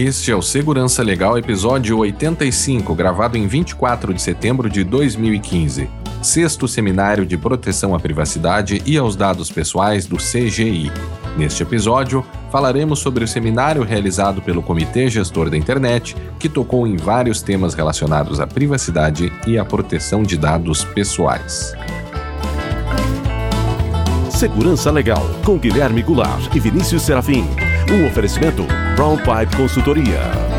Este 0.00 0.30
é 0.30 0.36
o 0.36 0.40
Segurança 0.40 1.02
Legal, 1.02 1.36
episódio 1.36 1.98
85, 1.98 2.94
gravado 2.94 3.36
em 3.36 3.48
24 3.48 4.14
de 4.14 4.22
setembro 4.22 4.70
de 4.70 4.84
2015. 4.84 5.90
Sexto 6.22 6.68
Seminário 6.68 7.26
de 7.26 7.36
Proteção 7.36 7.96
à 7.96 7.98
Privacidade 7.98 8.80
e 8.86 8.96
aos 8.96 9.16
Dados 9.16 9.50
Pessoais 9.50 10.06
do 10.06 10.16
CGI. 10.16 10.92
Neste 11.36 11.64
episódio, 11.64 12.24
falaremos 12.48 13.00
sobre 13.00 13.24
o 13.24 13.26
seminário 13.26 13.82
realizado 13.82 14.40
pelo 14.40 14.62
Comitê 14.62 15.10
Gestor 15.10 15.50
da 15.50 15.56
Internet, 15.56 16.14
que 16.38 16.48
tocou 16.48 16.86
em 16.86 16.96
vários 16.96 17.42
temas 17.42 17.74
relacionados 17.74 18.38
à 18.38 18.46
privacidade 18.46 19.32
e 19.48 19.58
à 19.58 19.64
proteção 19.64 20.22
de 20.22 20.36
dados 20.36 20.84
pessoais. 20.84 21.74
Segurança 24.30 24.92
Legal, 24.92 25.28
com 25.44 25.58
Guilherme 25.58 26.04
Goulart 26.04 26.54
e 26.54 26.60
Vinícius 26.60 27.02
Serafim. 27.02 27.44
Um 27.90 28.06
oferecimento 28.06 28.66
Brown 28.96 29.16
Pipe 29.16 29.56
Consultoria. 29.56 30.57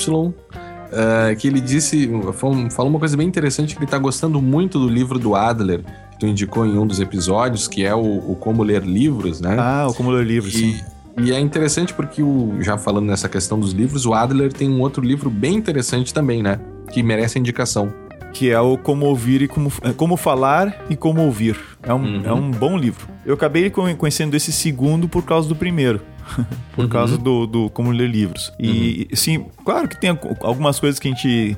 Uh, 0.85 1.35
que 1.35 1.47
ele 1.47 1.59
disse, 1.59 2.09
falou 2.33 2.89
uma 2.89 2.99
coisa 2.99 3.17
bem 3.17 3.27
interessante, 3.27 3.73
que 3.73 3.79
ele 3.79 3.85
está 3.85 3.97
gostando 3.97 4.41
muito 4.41 4.79
do 4.79 4.87
livro 4.87 5.19
do 5.19 5.35
Adler, 5.35 5.81
que 6.11 6.19
tu 6.19 6.27
indicou 6.27 6.65
em 6.65 6.77
um 6.77 6.85
dos 6.85 6.99
episódios, 6.99 7.67
que 7.67 7.83
é 7.83 7.93
o, 7.93 8.31
o 8.31 8.35
Como 8.39 8.63
Ler 8.63 8.83
Livros, 8.83 9.41
né? 9.41 9.55
Ah, 9.59 9.87
o 9.89 9.93
Como 9.93 10.11
Ler 10.11 10.25
Livros, 10.25 10.53
e, 10.53 10.73
sim. 10.73 10.81
E 11.17 11.31
é 11.31 11.39
interessante 11.39 11.93
porque, 11.93 12.21
o, 12.21 12.57
já 12.61 12.77
falando 12.77 13.07
nessa 13.07 13.29
questão 13.29 13.59
dos 13.59 13.71
livros, 13.71 14.05
o 14.05 14.13
Adler 14.13 14.51
tem 14.51 14.69
um 14.69 14.81
outro 14.81 15.03
livro 15.03 15.29
bem 15.29 15.55
interessante 15.55 16.13
também, 16.13 16.43
né? 16.43 16.59
Que 16.91 17.01
merece 17.01 17.39
indicação. 17.39 17.93
Que 18.33 18.51
é 18.51 18.59
o 18.59 18.77
Como 18.77 19.05
Ouvir 19.05 19.41
e 19.41 19.47
Como, 19.47 19.71
é, 19.81 19.93
como 19.93 20.17
Falar 20.17 20.85
e 20.89 20.95
Como 20.95 21.21
Ouvir. 21.21 21.57
É 21.81 21.93
um, 21.93 22.03
uhum. 22.03 22.25
é 22.25 22.33
um 22.33 22.51
bom 22.51 22.77
livro. 22.77 23.07
Eu 23.25 23.35
acabei 23.35 23.69
conhecendo 23.69 24.35
esse 24.35 24.51
segundo 24.51 25.07
por 25.07 25.23
causa 25.23 25.47
do 25.47 25.55
primeiro. 25.55 26.01
por 26.75 26.85
uhum. 26.85 26.89
causa 26.89 27.17
do, 27.17 27.45
do 27.45 27.69
como 27.69 27.91
ler 27.91 28.09
livros. 28.09 28.51
E, 28.59 29.07
uhum. 29.09 29.15
sim, 29.15 29.45
claro 29.63 29.87
que 29.87 29.99
tem 29.99 30.17
algumas 30.41 30.79
coisas 30.79 30.99
que 30.99 31.07
a 31.07 31.11
gente 31.11 31.55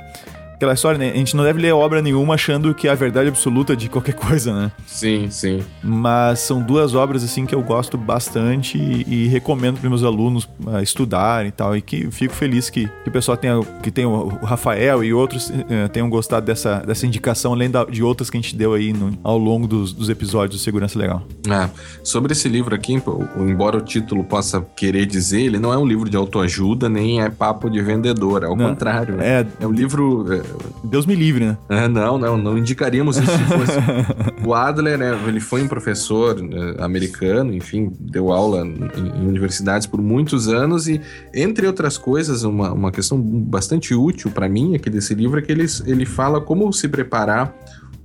aquela 0.58 0.74
história, 0.74 0.98
né? 0.98 1.12
A 1.12 1.16
gente 1.16 1.36
não 1.36 1.44
deve 1.44 1.62
ler 1.62 1.72
obra 1.72 2.02
nenhuma 2.02 2.34
achando 2.34 2.74
que 2.74 2.88
é 2.88 2.92
a 2.92 2.96
verdade 2.96 3.30
absoluta 3.30 3.76
de 3.76 3.88
qualquer 3.88 4.14
coisa, 4.18 4.54
né? 4.54 4.72
Sim, 4.86 5.30
sim. 5.30 5.64
Mas 5.82 6.40
são 6.40 6.62
duas 6.62 6.96
obras, 6.96 7.24
assim, 7.24 7.46
que 7.46 7.56
eu 7.56 7.62
gosto 7.62 7.98
bastante 7.98 8.78
e, 8.78 9.26
e 9.26 9.28
recomendo 9.28 9.80
para 9.80 9.90
meus 9.90 10.04
alunos 10.04 10.46
uh, 10.66 10.82
estudarem 10.82 11.50
e 11.50 11.52
tal. 11.52 11.78
E 11.78 11.82
que 11.82 12.10
fico 12.12 12.34
feliz 12.34 12.70
que, 12.70 12.88
que 12.88 13.10
o 13.10 13.12
pessoal 13.12 13.38
tenha, 13.38 13.60
que 13.84 13.92
tenha 13.92 14.10
o 14.10 14.28
Rafael 14.44 15.04
e 15.04 15.14
outros 15.14 15.50
uh, 15.50 15.90
tenham 15.94 16.10
gostado 16.10 16.46
dessa, 16.46 16.80
dessa 16.80 17.06
indicação, 17.06 17.54
além 17.54 17.70
da, 17.70 17.86
de 17.86 18.02
outras 18.02 18.30
que 18.30 18.38
a 18.38 18.42
gente 18.42 18.56
deu 18.56 18.74
aí 18.74 18.92
no, 18.92 19.18
ao 19.24 19.38
longo 19.38 19.68
dos, 19.68 19.94
dos 19.94 20.10
episódios 20.10 20.60
do 20.60 20.64
Segurança 20.64 20.98
Legal. 20.98 21.22
É, 21.48 21.70
sobre 22.04 22.34
esse 22.34 22.50
livro 22.50 22.74
aqui, 22.74 23.00
embora 23.38 23.78
o 23.78 23.82
título 23.82 24.24
possa 24.24 24.62
querer 24.76 25.06
dizer, 25.06 25.42
ele 25.42 25.60
não 25.60 25.72
é 25.72 25.78
um 25.78 25.86
livro 25.86 26.10
de 26.10 26.18
autoajuda, 26.18 26.90
nem 26.90 27.22
é 27.22 27.30
papo 27.30 27.70
de 27.70 27.80
vendedor, 27.82 28.44
ao 28.44 28.56
não, 28.56 28.70
contrário. 28.70 29.22
É, 29.22 29.46
é 29.60 29.68
um 29.68 29.72
livro 29.72 30.26
é, 30.34 30.47
Deus 30.84 31.06
me 31.06 31.16
livre, 31.16 31.46
né? 31.46 31.58
É, 31.70 31.88
não, 31.88 32.18
não, 32.18 32.38
não 32.38 32.58
indicaríamos 32.58 33.18
isso 33.18 33.32
se 33.32 33.44
fosse. 33.46 33.78
o 34.46 34.54
Adler, 34.54 34.98
né, 34.98 35.18
ele 35.28 35.40
foi 35.40 35.64
um 35.64 35.68
professor 35.68 36.42
né, 36.42 36.76
americano, 36.80 37.54
enfim, 37.54 37.92
deu 38.00 38.32
aula 38.32 38.66
em, 38.66 38.90
em, 38.96 39.28
universidades 39.28 39.88
por 39.88 40.02
muitos 40.02 40.48
anos 40.48 40.88
e, 40.88 41.02
entre 41.34 41.68
outras 41.68 41.98
coisas, 41.98 42.44
uma, 42.44 42.72
uma 42.72 42.92
questão 42.92 43.20
bastante 43.20 43.94
útil 43.94 44.32
para 44.32 44.48
mim 44.48 44.76
aqui 44.76 44.90
desse 44.90 45.14
livro 45.14 45.40
é 45.40 45.42
que 45.42 45.52
ele, 45.52 45.66
ele 45.86 46.06
fala 46.06 46.40
como 46.40 46.72
se 46.72 46.88
preparar 46.88 47.54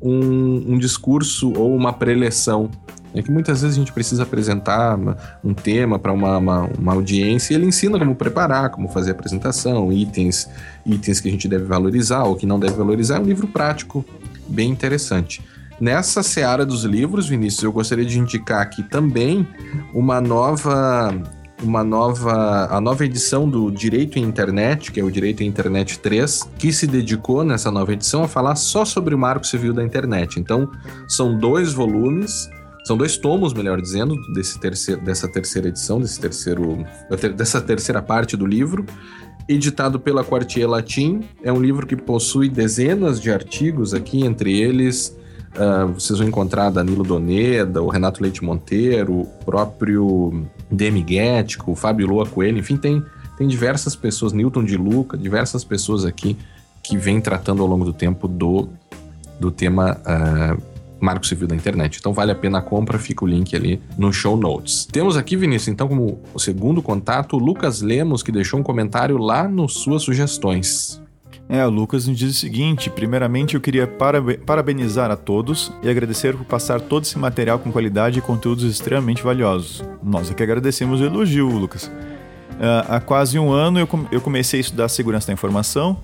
um, 0.01 0.73
um 0.73 0.79
discurso 0.79 1.53
ou 1.57 1.75
uma 1.75 1.93
preleção 1.93 2.71
é 3.15 3.23
que 3.23 3.31
muitas 3.31 3.61
vezes 3.63 3.77
a 3.77 3.81
gente 3.81 3.93
precisa 3.93 4.23
apresentar 4.23 4.99
um 5.45 5.53
tema 5.53 5.99
para 5.99 6.13
uma, 6.13 6.39
uma, 6.39 6.71
uma, 6.79 6.93
audiência 6.93 7.53
e 7.53 7.57
ele 7.57 7.67
ensina 7.67 7.99
como 7.99 8.15
preparar, 8.15 8.71
como 8.71 8.89
fazer 8.89 9.11
a 9.11 9.15
apresentação, 9.15 9.93
itens, 9.93 10.49
itens 10.87 11.21
que 11.21 11.29
a 11.29 11.31
gente 11.31 11.47
deve 11.49 11.65
valorizar 11.65 12.25
ou 12.25 12.37
que 12.37 12.47
não 12.47 12.59
deve 12.59 12.75
valorizar. 12.75 13.17
É 13.17 13.21
um 13.21 13.25
livro 13.25 13.47
prático, 13.47 14.05
bem 14.49 14.71
interessante. 14.71 15.43
Nessa 15.81 16.23
seara 16.23 16.65
dos 16.65 16.85
livros, 16.85 17.29
Vinícius, 17.29 17.65
eu 17.65 17.73
gostaria 17.73 18.05
de 18.05 18.19
indicar 18.19 18.63
aqui 18.63 18.83
também 18.83 19.47
uma 19.93 20.21
nova 20.21 21.13
uma 21.63 21.85
nova 21.85 22.67
a 22.71 22.81
nova 22.81 23.05
edição 23.05 23.49
do 23.49 23.71
Direito 23.71 24.19
em 24.19 24.23
Internet, 24.23 24.91
que 24.91 24.99
é 24.99 25.05
o 25.05 25.11
Direito 25.11 25.43
em 25.43 25.47
Internet 25.47 25.99
3, 26.01 26.51
que 26.59 26.73
se 26.73 26.87
dedicou 26.87 27.45
nessa 27.45 27.71
nova 27.71 27.93
edição 27.93 28.25
a 28.25 28.29
falar 28.29 28.57
só 28.57 28.85
sobre 28.85 29.15
o 29.15 29.19
Marco 29.19 29.47
Civil 29.47 29.73
da 29.73 29.85
Internet. 29.85 30.41
Então, 30.41 30.71
são 31.07 31.39
dois 31.39 31.73
volumes 31.73 32.51
são 32.85 32.97
dois 32.97 33.17
tomos, 33.17 33.55
melhor 33.55 33.81
dizendo, 33.81 34.17
desse 34.33 34.59
terceiro, 34.59 35.01
dessa 35.01 35.29
terceira 35.29 35.69
edição, 35.69 36.01
desse 36.01 36.21
terceiro, 36.21 36.85
dessa 37.37 37.61
terceira 37.61 38.03
parte 38.03 38.37
do 38.37 38.47
livro, 38.47 38.85
editado 39.49 40.01
pela 40.01 40.25
Quartier 40.25 40.69
Latim. 40.69 41.21
É 41.43 41.53
um 41.53 41.61
livro 41.61 41.87
que 41.87 41.97
possui 41.97 42.49
dezenas 42.49 43.21
de 43.21 43.31
artigos 43.31 43.95
aqui, 43.95 44.25
entre 44.25 44.61
eles 44.61 45.17
uh, 45.57 45.93
vocês 45.93 46.19
vão 46.19 46.29
encontrar 46.29 46.71
Danilo 46.71 47.03
Doneda, 47.03 47.83
o 47.83 47.89
Renato 47.89 48.23
Leite 48.23 48.45
Monteiro, 48.45 49.21
o 49.21 49.27
próprio 49.45 50.45
Demi 50.71 51.03
Guético, 51.03 51.73
o 51.73 51.77
Fábio 51.77 52.07
Lua 52.07 52.27
Coelho, 52.27 52.59
enfim, 52.59 52.77
tem, 52.77 53.03
tem 53.37 53.47
diversas 53.47 53.95
pessoas, 53.95 54.33
Newton 54.33 54.65
de 54.65 54.77
Luca, 54.77 55.17
diversas 55.17 55.65
pessoas 55.65 56.05
aqui 56.05 56.37
que 56.83 56.97
vêm 56.97 57.21
tratando 57.21 57.63
ao 57.63 57.69
longo 57.69 57.85
do 57.85 57.93
tempo 57.93 58.27
do, 58.27 58.69
do 59.39 59.51
tema 59.51 59.99
uh, 60.01 60.72
Marco 61.03 61.27
Civil 61.27 61.49
da 61.49 61.57
Internet. 61.57 61.99
Então 61.99 62.13
vale 62.13 62.31
a 62.31 62.35
pena 62.35 62.59
a 62.59 62.63
compra, 62.63 62.99
fica 62.99 63.25
o 63.25 63.29
link 63.29 63.55
ali 63.57 63.81
no 63.99 64.13
show 64.13 64.37
notes. 64.37 64.87
Temos 64.87 65.17
aqui, 65.17 65.37
Vinícius, 65.37 65.69
então, 65.69 65.89
como 65.89 66.23
o 66.33 66.39
segundo 66.39 66.81
contato, 66.81 67.37
o 67.37 67.39
Lucas 67.39 67.83
Lemos, 67.83 68.23
que 68.23 68.31
deixou 68.31 68.61
um 68.61 68.63
comentário 68.63 69.19
lá 69.19 69.49
nos 69.49 69.75
suas 69.75 70.03
sugestões. 70.03 71.03
É, 71.49 71.67
o 71.67 71.71
Lucas 71.71 72.07
nos 72.07 72.17
diz 72.17 72.37
o 72.37 72.39
seguinte: 72.39 72.89
primeiramente 72.89 73.57
eu 73.57 73.61
queria 73.61 73.87
parabenizar 74.47 75.11
a 75.11 75.17
todos 75.17 75.73
e 75.83 75.91
agradecer 75.91 76.37
por 76.37 76.47
passar 76.47 76.81
todo 76.81 77.03
esse 77.03 77.19
material 77.19 77.59
com 77.59 77.73
qualidade 77.73 78.19
e 78.19 78.23
conteúdos 78.23 78.65
extremamente 78.65 79.23
valiosos. 79.23 79.85
Nós 80.03 80.31
é 80.31 80.35
que 80.35 80.43
agradecemos 80.43 81.01
o 81.01 81.05
elogio, 81.05 81.49
Lucas. 81.49 81.91
Uh, 82.53 82.85
há 82.89 83.01
quase 83.01 83.39
um 83.39 83.51
ano 83.51 83.81
eu, 83.81 83.89
eu 84.13 84.21
comecei 84.21 84.61
a 84.61 84.63
estudar 84.63 84.89
segurança 84.89 85.27
da 85.27 85.33
informação, 85.33 85.99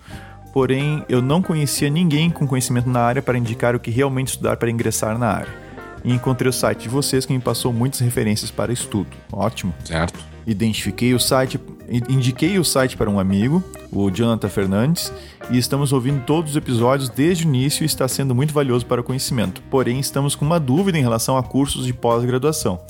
porém 0.52 1.04
eu 1.08 1.20
não 1.22 1.42
conhecia 1.42 1.90
ninguém 1.90 2.30
com 2.30 2.46
conhecimento 2.46 2.88
na 2.88 3.00
área 3.00 3.22
para 3.22 3.38
indicar 3.38 3.74
o 3.74 3.80
que 3.80 3.90
realmente 3.90 4.28
estudar 4.28 4.56
para 4.56 4.70
ingressar 4.70 5.18
na 5.18 5.28
área. 5.28 5.68
E 6.04 6.12
encontrei 6.12 6.48
o 6.48 6.52
site 6.52 6.82
de 6.82 6.88
vocês 6.88 7.26
que 7.26 7.32
me 7.32 7.40
passou 7.40 7.72
muitas 7.72 8.00
referências 8.00 8.50
para 8.50 8.72
estudo. 8.72 9.08
Ótimo. 9.32 9.74
Certo. 9.84 10.18
Identifiquei 10.46 11.12
o 11.12 11.20
site, 11.20 11.60
indiquei 12.08 12.58
o 12.58 12.64
site 12.64 12.96
para 12.96 13.10
um 13.10 13.20
amigo, 13.20 13.62
o 13.92 14.10
Jonathan 14.10 14.48
Fernandes, 14.48 15.12
e 15.50 15.58
estamos 15.58 15.92
ouvindo 15.92 16.24
todos 16.24 16.52
os 16.52 16.56
episódios 16.56 17.10
desde 17.10 17.44
o 17.44 17.48
início 17.48 17.82
e 17.82 17.86
está 17.86 18.08
sendo 18.08 18.34
muito 18.34 18.54
valioso 18.54 18.86
para 18.86 19.00
o 19.00 19.04
conhecimento. 19.04 19.60
Porém, 19.70 20.00
estamos 20.00 20.34
com 20.34 20.46
uma 20.46 20.58
dúvida 20.58 20.96
em 20.96 21.02
relação 21.02 21.36
a 21.36 21.42
cursos 21.42 21.84
de 21.84 21.92
pós-graduação. 21.92 22.80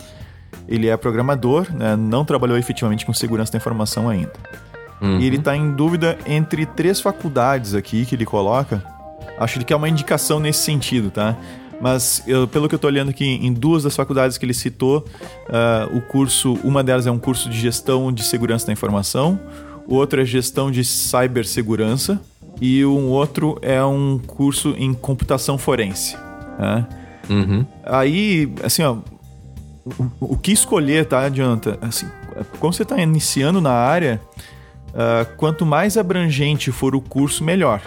Ele 0.69 0.87
é 0.87 0.97
programador, 0.97 1.67
né, 1.75 1.97
não 1.97 2.25
trabalhou 2.25 2.57
efetivamente 2.57 3.05
com 3.05 3.13
segurança 3.13 3.53
da 3.53 3.59
informação 3.59 4.09
ainda. 4.09 4.33
Uhum. 5.01 5.19
E 5.19 5.27
ele 5.27 5.37
está 5.37 5.57
em 5.57 5.73
dúvida 5.73 6.19
entre 6.27 6.67
três 6.67 7.01
faculdades 7.01 7.75
aqui 7.75 8.05
que 8.05 8.15
ele 8.15 8.25
coloca. 8.25 8.83
Acho 9.39 9.61
que 9.65 9.73
é 9.73 9.77
uma 9.77 9.89
indicação 9.89 10.41
nesse 10.41 10.61
sentido, 10.61 11.11
tá? 11.11 11.37
Mas 11.81 12.23
eu, 12.27 12.49
pelo 12.49 12.69
que 12.69 12.75
eu 12.75 12.79
estou 12.79 12.91
olhando 12.91 13.11
aqui, 13.11 13.25
em 13.25 13.53
duas 13.53 13.85
das 13.85 13.95
faculdades 13.95 14.37
que 14.37 14.45
ele 14.45 14.55
citou, 14.55 15.05
uh, 15.49 15.97
o 15.97 16.01
curso, 16.01 16.55
uma 16.65 16.83
delas 16.83 17.07
é 17.07 17.11
um 17.11 17.19
curso 17.19 17.49
de 17.49 17.59
gestão 17.59 18.13
de 18.13 18.25
segurança 18.25 18.67
da 18.67 18.73
informação, 18.73 19.39
o 19.87 19.95
outro 19.95 20.21
é 20.21 20.25
gestão 20.25 20.71
de 20.71 20.85
cibersegurança 20.85 22.21
e 22.61 22.85
um 22.85 23.09
outro 23.09 23.59
é 23.63 23.83
um 23.85 24.19
curso 24.19 24.75
em 24.77 24.93
computação 24.93 25.57
forense. 25.57 26.17
Né? 26.59 26.87
Uhum. 27.31 27.67
Aí, 27.85 28.53
assim, 28.65 28.83
ó, 28.83 28.97
o, 29.99 30.33
o, 30.33 30.37
que 30.37 30.51
escolher, 30.53 31.07
tá, 31.07 31.29
Jonathan? 31.29 31.79
Assim, 31.81 32.07
quando 32.59 32.75
você 32.75 32.83
está 32.83 33.01
iniciando 33.01 33.61
na 33.61 33.73
área, 33.73 34.21
uh, 34.89 35.37
quanto 35.37 35.65
mais 35.67 35.97
abrangente 35.97 36.71
for 36.73 36.95
o 36.95 37.01
curso, 37.01 37.43
melhor. 37.45 37.83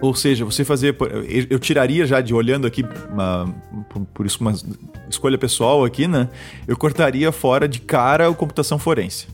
Ou 0.00 0.14
seja, 0.14 0.44
você 0.44 0.64
fazer. 0.64 0.96
Eu 1.48 1.58
tiraria 1.58 2.06
já 2.06 2.20
de 2.20 2.34
olhando 2.34 2.66
aqui, 2.66 2.84
uma, 3.10 3.54
por 4.12 4.26
isso 4.26 4.38
uma 4.40 4.52
escolha 5.08 5.38
pessoal 5.38 5.84
aqui, 5.84 6.06
né? 6.06 6.28
Eu 6.66 6.76
cortaria 6.76 7.32
fora 7.32 7.66
de 7.66 7.80
cara 7.80 8.28
o 8.28 8.34
computação 8.34 8.78
forense. 8.78 9.26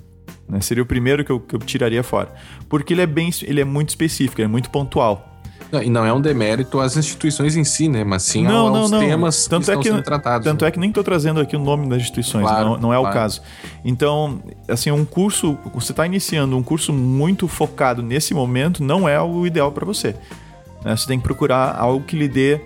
Né? 0.49 0.61
Seria 0.61 0.83
o 0.83 0.87
primeiro 0.87 1.25
que 1.25 1.33
eu, 1.33 1.41
que 1.41 1.57
eu 1.57 1.59
tiraria 1.59 2.03
fora. 2.03 2.33
Porque 2.69 2.95
ele 2.95 3.03
é 3.03 3.07
bem. 3.07 3.31
ele 3.43 3.61
é 3.61 3.65
muito 3.65 3.89
específico, 3.89 4.41
ele 4.41 4.47
é 4.47 4.49
muito 4.49 4.71
pontual. 4.71 5.32
E 5.81 5.89
não 5.89 6.05
é 6.05 6.13
um 6.13 6.21
demérito 6.21 6.81
às 6.81 6.97
instituições 6.97 7.57
em 7.57 7.65
si, 7.65 7.89
né? 7.89 8.05
Mas 8.05 8.25
sim 8.25 8.45
não, 8.45 8.67
aos 8.69 8.91
não, 8.91 9.01
não. 9.01 9.07
temas 9.07 9.47
tanto 9.47 9.65
que 9.65 9.71
é 9.71 9.75
estão 9.75 9.83
que, 9.83 9.89
sendo 9.89 10.03
tratados. 10.03 10.45
Tanto 10.45 10.63
né? 10.63 10.69
é 10.69 10.71
que 10.71 10.79
nem 10.79 10.91
estou 10.91 11.03
trazendo 11.03 11.41
aqui 11.41 11.57
o 11.57 11.59
nome 11.59 11.89
das 11.89 12.03
instituições, 12.03 12.47
claro, 12.47 12.71
não, 12.71 12.79
não, 12.79 12.93
é 12.93 12.99
claro. 12.99 13.11
o 13.11 13.13
caso. 13.13 13.41
Então, 13.85 14.43
assim, 14.69 14.91
um 14.91 15.05
curso, 15.05 15.57
você 15.73 15.93
está 15.93 16.05
iniciando 16.05 16.57
um 16.57 16.63
curso 16.63 16.93
muito 16.93 17.49
focado 17.49 18.03
nesse 18.03 18.35
momento, 18.35 18.83
não 18.83 19.09
é 19.09 19.21
o 19.21 19.47
ideal 19.47 19.73
para 19.73 19.87
você. 19.87 20.15
Né? 20.85 20.95
Você 20.95 21.07
tem 21.07 21.19
que 21.19 21.25
procurar 21.25 21.75
algo 21.79 22.05
que 22.05 22.17
lhe 22.17 22.29
dê 22.29 22.61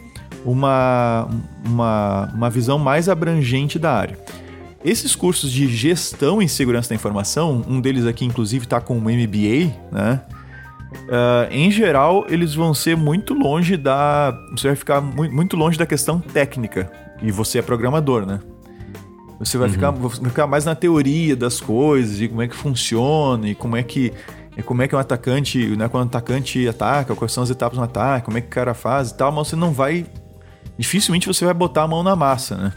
uma, 0.44 1.28
uma, 1.64 2.30
uma 2.34 2.50
visão 2.50 2.78
mais 2.78 3.08
abrangente 3.08 3.78
da 3.78 3.92
área. 3.92 4.18
Esses 4.84 5.16
cursos 5.16 5.50
de 5.50 5.66
gestão 5.68 6.40
em 6.40 6.48
segurança 6.48 6.88
da 6.88 6.94
informação, 6.94 7.64
um 7.68 7.80
deles 7.80 8.06
aqui 8.06 8.24
inclusive 8.24 8.64
está 8.64 8.80
com 8.80 8.96
um 8.96 9.00
MBA, 9.00 9.74
né? 9.90 10.20
Uh, 11.04 11.52
em 11.52 11.70
geral, 11.70 12.26
eles 12.28 12.54
vão 12.54 12.74
ser 12.74 12.96
muito 12.96 13.34
longe 13.34 13.76
da. 13.76 14.36
Você 14.50 14.68
vai 14.68 14.76
ficar 14.76 15.00
muito 15.00 15.56
longe 15.56 15.78
da 15.78 15.86
questão 15.86 16.20
técnica. 16.20 16.90
E 17.22 17.30
você 17.30 17.58
é 17.58 17.62
programador, 17.62 18.26
né? 18.26 18.40
Você 19.38 19.58
vai, 19.58 19.68
uhum. 19.68 19.74
ficar, 19.74 19.90
vai 19.90 20.30
ficar 20.30 20.46
mais 20.46 20.64
na 20.64 20.74
teoria 20.74 21.36
das 21.36 21.60
coisas, 21.60 22.20
e 22.20 22.28
como 22.28 22.42
é 22.42 22.48
que 22.48 22.56
funciona, 22.56 23.48
e 23.48 23.54
como 23.54 23.76
é 23.76 23.82
que 23.82 24.12
como 24.64 24.82
é 24.82 24.88
que 24.88 24.96
um 24.96 24.98
atacante, 24.98 25.58
né, 25.76 25.88
quando 25.88 26.04
um 26.04 26.06
atacante 26.06 26.66
ataca, 26.66 27.14
quais 27.14 27.32
são 27.32 27.42
as 27.42 27.50
etapas 27.50 27.78
do 27.78 27.84
ataque, 27.84 28.24
como 28.24 28.38
é 28.38 28.40
que 28.40 28.46
o 28.46 28.50
cara 28.50 28.72
faz 28.72 29.10
e 29.10 29.16
tal, 29.16 29.30
mas 29.30 29.48
você 29.48 29.56
não 29.56 29.72
vai. 29.72 30.06
Dificilmente 30.78 31.26
você 31.26 31.44
vai 31.44 31.54
botar 31.54 31.82
a 31.82 31.88
mão 31.88 32.02
na 32.02 32.16
massa, 32.16 32.56
né? 32.56 32.72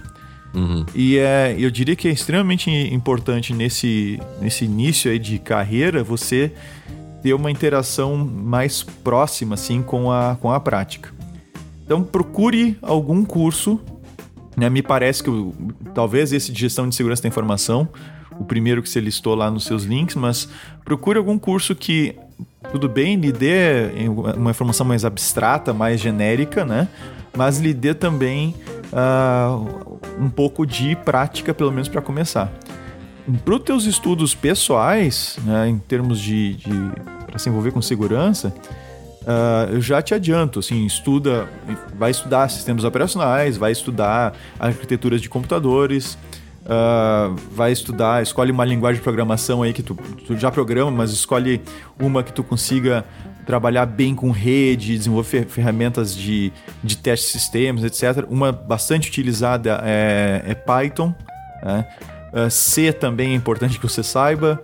Uhum. 0.54 0.86
E 0.96 1.18
é, 1.18 1.56
eu 1.58 1.70
diria 1.70 1.96
que 1.96 2.08
é 2.08 2.12
extremamente 2.12 2.70
importante 2.72 3.54
nesse, 3.54 4.20
nesse 4.42 4.66
início 4.66 5.12
aí 5.12 5.20
de 5.20 5.38
carreira 5.38 6.04
você 6.04 6.52
ter 7.22 7.34
uma 7.34 7.52
interação 7.52 8.16
mais 8.18 8.84
próxima 8.84 9.56
assim 9.56 9.82
com 9.82 10.12
a, 10.12 10.38
com 10.40 10.52
a 10.52 10.60
prática. 10.60 11.14
Então 11.86 12.04
procure 12.04 12.78
algum 12.82 13.26
curso, 13.26 13.80
né? 14.56 14.70
Me 14.70 14.82
parece 14.82 15.24
que 15.24 15.32
talvez 15.94 16.32
esse 16.32 16.52
de 16.52 16.60
gestão 16.60 16.88
de 16.88 16.96
segurança 16.96 17.24
da 17.24 17.30
informação 17.30 17.90
o 18.40 18.46
primeiro 18.46 18.82
que 18.82 18.90
você 18.90 19.02
listou 19.02 19.36
lá 19.36 19.52
nos 19.52 19.66
seus 19.66 19.84
links, 19.84 20.16
mas 20.16 20.48
procure 20.86 21.18
algum 21.18 21.38
curso 21.38 21.76
que, 21.76 22.16
tudo 22.72 22.88
bem, 22.88 23.18
lhe 23.18 23.32
dê 23.32 23.92
uma 24.38 24.52
informação 24.52 24.86
mais 24.86 25.04
abstrata, 25.04 25.74
mais 25.74 26.00
genérica, 26.00 26.64
né? 26.64 26.88
Mas 27.36 27.60
lhe 27.60 27.74
dê 27.74 27.94
também 27.94 28.56
uh, 28.94 30.00
um 30.20 30.30
pouco 30.30 30.66
de 30.66 30.96
prática, 30.96 31.54
pelo 31.54 31.72
menos 31.72 31.90
para 31.90 32.02
começar. 32.02 32.52
Para 33.44 33.56
os 33.56 33.62
teus 33.62 33.86
estudos 33.86 34.34
pessoais, 34.34 35.38
né, 35.44 35.70
em 35.70 35.78
termos 35.78 36.20
de, 36.20 36.56
de 36.56 36.92
para 37.26 37.38
se 37.38 37.50
envolver 37.50 37.72
com 37.72 37.82
segurança, 37.82 38.54
Uh, 39.22 39.74
eu 39.74 39.82
já 39.82 40.02
te 40.02 40.16
adianto, 40.16 40.58
assim, 40.58 40.86
estuda, 40.86 41.48
vai 41.94 42.10
estudar 42.10 42.50
sistemas 42.50 42.84
operacionais, 42.84 43.58
vai 43.58 43.72
estudar 43.72 44.34
arquiteturas 44.58 45.22
de 45.22 45.30
computadores, 45.30 46.18
Uh, 46.66 47.34
vai 47.52 47.72
estudar, 47.72 48.22
escolhe 48.22 48.52
uma 48.52 48.64
linguagem 48.64 49.00
de 49.00 49.04
programação 49.04 49.64
aí 49.64 49.74
que 49.74 49.82
tu, 49.82 49.96
tu, 50.28 50.38
já 50.38 50.52
programa, 50.52 50.92
mas 50.92 51.12
escolhe 51.12 51.60
uma 52.00 52.22
que 52.22 52.32
tu 52.32 52.44
consiga 52.44 53.04
trabalhar 53.44 53.88
bem 53.88 54.14
com 54.14 54.30
rede, 54.30 54.96
desenvolver 54.96 55.48
ferramentas 55.48 56.16
de, 56.16 56.54
de 56.84 56.96
teste 56.96 57.26
de 57.26 57.32
sistemas, 57.32 57.84
etc. 57.84 58.24
Uma 58.30 58.52
bastante 58.52 59.10
utilizada 59.10 59.82
é, 59.84 60.44
é 60.46 60.54
Python. 60.54 61.16
Né? 61.64 61.88
Uh, 62.34 62.50
C 62.50 62.92
também 62.94 63.32
é 63.32 63.36
importante 63.36 63.80
que 63.80 63.88
você 63.88 64.04
saiba. 64.04 64.62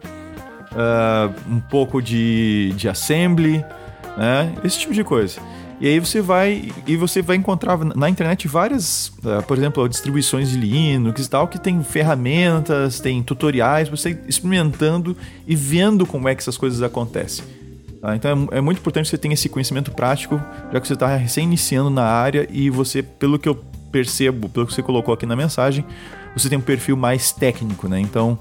Uh, 0.71 1.53
um 1.53 1.59
pouco 1.59 2.01
de, 2.01 2.73
de 2.75 2.89
assembly, 2.89 3.63
né? 4.17 4.53
esse 4.63 4.79
tipo 4.79 4.93
de 4.93 5.03
coisa. 5.03 5.39
E 5.79 5.87
aí 5.87 5.99
você 5.99 6.21
vai 6.21 6.71
e 6.87 6.95
você 6.95 7.21
vai 7.21 7.35
encontrar 7.35 7.77
na 7.77 8.09
internet 8.09 8.47
várias, 8.47 9.07
uh, 9.07 9.43
por 9.45 9.57
exemplo, 9.57 9.87
distribuições 9.89 10.49
de 10.49 10.57
Linux 10.57 11.25
e 11.25 11.29
tal, 11.29 11.47
que 11.47 11.59
tem 11.59 11.83
ferramentas, 11.83 12.99
tem 12.99 13.21
tutoriais, 13.21 13.89
você 13.89 14.17
experimentando 14.27 15.17
e 15.45 15.55
vendo 15.55 16.05
como 16.05 16.29
é 16.29 16.35
que 16.35 16.41
essas 16.41 16.57
coisas 16.57 16.81
acontecem. 16.81 17.43
Tá? 18.01 18.15
Então 18.15 18.47
é, 18.51 18.57
é, 18.57 18.61
muito 18.61 18.79
importante 18.79 19.05
que 19.05 19.09
você 19.09 19.17
tenha 19.17 19.33
esse 19.33 19.49
conhecimento 19.49 19.91
prático, 19.91 20.41
já 20.71 20.79
que 20.79 20.87
você 20.87 20.93
está 20.93 21.07
recém 21.15 21.43
iniciando 21.43 21.89
na 21.89 22.05
área 22.05 22.47
e 22.49 22.69
você, 22.69 23.03
pelo 23.03 23.37
que 23.37 23.49
eu 23.49 23.55
percebo, 23.91 24.47
pelo 24.47 24.65
que 24.65 24.73
você 24.73 24.81
colocou 24.81 25.13
aqui 25.13 25.25
na 25.25 25.35
mensagem, 25.35 25.85
você 26.35 26.49
tem 26.49 26.57
um 26.57 26.61
perfil 26.61 26.97
mais 26.97 27.31
técnico, 27.31 27.87
né? 27.87 27.99
Então 27.99 28.39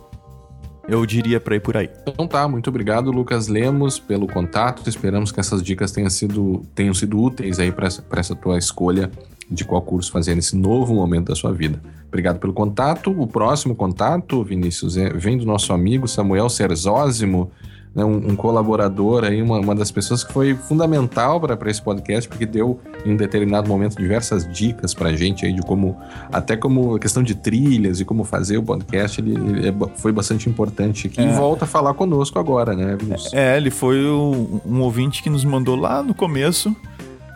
eu 0.88 1.04
diria 1.06 1.40
para 1.40 1.56
ir 1.56 1.60
por 1.60 1.76
aí. 1.76 1.88
Então 2.02 2.26
tá, 2.26 2.46
muito 2.46 2.68
obrigado, 2.68 3.10
Lucas 3.10 3.48
Lemos, 3.48 3.98
pelo 3.98 4.26
contato. 4.26 4.88
Esperamos 4.88 5.32
que 5.32 5.40
essas 5.40 5.62
dicas 5.62 5.92
tenham 5.92 6.10
sido, 6.10 6.62
tenham 6.74 6.92
sido 6.92 7.20
úteis 7.20 7.58
aí 7.58 7.72
para 7.72 7.86
essa, 7.86 8.04
essa 8.16 8.34
tua 8.34 8.58
escolha 8.58 9.10
de 9.50 9.64
qual 9.64 9.80
curso 9.82 10.10
fazer 10.10 10.34
nesse 10.34 10.56
novo 10.56 10.94
momento 10.94 11.28
da 11.28 11.34
sua 11.34 11.52
vida. 11.52 11.80
Obrigado 12.08 12.38
pelo 12.38 12.52
contato. 12.52 13.10
O 13.10 13.26
próximo 13.26 13.74
contato, 13.74 14.42
Vinícius, 14.44 14.96
é, 14.96 15.10
vem 15.10 15.38
do 15.38 15.44
nosso 15.44 15.72
amigo 15.72 16.06
Samuel 16.06 16.48
Serzósimo 16.48 17.50
né, 17.94 18.04
um, 18.04 18.30
um, 18.30 18.36
colaborador 18.36 19.24
aí, 19.24 19.40
uma, 19.40 19.58
uma 19.58 19.74
das 19.74 19.90
pessoas 19.90 20.24
que 20.24 20.32
foi 20.32 20.54
fundamental 20.54 21.40
para 21.40 21.70
esse 21.70 21.80
podcast, 21.80 22.28
porque 22.28 22.44
deu 22.44 22.80
em 23.04 23.12
um 23.12 23.16
determinado 23.16 23.68
momento 23.68 23.96
diversas 23.96 24.50
dicas 24.52 24.92
para 24.92 25.10
a 25.10 25.16
gente 25.16 25.46
aí 25.46 25.52
de 25.52 25.62
como, 25.62 25.96
até 26.32 26.56
como 26.56 26.96
a 26.96 26.98
questão 26.98 27.22
de 27.22 27.34
trilhas 27.34 28.00
e 28.00 28.04
como 28.04 28.24
fazer 28.24 28.58
o 28.58 28.62
podcast, 28.62 29.20
ele, 29.20 29.34
ele 29.34 29.68
é, 29.68 29.74
foi 29.96 30.12
bastante 30.12 30.48
importante 30.48 31.06
aqui 31.06 31.20
é. 31.20 31.24
e 31.24 31.32
volta 31.32 31.64
a 31.64 31.68
falar 31.68 31.94
conosco 31.94 32.38
agora, 32.38 32.74
né? 32.74 32.98
É, 33.32 33.56
ele 33.56 33.70
foi 33.70 34.04
o, 34.04 34.60
um 34.66 34.80
ouvinte 34.80 35.22
que 35.22 35.30
nos 35.30 35.44
mandou 35.44 35.76
lá 35.76 36.02
no 36.02 36.14
começo. 36.14 36.74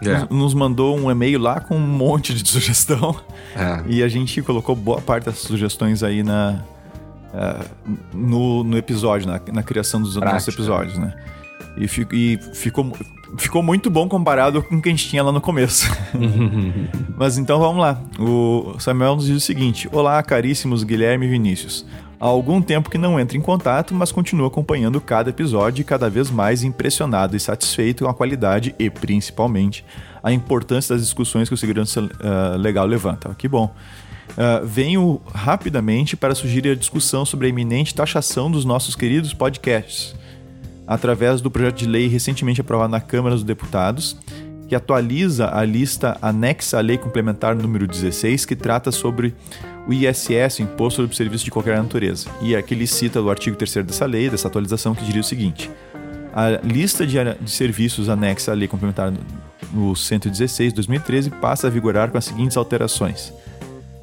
É. 0.00 0.32
Nos 0.32 0.54
mandou 0.54 0.96
um 0.96 1.10
e-mail 1.10 1.40
lá 1.40 1.58
com 1.58 1.74
um 1.74 1.80
monte 1.80 2.32
de 2.32 2.46
sugestão. 2.48 3.16
É. 3.56 3.82
E 3.86 4.02
a 4.02 4.08
gente 4.08 4.40
colocou 4.42 4.76
boa 4.76 5.00
parte 5.00 5.24
das 5.24 5.38
sugestões 5.38 6.04
aí 6.04 6.22
na, 6.22 6.62
uh, 7.32 7.90
no, 8.12 8.64
no 8.64 8.76
episódio, 8.76 9.26
na, 9.26 9.40
na 9.52 9.62
criação 9.62 10.00
dos 10.00 10.14
Prática. 10.14 10.35
nossos 10.35 10.54
episódios, 10.54 10.99
né? 10.99 11.14
E, 11.76 11.85
e 12.12 12.38
ficou, 12.54 12.92
ficou 13.37 13.62
muito 13.62 13.90
bom 13.90 14.08
comparado 14.08 14.62
com 14.62 14.76
o 14.76 14.82
que 14.82 14.88
a 14.88 14.92
gente 14.92 15.08
tinha 15.08 15.23
lá 15.23 15.30
no 15.30 15.40
começo. 15.40 15.88
Mas 17.16 17.38
então 17.38 17.58
vamos 17.58 17.80
lá. 17.80 18.00
O 18.18 18.75
Samuel 18.78 19.16
nos 19.16 19.26
diz 19.26 19.37
o 19.37 19.40
seguinte: 19.40 19.88
Olá, 19.92 20.23
caríssimos 20.23 20.82
Guilherme 20.82 21.26
e 21.26 21.30
Vinícius. 21.30 21.87
Há 22.20 22.26
algum 22.26 22.61
tempo 22.61 22.90
que 22.90 22.99
não 22.99 23.18
entra 23.18 23.37
em 23.37 23.40
contato, 23.40 23.94
mas 23.94 24.11
continua 24.11 24.49
acompanhando 24.49 25.00
cada 25.00 25.30
episódio 25.30 25.82
e 25.82 25.85
cada 25.85 26.11
vez 26.11 26.32
mais 26.32 26.64
impressionado 26.64 27.37
e 27.37 27.40
satisfeito 27.40 28.02
com 28.02 28.11
a 28.11 28.14
qualidade 28.14 28.75
e, 28.76 28.90
principalmente, 28.90 29.85
a 30.20 30.32
importância 30.32 30.97
das 30.97 31.04
discussões 31.04 31.49
que 31.49 31.54
o 31.54 31.56
Segurança 31.56 32.02
uh, 32.02 32.56
Legal 32.58 32.87
levanta. 32.87 33.32
Que 33.38 33.47
bom. 33.47 33.73
Uh, 34.38 34.64
venho 34.64 35.21
rapidamente 35.35 36.16
para 36.16 36.33
sugerir 36.33 36.71
a 36.71 36.75
discussão 36.76 37.25
sobre 37.25 37.47
a 37.47 37.50
iminente 37.50 37.92
taxação 37.92 38.49
dos 38.49 38.64
nossos 38.64 38.95
queridos 38.95 39.35
podcasts, 39.35 40.14
através 40.87 41.40
do 41.40 41.50
projeto 41.50 41.78
de 41.78 41.87
lei 41.87 42.07
recentemente 42.07 42.61
aprovado 42.61 42.92
na 42.92 43.00
Câmara 43.00 43.35
dos 43.35 43.42
Deputados, 43.42 44.16
que 44.68 44.76
atualiza 44.76 45.50
a 45.52 45.64
lista 45.64 46.16
anexa 46.23 46.78
à 46.78 46.80
Lei 46.80 46.97
Complementar 46.97 47.57
número 47.57 47.85
16, 47.85 48.45
que 48.45 48.54
trata 48.54 48.92
sobre 48.92 49.35
o 49.88 49.92
ISS, 49.92 50.61
Imposto 50.61 51.02
sobre 51.02 51.16
Serviço 51.16 51.45
de 51.45 51.50
Qualquer 51.50 51.76
Natureza. 51.76 52.30
E 52.40 52.54
aqui 52.54 52.75
ele 52.75 52.87
cita 52.87 53.21
do 53.21 53.30
artigo 53.30 53.57
3 53.57 53.87
dessa 53.87 54.07
lei, 54.07 54.30
dessa 54.30 54.47
atualização, 54.47 54.95
que 54.95 55.04
diria 55.04 55.23
o 55.23 55.25
seguinte: 55.25 55.68
a 56.33 56.61
lista 56.62 57.04
de, 57.04 57.16
de 57.40 57.50
serviços 57.50 58.09
anexa 58.09 58.52
à 58.52 58.54
Lei 58.54 58.68
Complementar 58.68 59.12
no 59.73 59.97
116 59.97 60.73
2013 60.75 61.30
passa 61.30 61.66
a 61.66 61.71
vigorar 61.71 62.11
com 62.12 62.18
as 62.18 62.26
seguintes 62.26 62.57
alterações. 62.57 63.33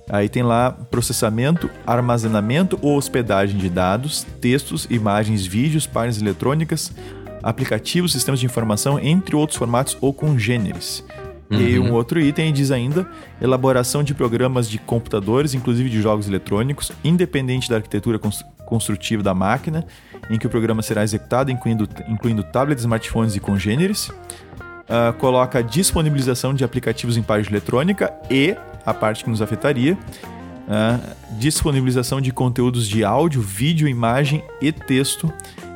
Aí 0.10 0.30
tem 0.30 0.44
lá 0.44 0.72
processamento, 0.72 1.70
armazenamento 1.86 2.78
ou 2.82 2.96
hospedagem 2.96 3.58
de 3.58 3.70
dados, 3.70 4.26
textos, 4.40 4.88
imagens, 4.90 5.46
vídeos, 5.46 5.88
páginas 5.88 6.22
eletrônicas, 6.22 6.92
aplicativos, 7.42 8.12
sistemas 8.12 8.40
de 8.40 8.46
informação, 8.46 9.00
entre 9.00 9.36
outros 9.36 9.58
formatos 9.58 9.98
ou 10.02 10.14
congêneres. 10.14 11.04
Uhum. 11.50 11.60
E 11.60 11.80
um 11.80 11.94
outro 11.94 12.20
item 12.20 12.52
diz 12.52 12.72
ainda 12.72 13.08
elaboração 13.40 14.04
de 14.04 14.14
programas 14.14 14.70
de 14.70 14.80
computadores, 14.80 15.54
inclusive 15.54 15.90
de 15.90 16.02
jogos 16.02 16.28
eletrônicos, 16.28 16.92
independente 17.04 17.70
da 17.70 17.76
arquitetura 17.76 18.20
construtiva 18.66 19.22
da 19.22 19.34
máquina, 19.34 19.86
em 20.30 20.40
que 20.40 20.48
o 20.48 20.50
programa 20.50 20.82
será 20.82 21.04
executado, 21.04 21.52
incluindo, 21.52 21.88
incluindo 22.08 22.44
tablets, 22.44 22.84
smartphones 22.84 23.36
e 23.36 23.40
congêneres. 23.40 24.10
Uh, 24.10 25.14
coloca 25.18 25.60
a 25.60 25.62
disponibilização 25.64 26.54
de 26.54 26.64
aplicativos 26.64 27.18
em 27.18 27.24
página 27.24 27.58
eletrônica 27.58 28.14
e 28.30 28.56
a 28.86 28.94
parte 28.94 29.24
que 29.24 29.30
nos 29.30 29.42
afetaria. 29.42 29.94
Uh, 29.94 31.16
disponibilização 31.38 32.20
de 32.20 32.32
conteúdos 32.32 32.88
de 32.88 33.04
áudio, 33.04 33.42
vídeo, 33.42 33.88
imagem 33.88 34.44
e 34.62 34.72
texto 34.72 35.32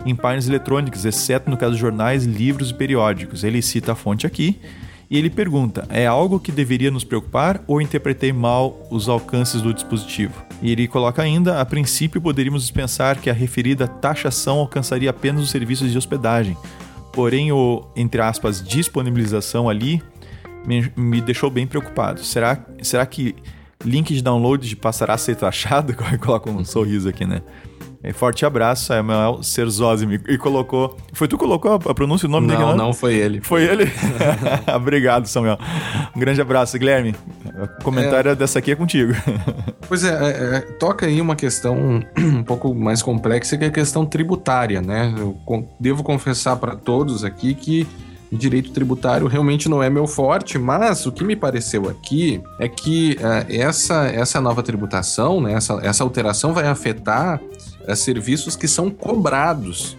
em 0.05 0.15
páginas 0.15 0.47
eletrônicas, 0.47 1.05
exceto 1.05 1.49
no 1.49 1.57
caso 1.57 1.75
de 1.75 1.81
jornais, 1.81 2.25
livros 2.25 2.71
e 2.71 2.73
periódicos. 2.73 3.43
Ele 3.43 3.61
cita 3.61 3.91
a 3.91 3.95
fonte 3.95 4.25
aqui 4.25 4.59
e 5.09 5.17
ele 5.17 5.29
pergunta: 5.29 5.85
é 5.89 6.05
algo 6.05 6.39
que 6.39 6.51
deveria 6.51 6.91
nos 6.91 7.03
preocupar 7.03 7.63
ou 7.67 7.81
interpretei 7.81 8.31
mal 8.31 8.87
os 8.91 9.09
alcances 9.09 9.61
do 9.61 9.73
dispositivo? 9.73 10.33
E 10.61 10.71
ele 10.71 10.87
coloca 10.87 11.21
ainda: 11.21 11.59
a 11.59 11.65
princípio 11.65 12.21
poderíamos 12.21 12.61
dispensar 12.61 13.19
que 13.19 13.29
a 13.29 13.33
referida 13.33 13.87
taxação 13.87 14.59
alcançaria 14.59 15.09
apenas 15.09 15.43
os 15.43 15.49
serviços 15.49 15.91
de 15.91 15.97
hospedagem. 15.97 16.55
Porém, 17.11 17.51
o, 17.51 17.85
entre 17.95 18.21
aspas, 18.21 18.61
disponibilização 18.61 19.67
ali 19.67 20.01
me, 20.65 20.91
me 20.95 21.21
deixou 21.21 21.49
bem 21.49 21.65
preocupado. 21.65 22.23
Será, 22.23 22.65
será 22.81 23.05
que 23.05 23.35
link 23.83 24.13
de 24.13 24.21
download 24.21 24.75
passará 24.75 25.13
a 25.13 25.17
ser 25.17 25.35
taxado? 25.35 25.95
Coloca 26.19 26.49
um 26.49 26.63
sorriso 26.65 27.09
aqui, 27.09 27.25
né? 27.25 27.41
É, 28.01 28.13
forte 28.13 28.45
abraço, 28.45 28.85
Samuel 28.85 29.43
Serzosi. 29.43 30.05
E 30.29 30.37
colocou. 30.37 30.95
Foi 31.11 31.27
tu 31.27 31.37
que 31.37 31.43
colocou 31.43 31.73
a 31.73 31.93
pronúncia, 31.93 32.27
o 32.27 32.31
nome 32.31 32.47
não, 32.47 32.55
dele? 32.55 32.69
Não, 32.69 32.77
não 32.77 32.93
foi 32.93 33.15
ele. 33.15 33.41
Foi 33.41 33.63
ele? 33.63 33.91
Obrigado, 34.73 35.27
Samuel. 35.27 35.57
Um 36.15 36.19
grande 36.19 36.39
abraço, 36.39 36.79
Guilherme. 36.79 37.13
O 37.45 37.83
comentário 37.83 38.31
é... 38.31 38.35
dessa 38.35 38.59
aqui 38.59 38.71
é 38.71 38.75
contigo. 38.75 39.13
Pois 39.89 40.03
é, 40.03 40.09
é, 40.09 40.55
é, 40.57 40.61
toca 40.61 41.07
aí 41.07 41.19
uma 41.19 41.35
questão 41.35 41.75
um 42.15 42.43
pouco 42.43 42.75
mais 42.75 43.01
complexa, 43.01 43.57
que 43.57 43.63
é 43.63 43.67
a 43.69 43.71
questão 43.71 44.05
tributária, 44.05 44.83
né? 44.83 45.11
Eu 45.17 45.35
devo 45.79 46.03
confessar 46.03 46.57
para 46.57 46.75
todos 46.75 47.23
aqui 47.23 47.55
que 47.55 47.87
direito 48.31 48.71
tributário 48.71 49.27
realmente 49.27 49.67
não 49.67 49.81
é 49.81 49.89
meu 49.89 50.05
forte, 50.05 50.57
mas 50.57 51.05
o 51.05 51.11
que 51.11 51.23
me 51.23 51.35
pareceu 51.35 51.89
aqui 51.89 52.41
é 52.59 52.67
que 52.67 53.17
uh, 53.19 53.51
essa, 53.51 54.05
essa 54.05 54.39
nova 54.39 54.61
tributação, 54.61 55.41
né, 55.41 55.53
essa, 55.53 55.79
essa 55.81 56.03
alteração 56.03 56.53
vai 56.53 56.67
afetar 56.67 57.41
uh, 57.87 57.95
serviços 57.95 58.55
que 58.55 58.67
são 58.67 58.89
cobrados. 58.89 59.97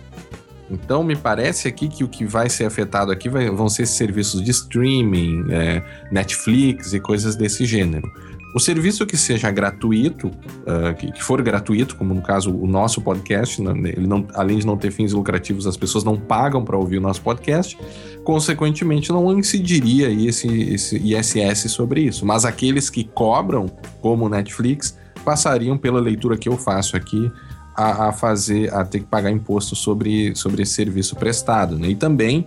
Então, 0.70 1.02
me 1.02 1.16
parece 1.16 1.66
aqui 1.66 1.88
que 1.88 2.04
o 2.04 2.08
que 2.08 2.24
vai 2.24 2.48
ser 2.48 2.64
afetado 2.64 3.10
aqui 3.10 3.28
vai, 3.28 3.50
vão 3.50 3.68
ser 3.68 3.86
serviços 3.86 4.40
de 4.40 4.52
streaming, 4.52 5.46
é, 5.50 5.82
Netflix 6.12 6.92
e 6.92 7.00
coisas 7.00 7.34
desse 7.34 7.66
gênero. 7.66 8.08
O 8.54 8.58
serviço 8.58 9.06
que 9.06 9.16
seja 9.16 9.50
gratuito, 9.50 10.26
uh, 10.28 10.94
que, 10.98 11.12
que, 11.12 11.22
for 11.22 11.40
gratuito, 11.40 11.94
como 11.96 12.12
no 12.12 12.20
caso 12.20 12.52
o 12.52 12.66
nosso 12.66 13.00
podcast, 13.00 13.62
né, 13.62 13.72
ele 13.96 14.06
não, 14.06 14.26
além 14.34 14.58
de 14.58 14.66
não 14.66 14.76
ter 14.76 14.90
fins 14.90 15.12
lucrativos, 15.12 15.66
as 15.66 15.76
pessoas 15.76 16.02
não 16.02 16.16
pagam 16.16 16.64
para 16.64 16.76
ouvir 16.76 16.98
o 16.98 17.00
nosso 17.00 17.22
podcast, 17.22 17.78
consequentemente 18.24 19.10
não 19.10 19.38
incidiria 19.38 20.10
esse, 20.10 20.48
esse 20.48 20.96
ISS 20.96 21.70
sobre 21.70 22.02
isso. 22.02 22.26
Mas 22.26 22.44
aqueles 22.44 22.90
que 22.90 23.04
cobram, 23.04 23.66
como 24.00 24.26
o 24.26 24.28
Netflix, 24.28 24.98
passariam 25.24 25.78
pela 25.78 26.00
leitura 26.00 26.36
que 26.36 26.48
eu 26.48 26.56
faço 26.56 26.96
aqui 26.96 27.30
a, 27.76 28.08
a 28.08 28.12
fazer, 28.12 28.72
a 28.74 28.84
ter 28.84 29.00
que 29.00 29.06
pagar 29.06 29.30
imposto 29.30 29.76
sobre, 29.76 30.34
sobre 30.34 30.62
esse 30.62 30.72
serviço 30.72 31.14
prestado. 31.14 31.78
Né? 31.78 31.90
E 31.90 31.94
também 31.94 32.46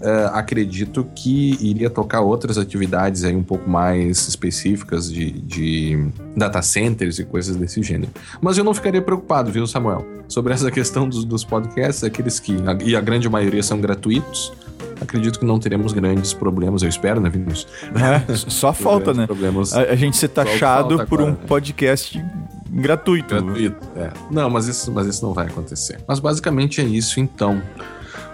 uh, 0.00 0.34
acredito 0.34 1.06
que 1.14 1.56
iria 1.60 1.90
tocar 1.90 2.20
outras 2.20 2.58
atividades 2.58 3.24
aí 3.24 3.34
um 3.34 3.42
pouco 3.42 3.68
mais 3.68 4.26
específicas 4.28 5.10
de, 5.10 5.30
de 5.30 6.08
data 6.36 6.62
centers 6.62 7.18
e 7.18 7.24
coisas 7.24 7.56
desse 7.56 7.82
gênero. 7.82 8.10
Mas 8.40 8.58
eu 8.58 8.64
não 8.64 8.74
ficaria 8.74 9.02
preocupado, 9.02 9.50
viu, 9.50 9.66
Samuel? 9.66 10.06
Sobre 10.28 10.52
essa 10.52 10.70
questão 10.72 11.08
dos, 11.08 11.24
dos 11.24 11.44
podcasts, 11.44 12.02
aqueles 12.04 12.40
que, 12.40 12.56
e 12.84 12.96
a 12.96 13.00
grande 13.00 13.28
maioria 13.28 13.62
são 13.62 13.80
gratuitos, 13.80 14.52
acredito 15.00 15.38
que 15.38 15.44
não 15.44 15.58
teremos 15.58 15.92
grandes 15.92 16.32
problemas, 16.32 16.82
eu 16.82 16.88
espero, 16.88 17.20
né, 17.20 17.28
Vinícius? 17.30 17.66
É, 17.94 18.34
só 18.48 18.72
falta, 18.72 19.14
né? 19.14 19.26
Problemas. 19.26 19.72
A, 19.72 19.82
a, 19.82 19.96
gente 19.96 20.16
ser 20.16 20.28
taxado 20.28 21.06
por 21.06 21.20
um 21.20 21.34
podcast 21.34 22.22
gratuito. 22.70 23.34
Gratuito, 23.34 23.88
é. 23.96 24.10
Não, 24.30 24.48
mas 24.50 24.66
isso, 24.66 24.92
mas 24.92 25.06
isso 25.06 25.24
não 25.24 25.32
vai 25.32 25.46
acontecer. 25.46 26.00
Mas 26.06 26.20
basicamente 26.20 26.80
é 26.80 26.84
isso, 26.84 27.18
então. 27.18 27.60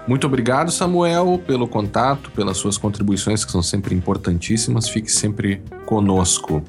Muito 0.06 0.26
obrigado, 0.26 0.70
Samuel, 0.70 1.42
pelo 1.44 1.66
contato, 1.66 2.30
pelas 2.30 2.56
suas 2.58 2.78
contribuições 2.78 3.44
que 3.44 3.50
são 3.50 3.62
sempre 3.62 3.94
importantíssimas. 3.94 4.88
Fique 4.88 5.10
sempre 5.10 5.60
conosco. 5.84 6.62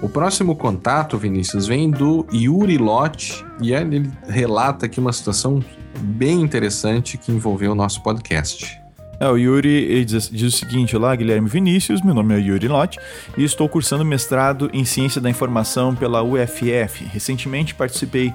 O 0.00 0.08
próximo 0.08 0.56
contato, 0.56 1.18
Vinícius, 1.18 1.66
vem 1.66 1.90
do 1.90 2.26
Yuri 2.32 2.78
Lotti 2.78 3.44
e 3.60 3.72
ele 3.72 4.10
relata 4.26 4.86
aqui 4.86 5.00
uma 5.00 5.12
situação 5.12 5.62
bem 5.98 6.40
interessante 6.40 7.18
que 7.18 7.30
envolveu 7.30 7.72
o 7.72 7.74
nosso 7.74 8.02
podcast. 8.02 8.80
É, 9.20 9.28
o 9.28 9.36
Yuri 9.36 10.04
diz, 10.04 10.30
diz, 10.30 10.54
o 10.54 10.56
seguinte: 10.56 10.96
Olá, 10.96 11.14
Guilherme 11.16 11.48
Vinícius, 11.48 12.00
meu 12.00 12.14
nome 12.14 12.36
é 12.36 12.38
Yuri 12.38 12.68
Lotti 12.68 13.00
e 13.36 13.42
estou 13.42 13.68
cursando 13.68 14.04
mestrado 14.04 14.70
em 14.72 14.84
Ciência 14.84 15.20
da 15.20 15.28
Informação 15.28 15.94
pela 15.94 16.22
UFF. 16.22 17.04
Recentemente 17.04 17.74
participei 17.74 18.32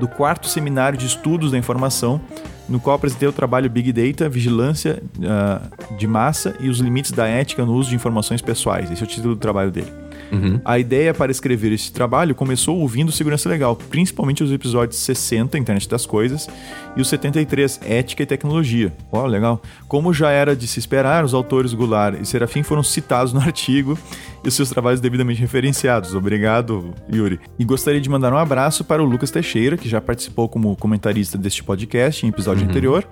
do 0.00 0.08
quarto 0.08 0.48
seminário 0.48 0.98
de 0.98 1.06
estudos 1.06 1.52
da 1.52 1.58
informação 1.58 2.20
no 2.68 2.80
qual 2.80 2.96
apresentei 2.96 3.28
o 3.28 3.32
trabalho 3.32 3.68
Big 3.68 3.92
Data, 3.92 4.28
Vigilância 4.28 5.02
uh, 5.18 5.96
de 5.96 6.06
Massa 6.06 6.56
e 6.60 6.68
os 6.68 6.78
Limites 6.78 7.12
da 7.12 7.26
Ética 7.26 7.64
no 7.64 7.74
Uso 7.74 7.90
de 7.90 7.96
Informações 7.96 8.40
Pessoais. 8.40 8.90
Esse 8.90 9.02
é 9.02 9.04
o 9.04 9.08
título 9.08 9.34
do 9.34 9.40
trabalho 9.40 9.70
dele. 9.70 10.03
Uhum. 10.32 10.60
A 10.64 10.78
ideia 10.78 11.12
para 11.14 11.30
escrever 11.30 11.72
esse 11.72 11.92
trabalho 11.92 12.34
começou 12.34 12.78
ouvindo 12.78 13.12
Segurança 13.12 13.48
Legal, 13.48 13.76
principalmente 13.76 14.42
os 14.42 14.52
episódios 14.52 14.98
60, 15.00 15.58
Internet 15.58 15.88
das 15.88 16.06
Coisas, 16.06 16.48
e 16.96 17.00
o 17.00 17.04
73, 17.04 17.80
Ética 17.84 18.22
e 18.22 18.26
Tecnologia. 18.26 18.92
Ó, 19.12 19.22
oh, 19.22 19.26
legal. 19.26 19.62
Como 19.88 20.12
já 20.12 20.30
era 20.30 20.56
de 20.56 20.66
se 20.66 20.78
esperar, 20.78 21.24
os 21.24 21.34
autores 21.34 21.72
Goulart 21.72 22.20
e 22.20 22.26
Serafim 22.26 22.62
foram 22.62 22.82
citados 22.82 23.32
no 23.32 23.40
artigo 23.42 23.98
e 24.42 24.48
os 24.48 24.54
seus 24.54 24.68
trabalhos 24.70 25.00
devidamente 25.00 25.40
referenciados. 25.40 26.14
Obrigado, 26.14 26.94
Yuri. 27.12 27.40
E 27.58 27.64
gostaria 27.64 28.00
de 28.00 28.08
mandar 28.08 28.32
um 28.32 28.38
abraço 28.38 28.84
para 28.84 29.02
o 29.02 29.06
Lucas 29.06 29.30
Teixeira, 29.30 29.76
que 29.76 29.88
já 29.88 30.00
participou 30.00 30.48
como 30.48 30.76
comentarista 30.76 31.38
deste 31.38 31.62
podcast 31.62 32.24
em 32.24 32.28
episódio 32.28 32.64
uhum. 32.64 32.70
anterior 32.70 33.06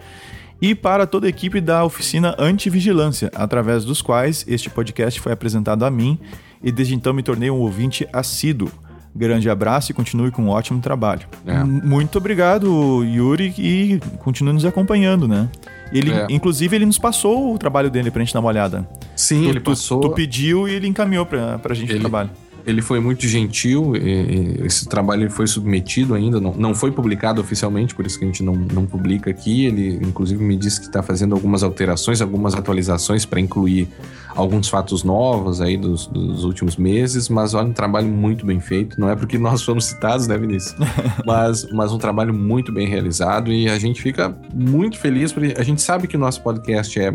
e 0.63 0.77
para 0.77 1.09
toda 1.09 1.27
a 1.27 1.29
equipe 1.29 1.61
da 1.61 1.85
oficina 1.85 2.37
Antivigilância, 2.39 3.33
através 3.35 3.85
dos 3.85 4.01
quais 4.01 4.45
este 4.47 4.71
podcast 4.71 5.21
foi 5.21 5.33
apresentado 5.33 5.85
a 5.85 5.91
mim 5.91 6.17
e 6.63 6.71
desde 6.71 6.95
então 6.95 7.13
me 7.13 7.23
tornei 7.23 7.51
um 7.51 7.59
ouvinte 7.61 8.07
assíduo. 8.13 8.71
Grande 9.15 9.51
abraço 9.51 9.91
e 9.91 9.95
continue 9.95 10.31
com 10.31 10.45
um 10.45 10.49
ótimo 10.49 10.81
trabalho. 10.81 11.27
É. 11.47 11.63
Muito 11.63 12.17
obrigado, 12.17 13.05
Yuri, 13.05 13.55
e 13.59 14.01
continue 14.21 14.55
nos 14.55 14.65
acompanhando, 14.65 15.29
né? 15.29 15.51
Ele, 15.93 16.11
é. 16.11 16.27
Inclusive, 16.31 16.75
ele 16.75 16.87
nos 16.87 16.99
passou 16.99 17.55
o 17.55 17.59
trabalho 17.59 17.91
dele 17.91 18.11
pra 18.11 18.25
gente 18.25 18.33
dar 18.33 18.41
uma 18.41 18.49
olhada. 18.49 18.89
Sim, 19.15 19.43
tu, 19.43 19.49
ele 19.51 19.61
passou. 19.61 20.01
Tu, 20.01 20.09
tu, 20.09 20.15
pediu 20.15 20.67
e 20.67 20.73
ele 20.73 20.87
encaminhou 20.87 21.27
pra, 21.27 21.59
pra 21.59 21.75
gente 21.75 21.91
ele, 21.91 21.99
o 21.99 22.01
trabalho. 22.01 22.31
Ele 22.67 22.83
foi 22.83 23.01
muito 23.01 23.27
gentil. 23.27 23.93
esse 24.65 24.89
trabalho 24.89 25.31
foi 25.31 25.47
submetido 25.47 26.15
ainda, 26.15 26.41
não, 26.41 26.53
não 26.53 26.75
foi 26.75 26.93
publicado 26.93 27.41
oficialmente, 27.41 27.95
por 27.95 28.07
isso 28.07 28.19
que 28.19 28.25
a 28.25 28.29
gente 28.29 28.43
não, 28.43 28.55
não 28.55 28.87
publica 28.87 29.31
aqui. 29.31 29.67
Ele, 29.67 29.99
inclusive, 30.03 30.43
me 30.43 30.57
disse 30.57 30.81
que 30.81 30.87
está 30.87 31.03
fazendo 31.03 31.35
algumas 31.35 31.63
alterações, 31.63 32.21
algumas 32.21 32.55
atualizações 32.55 33.25
para 33.25 33.41
incluir 33.41 33.89
alguns 34.35 34.69
fatos 34.69 35.05
novos 35.05 35.61
aí 35.61 35.77
dos, 35.77 36.07
dos, 36.07 36.45
últimos 36.45 36.77
meses. 36.77 37.29
Mas 37.29 37.55
olha, 37.55 37.69
um 37.69 37.73
trabalho 37.73 38.09
muito 38.09 38.47
bem 38.47 38.61
feito. 38.61 39.01
Não 39.01 39.09
é 39.09 39.17
porque 39.17 39.39
nós 39.39 39.63
fomos 39.63 39.87
citados, 39.87 40.27
né, 40.27 40.39
Vinícius? 40.39 40.75
mas, 41.27 41.71
mas 41.73 41.93
um 41.93 41.99
trabalho 41.99 42.33
muito 42.33 42.73
bem 42.73 42.87
realizado 42.87 43.53
e 43.53 43.69
a 43.69 43.79
gente 43.79 44.01
fica 44.01 44.37
muito 44.55 44.99
feliz, 44.99 45.33
porque 45.33 45.55
a 45.59 45.63
gente 45.63 45.83
sabe 45.83 46.07
que 46.07 46.17
o 46.17 46.21
nosso 46.21 46.43
podcast 46.43 46.99
é 46.99 47.15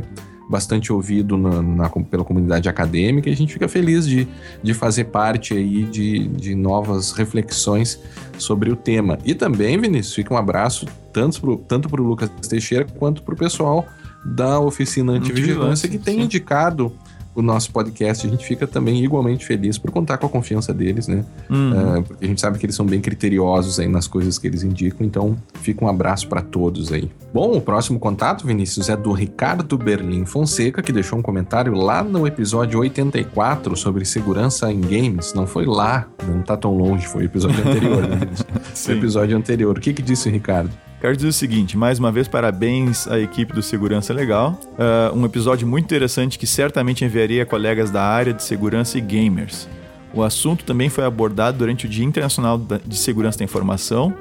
bastante 0.50 0.92
ouvido 0.94 1.38
na, 1.38 1.62
na, 1.62 1.90
pela 1.90 2.24
comunidade 2.24 2.70
acadêmica 2.70 3.30
e 3.30 3.34
a 3.34 3.36
gente 3.36 3.54
fica 3.54 3.68
feliz 3.68 4.08
de, 4.08 4.28
de 4.64 4.74
fazer 4.74 5.06
parte 5.06 5.54
aí 5.54 5.84
de, 5.84 6.28
de 6.28 6.56
novas 6.56 7.12
reflexões 7.12 8.00
sobre 8.38 8.72
o 8.72 8.76
tema. 8.76 9.18
E 9.26 9.36
também, 9.36 9.80
Vinícius, 9.80 10.16
fica 10.16 10.34
um 10.34 10.38
abraço 10.38 10.86
tanto 11.12 11.90
para 11.90 12.02
o 12.02 12.06
Lucas 12.06 12.30
Teixeira 12.48 12.86
quanto 12.98 13.24
para 13.24 13.34
o 13.34 13.38
pessoal 13.38 13.86
da 14.24 14.60
Oficina 14.60 15.14
Antivigilância, 15.14 15.88
que 15.90 15.98
tem 15.98 16.22
indicado 16.22 16.92
o 17.38 17.42
nosso 17.44 17.72
podcast, 17.72 18.26
a 18.26 18.30
gente 18.32 18.44
fica 18.44 18.66
também 18.66 19.04
igualmente 19.04 19.46
feliz 19.46 19.78
por 19.78 19.92
contar 19.92 20.18
com 20.18 20.26
a 20.26 20.30
confiança 20.30 20.74
deles, 20.74 21.08
né? 21.08 21.24
Uhum. 21.48 22.00
Uh, 22.00 22.04
porque 22.04 22.26
a 22.26 22.28
gente 22.28 22.42
sabe 22.42 22.58
que 22.58 22.66
eles 22.66 22.76
são 22.76 22.84
bem 22.84 23.00
criteriosos 23.00 23.80
aí 23.80 23.88
nas 23.88 24.08
coisas 24.08 24.40
que 24.40 24.48
eles 24.48 24.64
indicam, 24.64 25.06
então 25.06 25.38
fica 25.62 25.86
um 25.86 25.88
abraço 25.88 26.28
para 26.28 26.42
todos 26.42 26.92
aí. 26.92 27.12
Bom, 27.32 27.56
o 27.56 27.62
próximo 27.62 28.00
contato, 28.00 28.48
Vinícius, 28.48 28.90
é 28.90 28.98
do 28.98 29.12
Ricardo 29.12 29.78
Berlim 29.78 30.26
Fonseca, 30.26 30.82
que 30.82 30.92
deixou 30.92 31.20
um 31.20 31.22
comentário 31.22 31.76
lá 31.76 32.04
no 32.04 32.26
episódio 32.26 32.80
84 32.80 33.78
sobre 33.78 34.04
segurança 34.04 34.72
em 34.72 34.82
games. 34.82 35.36
Não 35.36 35.46
foi 35.46 35.66
lá, 35.66 36.08
não 36.28 36.42
tá 36.42 36.58
tão 36.58 36.76
longe, 36.76 37.06
foi 37.06 37.22
o 37.22 37.26
episódio 37.26 37.60
anterior, 37.70 38.02
né, 38.02 38.20
o 38.88 38.92
episódio 38.92 39.38
anterior. 39.38 39.78
O 39.78 39.80
que 39.80 39.94
que 39.94 40.02
disse 40.02 40.28
o 40.28 40.32
Ricardo? 40.32 40.72
Quero 41.00 41.16
dizer 41.16 41.28
o 41.28 41.34
seguinte, 41.34 41.78
mais 41.78 42.00
uma 42.00 42.12
vez, 42.12 42.28
parabéns 42.28 43.08
à 43.08 43.20
equipe 43.20 43.54
do 43.54 43.62
Segurança 43.62 44.12
Legal. 44.12 44.60
Uh, 44.74 45.16
um 45.16 45.26
episódio 45.26 45.68
muito 45.68 45.86
interessante 45.86 46.40
que 46.40 46.48
certamente 46.48 47.06
enviaria 47.06 47.46
colegas 47.46 47.92
da 47.92 48.02
área 48.02 48.34
de 48.34 48.42
segurança 48.42 48.98
e 48.98 49.02
gamers. 49.02 49.70
O 50.12 50.24
assunto 50.24 50.66
também 50.66 50.90
foi 50.90 51.06
abordado 51.06 51.60
durante 51.60 51.86
o 51.86 51.90
Dia 51.90 52.04
Internacional 52.04 52.60
de 52.84 52.98
Segurança 52.98 53.38
da 53.38 53.46
Informação, 53.46 54.12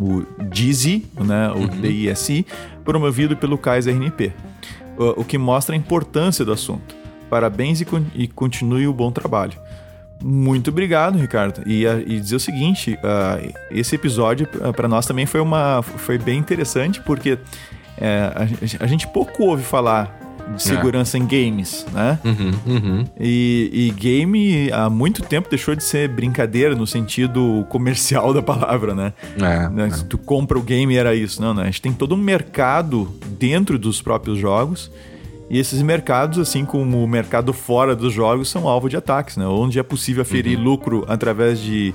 o 0.00 0.24
DISI, 0.48 1.04
né, 1.18 1.50
o 1.50 1.58
uhum. 1.58 1.68
DISI, 1.68 2.46
promovido 2.82 3.36
pelo 3.36 3.58
CAIS-RNP, 3.58 4.32
o, 4.96 5.20
o 5.20 5.24
que 5.24 5.36
mostra 5.36 5.74
a 5.74 5.78
importância 5.78 6.46
do 6.46 6.52
assunto. 6.52 6.96
Parabéns 7.28 7.82
e, 7.82 7.86
e 8.14 8.26
continue 8.26 8.86
o 8.86 8.92
bom 8.94 9.12
trabalho. 9.12 9.52
Muito 10.22 10.70
obrigado, 10.70 11.18
Ricardo. 11.18 11.62
E, 11.66 11.86
e 11.86 12.20
dizer 12.20 12.36
o 12.36 12.40
seguinte, 12.40 12.94
uh, 12.94 13.52
esse 13.70 13.94
episódio 13.94 14.46
uh, 14.56 14.72
para 14.72 14.86
nós 14.86 15.06
também 15.06 15.26
foi, 15.26 15.40
uma, 15.40 15.82
foi 15.82 16.18
bem 16.18 16.38
interessante, 16.38 17.00
porque 17.00 17.32
uh, 17.32 17.38
a, 18.78 18.84
a, 18.84 18.86
gente 18.86 19.08
pouco 19.08 19.44
ouve 19.44 19.62
falar 19.62 20.18
de 20.48 20.56
é. 20.56 20.58
segurança 20.58 21.16
é. 21.16 21.20
em 21.20 21.26
games, 21.26 21.86
né? 21.92 22.18
Uhum, 22.24 22.50
uhum. 22.66 23.04
E, 23.18 23.70
e, 23.72 23.90
game 23.92 24.70
há 24.72 24.90
muito 24.90 25.22
tempo 25.22 25.48
deixou 25.48 25.74
de 25.74 25.84
ser 25.84 26.08
brincadeira 26.08 26.74
no 26.74 26.86
sentido 26.86 27.64
comercial 27.68 28.32
da 28.34 28.42
palavra, 28.42 28.94
né? 28.94 29.12
É, 29.36 29.68
né? 29.68 29.86
É. 29.86 29.90
Se 29.90 30.04
tu 30.04 30.18
compra 30.18 30.58
o 30.58 30.62
game 30.62 30.94
era 30.96 31.14
isso, 31.14 31.40
não, 31.40 31.54
né? 31.54 31.62
A 31.62 31.66
gente 31.66 31.80
tem 31.80 31.92
todo 31.92 32.14
um 32.14 32.18
mercado 32.18 33.10
dentro 33.38 33.78
dos 33.78 34.02
próprios 34.02 34.38
jogos 34.38 34.90
e 35.50 35.58
esses 35.58 35.82
mercados, 35.82 36.38
assim 36.38 36.64
como 36.64 37.02
o 37.02 37.08
mercado 37.08 37.52
fora 37.52 37.96
dos 37.96 38.12
jogos, 38.12 38.48
são 38.48 38.68
alvo 38.68 38.88
de 38.88 38.96
ataques, 38.96 39.36
né? 39.36 39.44
Onde 39.46 39.80
é 39.80 39.82
possível 39.82 40.22
aferir 40.22 40.56
uhum. 40.56 40.64
lucro 40.64 41.04
através 41.08 41.58
de, 41.58 41.92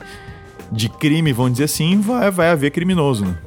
de 0.70 0.90
crime, 0.90 1.32
vamos 1.32 1.54
dizer 1.54 1.64
assim, 1.64 2.02
vai, 2.02 2.30
vai 2.30 2.50
haver 2.50 2.72
criminoso, 2.72 3.24
né? 3.24 3.38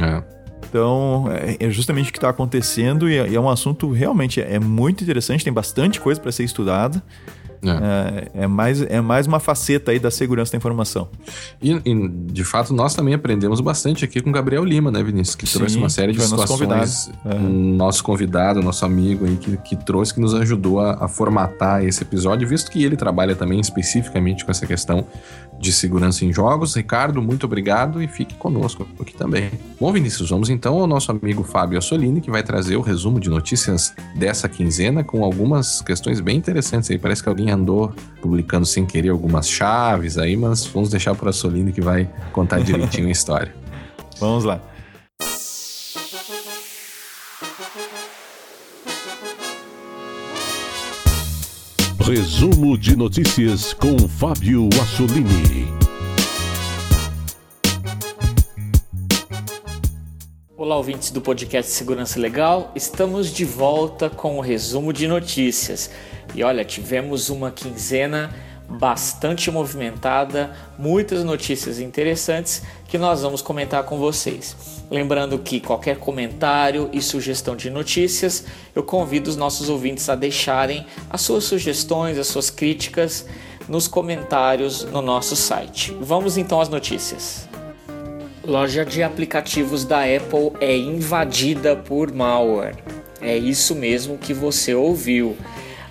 É. 0.00 0.38
Então, 0.68 1.24
é, 1.32 1.56
é 1.66 1.70
justamente 1.70 2.10
o 2.10 2.12
que 2.12 2.18
está 2.18 2.28
acontecendo 2.28 3.10
e 3.10 3.18
é, 3.18 3.28
e 3.28 3.34
é, 3.34 3.40
um 3.40 3.48
assunto 3.48 3.90
realmente 3.90 4.40
é 4.40 4.60
muito 4.60 5.02
interessante, 5.02 5.42
tem 5.42 5.52
bastante 5.52 5.98
coisa 5.98 6.20
para 6.20 6.30
ser 6.30 6.44
estudada. 6.44 7.02
É. 7.62 8.30
É, 8.38 8.44
é. 8.44 8.46
mais, 8.46 8.82
é 8.82 9.00
mais 9.00 9.26
uma 9.26 9.40
faceta 9.40 9.90
aí 9.90 9.98
da 9.98 10.10
segurança 10.10 10.52
da 10.52 10.58
informação. 10.58 11.08
E, 11.60 11.72
e, 11.84 12.08
de 12.08 12.44
fato, 12.44 12.72
nós 12.72 12.94
também 12.94 13.14
aprendemos 13.14 13.60
bastante 13.60 14.04
aqui 14.04 14.20
com 14.20 14.30
o 14.30 14.32
Gabriel 14.32 14.64
Lima, 14.64 14.90
né, 14.90 15.02
Vinícius? 15.02 15.34
Que 15.34 15.46
Sim, 15.46 15.58
trouxe 15.58 15.76
uma 15.76 15.88
série 15.88 16.12
de 16.12 16.20
situações. 16.20 16.50
Nosso 16.50 16.52
convidado, 16.52 17.34
é. 17.36 17.38
nosso, 17.38 18.04
convidado 18.04 18.62
nosso 18.62 18.84
amigo 18.84 19.26
aí, 19.26 19.36
que, 19.36 19.56
que 19.58 19.76
trouxe, 19.76 20.14
que 20.14 20.20
nos 20.20 20.34
ajudou 20.34 20.80
a, 20.80 21.04
a 21.04 21.08
formatar 21.08 21.84
esse 21.84 22.02
episódio, 22.02 22.46
visto 22.46 22.70
que 22.70 22.82
ele 22.82 22.96
trabalha 22.96 23.34
também 23.34 23.60
especificamente 23.60 24.44
com 24.44 24.50
essa 24.50 24.66
questão 24.66 25.06
de 25.58 25.72
segurança 25.72 26.24
em 26.24 26.32
jogos. 26.32 26.74
Ricardo, 26.74 27.20
muito 27.20 27.44
obrigado 27.44 28.02
e 28.02 28.08
fique 28.08 28.34
conosco 28.34 28.86
aqui 29.00 29.14
também. 29.14 29.50
Bom, 29.80 29.92
Vinícius, 29.92 30.30
vamos 30.30 30.48
então 30.50 30.78
ao 30.78 30.86
nosso 30.86 31.10
amigo 31.10 31.42
Fábio 31.42 31.78
Assolini, 31.78 32.20
que 32.20 32.30
vai 32.30 32.42
trazer 32.42 32.76
o 32.76 32.80
resumo 32.80 33.18
de 33.18 33.28
notícias 33.28 33.94
dessa 34.14 34.48
quinzena 34.48 35.02
com 35.02 35.24
algumas 35.24 35.82
questões 35.82 36.20
bem 36.20 36.36
interessantes 36.36 36.90
aí. 36.90 36.98
Parece 36.98 37.22
que 37.22 37.28
alguém 37.28 37.50
andou 37.50 37.92
publicando 38.20 38.66
sem 38.66 38.86
querer 38.86 39.10
algumas 39.10 39.48
chaves 39.48 40.16
aí, 40.16 40.36
mas 40.36 40.66
vamos 40.66 40.90
deixar 40.90 41.14
para 41.14 41.30
Assolini 41.30 41.72
que 41.72 41.80
vai 41.80 42.08
contar 42.32 42.60
direitinho 42.60 43.08
a 43.08 43.10
história. 43.12 43.54
Vamos 44.20 44.44
lá. 44.44 44.60
Resumo 52.08 52.78
de 52.78 52.96
notícias 52.96 53.74
com 53.74 54.08
Fábio 54.08 54.66
Assolini. 54.80 55.68
Olá, 60.56 60.78
ouvintes 60.78 61.10
do 61.10 61.20
podcast 61.20 61.70
Segurança 61.70 62.18
Legal. 62.18 62.72
Estamos 62.74 63.30
de 63.30 63.44
volta 63.44 64.08
com 64.08 64.38
o 64.38 64.40
resumo 64.40 64.90
de 64.90 65.06
notícias. 65.06 65.90
E 66.34 66.42
olha, 66.42 66.64
tivemos 66.64 67.28
uma 67.28 67.50
quinzena 67.50 68.34
bastante 68.68 69.50
movimentada, 69.50 70.54
muitas 70.78 71.24
notícias 71.24 71.80
interessantes 71.80 72.62
que 72.86 72.98
nós 72.98 73.22
vamos 73.22 73.40
comentar 73.40 73.82
com 73.84 73.98
vocês. 73.98 74.54
Lembrando 74.90 75.38
que 75.38 75.58
qualquer 75.58 75.96
comentário 75.98 76.90
e 76.92 77.00
sugestão 77.00 77.56
de 77.56 77.70
notícias, 77.70 78.44
eu 78.74 78.82
convido 78.82 79.30
os 79.30 79.36
nossos 79.36 79.68
ouvintes 79.68 80.08
a 80.08 80.14
deixarem 80.14 80.86
as 81.08 81.22
suas 81.22 81.44
sugestões, 81.44 82.18
as 82.18 82.26
suas 82.26 82.50
críticas 82.50 83.26
nos 83.68 83.88
comentários 83.88 84.84
no 84.84 85.00
nosso 85.00 85.34
site. 85.34 85.96
Vamos 86.00 86.36
então 86.36 86.60
às 86.60 86.68
notícias. 86.68 87.48
Loja 88.44 88.84
de 88.84 89.02
aplicativos 89.02 89.84
da 89.84 90.00
Apple 90.00 90.52
é 90.60 90.74
invadida 90.74 91.76
por 91.76 92.12
malware. 92.12 92.76
É 93.20 93.36
isso 93.36 93.74
mesmo 93.74 94.16
que 94.16 94.32
você 94.32 94.74
ouviu 94.74 95.36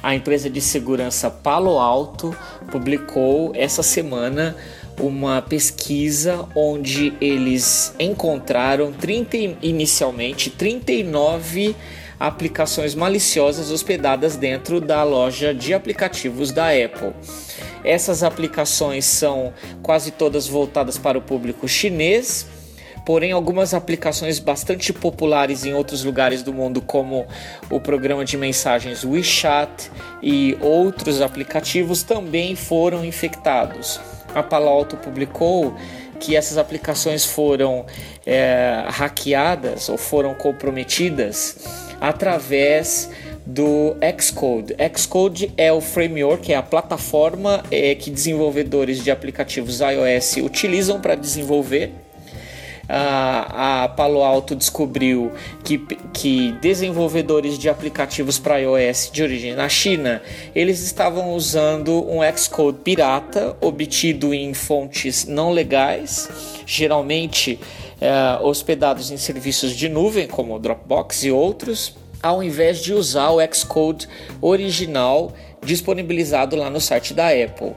a 0.02 0.16
empresa 0.16 0.50
de 0.50 0.62
segurança 0.62 1.30
Palo 1.30 1.80
Alto 1.80 2.36
publicou 2.71 3.51
essa 3.56 3.82
semana 3.82 4.56
uma 4.99 5.41
pesquisa 5.41 6.47
onde 6.56 7.13
eles 7.21 7.93
encontraram 7.99 8.91
30, 8.91 9.38
inicialmente 9.62 10.49
39 10.49 11.75
aplicações 12.19 12.95
maliciosas 12.95 13.69
hospedadas 13.69 14.36
dentro 14.36 14.82
da 14.82 15.03
loja 15.03 15.53
de 15.53 15.73
aplicativos 15.73 16.51
da 16.51 16.69
Apple. 16.69 17.13
Essas 17.84 18.23
aplicações 18.23 19.06
são 19.06 19.53
quase 19.84 20.12
todas 20.12 20.47
voltadas 20.47 20.97
para 20.97 21.17
o 21.17 21.21
público 21.21 21.67
chinês 21.67 22.47
porém 23.08 23.32
algumas 23.32 23.74
aplicações 23.74 24.38
bastante 24.38 24.91
populares 24.91 25.65
em 25.65 25.74
outros 25.74 26.04
lugares 26.04 26.43
do 26.43 26.52
mundo, 26.52 26.82
como 26.82 27.26
o 27.70 27.80
programa 27.80 28.26
de 28.26 28.36
mensagens 28.36 29.06
WeChat 29.06 29.89
e 30.22 30.58
outros 30.60 31.22
aplicativos, 31.22 32.04
também 32.04 32.54
foram 32.54 33.06
infectados. 33.06 33.98
A 34.36 34.43
Palo 34.43 34.67
Alto 34.67 34.98
publicou 34.98 35.74
que 36.20 36.36
essas 36.36 36.58
aplicações 36.58 37.24
foram 37.24 37.86
é, 38.26 38.84
hackeadas 38.89 39.88
ou 39.88 39.98
foram 39.98 40.36
comprometidas 40.36 41.60
através 42.02 43.10
do 43.46 43.96
Xcode. 44.20 44.76
Xcode 44.98 45.54
é 45.56 45.72
o 45.72 45.80
framework, 45.80 46.52
é 46.52 46.58
a 46.58 46.62
plataforma 46.62 47.63
é, 47.72 47.96
que 47.96 48.12
desenvolvedores 48.12 49.02
de 49.02 49.10
aplicativos 49.10 49.80
iOS 49.80 50.36
utilizam 50.43 51.00
para 51.00 51.15
desenvolver 51.15 51.93
a, 52.89 53.84
a 53.84 53.89
Palo 53.89 54.23
Alto 54.23 54.56
descobriu 54.56 55.32
que, 55.63 55.78
que 56.13 56.54
desenvolvedores 56.62 57.58
de 57.58 57.69
aplicativos 57.69 58.39
para 58.39 58.60
iOS 58.60 59.10
de 59.12 59.23
origem 59.23 59.56
na 59.56 59.67
China, 59.67 60.21
eles 60.56 60.82
estavam 60.82 61.34
usando 61.34 62.06
um 62.10 62.19
Xcode 62.36 62.80
pirata 62.84 63.56
obtido 63.60 64.34
em 64.34 64.54
fontes 64.54 65.26
não 65.26 65.52
legais, 65.52 66.30
geralmente 66.65 67.60
é, 68.00 68.39
hospedados 68.41 69.12
em 69.12 69.17
serviços 69.17 69.76
de 69.76 69.89
nuvem 69.89 70.28
como 70.28 70.58
Dropbox 70.60 71.23
e 71.23 71.32
outros, 71.32 71.95
ao 72.21 72.41
invés 72.41 72.82
de 72.82 72.93
usar 72.93 73.32
o 73.32 73.39
Xcode 73.54 74.08
original 74.41 75.32
disponibilizado 75.63 76.56
lá 76.56 76.69
no 76.69 76.80
site 76.80 77.13
da 77.13 77.28
Apple. 77.28 77.73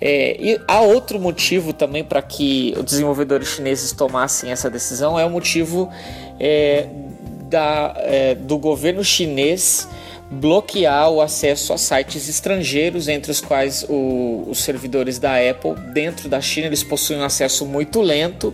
É, 0.00 0.36
e 0.38 0.60
há 0.66 0.80
outro 0.80 1.18
motivo 1.18 1.72
também 1.72 2.04
para 2.04 2.20
que 2.20 2.74
os 2.76 2.84
desenvolvedores 2.84 3.48
chineses 3.48 3.92
tomassem 3.92 4.50
essa 4.50 4.68
decisão, 4.68 5.18
é 5.18 5.24
o 5.24 5.30
motivo 5.30 5.90
é, 6.38 6.86
da, 7.48 7.94
é, 7.98 8.34
do 8.34 8.58
governo 8.58 9.04
chinês 9.04 9.88
bloquear 10.30 11.10
o 11.10 11.20
acesso 11.20 11.72
a 11.72 11.78
sites 11.78 12.28
estrangeiros, 12.28 13.08
entre 13.08 13.30
os 13.30 13.40
quais 13.40 13.84
o, 13.88 14.44
os 14.48 14.58
servidores 14.58 15.18
da 15.18 15.36
Apple 15.36 15.74
dentro 15.92 16.28
da 16.28 16.40
China 16.40 16.66
eles 16.66 16.82
possuem 16.82 17.20
um 17.20 17.24
acesso 17.24 17.64
muito 17.64 18.00
lento. 18.00 18.52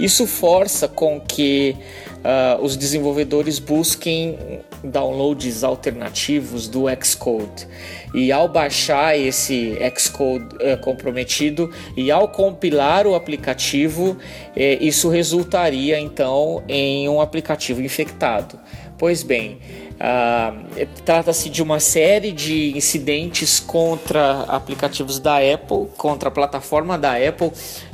Isso 0.00 0.26
força 0.26 0.88
com 0.88 1.20
que 1.20 1.76
uh, 2.20 2.62
os 2.64 2.74
desenvolvedores 2.74 3.58
busquem 3.58 4.38
downloads 4.82 5.62
alternativos 5.62 6.66
do 6.66 6.84
Xcode. 7.02 7.68
E 8.14 8.32
ao 8.32 8.48
baixar 8.48 9.18
esse 9.18 9.76
Xcode 9.96 10.56
uh, 10.56 10.80
comprometido 10.80 11.70
e 11.94 12.10
ao 12.10 12.28
compilar 12.28 13.06
o 13.06 13.14
aplicativo, 13.14 14.16
eh, 14.56 14.78
isso 14.80 15.10
resultaria 15.10 16.00
então 16.00 16.62
em 16.66 17.06
um 17.06 17.20
aplicativo 17.20 17.82
infectado. 17.82 18.58
Pois 18.96 19.22
bem, 19.22 19.58
Uh, 20.00 20.86
Trata-se 21.04 21.50
de 21.50 21.62
uma 21.62 21.78
série 21.78 22.32
de 22.32 22.74
incidentes 22.74 23.60
contra 23.60 24.44
aplicativos 24.44 25.18
da 25.18 25.36
Apple, 25.36 25.88
contra 25.98 26.30
a 26.30 26.32
plataforma 26.32 26.96
da 26.96 27.16
Apple, 27.16 27.52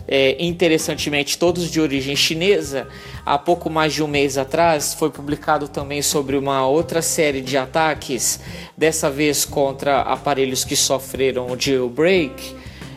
é, 0.09 0.37
interessantemente, 0.45 1.39
todos 1.39 1.71
de 1.71 1.81
origem 1.81 2.15
chinesa. 2.15 2.87
Há 3.25 3.39
pouco 3.39 3.69
mais 3.69 3.93
de 3.93 4.03
um 4.03 4.07
mês 4.07 4.39
atrás, 4.39 4.95
foi 4.95 5.11
publicado 5.11 5.69
também 5.69 6.03
sobre 6.03 6.37
uma 6.37 6.67
outra 6.67 7.03
série 7.03 7.41
de 7.41 7.57
ataques, 7.57 8.41
dessa 8.77 9.11
vez 9.11 9.45
contra 9.45 10.03
aparelhos 10.03 10.65
que 10.65 10.77
sofreram 10.77 11.47
o 11.51 11.61
jailbreak, 11.61 12.55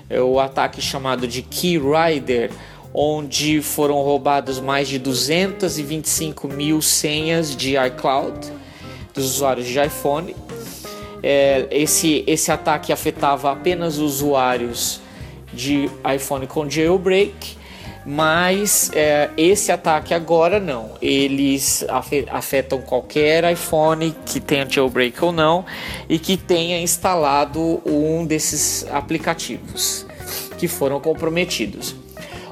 é 0.09 0.21
o 0.21 0.39
ataque 0.39 0.81
chamado 0.81 1.27
de 1.27 1.41
Key 1.41 1.79
Rider, 1.79 2.51
onde 2.93 3.61
foram 3.61 4.01
roubados 4.01 4.59
mais 4.59 4.87
de 4.87 4.97
225 4.97 6.47
mil 6.47 6.81
senhas 6.81 7.55
de 7.55 7.75
iCloud 7.75 8.51
dos 9.13 9.35
usuários 9.35 9.67
de 9.67 9.79
iPhone. 9.79 10.35
É, 11.21 11.67
esse, 11.69 12.23
esse 12.25 12.51
ataque 12.51 12.91
afetava 12.91 13.51
apenas 13.51 13.97
usuários 13.97 15.01
de 15.53 15.89
iPhone 16.15 16.47
com 16.47 16.69
jailbreak, 16.69 17.57
mas 18.05 18.91
é, 18.93 19.29
esse 19.37 19.71
ataque 19.71 20.13
agora 20.13 20.59
não. 20.59 20.91
Eles 21.01 21.85
afetam 22.29 22.81
qualquer 22.81 23.51
iPhone 23.51 24.15
que 24.25 24.39
tenha 24.39 24.67
jailbreak 24.69 25.23
ou 25.23 25.31
não 25.31 25.65
e 26.07 26.17
que 26.17 26.37
tenha 26.37 26.81
instalado 26.81 27.81
um 27.85 28.25
desses 28.25 28.85
aplicativos 28.91 30.05
que 30.57 30.67
foram 30.67 30.99
comprometidos. 30.99 31.95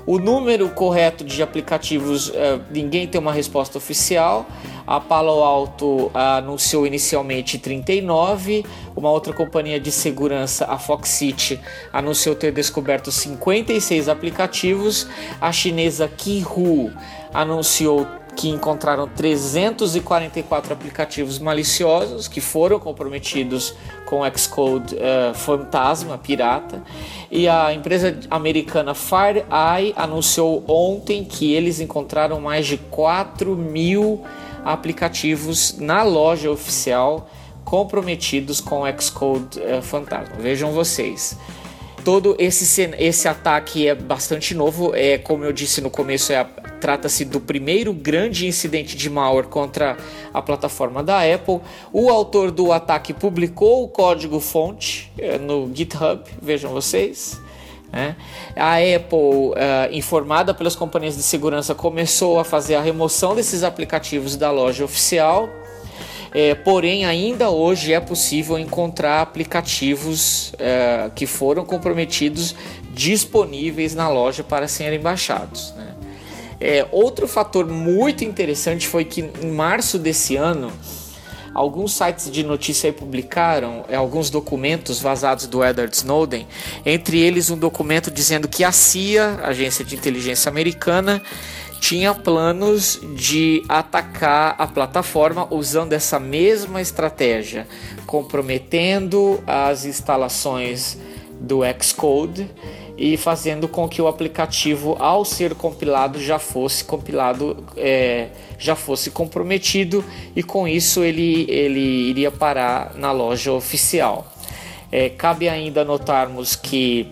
O 0.07 0.17
número 0.19 0.69
correto 0.69 1.25
de 1.25 1.43
aplicativos, 1.43 2.31
é, 2.33 2.57
ninguém 2.71 3.05
tem 3.05 3.19
uma 3.19 3.33
resposta 3.33 3.77
oficial. 3.77 4.45
A 4.87 5.01
Palo 5.01 5.43
Alto 5.43 6.09
anunciou 6.13 6.87
inicialmente 6.87 7.57
39, 7.57 8.65
uma 8.95 9.11
outra 9.11 9.33
companhia 9.33 9.81
de 9.81 9.91
segurança, 9.91 10.63
a 10.63 10.79
Fox 10.79 11.09
City, 11.09 11.59
anunciou 11.91 12.33
ter 12.35 12.53
descoberto 12.53 13.11
56 13.11 14.07
aplicativos. 14.07 15.09
A 15.41 15.51
chinesa 15.51 16.07
Kihu 16.07 16.89
anunciou 17.33 18.07
que 18.37 18.47
encontraram 18.49 19.07
344 19.07 20.71
aplicativos 20.71 21.39
maliciosos 21.39 22.27
que 22.27 22.39
foram 22.39 22.79
comprometidos 22.79 23.73
com 24.05 24.21
Xcode 24.37 24.95
uh, 24.95 25.33
fantasma, 25.33 26.19
pirata. 26.19 26.83
E 27.31 27.49
a 27.49 27.73
empresa 27.73 28.15
americana 28.29 28.93
FireEye 28.93 29.91
anunciou 29.95 30.63
ontem 30.67 31.25
que 31.25 31.51
eles 31.51 31.79
encontraram 31.79 32.39
mais 32.39 32.67
de 32.67 32.77
4 32.77 33.55
mil 33.55 34.23
aplicativos 34.63 35.75
na 35.79 36.03
loja 36.03 36.51
oficial 36.51 37.27
comprometidos 37.65 38.61
com 38.61 38.83
Xcode 38.99 39.59
uh, 39.59 39.81
Fantasma. 39.81 40.35
Vejam 40.37 40.71
vocês. 40.71 41.35
Todo 42.07 42.37
esse, 42.39 42.89
esse 42.97 43.27
ataque 43.27 43.85
é 43.85 43.93
bastante 43.93 44.55
novo. 44.55 44.95
É, 44.95 45.17
como 45.17 45.43
eu 45.43 45.51
disse 45.51 45.81
no 45.81 45.89
começo, 45.89 46.31
é, 46.31 46.41
trata-se 46.79 47.25
do 47.25 47.37
primeiro 47.37 47.91
grande 47.91 48.47
incidente 48.47 48.95
de 48.95 49.09
malware 49.09 49.49
contra 49.49 49.97
a 50.33 50.41
plataforma 50.41 51.03
da 51.03 51.19
Apple. 51.19 51.59
O 51.91 52.09
autor 52.09 52.49
do 52.49 52.71
ataque 52.71 53.13
publicou 53.13 53.83
o 53.83 53.89
código-fonte 53.89 55.11
é, 55.19 55.37
no 55.37 55.69
GitHub. 55.75 56.23
Vejam 56.41 56.71
vocês. 56.71 57.41
Né? 57.91 58.15
A 58.55 58.75
Apple, 58.75 59.19
uh, 59.19 59.53
informada 59.91 60.53
pelas 60.53 60.77
companhias 60.77 61.17
de 61.17 61.23
segurança, 61.23 61.75
começou 61.75 62.39
a 62.39 62.45
fazer 62.45 62.75
a 62.75 62.81
remoção 62.81 63.35
desses 63.35 63.65
aplicativos 63.65 64.37
da 64.37 64.49
loja 64.49 64.85
oficial. 64.85 65.49
É, 66.33 66.55
porém, 66.55 67.05
ainda 67.05 67.49
hoje 67.49 67.93
é 67.93 67.99
possível 67.99 68.59
encontrar 68.59 69.21
aplicativos 69.21 70.53
uh, 70.53 71.09
que 71.15 71.25
foram 71.25 71.65
comprometidos 71.65 72.55
disponíveis 72.91 73.95
na 73.95 74.09
loja 74.09 74.43
para 74.43 74.67
serem 74.67 74.99
baixados. 74.99 75.73
Né? 75.75 75.87
É, 76.59 76.87
outro 76.91 77.27
fator 77.27 77.67
muito 77.67 78.23
interessante 78.23 78.87
foi 78.87 79.05
que 79.05 79.29
em 79.41 79.51
março 79.51 79.99
desse 79.99 80.35
ano 80.35 80.71
alguns 81.53 81.93
sites 81.93 82.29
de 82.29 82.43
notícia 82.43 82.93
publicaram 82.93 83.83
é, 83.89 83.95
alguns 83.95 84.29
documentos 84.29 84.99
vazados 84.99 85.47
do 85.47 85.63
Edward 85.63 85.95
Snowden, 85.95 86.47
entre 86.85 87.19
eles 87.19 87.49
um 87.49 87.57
documento 87.57 88.11
dizendo 88.11 88.47
que 88.47 88.63
a 88.63 88.71
CIA, 88.71 89.39
agência 89.43 89.83
de 89.83 89.95
inteligência 89.95 90.49
americana, 90.49 91.21
tinha 91.79 92.13
planos 92.13 92.99
de 93.15 93.63
atacar 93.67 94.55
a 94.57 94.67
plataforma 94.67 95.47
usando 95.51 95.93
essa 95.93 96.19
mesma 96.19 96.81
estratégia, 96.81 97.67
comprometendo 98.05 99.41
as 99.45 99.85
instalações 99.85 100.97
do 101.39 101.61
Xcode 101.81 102.49
e 102.97 103.15
fazendo 103.15 103.67
com 103.67 103.87
que 103.87 104.01
o 104.01 104.07
aplicativo, 104.07 104.97
ao 104.99 105.23
ser 105.23 105.53
compilado, 105.53 106.19
já 106.19 106.39
fosse 106.39 106.83
compilado, 106.83 107.63
é, 107.77 108.29
já 108.57 108.75
fosse 108.75 109.11
comprometido 109.11 110.03
e 110.35 110.41
com 110.41 110.67
isso 110.67 111.03
ele, 111.03 111.45
ele 111.49 112.09
iria 112.09 112.31
parar 112.31 112.95
na 112.95 113.11
loja 113.11 113.53
oficial. 113.53 114.33
É, 114.91 115.09
cabe 115.09 115.47
ainda 115.47 115.85
notarmos 115.85 116.55
que 116.55 117.07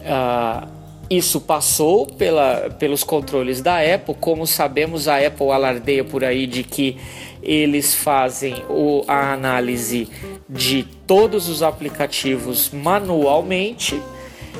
uh, 0.00 0.81
isso 1.16 1.40
passou 1.40 2.06
pela, 2.06 2.70
pelos 2.78 3.02
controles 3.04 3.60
da 3.60 3.78
Apple. 3.78 4.16
Como 4.20 4.46
sabemos, 4.46 5.08
a 5.08 5.18
Apple 5.18 5.50
alardeia 5.50 6.04
por 6.04 6.24
aí 6.24 6.46
de 6.46 6.62
que 6.62 6.96
eles 7.42 7.94
fazem 7.94 8.62
o, 8.68 9.04
a 9.08 9.32
análise 9.32 10.08
de 10.48 10.84
todos 11.06 11.48
os 11.48 11.62
aplicativos 11.62 12.70
manualmente 12.70 14.00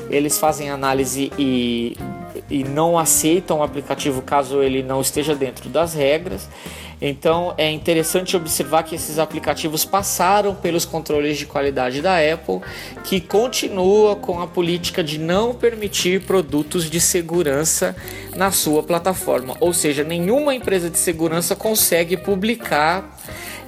eles 0.09 0.37
fazem 0.37 0.69
análise 0.69 1.31
e, 1.37 1.95
e 2.49 2.63
não 2.63 2.97
aceitam 2.97 3.59
o 3.59 3.63
aplicativo 3.63 4.21
caso 4.21 4.61
ele 4.61 4.83
não 4.83 5.01
esteja 5.01 5.35
dentro 5.35 5.69
das 5.69 5.93
regras. 5.93 6.47
Então 7.01 7.53
é 7.57 7.69
interessante 7.69 8.37
observar 8.37 8.83
que 8.83 8.95
esses 8.95 9.19
aplicativos 9.19 9.83
passaram 9.83 10.55
pelos 10.55 10.85
controles 10.85 11.37
de 11.37 11.45
qualidade 11.45 12.01
da 12.01 12.15
Apple, 12.17 12.61
que 13.03 13.19
continua 13.19 14.15
com 14.15 14.39
a 14.41 14.47
política 14.47 15.03
de 15.03 15.19
não 15.19 15.53
permitir 15.53 16.21
produtos 16.21 16.89
de 16.89 17.01
segurança 17.01 17.95
na 18.35 18.51
sua 18.51 18.81
plataforma. 18.81 19.57
Ou 19.59 19.73
seja, 19.73 20.03
nenhuma 20.03 20.55
empresa 20.55 20.89
de 20.89 20.97
segurança 20.97 21.55
consegue 21.57 22.15
publicar 22.15 23.19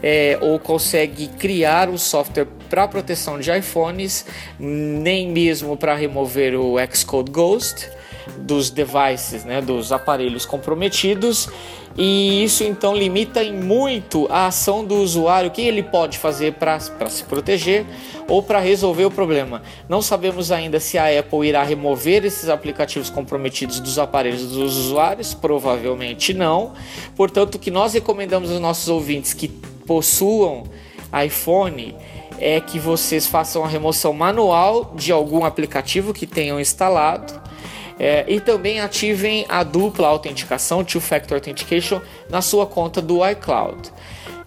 é, 0.01 0.37
ou 0.41 0.57
consegue 0.57 1.27
criar 1.27 1.89
um 1.89 1.97
software 1.97 2.47
para 2.69 2.87
proteção 2.87 3.39
de 3.39 3.51
iPhones, 3.51 4.25
nem 4.59 5.29
mesmo 5.29 5.75
para 5.75 5.95
remover 5.95 6.55
o 6.55 6.75
Xcode 6.93 7.31
Ghost 7.31 7.89
dos 8.37 8.69
devices, 8.69 9.43
né, 9.43 9.61
dos 9.61 9.91
aparelhos 9.91 10.45
comprometidos. 10.45 11.49
E 11.97 12.43
isso 12.43 12.63
então 12.63 12.93
limita 12.93 13.41
em 13.41 13.53
muito 13.53 14.27
a 14.29 14.47
ação 14.47 14.83
do 14.83 14.95
usuário, 14.95 15.49
o 15.49 15.53
que 15.53 15.61
ele 15.61 15.81
pode 15.81 16.17
fazer 16.17 16.55
para 16.55 16.79
se 16.79 17.23
proteger 17.23 17.85
ou 18.27 18.43
para 18.43 18.59
resolver 18.59 19.05
o 19.05 19.11
problema. 19.11 19.61
Não 19.87 20.01
sabemos 20.01 20.51
ainda 20.51 20.77
se 20.77 20.97
a 20.97 21.19
Apple 21.19 21.47
irá 21.47 21.63
remover 21.63 22.25
esses 22.25 22.49
aplicativos 22.49 23.09
comprometidos 23.09 23.79
dos 23.79 23.97
aparelhos 23.97 24.41
dos 24.41 24.77
usuários, 24.77 25.33
provavelmente 25.33 26.33
não. 26.33 26.73
Portanto, 27.15 27.55
o 27.55 27.59
que 27.59 27.71
nós 27.71 27.93
recomendamos 27.93 28.51
aos 28.51 28.59
nossos 28.59 28.89
ouvintes 28.89 29.33
que 29.33 29.47
possuam 29.47 30.63
iPhone 31.25 31.95
é 32.37 32.59
que 32.59 32.77
vocês 32.77 33.25
façam 33.25 33.63
a 33.63 33.67
remoção 33.69 34.11
manual 34.11 34.93
de 34.95 35.13
algum 35.13 35.45
aplicativo 35.45 36.13
que 36.13 36.27
tenham 36.27 36.59
instalado 36.59 37.45
é, 37.99 38.25
e 38.27 38.39
também 38.39 38.79
ativem 38.79 39.45
a 39.47 39.63
dupla 39.63 40.07
autenticação, 40.07 40.83
Two 40.83 41.01
Factor 41.01 41.35
Authentication, 41.35 42.01
na 42.29 42.41
sua 42.41 42.65
conta 42.65 43.01
do 43.01 43.25
iCloud. 43.27 43.91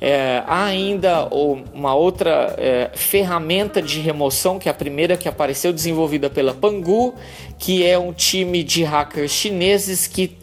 É, 0.01 0.45
há 0.47 0.65
ainda 0.65 1.27
uma 1.27 1.93
outra 1.93 2.55
é, 2.57 2.91
ferramenta 2.95 3.83
de 3.83 4.01
remoção, 4.01 4.59
que 4.59 4.69
é 4.69 4.71
a 4.71 4.75
primeira 4.75 5.17
que 5.17 5.29
apareceu, 5.29 5.73
desenvolvida 5.73 6.31
pela 6.31 6.55
Pangu, 6.55 7.15
que 7.59 7.85
é 7.85 7.99
um 7.99 8.13
time 8.13 8.63
de 8.63 8.85
hackers 8.85 9.33
chineses 9.33 10.07
que 10.07 10.37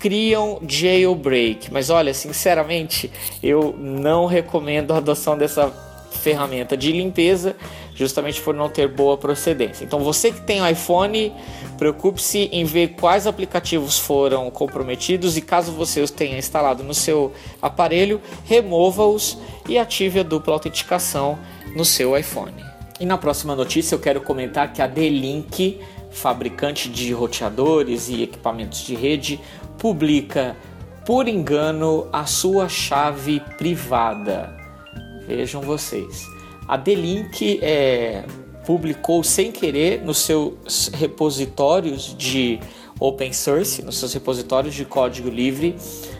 criam 0.00 0.60
jailbreak. 0.66 1.70
Mas 1.70 1.90
olha, 1.90 2.14
sinceramente, 2.14 3.10
eu 3.42 3.74
não 3.78 4.24
recomendo 4.24 4.92
a 4.92 4.96
adoção 4.96 5.36
dessa 5.36 5.70
ferramenta 6.22 6.76
de 6.76 6.92
limpeza, 6.92 7.54
justamente 8.02 8.40
por 8.40 8.54
não 8.54 8.68
ter 8.68 8.88
boa 8.88 9.16
procedência. 9.16 9.84
Então, 9.84 10.00
você 10.00 10.30
que 10.30 10.40
tem 10.40 10.68
iPhone, 10.70 11.32
preocupe-se 11.78 12.48
em 12.52 12.64
ver 12.64 12.88
quais 12.88 13.26
aplicativos 13.26 13.98
foram 13.98 14.50
comprometidos 14.50 15.36
e 15.36 15.40
caso 15.40 15.72
você 15.72 16.00
os 16.00 16.10
tenha 16.10 16.36
instalado 16.36 16.82
no 16.82 16.94
seu 16.94 17.32
aparelho, 17.60 18.20
remova-os 18.44 19.38
e 19.68 19.78
ative 19.78 20.20
a 20.20 20.22
dupla 20.22 20.54
autenticação 20.54 21.38
no 21.74 21.84
seu 21.84 22.16
iPhone. 22.16 22.62
E 23.00 23.06
na 23.06 23.18
próxima 23.18 23.56
notícia 23.56 23.94
eu 23.94 23.98
quero 23.98 24.20
comentar 24.20 24.72
que 24.72 24.82
a 24.82 24.86
D-Link, 24.86 25.80
fabricante 26.10 26.88
de 26.88 27.12
roteadores 27.12 28.08
e 28.08 28.22
equipamentos 28.22 28.80
de 28.80 28.94
rede, 28.94 29.40
publica 29.78 30.56
por 31.04 31.26
engano 31.26 32.06
a 32.12 32.26
sua 32.26 32.68
chave 32.68 33.40
privada. 33.58 34.54
Vejam 35.26 35.60
vocês. 35.62 36.31
A 36.72 36.78
D-Link 36.78 37.60
é, 37.60 38.24
publicou 38.64 39.22
sem 39.22 39.52
querer 39.52 40.00
nos 40.00 40.20
seus 40.20 40.88
repositórios 40.94 42.16
de 42.16 42.60
open 42.98 43.30
source, 43.30 43.82
nos 43.82 43.98
seus 43.98 44.14
repositórios 44.14 44.74
de 44.74 44.86
código 44.86 45.28
livre, 45.28 45.76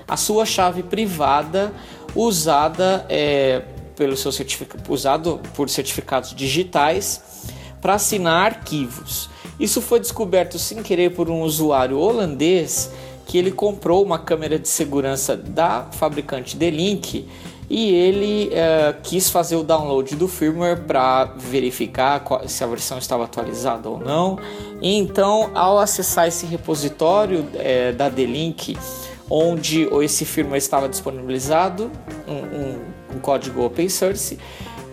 a 0.06 0.14
sua 0.14 0.44
chave 0.44 0.82
privada 0.82 1.72
usada 2.14 3.06
é, 3.08 3.62
pelo 3.96 4.14
seu 4.14 4.30
usado 4.90 5.40
por 5.54 5.70
certificados 5.70 6.34
digitais 6.34 7.48
para 7.80 7.94
assinar 7.94 8.52
arquivos. 8.52 9.30
Isso 9.58 9.80
foi 9.80 10.00
descoberto 10.00 10.58
sem 10.58 10.82
querer 10.82 11.14
por 11.14 11.30
um 11.30 11.40
usuário 11.40 11.98
holandês 11.98 12.90
que 13.24 13.38
ele 13.38 13.52
comprou 13.52 14.04
uma 14.04 14.18
câmera 14.18 14.58
de 14.58 14.68
segurança 14.68 15.34
da 15.34 15.88
fabricante 15.92 16.58
D-Link 16.58 17.26
e 17.74 17.90
ele 17.94 18.50
uh, 18.50 19.00
quis 19.02 19.30
fazer 19.30 19.56
o 19.56 19.62
download 19.62 20.14
do 20.14 20.28
firmware 20.28 20.82
para 20.82 21.24
verificar 21.38 22.20
qual, 22.20 22.46
se 22.46 22.62
a 22.62 22.66
versão 22.66 22.98
estava 22.98 23.24
atualizada 23.24 23.88
ou 23.88 23.98
não. 23.98 24.38
E 24.82 24.94
então, 24.94 25.50
ao 25.54 25.78
acessar 25.78 26.28
esse 26.28 26.44
repositório 26.44 27.48
é, 27.54 27.90
da 27.90 28.10
D-Link, 28.10 28.76
onde 29.30 29.88
esse 30.02 30.26
firmware 30.26 30.58
estava 30.58 30.86
disponibilizado, 30.86 31.90
um, 32.28 32.32
um, 32.34 33.16
um 33.16 33.18
código 33.20 33.64
open 33.64 33.88
source, 33.88 34.38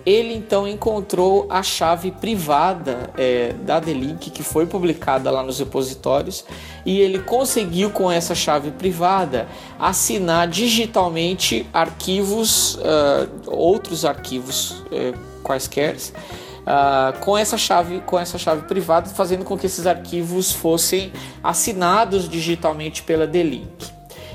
ele 0.10 0.34
então 0.34 0.68
encontrou 0.68 1.46
a 1.52 1.62
chave 1.62 2.10
privada 2.10 3.12
é, 3.16 3.54
da 3.54 3.80
D-Link 3.80 4.32
que 4.32 4.42
foi 4.42 4.66
publicada 4.66 5.30
lá 5.30 5.44
nos 5.44 5.60
repositórios 5.60 6.44
e 6.84 7.00
ele 7.00 7.20
conseguiu 7.20 7.92
com 7.92 8.12
essa 8.12 8.34
chave 8.34 8.72
privada 8.72 9.48
assinar 9.78 10.48
digitalmente 10.48 11.68
arquivos, 11.72 12.76
uh, 12.76 13.30
outros 13.46 14.04
arquivos 14.04 14.72
uh, 14.72 15.16
quaisquer, 15.44 15.96
uh, 15.96 17.20
com 17.20 17.38
essa 17.38 17.58
chave, 17.58 18.00
com 18.00 18.18
essa 18.18 18.40
chave 18.40 18.64
privada, 18.64 19.10
fazendo 19.10 19.46
com 19.46 19.56
que 19.56 19.68
esses 19.68 19.86
arquivos 19.86 20.52
fossem 20.52 21.14
assinados 21.44 22.28
digitalmente 22.28 23.04
pela 23.04 23.28
D-Link. 23.28 23.92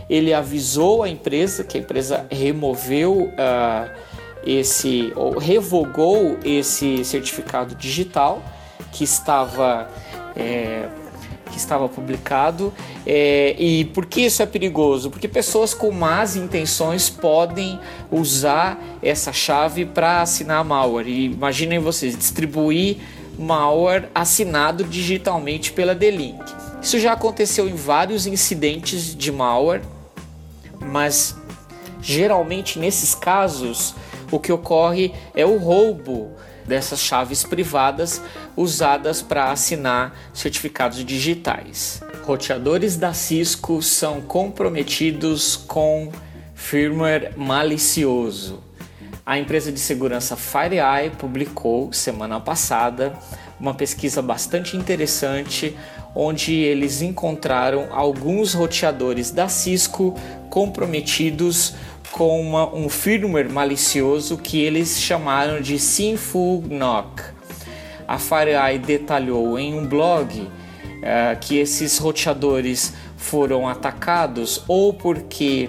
Ele 0.08 0.32
avisou 0.32 1.02
a 1.02 1.08
empresa 1.08 1.64
que 1.64 1.76
a 1.76 1.80
empresa 1.80 2.26
removeu 2.30 3.22
uh, 3.22 4.13
esse 4.46 5.12
ou 5.16 5.38
revogou 5.38 6.38
esse 6.44 7.04
certificado 7.04 7.74
digital 7.74 8.42
que 8.92 9.04
estava 9.04 9.88
é, 10.36 10.88
que 11.50 11.58
estava 11.58 11.88
publicado 11.88 12.72
é, 13.06 13.54
e 13.58 13.84
por 13.86 14.06
que 14.06 14.22
isso 14.22 14.42
é 14.42 14.46
perigoso? 14.46 15.10
Porque 15.10 15.28
pessoas 15.28 15.72
com 15.72 15.90
más 15.92 16.36
intenções 16.36 17.08
podem 17.08 17.78
usar 18.10 18.82
essa 19.02 19.32
chave 19.32 19.84
para 19.84 20.22
assinar 20.22 20.64
malware. 20.64 21.06
E 21.06 21.26
imaginem 21.26 21.78
vocês 21.78 22.16
distribuir 22.16 22.96
malware 23.38 24.08
assinado 24.14 24.84
digitalmente 24.84 25.72
pela 25.72 25.94
D-Link. 25.94 26.42
Isso 26.82 26.98
já 26.98 27.12
aconteceu 27.12 27.68
em 27.68 27.74
vários 27.74 28.26
incidentes 28.26 29.14
de 29.14 29.30
malware, 29.30 29.82
mas 30.80 31.36
geralmente 32.00 32.78
nesses 32.78 33.14
casos 33.14 33.94
o 34.34 34.40
que 34.40 34.52
ocorre 34.52 35.14
é 35.34 35.46
o 35.46 35.56
roubo 35.56 36.32
dessas 36.66 37.00
chaves 37.00 37.44
privadas 37.44 38.20
usadas 38.56 39.22
para 39.22 39.52
assinar 39.52 40.16
certificados 40.32 41.04
digitais. 41.04 42.02
Roteadores 42.24 42.96
da 42.96 43.12
Cisco 43.12 43.80
são 43.82 44.20
comprometidos 44.22 45.56
com 45.56 46.10
firmware 46.54 47.32
malicioso. 47.36 48.62
A 49.24 49.38
empresa 49.38 49.70
de 49.70 49.78
segurança 49.78 50.36
FireEye 50.36 51.10
publicou 51.10 51.92
semana 51.92 52.40
passada 52.40 53.12
uma 53.60 53.72
pesquisa 53.72 54.20
bastante 54.20 54.76
interessante 54.76 55.76
onde 56.14 56.52
eles 56.54 57.02
encontraram 57.02 57.88
alguns 57.90 58.54
roteadores 58.54 59.30
da 59.30 59.48
Cisco 59.48 60.14
comprometidos 60.48 61.74
com 62.14 62.40
uma, 62.40 62.72
um 62.72 62.88
firmware 62.88 63.50
malicioso 63.50 64.38
que 64.38 64.60
eles 64.60 65.00
chamaram 65.00 65.60
de 65.60 65.80
Sinful 65.80 66.62
Knock. 66.68 67.20
A 68.06 68.20
FireEye 68.20 68.78
detalhou 68.78 69.58
em 69.58 69.76
um 69.76 69.84
blog 69.84 70.42
uh, 70.42 70.48
que 71.40 71.58
esses 71.58 71.98
roteadores 71.98 72.94
foram 73.16 73.68
atacados 73.68 74.62
ou 74.68 74.94
porque 74.94 75.68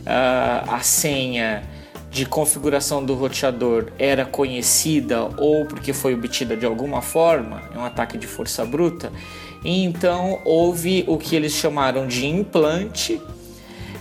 uh, 0.00 0.70
a 0.70 0.80
senha 0.80 1.62
de 2.10 2.26
configuração 2.26 3.02
do 3.02 3.14
roteador 3.14 3.86
era 3.98 4.26
conhecida 4.26 5.30
ou 5.38 5.64
porque 5.64 5.94
foi 5.94 6.12
obtida 6.12 6.54
de 6.54 6.66
alguma 6.66 7.00
forma, 7.00 7.62
é 7.74 7.78
um 7.78 7.84
ataque 7.86 8.18
de 8.18 8.26
força 8.26 8.66
bruta, 8.66 9.10
e 9.64 9.82
então 9.82 10.40
houve 10.44 11.04
o 11.08 11.16
que 11.16 11.34
eles 11.34 11.52
chamaram 11.52 12.06
de 12.06 12.26
implante 12.26 13.18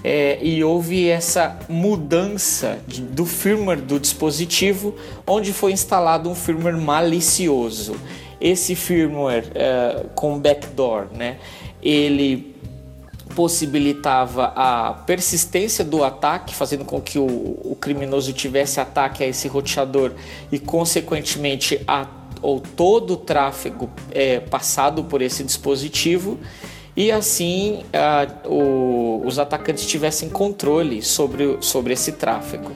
é, 0.08 0.38
e 0.40 0.64
houve 0.64 1.10
essa 1.10 1.58
mudança 1.68 2.78
de, 2.88 3.02
do 3.02 3.26
firmware 3.26 3.82
do 3.82 4.00
dispositivo, 4.00 4.94
onde 5.26 5.52
foi 5.52 5.72
instalado 5.72 6.30
um 6.30 6.36
firmware 6.36 6.78
malicioso. 6.78 7.96
Esse 8.40 8.76
firmware 8.76 9.52
é, 9.56 10.06
com 10.14 10.38
backdoor, 10.38 11.08
né, 11.12 11.38
ele 11.82 12.56
possibilitava 13.36 14.54
a 14.56 14.94
persistência 15.08 15.84
do 15.84 16.04
ataque, 16.04 16.54
fazendo 16.54 16.86
com 16.86 17.02
que 17.02 17.18
o, 17.18 17.26
o 17.26 17.76
criminoso 17.82 18.32
tivesse 18.32 18.80
ataque 18.80 19.24
a 19.24 19.28
esse 19.28 19.48
roteador 19.48 20.12
e, 20.52 20.60
consequentemente, 20.60 21.82
a, 21.88 22.06
ou 22.44 22.60
todo 22.60 23.16
o 23.16 23.18
tráfego 23.18 23.90
é, 24.12 24.40
passado 24.40 25.04
por 25.04 25.24
esse 25.24 25.44
dispositivo 25.44 26.38
e 26.96 27.12
assim 27.12 27.84
uh, 27.94 28.50
o, 28.50 29.22
os 29.26 29.38
atacantes 29.38 29.86
tivessem 29.86 30.30
controle 30.30 31.02
sobre, 31.02 31.58
sobre 31.62 31.94
esse 31.94 32.14
tráfego. 32.14 32.72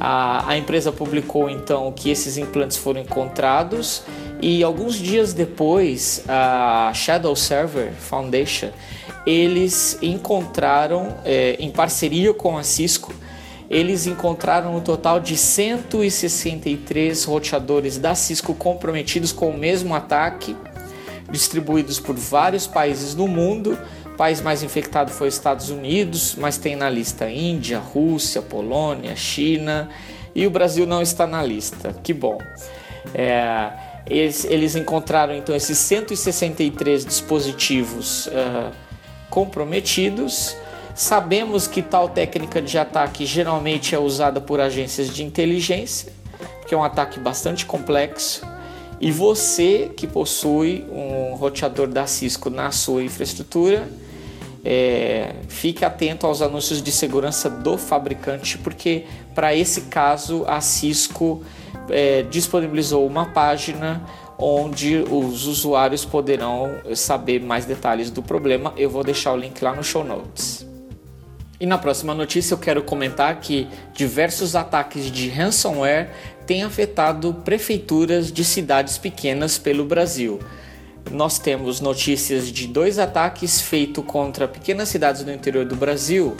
A, 0.00 0.50
a 0.50 0.58
empresa 0.58 0.92
publicou 0.92 1.48
então 1.48 1.92
que 1.92 2.10
esses 2.10 2.36
implantes 2.36 2.76
foram 2.76 3.00
encontrados 3.00 4.02
e 4.40 4.62
alguns 4.62 4.96
dias 4.96 5.32
depois 5.32 6.24
a 6.28 6.92
Shadow 6.94 7.34
Server 7.34 7.92
Foundation 7.92 8.70
eles 9.26 9.98
encontraram 10.00 11.16
é, 11.24 11.56
em 11.58 11.70
parceria 11.70 12.32
com 12.32 12.56
a 12.56 12.62
Cisco 12.62 13.12
eles 13.70 14.06
encontraram 14.06 14.76
um 14.76 14.80
total 14.80 15.20
de 15.20 15.36
163 15.36 17.24
roteadores 17.24 17.98
da 17.98 18.14
Cisco 18.14 18.54
comprometidos 18.54 19.30
com 19.30 19.50
o 19.50 19.58
mesmo 19.58 19.94
ataque 19.94 20.56
distribuídos 21.30 22.00
por 22.00 22.16
vários 22.16 22.66
países 22.66 23.14
no 23.14 23.28
mundo. 23.28 23.78
O 24.06 24.16
país 24.16 24.40
mais 24.40 24.62
infectado 24.62 25.10
foi 25.10 25.28
os 25.28 25.34
Estados 25.34 25.70
Unidos, 25.70 26.34
mas 26.36 26.58
tem 26.58 26.74
na 26.74 26.88
lista 26.90 27.30
Índia, 27.30 27.78
Rússia, 27.78 28.42
Polônia, 28.42 29.14
China 29.14 29.88
e 30.34 30.46
o 30.46 30.50
Brasil 30.50 30.86
não 30.86 31.02
está 31.02 31.26
na 31.26 31.42
lista. 31.42 31.94
Que 32.02 32.12
bom. 32.12 32.38
É, 33.14 33.70
eles, 34.06 34.44
eles, 34.44 34.74
encontraram 34.74 35.34
então 35.34 35.54
esses 35.54 35.78
163 35.78 37.04
dispositivos 37.04 38.26
uh, 38.26 38.72
comprometidos. 39.30 40.56
Sabemos 40.94 41.66
que 41.66 41.80
tal 41.80 42.08
técnica 42.08 42.60
de 42.60 42.76
ataque 42.76 43.24
geralmente 43.24 43.94
é 43.94 43.98
usada 43.98 44.40
por 44.40 44.60
agências 44.60 45.08
de 45.14 45.22
inteligência, 45.22 46.12
que 46.66 46.74
é 46.74 46.76
um 46.76 46.82
ataque 46.82 47.20
bastante 47.20 47.64
complexo 47.64 48.44
e 49.00 49.12
você 49.12 49.90
que 49.96 50.06
possui 50.06 50.84
um 50.90 51.34
roteador 51.34 51.86
da 51.88 52.06
Cisco 52.06 52.50
na 52.50 52.70
sua 52.70 53.02
infraestrutura, 53.02 53.88
é, 54.64 55.34
fique 55.48 55.84
atento 55.84 56.26
aos 56.26 56.42
anúncios 56.42 56.82
de 56.82 56.90
segurança 56.90 57.48
do 57.48 57.78
fabricante, 57.78 58.58
porque 58.58 59.04
para 59.34 59.54
esse 59.54 59.82
caso 59.82 60.44
a 60.46 60.60
Cisco 60.60 61.42
é, 61.88 62.22
disponibilizou 62.22 63.06
uma 63.06 63.26
página 63.26 64.02
onde 64.36 65.04
os 65.10 65.46
usuários 65.46 66.04
poderão 66.04 66.70
saber 66.94 67.40
mais 67.40 67.64
detalhes 67.64 68.10
do 68.10 68.22
problema. 68.22 68.72
Eu 68.76 68.90
vou 68.90 69.02
deixar 69.02 69.32
o 69.32 69.36
link 69.36 69.60
lá 69.62 69.74
no 69.74 69.82
show 69.82 70.04
notes. 70.04 70.66
E 71.60 71.66
na 71.66 71.76
próxima 71.76 72.14
notícia 72.14 72.54
eu 72.54 72.58
quero 72.58 72.82
comentar 72.84 73.40
que 73.40 73.66
diversos 73.92 74.54
ataques 74.54 75.10
de 75.10 75.28
ransomware 75.28 76.10
têm 76.48 76.62
afetado 76.62 77.34
prefeituras 77.44 78.32
de 78.32 78.42
cidades 78.42 78.96
pequenas 78.96 79.58
pelo 79.58 79.84
Brasil. 79.84 80.40
Nós 81.10 81.38
temos 81.38 81.78
notícias 81.78 82.50
de 82.50 82.66
dois 82.66 82.98
ataques 82.98 83.60
feitos 83.60 84.02
contra 84.06 84.48
pequenas 84.48 84.88
cidades 84.88 85.22
do 85.22 85.30
interior 85.30 85.66
do 85.66 85.76
Brasil 85.76 86.34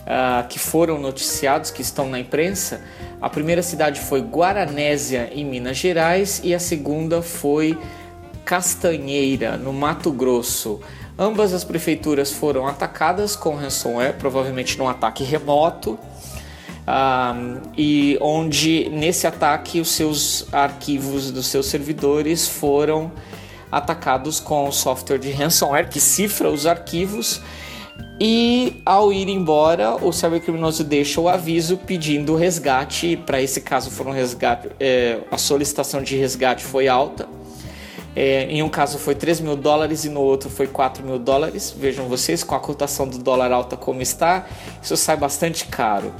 uh, 0.00 0.46
que 0.46 0.58
foram 0.58 0.98
noticiados, 0.98 1.70
que 1.70 1.80
estão 1.80 2.06
na 2.06 2.20
imprensa. 2.20 2.82
A 3.18 3.30
primeira 3.30 3.62
cidade 3.62 3.98
foi 3.98 4.20
Guaranésia, 4.20 5.30
em 5.32 5.44
Minas 5.44 5.78
Gerais, 5.78 6.42
e 6.44 6.54
a 6.54 6.58
segunda 6.58 7.22
foi 7.22 7.78
Castanheira, 8.44 9.56
no 9.56 9.72
Mato 9.72 10.12
Grosso. 10.12 10.80
Ambas 11.18 11.54
as 11.54 11.64
prefeituras 11.64 12.30
foram 12.30 12.66
atacadas 12.66 13.36
com 13.36 13.54
ransomware, 13.54 14.14
provavelmente 14.18 14.76
num 14.78 14.88
ataque 14.88 15.24
remoto, 15.24 15.98
um, 16.90 17.60
e 17.76 18.18
onde 18.20 18.88
nesse 18.90 19.26
ataque 19.26 19.80
os 19.80 19.90
seus 19.90 20.52
arquivos 20.52 21.30
dos 21.30 21.46
seus 21.46 21.66
servidores 21.66 22.48
foram 22.48 23.12
atacados 23.70 24.40
com 24.40 24.70
software 24.72 25.18
de 25.18 25.30
ransomware 25.30 25.88
que 25.88 26.00
cifra 26.00 26.50
os 26.50 26.66
arquivos 26.66 27.40
e 28.20 28.82
ao 28.84 29.12
ir 29.12 29.28
embora, 29.28 29.94
o 29.94 30.12
cybercriminoso 30.12 30.84
deixa 30.84 31.20
o 31.20 31.28
aviso 31.28 31.78
pedindo 31.78 32.36
resgate. 32.36 33.16
Para 33.16 33.40
esse 33.40 33.62
caso, 33.62 33.90
foram 33.90 34.10
resgate, 34.10 34.68
é, 34.78 35.20
a 35.30 35.38
solicitação 35.38 36.02
de 36.02 36.16
resgate 36.16 36.62
foi 36.62 36.86
alta 36.86 37.26
é, 38.14 38.44
em 38.50 38.62
um 38.62 38.68
caso 38.68 38.98
foi 38.98 39.14
3 39.14 39.40
mil 39.40 39.56
dólares 39.56 40.04
e 40.04 40.08
no 40.08 40.20
outro 40.20 40.50
foi 40.50 40.66
4 40.66 41.04
mil 41.04 41.18
dólares. 41.18 41.74
Vejam 41.76 42.08
vocês, 42.08 42.42
com 42.42 42.54
a 42.54 42.60
cotação 42.60 43.06
do 43.06 43.18
dólar 43.18 43.52
alta 43.52 43.76
como 43.76 44.02
está, 44.02 44.46
isso 44.82 44.96
sai 44.96 45.16
bastante 45.16 45.66
caro. 45.66 46.12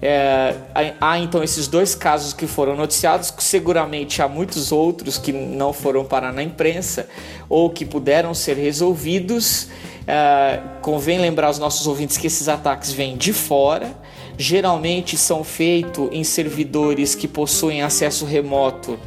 É, 0.00 0.54
há 1.00 1.18
então 1.18 1.42
esses 1.42 1.66
dois 1.66 1.94
casos 1.94 2.32
que 2.32 2.46
foram 2.46 2.76
noticiados, 2.76 3.32
seguramente 3.38 4.20
há 4.20 4.28
muitos 4.28 4.70
outros 4.70 5.16
que 5.16 5.32
não 5.32 5.72
foram 5.72 6.04
parar 6.04 6.32
na 6.32 6.42
imprensa 6.42 7.08
ou 7.48 7.70
que 7.70 7.84
puderam 7.84 8.34
ser 8.34 8.56
resolvidos. 8.56 9.68
É, 10.06 10.60
convém 10.82 11.18
lembrar 11.18 11.48
aos 11.48 11.58
nossos 11.58 11.86
ouvintes 11.86 12.16
que 12.16 12.26
esses 12.26 12.48
ataques 12.48 12.92
vêm 12.92 13.16
de 13.16 13.32
fora, 13.32 13.92
geralmente 14.38 15.16
são 15.16 15.42
feitos 15.42 16.08
em 16.12 16.22
servidores 16.22 17.14
que 17.14 17.26
possuem 17.26 17.82
acesso 17.82 18.24
remoto 18.24 18.98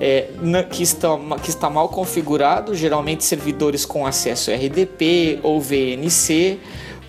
é, 0.00 0.28
que, 0.70 0.82
está, 0.82 1.08
que 1.42 1.50
está 1.50 1.70
mal 1.70 1.88
configurado, 1.88 2.74
geralmente 2.74 3.24
servidores 3.24 3.84
com 3.84 4.06
acesso 4.06 4.50
RDP 4.50 5.40
ou 5.42 5.60
VNC, 5.60 6.58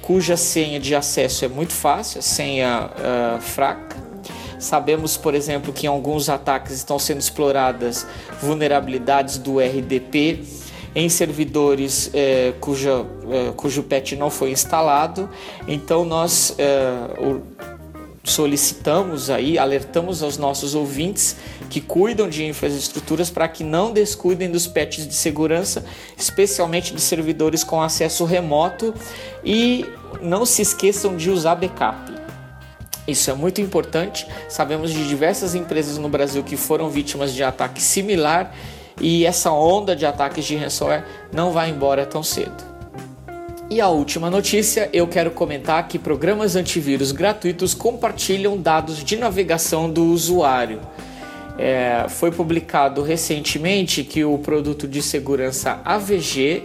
cuja 0.05 0.37
senha 0.37 0.79
de 0.79 0.93
acesso 0.95 1.45
é 1.45 1.47
muito 1.47 1.73
fácil, 1.73 2.21
senha 2.21 2.91
uh, 2.91 3.41
fraca. 3.41 3.97
Sabemos, 4.59 5.17
por 5.17 5.33
exemplo, 5.33 5.73
que 5.73 5.87
em 5.87 5.89
alguns 5.89 6.29
ataques 6.29 6.73
estão 6.73 6.97
sendo 6.99 7.19
exploradas 7.19 8.07
vulnerabilidades 8.41 9.37
do 9.37 9.59
RDP 9.59 10.43
em 10.95 11.09
servidores 11.09 12.09
eh, 12.13 12.53
cuja, 12.61 13.05
eh, 13.29 13.51
cujo 13.57 13.83
patch 13.83 14.13
não 14.13 14.29
foi 14.29 14.51
instalado. 14.51 15.29
Então 15.67 16.05
nós 16.05 16.55
eh, 16.57 17.09
o, 17.19 17.41
solicitamos 18.25 19.29
aí, 19.29 19.57
alertamos 19.57 20.23
aos 20.23 20.37
nossos 20.37 20.73
ouvintes 20.73 21.37
que 21.69 21.79
cuidam 21.79 22.27
de 22.27 22.43
infraestruturas 22.45 23.29
para 23.29 23.47
que 23.47 23.63
não 23.63 23.93
descuidem 23.93 24.51
dos 24.51 24.67
patches 24.67 25.07
de 25.07 25.13
segurança, 25.13 25.85
especialmente 26.17 26.93
de 26.93 26.99
servidores 26.99 27.63
com 27.63 27.81
acesso 27.81 28.25
remoto 28.25 28.93
e 29.43 29.85
não 30.21 30.45
se 30.45 30.61
esqueçam 30.61 31.15
de 31.15 31.29
usar 31.29 31.55
backup. 31.55 32.13
Isso 33.07 33.29
é 33.29 33.35
muito 33.35 33.61
importante. 33.61 34.27
Sabemos 34.49 34.91
de 34.91 35.07
diversas 35.07 35.53
empresas 35.53 35.97
no 35.99 36.09
Brasil 36.09 36.43
que 36.43 36.57
foram 36.57 36.89
vítimas 36.89 37.33
de 37.33 37.43
ataque 37.43 37.81
similar 37.81 38.53
e 38.99 39.25
essa 39.25 39.51
onda 39.51 39.95
de 39.95 40.05
ataques 40.05 40.45
de 40.45 40.55
ransomware 40.55 41.05
não 41.31 41.51
vai 41.51 41.69
embora 41.69 42.05
tão 42.05 42.23
cedo. 42.23 42.74
E 43.67 43.81
a 43.81 43.87
última 43.87 44.29
notícia, 44.29 44.87
eu 44.93 45.07
quero 45.07 45.31
comentar 45.31 45.87
que 45.87 45.97
programas 45.97 46.55
antivírus 46.55 47.11
gratuitos 47.11 47.73
compartilham 47.73 48.55
dados 48.57 49.03
de 49.03 49.17
navegação 49.17 49.89
do 49.89 50.05
usuário. 50.05 50.79
É, 51.57 52.05
foi 52.07 52.31
publicado 52.31 53.01
recentemente 53.01 54.03
que 54.03 54.23
o 54.23 54.37
produto 54.37 54.87
de 54.87 55.01
segurança 55.01 55.81
AVG 55.83 56.63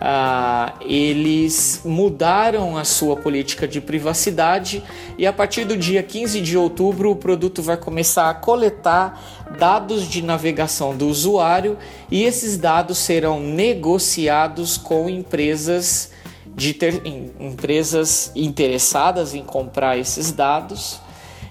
ah, 0.00 0.74
eles 0.82 1.80
mudaram 1.84 2.76
a 2.76 2.84
sua 2.84 3.16
política 3.16 3.66
de 3.66 3.80
privacidade 3.80 4.82
e 5.16 5.26
a 5.26 5.32
partir 5.32 5.64
do 5.64 5.76
dia 5.76 6.02
15 6.02 6.40
de 6.40 6.56
outubro 6.56 7.10
o 7.10 7.16
produto 7.16 7.62
vai 7.62 7.76
começar 7.76 8.30
a 8.30 8.34
coletar 8.34 9.20
dados 9.58 10.08
de 10.08 10.22
navegação 10.22 10.96
do 10.96 11.08
usuário 11.08 11.76
e 12.10 12.22
esses 12.22 12.56
dados 12.56 12.98
serão 12.98 13.40
negociados 13.40 14.76
com 14.76 15.08
empresas 15.08 16.12
de 16.58 16.74
ter 16.74 17.00
empresas 17.38 18.32
interessadas 18.34 19.32
em 19.32 19.44
comprar 19.44 19.96
esses 19.96 20.32
dados. 20.32 20.94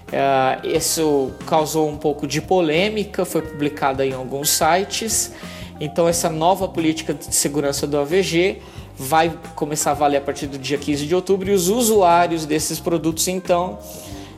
Uh, 0.08 0.66
isso 0.66 1.32
causou 1.46 1.88
um 1.88 1.96
pouco 1.96 2.26
de 2.26 2.42
polêmica, 2.42 3.24
foi 3.24 3.40
publicada 3.40 4.04
em 4.04 4.12
alguns 4.12 4.50
sites. 4.50 5.32
Então, 5.80 6.06
essa 6.06 6.28
nova 6.28 6.68
política 6.68 7.14
de 7.14 7.34
segurança 7.34 7.86
do 7.86 7.96
AVG 7.96 8.58
vai 8.98 9.32
começar 9.54 9.92
a 9.92 9.94
valer 9.94 10.18
a 10.18 10.20
partir 10.20 10.46
do 10.46 10.58
dia 10.58 10.76
15 10.76 11.06
de 11.06 11.14
outubro 11.14 11.48
e 11.48 11.54
os 11.54 11.70
usuários 11.70 12.44
desses 12.44 12.78
produtos, 12.78 13.28
então, 13.28 13.78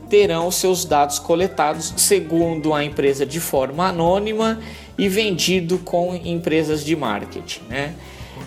terão 0.08 0.52
seus 0.52 0.84
dados 0.84 1.18
coletados 1.18 1.94
segundo 1.96 2.72
a 2.72 2.84
empresa 2.84 3.26
de 3.26 3.40
forma 3.40 3.88
anônima 3.88 4.60
e 4.96 5.08
vendido 5.08 5.78
com 5.78 6.14
empresas 6.14 6.84
de 6.84 6.94
marketing. 6.94 7.62
Né? 7.68 7.94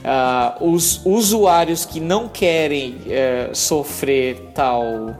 Uh, 0.04 0.74
os 0.74 1.06
usuários 1.06 1.86
que 1.86 2.00
não 2.00 2.28
querem 2.28 2.98
uh, 3.06 3.56
sofrer 3.56 4.52
tal, 4.54 5.16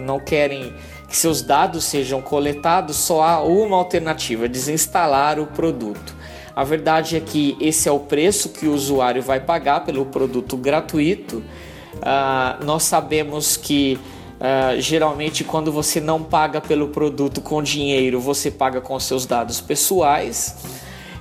não 0.00 0.18
querem 0.18 0.72
que 1.08 1.16
seus 1.16 1.42
dados 1.42 1.84
sejam 1.84 2.20
coletados, 2.20 2.96
só 2.96 3.22
há 3.22 3.42
uma 3.42 3.76
alternativa: 3.76 4.48
desinstalar 4.48 5.40
o 5.40 5.46
produto. 5.46 6.14
A 6.54 6.64
verdade 6.64 7.16
é 7.16 7.20
que 7.20 7.56
esse 7.60 7.88
é 7.88 7.92
o 7.92 8.00
preço 8.00 8.48
que 8.48 8.66
o 8.66 8.74
usuário 8.74 9.22
vai 9.22 9.38
pagar 9.38 9.84
pelo 9.84 10.04
produto 10.06 10.56
gratuito. 10.56 11.36
Uh, 11.36 12.64
nós 12.64 12.82
sabemos 12.82 13.56
que 13.56 13.98
uh, 14.40 14.80
geralmente 14.80 15.44
quando 15.44 15.70
você 15.70 16.00
não 16.00 16.22
paga 16.22 16.60
pelo 16.60 16.88
produto 16.88 17.40
com 17.40 17.62
dinheiro, 17.62 18.20
você 18.20 18.50
paga 18.50 18.80
com 18.80 18.98
seus 18.98 19.24
dados 19.24 19.60
pessoais. 19.60 20.56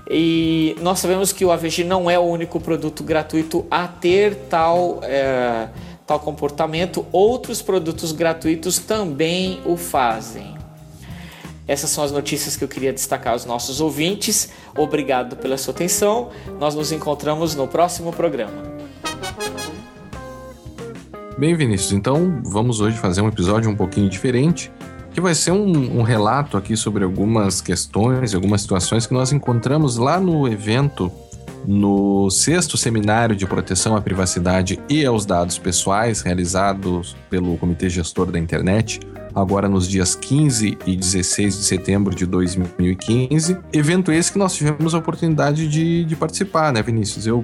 E 0.09 0.75
nós 0.81 0.99
sabemos 0.99 1.33
que 1.33 1.43
o 1.43 1.51
AVG 1.51 1.83
não 1.83 2.09
é 2.09 2.17
o 2.17 2.23
único 2.23 2.59
produto 2.59 3.03
gratuito 3.03 3.65
a 3.69 3.87
ter 3.87 4.35
tal, 4.49 4.99
é, 5.03 5.67
tal 6.05 6.19
comportamento, 6.19 7.05
outros 7.11 7.61
produtos 7.61 8.13
gratuitos 8.13 8.79
também 8.79 9.59
o 9.65 9.75
fazem. 9.75 10.55
Essas 11.67 11.89
são 11.89 12.01
as 12.01 12.13
notícias 12.13 12.55
que 12.55 12.63
eu 12.63 12.67
queria 12.69 12.93
destacar 12.93 13.33
aos 13.33 13.43
nossos 13.43 13.81
ouvintes. 13.81 14.49
Obrigado 14.77 15.35
pela 15.35 15.57
sua 15.57 15.73
atenção. 15.73 16.29
Nós 16.57 16.73
nos 16.73 16.93
encontramos 16.93 17.55
no 17.55 17.67
próximo 17.67 18.13
programa. 18.13 18.77
Bem, 21.37 21.53
Vinícius, 21.55 21.91
então 21.91 22.41
vamos 22.45 22.79
hoje 22.79 22.97
fazer 22.97 23.21
um 23.21 23.27
episódio 23.27 23.69
um 23.69 23.75
pouquinho 23.75 24.09
diferente 24.09 24.71
que 25.17 25.21
vai 25.21 25.33
ser 25.33 25.51
um, 25.51 25.97
um, 25.97 26.03
relato 26.03 26.57
aqui 26.57 26.77
sobre 26.77 27.03
algumas 27.03 27.59
questões, 27.59 28.35
algumas 28.35 28.61
situações 28.61 29.07
que 29.07 29.15
nós 29.15 29.31
encontramos 29.31 29.97
lá 29.97 30.19
no 30.19 30.47
evento, 30.47 31.11
no 31.65 32.29
sexto 32.29 32.77
seminário 32.77 33.35
de 33.35 33.43
proteção 33.47 33.95
à 33.95 34.01
privacidade 34.01 34.79
e 34.87 35.03
aos 35.03 35.25
dados 35.25 35.57
pessoais, 35.57 36.21
realizados 36.21 37.17
pelo 37.31 37.57
Comitê 37.57 37.89
Gestor 37.89 38.31
da 38.31 38.37
Internet, 38.37 38.99
agora 39.33 39.67
nos 39.67 39.87
dias 39.87 40.13
15 40.13 40.77
e 40.85 40.95
16 40.95 41.57
de 41.57 41.63
setembro 41.63 42.13
de 42.13 42.27
2015. 42.27 43.57
Evento 43.73 44.11
esse 44.11 44.31
que 44.31 44.37
nós 44.37 44.53
tivemos 44.53 44.93
a 44.93 44.99
oportunidade 44.99 45.67
de, 45.67 46.05
de 46.05 46.15
participar, 46.15 46.71
né, 46.71 46.83
Vinícius? 46.83 47.25
Eu 47.25 47.43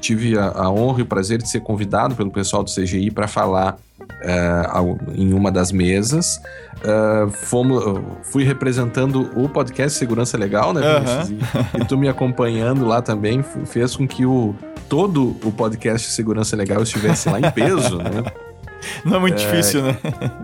tive 0.00 0.38
a, 0.38 0.48
a 0.50 0.70
honra 0.70 1.00
e 1.00 1.02
o 1.02 1.06
prazer 1.06 1.40
de 1.40 1.48
ser 1.48 1.60
convidado 1.60 2.14
pelo 2.14 2.30
pessoal 2.30 2.62
do 2.62 2.70
CGI 2.70 3.10
para 3.10 3.26
falar 3.26 3.78
uh, 4.00 4.98
em 5.14 5.32
uma 5.32 5.50
das 5.50 5.72
mesas. 5.72 6.40
Uh, 6.76 7.30
fomos, 7.30 7.82
fui 8.24 8.44
representando 8.44 9.30
o 9.36 9.48
podcast 9.48 9.98
Segurança 9.98 10.36
Legal, 10.36 10.72
né, 10.72 10.80
Uhum. 10.84 11.38
E, 11.78 11.82
e, 11.82 11.84
tu 11.86 11.96
me 11.96 12.08
acompanhando 12.08 12.84
lá 12.84 13.00
também 13.00 13.42
fez 13.42 13.96
com 13.96 14.06
que 14.06 14.26
o, 14.26 14.54
todo 14.88 15.36
o 15.42 15.50
podcast 15.50 16.10
Segurança 16.10 16.54
Legal 16.56 16.82
estivesse 16.82 17.28
lá 17.28 17.40
em 17.40 17.50
peso, 17.50 17.98
né? 17.98 18.22
Não 19.04 19.16
é 19.16 19.20
muito 19.20 19.34
é, 19.34 19.46
difícil, 19.46 19.82
né? 19.82 19.96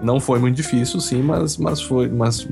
Não 0.03 0.21
foi 0.21 0.39
muito 0.39 0.57
difícil, 0.57 1.01
sim, 1.01 1.23
mas, 1.23 1.57
mas 1.57 1.81
foi. 1.81 2.09
Mas 2.09 2.47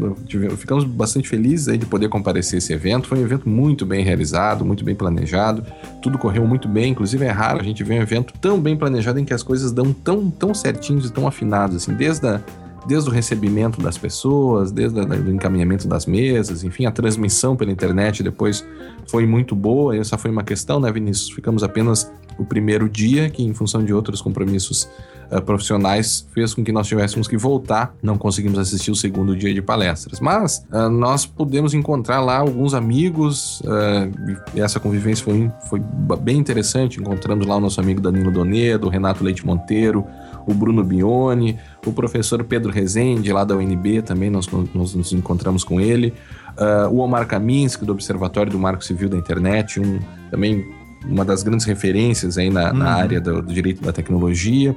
ficamos 0.57 0.85
bastante 0.85 1.29
felizes 1.29 1.69
aí 1.69 1.79
de 1.79 1.87
poder 1.87 2.09
comparecer 2.09 2.57
a 2.57 2.59
esse 2.59 2.73
evento. 2.73 3.09
Foi 3.09 3.19
um 3.19 3.23
evento 3.23 3.49
muito 3.49 3.85
bem 3.85 4.05
realizado, 4.05 4.65
muito 4.65 4.85
bem 4.85 4.95
planejado. 4.95 5.65
Tudo 6.03 6.19
correu 6.19 6.47
muito 6.47 6.69
bem. 6.69 6.93
Inclusive, 6.93 7.25
é 7.25 7.31
raro 7.31 7.61
a 7.61 7.65
gente 7.65 7.83
ver 7.85 7.99
um 7.99 8.03
evento 8.03 8.33
tão 8.41 8.61
bem 8.61 8.77
planejado 8.77 9.19
em 9.19 9.25
que 9.25 9.35
as 9.35 9.43
coisas 9.43 9.73
dão 9.73 9.93
tão, 9.93 10.31
tão 10.31 10.55
certinhos 10.55 11.07
e 11.07 11.13
tão 11.13 11.27
afinadas, 11.27 11.83
assim, 11.83 11.95
desde 11.95 12.27
a 12.27 12.41
desde 12.87 13.11
o 13.11 13.13
recebimento 13.13 13.83
das 13.83 13.99
pessoas, 13.99 14.73
desde 14.73 14.99
o 14.99 15.31
encaminhamento 15.31 15.87
das 15.87 16.07
mesas, 16.07 16.65
enfim, 16.65 16.87
a 16.87 16.91
transmissão 16.91 17.55
pela 17.55 17.71
internet 17.71 18.23
depois 18.23 18.67
foi 19.07 19.27
muito 19.27 19.55
boa. 19.55 19.95
Essa 19.95 20.17
foi 20.17 20.31
uma 20.31 20.43
questão, 20.43 20.81
né, 20.81 20.91
Vinícius? 20.91 21.31
Ficamos 21.31 21.63
apenas 21.63 22.11
o 22.39 22.45
primeiro 22.45 22.89
dia, 22.89 23.29
que 23.29 23.43
em 23.43 23.53
função 23.53 23.85
de 23.85 23.93
outros 23.93 24.23
compromissos 24.23 24.89
uh, 25.31 25.43
profissionais 25.43 26.27
fez 26.33 26.55
com 26.55 26.65
que 26.65 26.73
nós 26.73 26.87
tivéssemos 26.87 27.27
que 27.27 27.37
voltar. 27.37 27.95
Não 28.03 28.17
conseguimos 28.17 28.59
assistir 28.59 28.91
o 28.91 28.95
segundo 28.95 29.37
dia 29.37 29.53
de 29.53 29.61
palestras, 29.61 30.21
mas 30.21 30.65
uh, 30.73 30.89
nós 30.89 31.27
pudemos 31.27 31.75
encontrar 31.75 32.21
lá 32.21 32.39
alguns 32.39 32.75
amigos. 32.75 33.61
Uh, 33.61 34.59
essa 34.59 34.79
convivência 34.79 35.25
foi, 35.25 35.51
foi 35.69 35.83
bem 36.21 36.39
interessante. 36.39 37.01
Encontramos 37.01 37.47
lá 37.47 37.57
o 37.57 37.61
nosso 37.61 37.81
amigo 37.81 38.01
Danilo 38.01 38.31
Donedo, 38.31 38.87
o 38.87 38.91
Renato 38.91 39.25
Leite 39.25 39.45
Monteiro, 39.45 40.07
o 40.47 40.55
Bruno 40.55 40.83
Bione, 40.83 41.59
o 41.85 41.93
professor 41.93 42.43
Pedro 42.43 42.73
Rezende, 42.73 43.31
lá 43.33 43.45
da 43.45 43.55
UNB, 43.55 44.01
também 44.01 44.31
nós, 44.31 44.47
nós 44.75 44.95
nos 44.95 45.13
encontramos 45.13 45.63
com 45.63 45.79
ele, 45.79 46.15
uh, 46.57 46.89
o 46.89 46.99
Omar 47.01 47.27
Kaminski, 47.27 47.85
do 47.85 47.93
Observatório 47.93 48.51
do 48.51 48.59
Marco 48.59 48.83
Civil 48.83 49.11
da 49.11 49.17
Internet, 49.19 49.79
um, 49.79 49.99
também 50.31 50.67
uma 51.07 51.25
das 51.25 51.43
grandes 51.43 51.65
referências 51.65 52.39
aí 52.39 52.51
na, 52.51 52.71
uhum. 52.71 52.79
na 52.79 52.95
área 52.95 53.21
do, 53.21 53.43
do, 53.43 53.53
direito 53.53 53.83
da 53.83 53.93
tecnologia. 53.93 54.75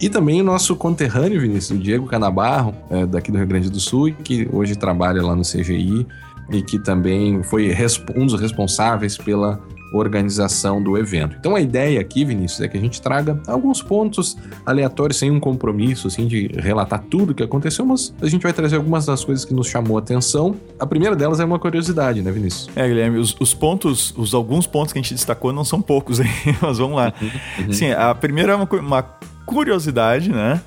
E 0.00 0.08
também 0.08 0.40
o 0.40 0.44
nosso 0.44 0.74
conterrâneo, 0.76 1.40
Vinícius, 1.40 1.78
o 1.78 1.82
Diego 1.82 2.06
Canabarro, 2.06 2.74
é, 2.90 3.06
daqui 3.06 3.30
do 3.30 3.38
Rio 3.38 3.46
Grande 3.46 3.70
do 3.70 3.80
Sul, 3.80 4.12
que 4.24 4.48
hoje 4.52 4.76
trabalha 4.76 5.22
lá 5.22 5.34
no 5.34 5.42
CGI 5.42 6.06
e 6.50 6.62
que 6.62 6.78
também 6.78 7.42
foi 7.42 7.74
um 8.16 8.26
dos 8.26 8.40
responsáveis 8.40 9.16
pela 9.16 9.60
organização 9.92 10.82
do 10.82 10.96
evento. 10.96 11.36
Então 11.38 11.54
a 11.56 11.60
ideia 11.60 12.00
aqui, 12.00 12.24
Vinícius, 12.24 12.60
é 12.60 12.68
que 12.68 12.76
a 12.76 12.80
gente 12.80 13.00
traga 13.00 13.40
alguns 13.46 13.82
pontos 13.82 14.36
aleatórios 14.64 15.18
sem 15.18 15.30
um 15.30 15.40
compromisso 15.40 16.08
assim 16.08 16.26
de 16.26 16.48
relatar 16.56 17.02
tudo 17.10 17.30
o 17.30 17.34
que 17.34 17.42
aconteceu, 17.42 17.84
mas 17.84 18.14
a 18.20 18.26
gente 18.28 18.42
vai 18.42 18.52
trazer 18.52 18.76
algumas 18.76 19.06
das 19.06 19.24
coisas 19.24 19.44
que 19.44 19.54
nos 19.54 19.66
chamou 19.66 19.96
a 19.96 20.00
atenção. 20.00 20.56
A 20.78 20.86
primeira 20.86 21.16
delas 21.16 21.40
é 21.40 21.44
uma 21.44 21.58
curiosidade, 21.58 22.22
né, 22.22 22.30
Vinícius? 22.30 22.68
É, 22.76 22.86
Guilherme, 22.86 23.18
os, 23.18 23.36
os 23.40 23.54
pontos, 23.54 24.14
os 24.16 24.34
alguns 24.34 24.66
pontos 24.66 24.92
que 24.92 24.98
a 24.98 25.02
gente 25.02 25.14
destacou 25.14 25.52
não 25.52 25.64
são 25.64 25.82
poucos, 25.82 26.20
hein? 26.20 26.30
mas 26.62 26.78
vamos 26.78 26.96
lá. 26.96 27.12
Uhum, 27.20 27.66
uhum. 27.66 27.72
Sim, 27.72 27.90
a 27.92 28.14
primeira 28.14 28.52
é 28.52 28.56
uma, 28.56 28.68
uma 28.70 29.02
curiosidade, 29.44 30.30
né? 30.30 30.60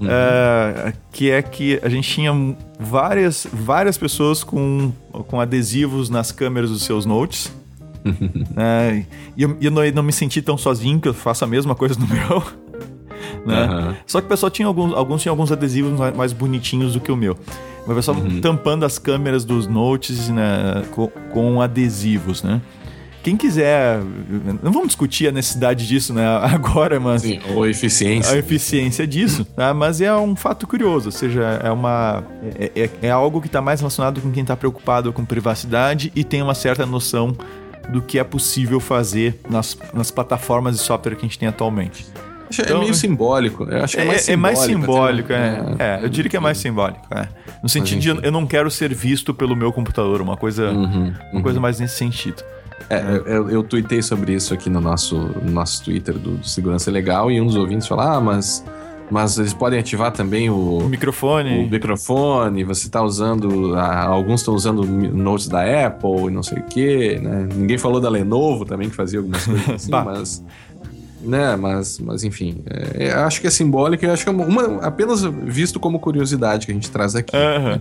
Uhum. 0.00 0.06
Uh, 0.06 0.92
que 1.12 1.30
é 1.30 1.42
que 1.42 1.78
a 1.82 1.88
gente 1.90 2.08
tinha 2.08 2.32
várias, 2.78 3.46
várias 3.52 3.98
pessoas 3.98 4.42
com, 4.42 4.90
com 5.28 5.38
adesivos 5.38 6.08
nas 6.08 6.32
câmeras 6.32 6.70
dos 6.70 6.84
seus 6.84 7.04
notes. 7.04 7.52
né? 8.54 9.06
E 9.36 9.42
eu, 9.42 9.56
eu 9.60 9.70
não, 9.70 9.82
não, 9.90 10.02
me 10.02 10.12
senti 10.12 10.40
tão 10.40 10.56
sozinho 10.56 11.00
que 11.00 11.08
eu 11.08 11.14
faço 11.14 11.44
a 11.44 11.46
mesma 11.46 11.74
coisa 11.74 11.98
no 11.98 12.06
meu. 12.08 12.42
Né? 13.46 13.66
Uhum. 13.66 13.94
Só 14.06 14.20
que 14.20 14.26
o 14.26 14.28
pessoal 14.28 14.50
tinha 14.50 14.66
alguns, 14.66 14.92
alguns 14.94 15.22
tinham 15.22 15.32
alguns 15.32 15.52
adesivos 15.52 15.98
mais, 16.14 16.32
bonitinhos 16.32 16.94
do 16.94 17.00
que 17.00 17.12
o 17.12 17.16
meu. 17.16 17.36
O 17.86 17.94
pessoal 17.94 18.16
uhum. 18.16 18.40
tampando 18.40 18.84
as 18.84 18.98
câmeras 18.98 19.44
dos 19.44 19.66
notes 19.66 20.28
né, 20.28 20.84
com, 20.92 21.08
com 21.08 21.60
adesivos, 21.60 22.42
né? 22.42 22.60
Quem 23.22 23.36
quiser, 23.36 24.00
não 24.62 24.72
vamos 24.72 24.88
discutir 24.88 25.28
a 25.28 25.32
necessidade 25.32 25.86
disso, 25.86 26.14
né, 26.14 26.26
agora, 26.40 26.98
mas 26.98 27.22
Sim, 27.22 27.38
ou 27.54 27.64
a 27.64 27.68
eficiência, 27.68 28.34
a 28.34 28.38
eficiência 28.38 29.06
disso, 29.06 29.44
tá? 29.44 29.74
Mas 29.74 30.00
é 30.00 30.14
um 30.14 30.34
fato 30.34 30.66
curioso, 30.66 31.08
ou 31.08 31.12
seja, 31.12 31.60
é 31.62 31.70
uma 31.70 32.24
é, 32.58 32.72
é, 32.74 32.90
é 33.02 33.10
algo 33.10 33.40
que 33.40 33.46
está 33.46 33.60
mais 33.60 33.80
relacionado 33.80 34.22
com 34.22 34.30
quem 34.30 34.40
está 34.40 34.56
preocupado 34.56 35.12
com 35.12 35.22
privacidade 35.22 36.10
e 36.16 36.24
tem 36.24 36.40
uma 36.40 36.54
certa 36.54 36.86
noção 36.86 37.36
do 37.90 38.02
que 38.02 38.18
é 38.18 38.24
possível 38.24 38.80
fazer 38.80 39.40
nas, 39.48 39.76
nas 39.92 40.10
plataformas 40.10 40.76
de 40.76 40.82
software 40.82 41.14
que 41.14 41.20
a 41.20 41.28
gente 41.28 41.38
tem 41.38 41.48
atualmente. 41.48 42.06
É 42.58 42.62
então, 42.62 42.78
é 42.78 42.80
meio 42.80 42.94
simbólico. 42.94 43.64
Eu 43.64 43.84
acho 43.84 43.96
que 43.96 44.02
é, 44.02 44.04
mais 44.04 44.22
simbólico. 44.22 44.32
É 44.32 44.36
mais 44.36 44.58
simbólico, 44.58 45.32
é, 45.32 45.76
é, 45.78 46.04
Eu 46.04 46.08
diria 46.08 46.28
que 46.28 46.36
é 46.36 46.40
mais 46.40 46.58
simbólico. 46.58 47.06
É. 47.14 47.28
No 47.62 47.68
sentido 47.68 48.00
de 48.00 48.08
eu 48.08 48.32
não 48.32 48.46
quero 48.46 48.70
ser 48.70 48.92
visto 48.92 49.32
pelo 49.32 49.54
meu 49.54 49.72
computador, 49.72 50.20
uma 50.20 50.36
coisa, 50.36 50.70
uhum, 50.70 51.08
uma 51.08 51.14
uhum. 51.34 51.42
coisa 51.42 51.60
mais 51.60 51.78
nesse 51.78 51.96
sentido. 51.96 52.42
É, 52.88 53.02
eu, 53.26 53.48
eu 53.50 53.62
tuitei 53.62 54.02
sobre 54.02 54.34
isso 54.34 54.52
aqui 54.52 54.68
no 54.68 54.80
nosso, 54.80 55.16
no 55.16 55.52
nosso 55.52 55.84
Twitter 55.84 56.18
do, 56.18 56.38
do 56.38 56.46
Segurança 56.46 56.90
Legal 56.90 57.30
e 57.30 57.40
um 57.40 57.46
dos 57.46 57.54
ouvintes 57.54 57.86
falou: 57.86 58.04
Ah, 58.04 58.20
mas 58.20 58.64
mas 59.10 59.38
eles 59.38 59.52
podem 59.52 59.78
ativar 59.78 60.12
também 60.12 60.48
o, 60.48 60.78
o 60.78 60.88
microfone. 60.88 61.66
O 61.66 61.70
microfone, 61.70 62.64
você 62.64 62.86
está 62.86 63.02
usando. 63.02 63.76
alguns 63.76 64.40
estão 64.40 64.54
usando 64.54 64.84
notes 64.84 65.48
da 65.48 65.86
Apple 65.86 66.28
e 66.28 66.30
não 66.30 66.42
sei 66.42 66.58
o 66.58 66.62
quê, 66.62 67.18
né? 67.20 67.48
Ninguém 67.54 67.76
falou 67.76 68.00
da 68.00 68.08
Lenovo 68.08 68.64
também, 68.64 68.88
que 68.88 68.94
fazia 68.94 69.18
algumas 69.18 69.44
coisas 69.44 69.68
assim, 69.74 69.90
mas. 69.90 70.44
Né, 71.22 71.54
mas, 71.54 71.98
mas 71.98 72.24
enfim, 72.24 72.62
é, 72.94 73.12
acho 73.12 73.42
que 73.42 73.46
é 73.46 73.50
simbólico 73.50 74.02
e 74.06 74.08
acho 74.08 74.24
que 74.24 74.30
é 74.30 74.32
uma, 74.32 74.78
apenas 74.78 75.20
visto 75.22 75.78
como 75.78 75.98
curiosidade 75.98 76.64
que 76.64 76.72
a 76.72 76.74
gente 76.74 76.90
traz 76.90 77.14
aqui. 77.14 77.36
Uhum. 77.36 77.72
Né? 77.72 77.80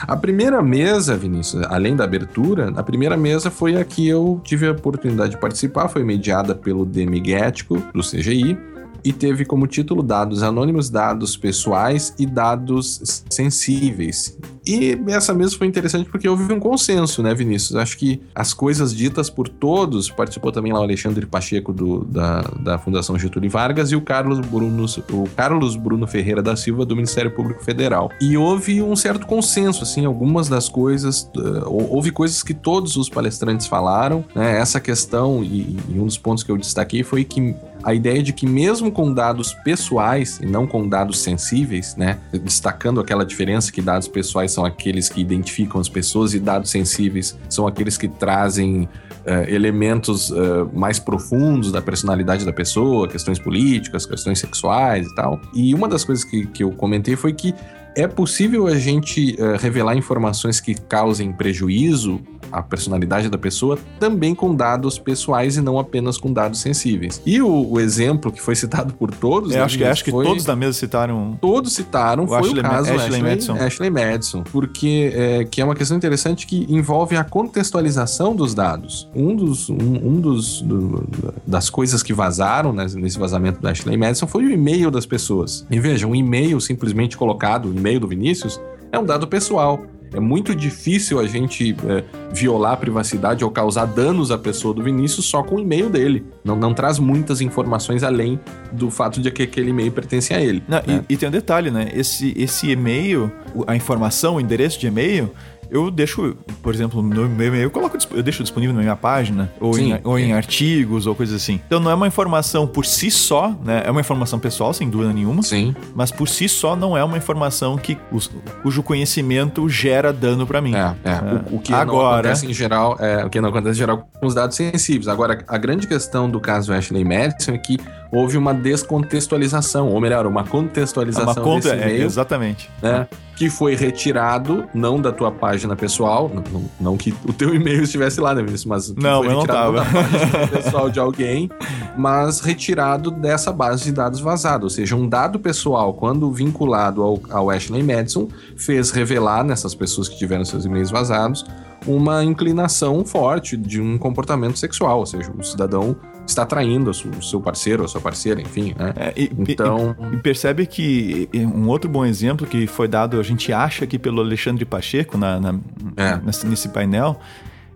A 0.00 0.16
primeira 0.16 0.60
mesa, 0.60 1.16
Vinícius, 1.16 1.64
além 1.68 1.94
da 1.94 2.02
abertura, 2.02 2.72
a 2.74 2.82
primeira 2.82 3.16
mesa 3.16 3.52
foi 3.52 3.76
a 3.76 3.84
que 3.84 4.08
eu 4.08 4.40
tive 4.42 4.66
a 4.66 4.72
oportunidade 4.72 5.34
de 5.34 5.40
participar, 5.40 5.86
foi 5.86 6.02
mediada 6.02 6.56
pelo 6.56 6.84
Demigético, 6.84 7.76
do 7.94 8.00
CGI, 8.00 8.58
e 9.04 9.12
teve 9.12 9.44
como 9.44 9.66
título 9.66 10.02
dados 10.02 10.42
anônimos, 10.42 10.88
dados 10.88 11.36
pessoais 11.36 12.14
e 12.18 12.26
dados 12.26 13.24
sensíveis. 13.30 14.38
E 14.66 14.98
essa 15.08 15.34
mesa 15.34 15.56
foi 15.56 15.66
interessante 15.66 16.08
porque 16.08 16.28
houve 16.28 16.52
um 16.52 16.60
consenso, 16.60 17.22
né, 17.22 17.34
Vinícius? 17.34 17.76
Acho 17.76 17.96
que 17.98 18.20
as 18.34 18.54
coisas 18.54 18.94
ditas 18.94 19.28
por 19.28 19.48
todos, 19.48 20.10
participou 20.10 20.52
também 20.52 20.72
lá 20.72 20.80
o 20.80 20.82
Alexandre 20.82 21.26
Pacheco 21.26 21.72
do, 21.72 22.04
da, 22.04 22.42
da 22.60 22.78
Fundação 22.78 23.18
Getúlio 23.18 23.50
Vargas 23.50 23.90
e 23.90 23.96
o 23.96 24.00
Carlos, 24.00 24.40
Bruno, 24.40 24.86
o 25.10 25.28
Carlos 25.36 25.76
Bruno 25.76 26.06
Ferreira 26.06 26.42
da 26.42 26.54
Silva 26.56 26.84
do 26.84 26.94
Ministério 26.94 27.30
Público 27.30 27.64
Federal. 27.64 28.10
E 28.20 28.36
houve 28.36 28.82
um 28.82 28.94
certo 28.94 29.26
consenso, 29.26 29.82
assim, 29.82 30.04
algumas 30.04 30.48
das 30.48 30.68
coisas, 30.68 31.28
uh, 31.36 31.64
houve 31.66 32.10
coisas 32.10 32.42
que 32.42 32.54
todos 32.54 32.96
os 32.96 33.08
palestrantes 33.08 33.66
falaram, 33.66 34.24
né? 34.34 34.58
Essa 34.58 34.80
questão, 34.80 35.42
e, 35.42 35.76
e 35.88 35.98
um 35.98 36.06
dos 36.06 36.18
pontos 36.18 36.44
que 36.44 36.50
eu 36.50 36.56
destaquei 36.56 37.02
foi 37.02 37.24
que 37.24 37.54
a 37.82 37.92
ideia 37.92 38.22
de 38.22 38.32
que 38.32 38.46
mesmo 38.46 38.90
com 38.90 39.12
dados 39.12 39.54
pessoais 39.64 40.38
e 40.40 40.46
não 40.46 40.66
com 40.66 40.88
dados 40.88 41.20
sensíveis, 41.20 41.96
né, 41.96 42.18
destacando 42.32 43.00
aquela 43.00 43.24
diferença 43.24 43.72
que 43.72 43.82
dados 43.82 44.08
pessoais 44.08 44.51
são 44.52 44.64
aqueles 44.64 45.08
que 45.08 45.20
identificam 45.20 45.80
as 45.80 45.88
pessoas 45.88 46.34
e 46.34 46.38
dados 46.38 46.70
sensíveis 46.70 47.38
são 47.48 47.66
aqueles 47.66 47.96
que 47.96 48.08
trazem 48.08 48.88
uh, 49.26 49.48
elementos 49.48 50.30
uh, 50.30 50.68
mais 50.72 50.98
profundos 50.98 51.72
da 51.72 51.80
personalidade 51.80 52.44
da 52.44 52.52
pessoa, 52.52 53.08
questões 53.08 53.38
políticas, 53.38 54.06
questões 54.06 54.38
sexuais 54.38 55.06
e 55.06 55.14
tal. 55.14 55.40
E 55.54 55.74
uma 55.74 55.88
das 55.88 56.04
coisas 56.04 56.24
que, 56.24 56.46
que 56.46 56.62
eu 56.62 56.70
comentei 56.72 57.16
foi 57.16 57.32
que 57.32 57.54
é 57.94 58.06
possível 58.06 58.66
a 58.66 58.76
gente 58.76 59.36
uh, 59.38 59.56
revelar 59.58 59.96
informações 59.96 60.60
que 60.60 60.74
causem 60.74 61.32
prejuízo 61.32 62.20
à 62.50 62.62
personalidade 62.62 63.28
da 63.28 63.38
pessoa 63.38 63.78
também 63.98 64.34
com 64.34 64.54
dados 64.54 64.98
pessoais 64.98 65.56
e 65.56 65.60
não 65.60 65.78
apenas 65.78 66.18
com 66.18 66.32
dados 66.32 66.60
sensíveis. 66.60 67.20
E 67.24 67.40
o, 67.40 67.72
o 67.72 67.80
exemplo 67.80 68.32
que 68.32 68.40
foi 68.40 68.54
citado 68.54 68.94
por 68.94 69.10
todos. 69.10 69.52
Eu 69.52 69.58
né, 69.58 69.64
acho, 69.64 69.78
que, 69.78 69.84
acho 69.84 70.04
foi... 70.04 70.24
que 70.24 70.30
todos 70.30 70.44
da 70.44 70.56
mesa 70.56 70.72
citaram. 70.72 71.38
Todos 71.40 71.72
citaram, 71.72 72.24
o 72.24 72.28
foi 72.28 72.38
Ashley, 72.38 72.60
o 72.60 72.62
caso 72.62 72.90
Ashley, 72.90 73.06
Ashley 73.06 73.22
Madison. 73.22 73.54
Ashley 73.54 73.90
Madison. 73.90 74.42
Porque 74.44 75.12
é, 75.14 75.44
que 75.44 75.60
é 75.60 75.64
uma 75.64 75.74
questão 75.74 75.96
interessante 75.96 76.46
que 76.46 76.66
envolve 76.68 77.16
a 77.16 77.24
contextualização 77.24 78.34
dos 78.34 78.54
dados. 78.54 79.08
Um 79.14 79.34
dos, 79.34 79.68
um, 79.68 79.74
um 79.76 80.20
dos 80.20 80.62
do, 80.62 81.08
das 81.46 81.70
coisas 81.70 82.02
que 82.02 82.12
vazaram 82.12 82.72
né, 82.72 82.86
nesse 82.94 83.18
vazamento 83.18 83.60
da 83.60 83.70
Ashley 83.70 83.96
Madison 83.96 84.26
foi 84.26 84.44
o 84.44 84.50
e-mail 84.50 84.90
das 84.90 85.06
pessoas. 85.06 85.66
E 85.70 85.78
veja, 85.78 86.06
um 86.06 86.14
e-mail 86.14 86.60
simplesmente 86.60 87.16
colocado 87.16 87.72
e-mail 87.74 88.00
do 88.00 88.08
Vinícius 88.08 88.60
é 88.90 88.98
um 88.98 89.04
dado 89.04 89.26
pessoal. 89.26 89.80
É 90.12 90.20
muito 90.20 90.54
difícil 90.54 91.18
a 91.18 91.26
gente 91.26 91.74
é, 91.86 92.04
violar 92.32 92.72
a 92.72 92.76
privacidade 92.76 93.44
ou 93.44 93.50
causar 93.50 93.86
danos 93.86 94.30
à 94.30 94.38
pessoa 94.38 94.74
do 94.74 94.82
Vinícius 94.82 95.26
só 95.26 95.42
com 95.42 95.56
o 95.56 95.60
e-mail 95.60 95.88
dele. 95.88 96.24
Não, 96.44 96.56
não 96.56 96.74
traz 96.74 96.98
muitas 96.98 97.40
informações 97.40 98.02
além 98.02 98.38
do 98.70 98.90
fato 98.90 99.20
de 99.20 99.30
que 99.30 99.42
aquele 99.42 99.70
e-mail 99.70 99.92
pertence 99.92 100.34
a 100.34 100.40
ele. 100.40 100.62
Não, 100.68 100.78
né? 100.86 101.04
e, 101.08 101.14
e, 101.14 101.16
tem 101.16 101.28
um 101.28 101.32
detalhe, 101.32 101.70
né? 101.70 101.90
Esse, 101.94 102.34
esse 102.36 102.70
e-mail, 102.70 103.30
a 103.66 103.74
informação, 103.74 104.36
o 104.36 104.40
endereço 104.40 104.78
de 104.78 104.86
e-mail, 104.86 105.30
eu 105.72 105.90
deixo, 105.90 106.36
por 106.62 106.72
exemplo, 106.74 107.02
no 107.02 107.08
meu 107.08 107.26
e-mail, 107.26 107.54
eu, 107.64 107.70
coloco, 107.70 107.96
eu 108.12 108.22
deixo 108.22 108.42
disponível 108.42 108.74
na 108.74 108.82
minha 108.82 108.94
página, 108.94 109.50
ou, 109.58 109.72
Sim, 109.74 109.94
em, 109.94 110.00
ou 110.04 110.18
em 110.18 110.32
é. 110.32 110.34
artigos, 110.36 111.06
ou 111.06 111.14
coisas 111.14 111.34
assim. 111.42 111.60
Então 111.66 111.80
não 111.80 111.90
é 111.90 111.94
uma 111.94 112.06
informação 112.06 112.66
por 112.66 112.84
si 112.86 113.10
só, 113.10 113.48
né? 113.64 113.82
É 113.86 113.90
uma 113.90 114.00
informação 114.00 114.38
pessoal, 114.38 114.72
sem 114.74 114.88
dúvida 114.90 115.12
nenhuma. 115.12 115.42
Sim. 115.42 115.74
Mas 115.94 116.10
por 116.10 116.28
si 116.28 116.48
só 116.48 116.76
não 116.76 116.96
é 116.96 117.02
uma 117.02 117.16
informação 117.16 117.76
que, 117.76 117.96
os- 118.12 118.30
cujo 118.62 118.82
conhecimento 118.82 119.68
gera 119.68 120.12
dano 120.12 120.46
pra 120.46 120.60
mim. 120.60 120.74
É, 120.74 120.94
é. 121.04 121.52
O, 121.52 121.56
o 121.56 121.60
que 121.60 121.72
não 121.72 121.78
Agora- 121.78 122.18
acontece 122.20 122.46
em 122.46 122.52
geral, 122.52 122.96
é, 123.00 123.24
o 123.24 123.30
que 123.30 123.40
não 123.40 123.48
acontece 123.48 123.76
em 123.76 123.78
geral 123.78 124.06
com 124.20 124.26
os 124.26 124.34
dados 124.34 124.54
sensíveis. 124.56 125.08
Agora, 125.08 125.42
a 125.48 125.56
grande 125.58 125.86
questão 125.86 126.28
do 126.30 126.38
caso 126.38 126.72
Ashley 126.72 127.04
Madison 127.04 127.52
é 127.52 127.58
que 127.58 127.78
houve 128.12 128.36
uma 128.36 128.52
descontextualização, 128.52 129.88
ou 129.88 130.00
melhor, 130.00 130.26
uma 130.26 130.42
É 130.42 130.44
contextualização 130.44 131.32
uma 131.32 131.34
conta, 131.42 131.70
desse 131.70 131.82
é, 131.82 131.88
e-mail, 131.88 132.04
exatamente. 132.04 132.70
né, 132.82 133.08
que 133.34 133.48
foi 133.48 133.74
retirado, 133.74 134.64
não 134.74 135.00
da 135.00 135.10
tua 135.10 135.32
página 135.32 135.74
pessoal, 135.74 136.30
não, 136.32 136.64
não- 136.78 136.96
que 136.96 137.14
o 137.26 137.32
teu 137.32 137.52
e-mail 137.56 137.82
estivesse 137.82 138.20
lá, 138.20 138.34
né, 138.34 138.42
Vinícius, 138.42 138.66
mas 138.66 138.90
que 138.90 139.02
Não, 139.02 139.22
foi 139.24 139.32
eu 139.32 139.36
não 139.38 139.46
tava. 139.46 139.78
da 139.78 139.84
página 139.86 140.46
pessoal 140.62 140.90
de 140.90 141.00
alguém, 141.00 141.50
mas 141.96 142.40
retirado 142.40 143.10
dessa 143.10 143.50
base 143.50 143.84
de 143.84 143.92
dados 143.92 144.20
vazada, 144.20 144.64
ou 144.64 144.70
seja, 144.70 144.94
um 144.94 145.08
dado 145.08 145.38
pessoal, 145.40 145.94
quando 145.94 146.30
vinculado 146.30 147.02
ao, 147.02 147.20
ao 147.30 147.50
Ashley 147.50 147.82
Madison, 147.82 148.28
fez 148.56 148.90
revelar 148.90 149.42
nessas 149.42 149.74
pessoas 149.74 150.08
que 150.08 150.18
tiveram 150.18 150.44
seus 150.44 150.64
e-mails 150.66 150.90
vazados 150.90 151.44
uma 151.86 152.22
inclinação 152.22 153.04
forte 153.04 153.56
de 153.56 153.80
um 153.80 153.98
comportamento 153.98 154.56
sexual, 154.56 155.00
ou 155.00 155.06
seja, 155.06 155.32
o 155.36 155.42
cidadão 155.42 155.96
está 156.26 156.46
traindo 156.46 156.90
o 156.90 157.22
seu- 157.22 157.40
parceiro 157.40 157.82
ou 157.82 157.86
a 157.86 157.88
sua 157.88 158.00
parceira, 158.00 158.40
enfim, 158.40 158.74
né? 158.78 158.92
É, 158.96 159.12
e, 159.16 159.30
Então- 159.38 159.94
e- 160.12 160.14
e 160.14 160.18
percebe 160.18 160.66
que 160.66 161.28
um 161.34 161.68
outro 161.68 161.90
bom 161.90 162.04
exemplo 162.04 162.46
que 162.46 162.66
foi 162.66 162.86
dado, 162.88 163.18
a 163.18 163.22
gente 163.22 163.52
acha 163.52 163.84
aqui 163.84 163.98
pelo 163.98 164.20
Alexandre 164.20 164.64
Pacheco 164.64 165.18
na, 165.18 165.38
na- 165.40 165.58
É. 165.96 166.16
nesse, 166.24 166.46
nesse 166.46 166.68
painel. 166.68 167.18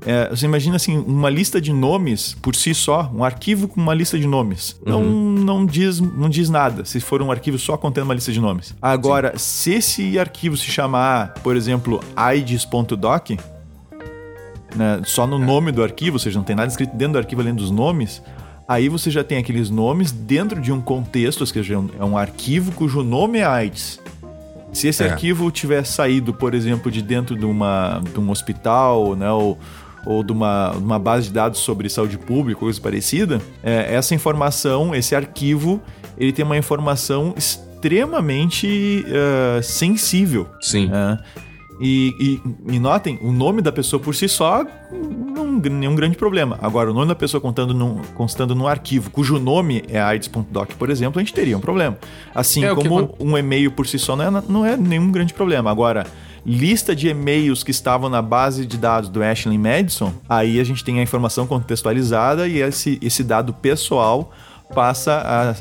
é, 0.04 0.28
você 0.28 0.44
imagina 0.44 0.76
assim, 0.76 0.96
uma 0.98 1.28
lista 1.28 1.60
de 1.60 1.72
nomes 1.72 2.36
por 2.40 2.54
si 2.54 2.72
só, 2.74 3.10
um 3.12 3.24
arquivo 3.24 3.66
com 3.66 3.80
uma 3.80 3.94
lista 3.94 4.16
de 4.16 4.26
nomes. 4.26 4.78
Não, 4.86 5.02
não, 5.02 5.66
diz, 5.66 5.98
não 6.00 6.28
diz 6.28 6.48
nada 6.48 6.84
se 6.84 7.00
for 7.00 7.20
um 7.22 7.30
arquivo 7.32 7.58
só 7.58 7.76
contendo 7.76 8.04
uma 8.04 8.14
lista 8.14 8.30
de 8.30 8.38
nomes. 8.38 8.72
Agora, 8.80 9.36
se 9.36 9.72
esse 9.72 10.16
arquivo 10.18 10.56
se 10.56 10.66
chamar, 10.70 11.34
por 11.42 11.56
exemplo, 11.56 12.00
aids.doc, 12.14 13.30
né, 14.76 15.00
só 15.04 15.26
no 15.26 15.38
nome 15.38 15.72
do 15.72 15.82
arquivo, 15.82 16.16
ou 16.16 16.18
seja, 16.20 16.38
não 16.38 16.44
tem 16.44 16.54
nada 16.56 16.68
escrito 16.68 16.94
dentro 16.96 17.14
do 17.14 17.18
arquivo 17.18 17.40
além 17.40 17.54
dos 17.54 17.70
nomes, 17.70 18.22
aí 18.68 18.88
você 18.88 19.10
já 19.10 19.22
tem 19.24 19.38
aqueles 19.38 19.70
nomes 19.70 20.12
dentro 20.12 20.60
de 20.60 20.70
um 20.72 20.80
contexto, 20.80 21.40
ou 21.40 21.46
seja, 21.46 21.74
é 21.74 22.04
um- 22.04 22.18
é 22.18 22.22
arquivo 22.22 22.72
cujo 22.72 23.02
nome 23.02 23.38
é 23.38 23.44
AIDS. 23.44 24.00
Se 24.72 24.88
esse 24.88 25.02
É. 25.02 25.08
arquivo 25.10 25.50
tiver 25.50 25.84
saído, 25.84 26.34
por 26.34 26.52
exemplo, 26.54 26.90
de 26.90 27.00
dentro 27.00 27.34
de, 27.36 27.46
uma, 27.46 28.02
de 28.12 28.20
um 28.20 28.30
hospital, 28.30 29.14
né, 29.16 29.30
ou, 29.30 29.58
ou 30.04 30.22
de 30.22 30.32
uma, 30.32 30.72
uma 30.72 30.98
base 30.98 31.28
de 31.28 31.32
dados 31.32 31.60
sobre 31.60 31.88
saúde 31.88 32.18
pública, 32.18 32.60
coisa 32.60 32.78
parecida, 32.80 33.40
é, 33.62 33.94
essa 33.94 34.14
informação, 34.14 34.94
esse 34.94 35.14
arquivo, 35.14 35.80
ele 36.18 36.32
tem 36.32 36.44
uma 36.44 36.56
informação 36.58 37.32
extremamente 37.36 39.04
eh, 39.08 39.60
sensível. 39.62 40.48
Sim. 40.60 40.90
É. 40.92 41.18
E, 41.80 42.40
e- 42.68 42.74
e 42.74 42.78
notem, 42.78 43.18
o 43.22 43.30
nome 43.32 43.60
da 43.60 43.70
pessoa 43.70 44.00
por 44.00 44.14
si 44.14 44.28
só 44.28 44.64
não 44.92 45.46
nenhum 45.58 45.94
grande 45.94 46.16
problema. 46.16 46.58
Agora, 46.62 46.90
o 46.90 46.94
nome 46.94 47.08
da 47.08 47.14
pessoa 47.14 47.40
contando 47.40 47.74
num, 47.74 47.96
constando 48.14 48.54
num 48.54 48.66
arquivo 48.66 49.10
cujo 49.10 49.38
nome 49.38 49.82
é 49.88 50.00
AIDS.doc, 50.00 50.70
por 50.78 50.88
exemplo, 50.90 51.18
a 51.18 51.22
gente 51.22 51.34
teria 51.34 51.56
um 51.56 51.60
problema. 51.60 51.98
Assim 52.34 52.64
É, 52.64 52.68
que 52.68 52.74
como 52.76 52.98
acon- 53.00 53.14
um 53.20 53.36
e-mail 53.36 53.70
por 53.70 53.86
si 53.86 53.98
só 53.98 54.16
não 54.16 54.24
é, 54.24 54.42
não 54.48 54.64
é 54.66 54.76
nenhum 54.76 55.10
grande 55.10 55.34
problema. 55.34 55.70
Agora, 55.70 56.06
lista 56.44 56.94
de 56.94 57.08
e-mails 57.08 57.62
que 57.64 57.70
estavam 57.72 58.08
na 58.08 58.22
base 58.22 58.64
de 58.64 58.76
dados 58.78 59.08
do 59.10 59.22
Ashley 59.22 59.58
Madison, 59.58 60.12
aí 60.28 60.60
a 60.60 60.64
gente 60.64 60.84
tem 60.84 60.98
a 61.00 61.02
informação 61.02 61.46
contextualizada 61.46 62.46
e 62.48 62.60
esse, 62.62 62.98
esse 63.02 63.22
dado 63.24 63.52
pessoal 63.52 64.32
passa 64.74 65.12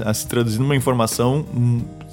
a, 0.04 0.10
a 0.10 0.14
se 0.14 0.28
traduzir 0.28 0.60
numa 0.60 0.76
informação 0.76 1.46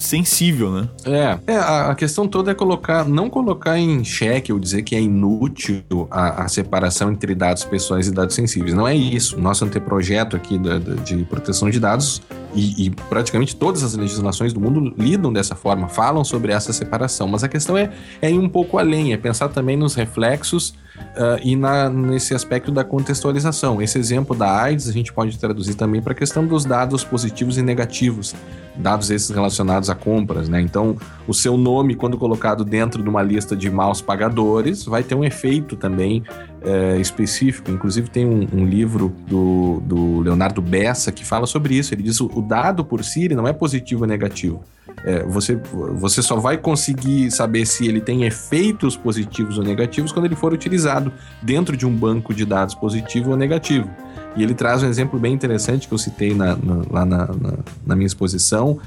sensível, 0.05 0.71
né? 0.73 0.89
É, 1.05 1.53
é, 1.53 1.57
a, 1.57 1.91
a 1.91 1.95
questão 1.95 2.27
toda 2.29 2.51
é 2.51 2.55
colocar, 2.55 3.05
não 3.09 3.29
colocar 3.31 3.79
em 3.79 4.03
xeque 4.05 4.53
ou 4.53 4.59
dizer 4.59 4.83
que 4.83 4.95
é 4.97 5.01
inútil 5.01 5.83
a, 6.11 6.45
a 6.45 6.49
separação 6.49 7.11
entre 7.13 7.35
dados 7.35 7.65
pessoais 7.65 8.07
e 8.07 8.11
dados 8.11 8.35
sensíveis. 8.35 8.75
Não 8.75 8.87
é 8.87 8.95
isso. 8.95 9.39
Nosso 9.41 9.65
anteprojeto 9.65 10.37
aqui 10.37 10.59
da- 10.59 10.79
da- 10.79 10.95
de 11.03 11.17
proteção 11.25 11.71
de 11.71 11.79
dados 11.81 12.21
e, 12.55 12.87
e 12.87 12.91
praticamente 12.91 13.57
todas 13.57 13.83
as 13.83 13.95
legislações 13.95 14.53
do 14.53 14.61
mundo 14.61 14.95
lidam 14.99 15.33
dessa 15.33 15.55
forma, 15.55 15.89
falam 15.89 16.25
sobre 16.25 16.53
essa 16.53 16.73
separação. 16.73 17.29
Mas 17.29 17.43
a 17.43 17.49
questão 17.49 17.77
é, 17.77 17.91
é 18.21 18.31
ir 18.31 18.39
um 18.39 18.49
pouco 18.49 18.79
além, 18.79 19.13
é 19.13 19.17
pensar 19.17 19.49
também 19.49 19.77
nos 19.77 19.95
reflexos 19.95 20.75
ah, 21.17 21.39
e 21.43 21.57
na, 21.57 21.89
nesse 21.89 22.35
aspecto 22.35 22.71
da 22.71 22.85
contextualização. 22.85 23.81
Esse 23.81 23.99
exemplo 23.99 24.35
da 24.37 24.63
AIDS 24.63 24.89
a 24.89 24.93
gente 24.93 25.13
pode 25.13 25.39
traduzir 25.39 25.75
também 25.75 26.01
para 26.01 26.13
a 26.13 26.17
questão 26.17 26.47
dos 26.47 26.65
dados 26.65 27.05
positivos 27.05 27.59
e 27.59 27.63
negativos, 27.63 28.35
dados 28.77 29.11
esses 29.11 29.31
relacionados 29.31 29.91
a 29.91 29.95
compras, 29.95 30.49
né? 30.49 30.61
Então, 30.61 30.97
o 31.27 31.35
seu 31.35 31.57
nome, 31.57 31.95
quando 31.95 32.17
colocado 32.17 32.65
dentro 32.65 33.03
de 33.03 33.09
uma 33.09 33.23
lista 33.23 33.57
de 33.57 33.71
maus 33.71 34.01
pagadores, 34.01 34.85
vai 34.85 35.03
ter 35.03 35.15
um 35.15 35.25
efeito 35.25 35.77
também 35.77 36.23
eh, 36.65 36.99
específico. 37.01 37.71
Inclusive, 37.71 38.09
tem 38.11 38.27
um, 38.27 38.47
um 38.53 38.65
livro 38.65 39.13
do, 39.29 39.81
do 39.85 40.21
Leonardo 40.21 40.61
Bessa 40.63 41.11
que 41.13 41.25
fala 41.25 41.47
sobre 41.47 41.75
isso. 41.77 41.95
Ele 41.95 42.03
diz 42.03 42.21
o, 42.21 42.27
o 42.35 42.43
dado 42.43 42.85
por 42.85 43.03
si 43.05 43.25
ele 43.25 43.35
não 43.35 43.47
é 43.49 43.53
positivo 43.53 44.03
ou 44.03 44.07
negativo. 44.09 44.63
É, 45.05 45.25
você, 45.25 45.57
você 45.95 46.23
só 46.23 46.37
vai 46.37 46.57
conseguir 46.59 47.31
saber 47.31 47.67
se 47.67 47.87
ele 47.87 48.01
tem 48.01 48.25
efeitos 48.25 48.97
positivos 48.97 49.59
ou 49.59 49.65
negativos 49.65 50.13
quando 50.13 50.27
ele 50.27 50.37
for 50.37 50.53
utilizado 50.53 51.13
dentro 51.43 51.77
de 51.77 51.85
um 51.87 51.95
banco 51.95 52.33
de 52.35 52.45
dados 52.45 52.75
positivo 52.75 53.31
ou 53.31 53.37
negativo. 53.37 53.89
E 54.37 54.43
ele 54.43 54.55
traz 54.55 54.83
um 54.83 54.87
exemplo 54.89 55.19
bem 55.19 55.33
interessante 55.35 55.89
que 55.89 55.95
eu 55.95 55.99
citei 55.99 56.35
na- 56.35 56.57
na- 56.57 56.83
lá 56.91 57.05
na, 57.05 57.27
na- 57.27 57.59
na 57.87 57.97
minha 57.97 58.07
exposição, 58.07 58.79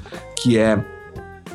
que 0.42 0.56
é 0.58 0.82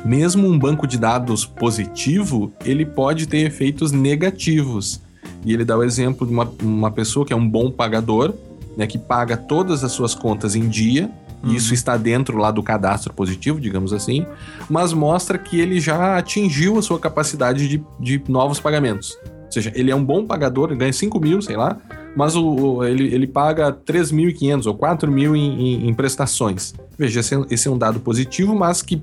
mesmo 0.04 0.46
um 0.48 0.58
banco 0.58 0.86
de 0.86 0.98
dados 0.98 1.44
positivo, 1.44 2.52
ele 2.64 2.84
pode 2.86 3.26
ter 3.26 3.38
efeitos 3.46 3.92
negativos. 3.92 5.00
E 5.44 5.52
ele 5.52 5.64
dá 5.64 5.76
o 5.76 5.82
exemplo 5.82 6.26
de 6.26 6.32
uma, 6.32 6.50
uma 6.62 6.90
pessoa 6.90 7.26
que 7.26 7.32
é 7.32 7.36
um 7.36 7.48
bom 7.48 7.70
pagador, 7.70 8.32
né, 8.76 8.86
que 8.86 8.98
paga 8.98 9.36
todas 9.36 9.82
as 9.84 9.92
suas 9.92 10.14
contas 10.14 10.54
em 10.54 10.68
dia, 10.68 11.10
e 11.44 11.56
isso 11.56 11.74
está 11.74 11.96
dentro 11.96 12.38
lá 12.38 12.52
do 12.52 12.62
cadastro 12.62 13.12
positivo, 13.12 13.60
digamos 13.60 13.92
assim, 13.92 14.24
mas 14.70 14.92
mostra 14.92 15.36
que 15.36 15.58
ele 15.58 15.80
já 15.80 16.16
atingiu 16.16 16.78
a 16.78 16.82
sua 16.82 17.00
capacidade 17.00 17.66
de, 17.68 17.82
de 17.98 18.22
novos 18.28 18.60
pagamentos. 18.60 19.18
Ou 19.46 19.50
seja, 19.52 19.72
ele 19.74 19.90
é 19.90 19.96
um 19.96 20.04
bom 20.04 20.24
pagador, 20.24 20.68
ele 20.70 20.78
ganha 20.78 20.92
5 20.92 21.18
mil, 21.20 21.42
sei 21.42 21.56
lá, 21.56 21.76
mas 22.16 22.36
o, 22.36 22.46
o- 22.76 22.84
ele, 22.84 23.12
ele 23.12 23.26
paga 23.26 23.72
3.500 23.72 24.66
ou 24.66 24.74
4 24.74 25.10
mil 25.10 25.34
em, 25.34 25.60
em- 25.84 25.88
em 25.88 25.92
prestações. 25.94 26.74
Veja, 26.96 27.18
esse 27.20 27.34
é, 27.34 27.44
esse 27.50 27.66
é 27.66 27.70
um 27.70 27.76
dado 27.76 27.98
positivo, 27.98 28.54
mas 28.54 28.80
que, 28.80 29.02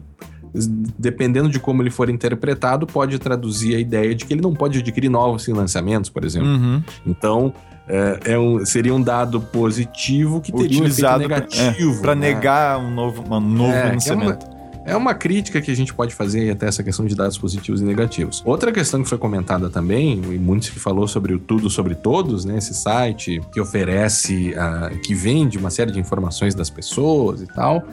dependendo 0.54 1.50
de 1.50 1.60
como 1.60 1.82
ele 1.82 1.90
for 1.92 2.10
interpretado, 2.10 2.86
pode 2.88 3.18
traduzir 3.20 3.76
a 3.76 3.80
ideia 3.80 4.14
de 4.16 4.26
que 4.26 4.34
ele 4.34 4.42
não 4.42 4.54
pode 4.54 4.80
adquirir 4.80 5.10
novos 5.10 5.46
financiamentos, 5.46 6.10
por 6.10 6.24
exemplo. 6.24 6.50
Uhum. 6.50 6.84
Então, 7.06 7.54
é, 7.88 8.20
é 8.34 8.40
um- 8.40 8.66
seria 8.66 8.94
um 8.94 9.02
dado 9.02 9.40
positivo 9.42 10.42
que 10.42 10.52
teria 10.52 10.80
utilizado 10.80 11.24
um 11.24 11.28
negativo. 11.28 12.02
para 12.02 12.16
né? 12.16 12.34
negar 12.34 12.78
um 12.80 12.92
novo, 12.94 13.24
um 13.34 13.40
novo 13.40 13.72
É, 13.72 13.80
é 13.80 13.86
financiamento. 13.88 14.46
É 14.90 14.96
uma 14.96 15.14
crítica 15.14 15.62
que 15.62 15.70
a 15.70 15.76
gente 15.76 15.94
pode 15.94 16.16
fazer 16.16 16.50
até 16.50 16.68
essa 16.68 16.84
questão 16.84 17.06
de 17.06 17.16
dados 17.16 17.38
positivos 17.38 17.80
e 17.80 17.84
negativos. 17.84 18.42
Outra 18.44 18.72
questão 18.72 19.04
que 19.04 19.08
foi 19.08 19.18
comentada 19.18 19.70
também, 19.70 20.14
e 20.14 20.40
muito 20.40 20.66
se 20.66 20.72
falou 20.72 21.08
sobre 21.08 21.34
o 21.34 21.40
Tudo 21.40 21.70
Sobre 21.70 21.94
Todos, 21.94 22.44
né? 22.44 22.58
Esse 22.58 22.74
site 22.74 23.40
que 23.54 23.62
oferece, 23.62 24.54
ah, 24.58 24.90
que 25.04 25.14
vende 25.14 25.58
uma 25.58 25.70
série 25.70 25.92
de 25.92 26.00
informações 26.00 26.56
das 26.56 26.70
pessoas 26.70 27.42
e 27.42 27.48
tal. 27.48 27.84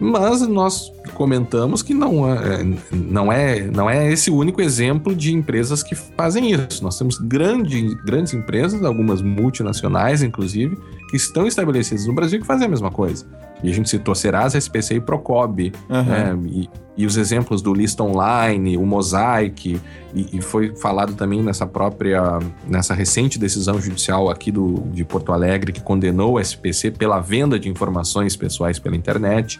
Mas 0.00 0.40
nós 0.42 0.92
comentamos 1.14 1.80
que 1.80 1.94
não 1.94 2.28
é, 2.28 2.64
não 2.90 3.32
é, 3.32 3.60
não 3.60 3.88
é 3.88 4.12
esse 4.12 4.30
o 4.30 4.36
único 4.36 4.60
exemplo 4.60 5.14
de 5.14 5.32
empresas 5.32 5.82
que 5.82 5.94
fazem 5.94 6.50
isso. 6.50 6.82
Nós 6.82 6.98
temos 6.98 7.18
grande, 7.18 7.94
grandes 8.04 8.34
empresas, 8.34 8.82
algumas 8.84 9.22
multinacionais, 9.22 10.22
inclusive, 10.22 10.76
que 11.08 11.16
estão 11.16 11.46
estabelecidas 11.46 12.04
no 12.06 12.14
Brasil 12.14 12.40
que 12.40 12.46
fazem 12.46 12.66
a 12.66 12.70
mesma 12.70 12.90
coisa. 12.90 13.24
E 13.62 13.70
a 13.70 13.74
gente 13.74 13.88
citou 13.88 14.14
Serasa, 14.14 14.58
SPC 14.58 14.96
e 14.96 15.00
Procob. 15.00 15.72
Aham. 15.88 16.02
né? 16.04 16.38
E, 16.50 16.68
e 16.96 17.06
os 17.06 17.16
exemplos 17.16 17.62
do 17.62 17.72
Lista 17.72 18.02
Online, 18.02 18.76
o 18.76 18.84
Mosaic, 18.84 19.80
e, 20.14 20.26
e 20.36 20.42
foi 20.42 20.76
falado 20.76 21.14
também 21.14 21.42
nessa 21.42 21.66
própria, 21.66 22.38
nessa 22.68 22.92
recente 22.92 23.38
decisão 23.38 23.80
judicial 23.80 24.28
aqui 24.28 24.50
do, 24.52 24.82
de 24.92 25.02
Porto 25.04 25.32
Alegre 25.32 25.72
que 25.72 25.80
condenou 25.80 26.34
o 26.34 26.40
SPC 26.40 26.90
pela 26.90 27.18
venda 27.20 27.58
de 27.58 27.68
informações 27.68 28.36
pessoais 28.36 28.78
pela 28.78 28.94
internet. 28.94 29.58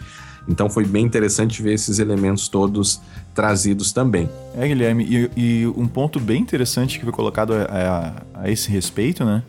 Então 0.48 0.68
foi 0.68 0.84
bem 0.84 1.04
interessante 1.06 1.62
ver 1.62 1.72
esses 1.72 2.00
elementos 2.00 2.48
todos 2.48 3.00
trazidos 3.32 3.92
também. 3.92 4.28
É, 4.58 4.66
Guilherme, 4.66 5.04
e, 5.36 5.62
e 5.62 5.66
um 5.76 5.86
ponto 5.86 6.18
bem 6.20 6.42
interessante 6.42 6.98
que 6.98 7.04
foi 7.04 7.12
colocado 7.14 7.54
a, 7.54 7.62
a- 8.34 8.42
a 8.42 8.50
esse 8.50 8.68
respeito, 8.70 9.24
né? 9.24 9.42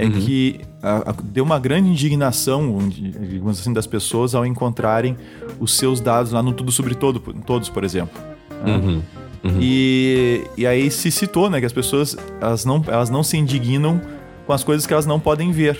É 0.00 0.04
Uhum. 0.04 0.12
que 0.12 0.60
a- 0.80 1.10
a- 1.10 1.14
deu 1.24 1.42
uma 1.44 1.58
grande 1.58 1.88
indignação, 1.88 2.78
digamos 2.88 3.58
assim, 3.58 3.72
das 3.72 3.84
pessoas 3.86 4.32
ao 4.34 4.46
encontrarem 4.46 5.16
os 5.58 5.76
seus 5.76 6.00
dados 6.00 6.30
lá 6.30 6.40
no 6.42 6.52
Tudo 6.52 6.70
Sobre 6.70 6.94
Todo, 6.94 7.18
Todos, 7.44 7.68
por 7.68 7.82
exemplo. 7.82 8.16
né? 8.64 8.76
Uhum. 8.76 9.02
Uhum. 9.44 9.58
E, 9.60 10.44
e 10.56 10.66
aí 10.66 10.90
se 10.90 11.10
citou, 11.10 11.48
né, 11.50 11.60
que 11.60 11.66
as 11.66 11.72
pessoas 11.72 12.16
elas 12.40 12.64
não, 12.64 12.82
elas 12.88 13.08
não 13.10 13.22
se 13.22 13.36
indignam 13.36 14.00
com 14.46 14.52
as 14.52 14.62
coisas 14.64 14.86
que 14.86 14.92
elas 14.92 15.06
não 15.06 15.18
podem 15.20 15.50
ver. 15.52 15.78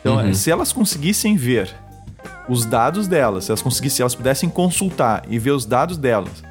Então, 0.00 0.16
uhum. 0.16 0.34
se 0.34 0.50
elas 0.50 0.72
conseguissem 0.72 1.36
ver 1.36 1.74
os 2.48 2.64
dados 2.64 3.06
delas, 3.08 3.44
se 3.44 3.50
elas 3.50 3.62
conseguissem, 3.62 3.96
se 3.96 4.02
elas 4.02 4.14
pudessem 4.14 4.48
consultar 4.48 5.24
e 5.28 5.38
ver 5.38 5.50
os 5.52 5.64
dados 5.66 5.96
delas 5.96 6.42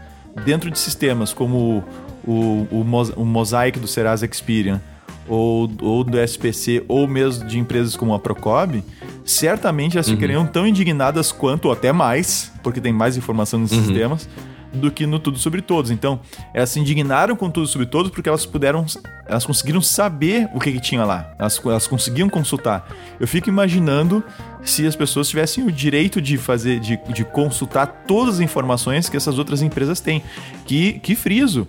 dentro 0.45 0.69
de 0.71 0.77
sistemas 0.79 1.33
como 1.33 1.83
o, 2.25 2.67
o, 2.71 2.85
o 3.15 3.25
Mosaic 3.25 3.79
do 3.79 3.87
Serasa 3.87 4.25
Experian 4.25 4.81
ou, 5.27 5.69
ou 5.81 6.03
do 6.03 6.19
SPC 6.19 6.83
ou 6.87 7.07
mesmo 7.07 7.45
de 7.45 7.59
empresas 7.59 7.95
como 7.95 8.13
a 8.13 8.19
Procob, 8.19 8.83
certamente 9.25 9.97
elas 9.97 10.07
uhum. 10.07 10.15
ficariam 10.15 10.45
tão 10.45 10.65
indignadas 10.65 11.31
quanto, 11.31 11.65
ou 11.65 11.71
até 11.71 11.91
mais, 11.91 12.51
porque 12.63 12.79
tem 12.79 12.93
mais 12.93 13.17
informação 13.17 13.59
nos 13.59 13.71
uhum. 13.71 13.83
sistemas, 13.83 14.29
do 14.73 14.91
que 14.91 15.05
no 15.05 15.19
Tudo 15.19 15.37
Sobre 15.37 15.61
Todos. 15.61 15.91
Então, 15.91 16.19
elas 16.53 16.69
se 16.69 16.79
indignaram 16.79 17.35
com 17.35 17.49
Tudo 17.49 17.67
Sobre 17.67 17.87
Todos 17.87 18.11
porque 18.11 18.29
elas 18.29 18.45
puderam, 18.45 18.85
elas 19.25 19.45
conseguiram 19.45 19.81
saber 19.81 20.49
o 20.53 20.59
que, 20.59 20.71
que 20.71 20.79
tinha 20.79 21.03
lá. 21.03 21.33
Elas, 21.37 21.59
elas 21.65 21.87
conseguiam 21.87 22.29
consultar. 22.29 22.87
Eu 23.19 23.27
fico 23.27 23.49
imaginando 23.49 24.23
se 24.63 24.85
as 24.85 24.95
pessoas 24.95 25.29
tivessem 25.29 25.63
o 25.63 25.71
direito 25.71 26.21
de 26.21 26.37
fazer, 26.37 26.79
de, 26.79 26.97
de 27.13 27.23
consultar 27.23 28.03
todas 28.07 28.35
as 28.35 28.41
informações 28.41 29.09
que 29.09 29.17
essas 29.17 29.37
outras 29.37 29.61
empresas 29.61 29.99
têm. 29.99 30.21
Que, 30.65 30.99
que 30.99 31.15
friso. 31.15 31.67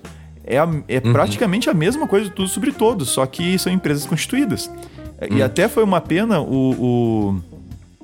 É, 0.49 0.59
a, 0.59 0.69
é 0.89 1.03
uhum. 1.05 1.13
praticamente 1.13 1.69
a 1.69 1.75
mesma 1.75 2.09
coisa 2.09 2.31
do 2.31 2.35
Tudo 2.35 2.49
Sobre 2.49 2.73
Todos, 2.73 3.11
só 3.11 3.27
que 3.27 3.59
são 3.59 3.71
empresas 3.71 4.07
constituídas. 4.07 4.67
Uhum. 4.67 5.37
E 5.37 5.43
até 5.43 5.69
foi 5.69 5.85
uma 5.85 6.01
pena 6.01 6.41
o, 6.41 6.71
o 6.73 7.41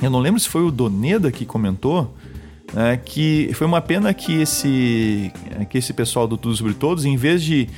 eu 0.03 0.11
não 0.11 0.21
lembro 0.21 0.39
se 0.39 0.49
foi 0.49 0.63
o 0.63 0.71
Doneda 0.71 1.33
que 1.33 1.47
comentou, 1.47 2.15
é, 2.77 2.97
que 2.97 3.51
foi 3.55 3.67
uma 3.67 3.81
pena 3.81 4.13
que 4.13 4.43
esse, 4.43 5.33
que 5.71 5.79
esse 5.79 5.93
pessoal 5.95 6.27
do 6.27 6.37
Tudo 6.37 6.55
Sobre 6.55 6.75
Todos, 6.75 7.05
em 7.05 7.17
vez 7.17 7.43
de, 7.43 7.69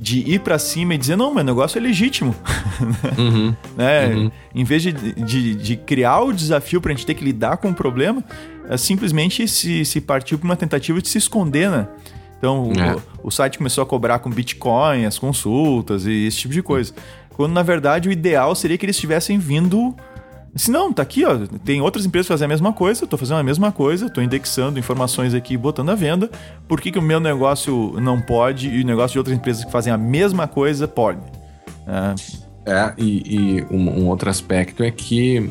de 0.00 0.20
ir 0.20 0.40
para 0.40 0.58
cima 0.58 0.94
e 0.94 0.98
dizer, 0.98 1.16
não, 1.16 1.32
meu 1.32 1.44
negócio 1.44 1.78
é 1.78 1.80
legítimo, 1.80 2.34
uhum, 3.18 3.54
né? 3.76 4.08
Uhum. 4.08 4.30
em 4.54 4.64
vez 4.64 4.82
de, 4.82 4.92
de, 4.92 5.54
de, 5.54 5.76
criar 5.76 6.20
o 6.22 6.32
desafio 6.32 6.80
para 6.80 6.92
a 6.92 6.94
gente 6.94 7.06
ter 7.06 7.14
que 7.14 7.24
lidar 7.24 7.58
com 7.58 7.70
o 7.70 7.74
problema, 7.74 8.24
é, 8.68 8.76
simplesmente 8.76 9.46
se, 9.46 9.84
se 9.84 10.00
partiu 10.00 10.38
para 10.38 10.46
uma 10.46 10.56
tentativa 10.56 11.00
de 11.00 11.08
se 11.08 11.18
esconder, 11.18 11.70
né? 11.70 11.86
Então, 12.40 12.72
é. 12.72 12.96
o, 13.22 13.28
o, 13.28 13.30
site 13.30 13.58
começou 13.58 13.82
a 13.82 13.86
cobrar 13.86 14.18
com 14.18 14.30
Bitcoin, 14.30 15.04
as 15.04 15.18
consultas 15.18 16.06
e 16.06 16.26
esse 16.26 16.38
tipo 16.38 16.54
de 16.54 16.62
coisa. 16.62 16.94
Quando, 17.36 17.52
na 17.52 17.62
verdade, 17.62 18.08
o 18.08 18.12
ideal 18.12 18.54
seria 18.54 18.78
que 18.78 18.86
eles 18.86 18.98
tivessem 18.98 19.38
vindo 19.38 19.94
se 20.54 20.70
não, 20.70 20.92
tá 20.92 21.02
aqui, 21.02 21.24
ó. 21.24 21.38
Tem 21.64 21.80
outras 21.80 22.04
empresas 22.04 22.26
que 22.26 22.32
fazem 22.32 22.46
a 22.46 22.48
mesma 22.48 22.72
coisa, 22.72 23.04
eu 23.04 23.08
tô 23.08 23.16
fazendo 23.16 23.38
a 23.38 23.42
mesma 23.42 23.70
coisa, 23.70 24.10
tô 24.10 24.20
indexando 24.20 24.78
informações 24.78 25.32
aqui 25.32 25.54
e 25.54 25.56
botando 25.56 25.90
à 25.90 25.94
venda. 25.94 26.28
Por 26.66 26.80
que, 26.80 26.90
que 26.90 26.98
o 26.98 27.02
meu 27.02 27.20
negócio 27.20 27.94
não 28.00 28.20
pode 28.20 28.68
e 28.68 28.82
o 28.82 28.86
negócio 28.86 29.12
de 29.12 29.18
outras 29.18 29.36
empresas 29.36 29.64
que 29.64 29.70
fazem 29.70 29.92
a 29.92 29.98
mesma 29.98 30.48
coisa 30.48 30.88
pode? 30.88 31.20
É, 32.66 32.72
é 32.72 32.94
e, 32.98 33.58
e 33.58 33.62
um, 33.70 34.00
um 34.00 34.08
outro 34.08 34.28
aspecto 34.28 34.82
é 34.82 34.90
que 34.90 35.50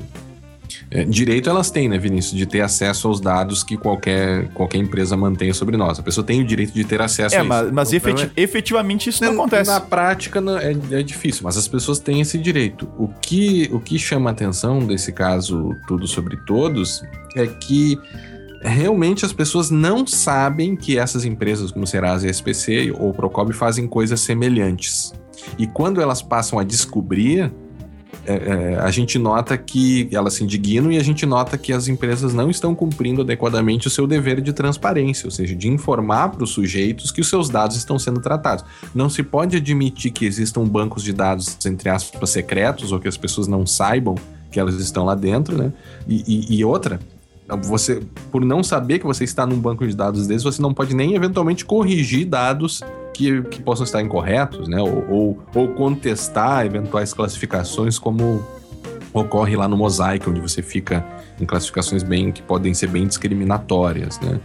é, 0.91 1.03
direito 1.03 1.49
elas 1.49 1.69
têm, 1.69 1.87
né, 1.87 1.99
Vinícius, 1.99 2.35
de 2.35 2.47
ter 2.47 2.61
acesso 2.61 3.07
aos 3.07 3.19
dados 3.19 3.63
que 3.63 3.77
qualquer, 3.77 4.47
qualquer 4.49 4.79
empresa 4.79 5.15
mantém 5.15 5.53
sobre 5.53 5.77
nós. 5.77 5.99
A 5.99 6.03
pessoa 6.03 6.25
tem 6.25 6.41
o 6.41 6.45
direito 6.45 6.73
de 6.73 6.83
ter 6.83 6.99
acesso 6.99 7.35
é, 7.35 7.39
a 7.39 7.43
mas, 7.43 7.65
isso. 7.65 7.73
Mas 7.73 7.93
efeti 7.93 8.23
é, 8.23 8.41
efetivamente 8.41 9.09
isso 9.09 9.23
não 9.23 9.33
na, 9.33 9.39
acontece. 9.39 9.69
Na 9.69 9.79
prática 9.79 10.41
é, 10.61 10.99
é 10.99 11.03
difícil, 11.03 11.43
mas 11.43 11.57
as 11.57 11.67
pessoas 11.67 11.99
têm 11.99 12.21
esse 12.21 12.39
direito. 12.39 12.89
O 12.97 13.07
que, 13.07 13.69
o 13.71 13.79
que 13.79 13.99
chama 13.99 14.31
atenção 14.31 14.79
desse 14.79 15.11
caso 15.11 15.75
Tudo 15.87 16.07
Sobre 16.07 16.37
Todos 16.37 17.03
é 17.35 17.45
que 17.45 17.99
realmente 18.61 19.23
as 19.23 19.31
pessoas 19.31 19.69
não 19.69 20.07
sabem 20.07 20.75
que 20.75 20.97
essas 20.97 21.23
empresas 21.23 21.71
como 21.71 21.85
Serasa 21.85 22.25
e 22.25 22.31
SPC 22.31 22.91
ou 22.97 23.13
Procob 23.13 23.53
fazem 23.53 23.87
coisas 23.87 24.19
semelhantes. 24.21 25.13
E 25.57 25.67
quando 25.67 26.01
elas 26.01 26.21
passam 26.21 26.57
a 26.57 26.63
descobrir 26.63 27.51
é, 28.25 28.33
é, 28.33 28.79
a 28.79 28.91
gente 28.91 29.17
nota 29.17 29.57
que 29.57 30.07
elas 30.11 30.33
se 30.33 30.43
indignam 30.43 30.91
e 30.91 30.97
a 30.97 31.03
gente 31.03 31.25
nota 31.25 31.57
que 31.57 31.73
as 31.73 31.87
empresas 31.87 32.33
não 32.33 32.49
estão 32.49 32.75
cumprindo 32.75 33.21
adequadamente 33.21 33.87
o 33.87 33.89
seu 33.89 34.05
dever 34.05 34.41
de 34.41 34.53
transparência, 34.53 35.25
ou 35.27 35.31
seja, 35.31 35.55
de 35.55 35.67
informar 35.67 36.29
para 36.29 36.43
os 36.43 36.51
sujeitos 36.51 37.11
que 37.11 37.21
os 37.21 37.29
seus 37.29 37.49
dados 37.49 37.75
estão 37.75 37.97
sendo 37.97 38.21
tratados. 38.21 38.63
Não 38.93 39.09
se 39.09 39.23
pode 39.23 39.57
admitir 39.57 40.11
que 40.11 40.25
existam 40.25 40.63
bancos 40.63 41.03
de 41.03 41.13
dados, 41.13 41.57
entre 41.65 41.89
aspas, 41.89 42.29
secretos, 42.29 42.91
ou 42.91 42.99
que 42.99 43.07
as 43.07 43.17
pessoas 43.17 43.47
não 43.47 43.65
saibam 43.65 44.15
que 44.51 44.59
elas 44.59 44.75
estão 44.75 45.05
lá 45.05 45.15
dentro, 45.15 45.57
né? 45.57 45.71
e, 46.07 46.23
e, 46.27 46.57
e 46.57 46.65
outra, 46.65 46.99
você, 47.57 48.01
por 48.31 48.43
não 48.45 48.63
saber 48.63 48.99
que 48.99 49.05
você 49.05 49.23
está 49.23 49.45
num 49.45 49.59
banco 49.59 49.87
de 49.87 49.95
dados 49.95 50.27
desses, 50.27 50.43
você 50.43 50.61
não 50.61 50.73
pode 50.73 50.93
nem 50.95 51.15
eventualmente 51.15 51.65
corrigir 51.65 52.25
dados 52.25 52.81
que, 53.13 53.41
que 53.43 53.61
possam 53.61 53.83
estar 53.83 54.01
incorretos, 54.01 54.67
né? 54.67 54.81
Ou, 54.81 55.05
ou, 55.09 55.43
ou, 55.55 55.67
contestar 55.69 56.65
eventuais 56.65 57.13
classificações, 57.13 57.97
como 57.99 58.45
ocorre 59.13 59.55
lá 59.55 59.67
no 59.67 59.77
Mosaic, 59.77 60.29
onde 60.29 60.39
você 60.39 60.61
fica 60.61 61.05
em 61.39 61.45
classificações 61.45 62.03
bem 62.03 62.31
que 62.31 62.41
podem 62.41 62.73
ser 62.73 62.87
bem 62.87 63.07
discriminatórias, 63.07 64.19
né? 64.19 64.39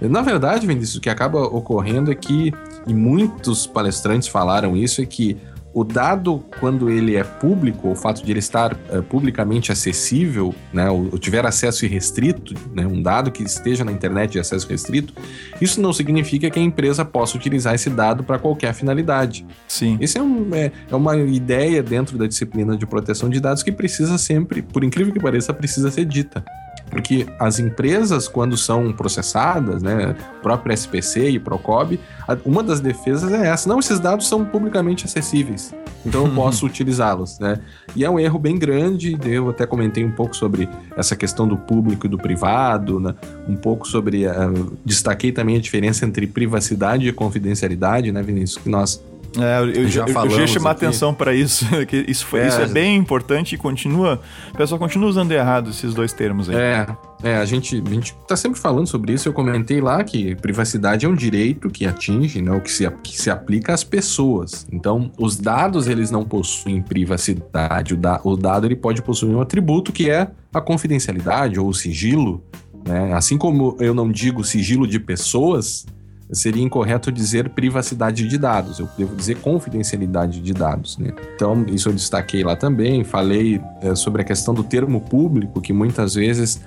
Na 0.00 0.22
verdade, 0.22 0.66
Vinícius, 0.66 0.96
o 0.96 1.00
que 1.00 1.10
acaba 1.10 1.42
ocorrendo 1.42 2.10
é 2.10 2.14
que, 2.14 2.54
e 2.86 2.94
muitos 2.94 3.66
palestrantes 3.66 4.28
falaram 4.28 4.74
isso, 4.74 5.02
é 5.02 5.06
que 5.06 5.36
o 5.72 5.84
dado, 5.84 6.42
quando 6.58 6.90
ele 6.90 7.16
é 7.16 7.22
público, 7.22 7.88
o 7.88 7.94
fato 7.94 8.24
de 8.24 8.30
ele 8.30 8.40
estar 8.40 8.72
uh, 8.72 9.02
publicamente 9.04 9.70
acessível, 9.70 10.54
né, 10.72 10.90
ou, 10.90 11.04
ou, 11.12 11.18
tiver 11.18 11.46
acesso 11.46 11.84
irrestrito, 11.84 12.54
né, 12.74 12.86
um 12.86 13.00
dado 13.00 13.30
que 13.30 13.42
esteja 13.42 13.84
na 13.84 13.92
internet 13.92 14.32
de 14.32 14.40
acesso 14.40 14.68
restrito, 14.68 15.14
isso 15.60 15.80
não 15.80 15.92
significa 15.92 16.50
que 16.50 16.58
a 16.58 16.62
empresa 16.62 17.04
possa 17.04 17.36
utilizar 17.36 17.74
esse 17.74 17.88
dado 17.88 18.24
para 18.24 18.38
qualquer 18.38 18.74
finalidade. 18.74 19.46
Sim. 19.68 19.96
Isso 20.00 20.18
é, 20.18 20.22
um, 20.22 20.54
é, 20.54 20.72
é, 20.90 20.96
uma 20.96 21.16
ideia 21.16 21.82
dentro 21.82 22.18
da 22.18 22.26
disciplina 22.26 22.76
de 22.76 22.86
proteção 22.86 23.28
de 23.28 23.40
dados 23.40 23.62
que 23.62 23.70
precisa 23.70 24.18
sempre, 24.18 24.62
por 24.62 24.82
incrível 24.82 25.12
que 25.12 25.20
pareça, 25.20 25.54
precisa 25.54 25.90
ser 25.90 26.04
dita. 26.04 26.44
Porque 26.90 27.26
as 27.38 27.58
empresas, 27.58 28.26
quando 28.26 28.56
são 28.56 28.92
processadas, 28.92 29.82
né, 29.82 30.16
próprio 30.42 30.74
SPC 30.74 31.30
e 31.30 31.38
Procob, 31.38 31.98
uma 32.44 32.62
das 32.62 32.80
defesas 32.80 33.32
é 33.32 33.46
essa. 33.46 33.68
Não, 33.68 33.78
esses 33.78 34.00
dados 34.00 34.28
são 34.28 34.44
publicamente 34.44 35.04
acessíveis, 35.04 35.74
então 36.04 36.26
eu 36.26 36.34
posso 36.34 36.66
utilizá-los, 36.66 37.38
né? 37.38 37.60
E 37.94 38.04
é 38.04 38.10
um 38.10 38.18
erro 38.18 38.38
bem 38.38 38.58
grande, 38.58 39.18
eu 39.24 39.50
até 39.50 39.66
comentei 39.66 40.04
um 40.04 40.10
pouco 40.10 40.34
sobre 40.34 40.68
essa 40.96 41.14
questão 41.14 41.46
do 41.46 41.56
público 41.56 42.06
e 42.06 42.08
do 42.08 42.18
privado, 42.18 42.98
né? 42.98 43.14
um 43.48 43.56
pouco 43.56 43.86
sobre... 43.86 44.26
Uh, 44.26 44.76
destaquei 44.84 45.32
também 45.32 45.56
a 45.56 45.60
diferença 45.60 46.04
entre 46.04 46.26
privacidade 46.26 47.06
e 47.06 47.12
confidencialidade, 47.12 48.12
né, 48.12 48.22
Vinícius? 48.22 48.62
Que 48.62 48.68
nós 48.68 49.02
é, 49.38 49.78
eu, 49.78 49.88
já 49.88 50.04
eu, 50.06 50.24
eu, 50.24 50.30
já 50.30 50.46
chamar 50.46 50.72
atenção 50.72 51.14
para 51.14 51.34
isso, 51.34 51.64
que 51.86 52.04
isso, 52.08 52.26
foi, 52.26 52.40
é, 52.40 52.48
isso 52.48 52.60
é 52.60 52.66
bem 52.66 52.96
importante 52.96 53.54
e 53.54 53.58
continua, 53.58 54.20
o 54.52 54.56
pessoal 54.56 54.78
continua 54.78 55.08
usando 55.08 55.30
errado 55.32 55.70
esses 55.70 55.94
dois 55.94 56.12
termos 56.12 56.48
aí. 56.48 56.56
É, 56.56 56.86
é 57.22 57.36
a, 57.36 57.44
gente, 57.44 57.82
a 57.86 57.90
gente 57.90 58.14
tá 58.26 58.36
sempre 58.36 58.58
falando 58.58 58.86
sobre 58.86 59.12
isso, 59.12 59.28
eu 59.28 59.32
comentei 59.32 59.80
lá 59.80 60.02
que 60.02 60.34
privacidade 60.36 61.06
é 61.06 61.08
um 61.08 61.14
direito 61.14 61.70
que 61.70 61.86
atinge, 61.86 62.42
né, 62.42 62.50
o 62.50 62.60
que 62.60 62.72
se, 62.72 62.90
que 63.02 63.16
se 63.20 63.30
aplica 63.30 63.72
às 63.72 63.84
pessoas. 63.84 64.66
Então, 64.72 65.12
os 65.18 65.36
dados, 65.36 65.86
eles 65.86 66.10
não 66.10 66.24
possuem 66.24 66.82
privacidade, 66.82 67.94
o, 67.94 67.96
da, 67.96 68.20
o 68.24 68.36
dado 68.36 68.66
ele 68.66 68.76
pode 68.76 69.02
possuir 69.02 69.34
um 69.34 69.40
atributo 69.40 69.92
que 69.92 70.10
é 70.10 70.28
a 70.52 70.60
confidencialidade 70.60 71.60
ou 71.60 71.68
o 71.68 71.74
sigilo, 71.74 72.42
né? 72.86 73.12
Assim 73.14 73.36
como 73.36 73.76
eu 73.78 73.94
não 73.94 74.10
digo 74.10 74.42
sigilo 74.42 74.86
de 74.86 74.98
pessoas, 74.98 75.86
seria 76.32 76.62
incorreto 76.62 77.10
dizer 77.10 77.50
privacidade 77.50 78.26
de 78.26 78.38
dados, 78.38 78.78
eu 78.78 78.88
devo 78.96 79.16
dizer 79.16 79.36
confidencialidade 79.38 80.40
de 80.40 80.52
dados. 80.52 80.96
Né? 80.98 81.12
Então, 81.34 81.64
isso 81.68 81.88
eu 81.88 81.92
destaquei 81.92 82.42
lá 82.42 82.56
também, 82.56 83.04
falei 83.04 83.60
é, 83.80 83.94
sobre 83.94 84.22
a 84.22 84.24
questão 84.24 84.54
do 84.54 84.62
termo 84.62 85.00
público, 85.00 85.60
que 85.60 85.72
muitas 85.72 86.14
vezes 86.14 86.60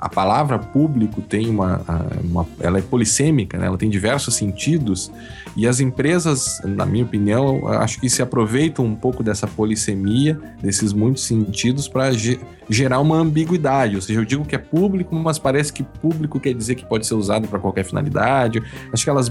a 0.00 0.08
palavra 0.08 0.58
público 0.58 1.20
tem 1.20 1.50
uma, 1.50 1.82
uma, 2.24 2.46
ela 2.58 2.78
é 2.78 2.82
polissêmica, 2.82 3.58
né? 3.58 3.66
ela 3.66 3.76
tem 3.76 3.90
diversos 3.90 4.34
sentidos 4.34 5.12
e 5.54 5.66
as 5.66 5.78
empresas, 5.78 6.58
na 6.64 6.86
minha 6.86 7.04
opinião, 7.04 7.68
acho 7.68 8.00
que 8.00 8.08
se 8.08 8.22
aproveitam 8.22 8.84
um 8.84 8.94
pouco 8.94 9.22
dessa 9.22 9.46
polissemia, 9.46 10.40
desses 10.62 10.94
muitos 10.94 11.24
sentidos 11.24 11.86
para 11.86 12.12
ge 12.12 12.40
gerar 12.68 13.00
uma 13.00 13.16
ambiguidade. 13.16 13.96
Ou 13.96 14.00
seja, 14.00 14.20
eu 14.20 14.24
digo 14.24 14.44
que 14.44 14.54
é 14.54 14.58
público, 14.58 15.14
mas 15.14 15.40
parece 15.40 15.72
que 15.72 15.82
público 15.82 16.38
quer 16.38 16.54
dizer 16.54 16.76
que 16.76 16.86
pode 16.86 17.04
ser 17.04 17.14
usado 17.14 17.48
para 17.48 17.58
qualquer 17.58 17.84
finalidade. 17.84 18.62
Acho 18.92 19.02
que 19.02 19.10
elas 19.10 19.28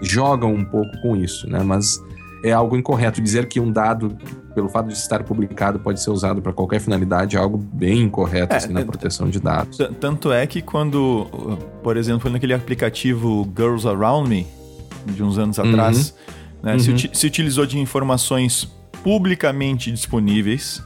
jogam 0.00 0.54
um 0.54 0.64
pouco 0.64 0.96
com 1.02 1.16
isso, 1.16 1.50
né? 1.50 1.64
Mas 1.64 2.00
é 2.48 2.52
algo 2.52 2.76
incorreto. 2.76 3.20
Dizer 3.20 3.46
que 3.46 3.58
um 3.58 3.70
dado, 3.70 4.16
pelo 4.54 4.68
fato 4.68 4.86
de 4.86 4.94
estar 4.94 5.22
publicado, 5.24 5.78
pode 5.78 6.00
ser 6.00 6.10
usado 6.10 6.40
para 6.40 6.52
qualquer 6.52 6.80
finalidade 6.80 7.36
é 7.36 7.38
algo 7.38 7.58
bem 7.58 8.02
incorreto 8.02 8.54
é, 8.54 8.56
assim, 8.56 8.72
na 8.72 8.80
é, 8.80 8.84
proteção 8.84 9.28
de 9.28 9.40
dados. 9.40 9.78
Tanto 10.00 10.32
é 10.32 10.46
que 10.46 10.62
quando, 10.62 11.26
por 11.82 11.96
exemplo, 11.96 12.30
naquele 12.30 12.54
aplicativo 12.54 13.50
Girls 13.56 13.86
Around 13.86 14.28
Me, 14.28 14.46
de 15.06 15.22
uns 15.22 15.38
anos 15.38 15.58
uhum. 15.58 15.70
atrás, 15.70 16.14
né, 16.62 16.74
uhum. 16.74 16.78
se, 16.78 17.10
se, 17.12 17.26
utilizou 17.26 17.66
de 17.66 17.78
informações 17.78 18.68
publicamente 19.02 19.90
disponíveis 19.90 20.82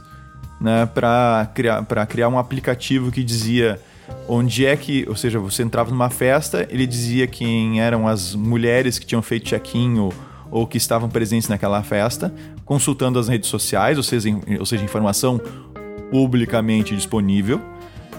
né, 0.59 0.85
para 0.85 1.49
criar, 1.53 1.85
criar 2.07 2.29
um 2.29 2.37
aplicativo 2.37 3.11
que 3.11 3.23
dizia 3.23 3.79
onde 4.27 4.65
é 4.65 4.75
que, 4.75 5.05
ou 5.07 5.15
seja, 5.15 5.39
você 5.39 5.63
entrava 5.63 5.89
numa 5.89 6.09
festa, 6.09 6.67
ele 6.69 6.85
dizia 6.85 7.25
quem 7.27 7.81
eram 7.81 8.07
as 8.07 8.35
mulheres 8.35 8.99
que 8.99 9.05
tinham 9.05 9.21
feito 9.21 9.45
check-in 9.45 9.97
ou, 9.99 10.13
ou, 10.51 10.67
que 10.67 10.77
estavam 10.77 11.09
presentes 11.09 11.47
naquela 11.47 11.81
festa, 11.81 12.33
consultando 12.65 13.17
as 13.17 13.27
redes 13.27 13.49
sociais, 13.49 13.97
ou 13.97 14.03
seja, 14.03 14.29
ou 14.59 14.65
seja 14.65 14.83
informação 14.83 15.39
publicamente 16.11 16.95
disponível. 16.95 17.59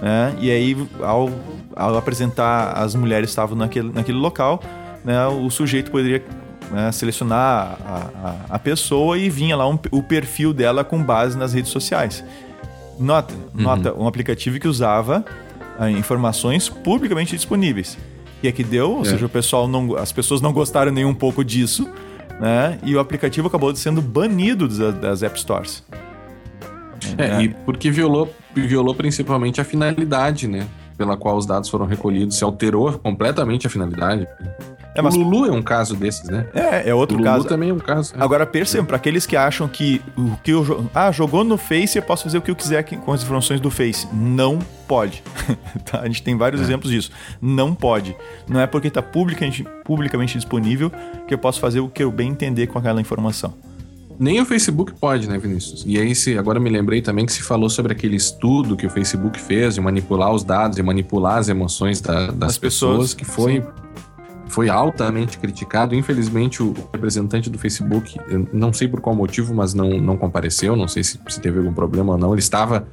Né? 0.01 0.35
E 0.41 0.51
aí, 0.51 0.89
ao, 1.01 1.31
ao 1.77 1.97
apresentar 1.97 2.73
as 2.73 2.95
mulheres 2.95 3.27
que 3.27 3.33
estavam 3.33 3.57
naquele, 3.57 3.93
naquele 3.93 4.19
local, 4.19 4.61
né, 5.05 5.27
o 5.29 5.49
sujeito 5.51 5.91
poderia 5.91 6.25
né, 6.71 6.91
selecionar 6.91 7.79
a, 7.85 8.11
a, 8.51 8.55
a, 8.57 8.59
pessoa 8.59 9.19
e 9.19 9.29
vinha 9.29 9.55
lá 9.57 9.69
um, 9.69 9.79
o 9.91 10.03
perfil 10.03 10.53
dela 10.53 10.83
com 10.83 11.03
base 11.03 11.37
nas 11.37 11.53
redes 11.53 11.71
sociais. 11.71 12.25
Nota, 12.99 13.35
uhum. 13.35 13.63
nota 13.63 13.95
um 13.95 14.07
aplicativo 14.07 14.59
que 14.59 14.67
usava 14.67 15.25
ah, 15.79 15.91
informações 15.91 16.69
publicamente 16.69 17.37
disponíveis. 17.37 17.99
E 18.43 18.49
é 18.49 18.53
que 18.53 18.65
deu, 18.65 18.91
ou 18.91 19.03
é. 19.03 19.05
seja, 19.05 19.27
o 19.27 19.29
pessoal 19.29 19.69
não, 19.69 19.97
as 19.97 20.11
pessoas 20.11 20.41
não 20.41 20.53
gostaram 20.53 20.91
nem 20.91 21.05
um 21.05 21.15
pouco 21.15 21.45
disso, 21.45 21.89
né? 22.43 22.77
E 22.83 22.97
o 22.97 22.99
aplicativo 22.99 23.47
acabou 23.47 23.73
sendo 23.77 24.03
banido 24.03 24.67
das, 24.67 24.95
das 24.97 25.23
App 25.23 25.39
Stores. 25.39 25.85
É, 27.17 27.25
é, 27.25 27.43
e 27.43 27.49
porque 27.65 27.89
violou, 27.89 28.35
violou 28.53 28.97
principalmente 28.97 29.61
a 29.61 29.65
finalidade, 29.65 30.49
né? 30.49 30.67
Pela 30.99 31.17
qual 31.17 31.37
os 31.37 31.47
dados 31.47 31.71
foram 31.71 31.87
recolhidos, 31.87 32.37
se 32.37 32.43
alterou 32.43 32.99
completamente 32.99 33.69
a 33.69 33.71
finalidade. 33.71 34.27
É, 34.95 35.01
mas... 35.01 35.15
O 35.15 35.19
Lulu 35.19 35.47
é 35.47 35.51
um 35.51 35.63
caso 35.63 35.97
desses, 35.97 36.29
né? 36.29 36.47
É, 36.55 36.91
é 36.91 36.95
outro 36.95 37.17
o 37.17 37.19
Lulu 37.19 37.31
caso. 37.31 37.49
também 37.49 37.71
é 37.71 37.73
um 37.73 37.79
caso. 37.79 38.15
É. 38.17 38.23
Agora 38.23 38.45
percebam, 38.45 38.85
para 38.85 38.97
aqueles 38.97 39.25
que 39.25 39.37
acham 39.37 39.67
que 39.67 40.03
o 40.17 40.37
que 40.43 40.51
eu 40.51 40.87
ah, 40.95 41.11
jogou 41.11 41.45
no 41.45 41.57
Face, 41.57 41.97
eu 41.97 42.03
posso 42.03 42.25
fazer 42.25 42.39
o 42.39 42.43
que 42.43 42.51
eu 42.51 42.57
quiser 42.57 42.83
com 42.83 43.13
as 43.13 43.23
informações 43.23 43.61
do 43.61 43.71
Face. 43.71 44.07
Não 44.13 44.59
pode. 44.87 45.23
tá? 45.91 46.01
A 46.01 46.07
gente 46.07 46.23
tem 46.23 46.37
vários 46.37 46.61
é. 46.61 46.65
exemplos 46.65 46.91
disso. 46.91 47.11
Não 47.41 47.75
pode. 47.75 48.15
Não 48.47 48.61
é 48.61 48.67
porque 48.67 48.89
está 48.89 49.03
publicamente, 49.03 49.67
publicamente 49.85 50.37
disponível 50.37 50.91
que 51.27 51.33
eu 51.33 51.39
posso 51.39 51.59
fazer 51.59 51.81
o 51.81 51.89
que 51.89 52.03
eu 52.03 52.11
bem 52.11 52.31
entender 52.31 52.67
com 52.67 52.79
aquela 52.79 53.01
informação. 53.01 53.55
Nem 54.19 54.41
o 54.41 54.47
Facebook 54.47 54.93
pode, 55.01 55.27
né, 55.27 55.39
Vinícius? 55.39 55.85
E 55.87 55.99
aí, 55.99 56.15
se, 56.15 56.37
agora 56.37 56.61
me 56.61 56.69
lembrei 56.69 57.01
também 57.01 57.25
que 57.25 57.33
se 57.33 57.43
falou 57.43 57.71
sobre 57.71 57.93
aquele 57.93 58.15
estudo 58.15 58.77
que 58.77 58.87
o 58.87 58.91
Facebook 58.91 59.41
fez 59.41 59.75
de 59.75 59.81
manipular 59.81 60.31
os 60.33 60.45
dados 60.45 60.79
e 60.79 60.83
manipular 60.83 61.39
as 61.39 61.49
emoções 61.49 62.01
da, 62.01 62.31
das 62.31 62.59
pessoas, 62.59 63.15
pessoas, 63.15 63.15
que 63.15 63.25
foi 63.25 63.63
sim 63.63 63.83
foi 64.49 64.69
altamente 64.69 65.39
criticado. 65.39 65.95
Infelizmente, 65.95 66.63
o 66.63 66.75
representante 66.93 67.49
do 67.49 67.59
Facebook, 67.59 68.19
não 68.53 68.73
sei 68.73 68.89
por 68.89 69.01
qual 69.01 69.15
motivo, 69.15 69.55
mas 69.55 69.75
não, 69.75 69.89
não 70.01 70.17
compareceu. 70.17 70.77
Não 70.77 70.89
sei 70.89 71.03
se, 71.03 71.19
se 71.29 71.41
teve 71.41 71.59
algum 71.59 71.73
problema 71.73 72.13
ou 72.13 72.19
não. 72.19 72.33
Ele 72.33 72.41
estava 72.41 72.87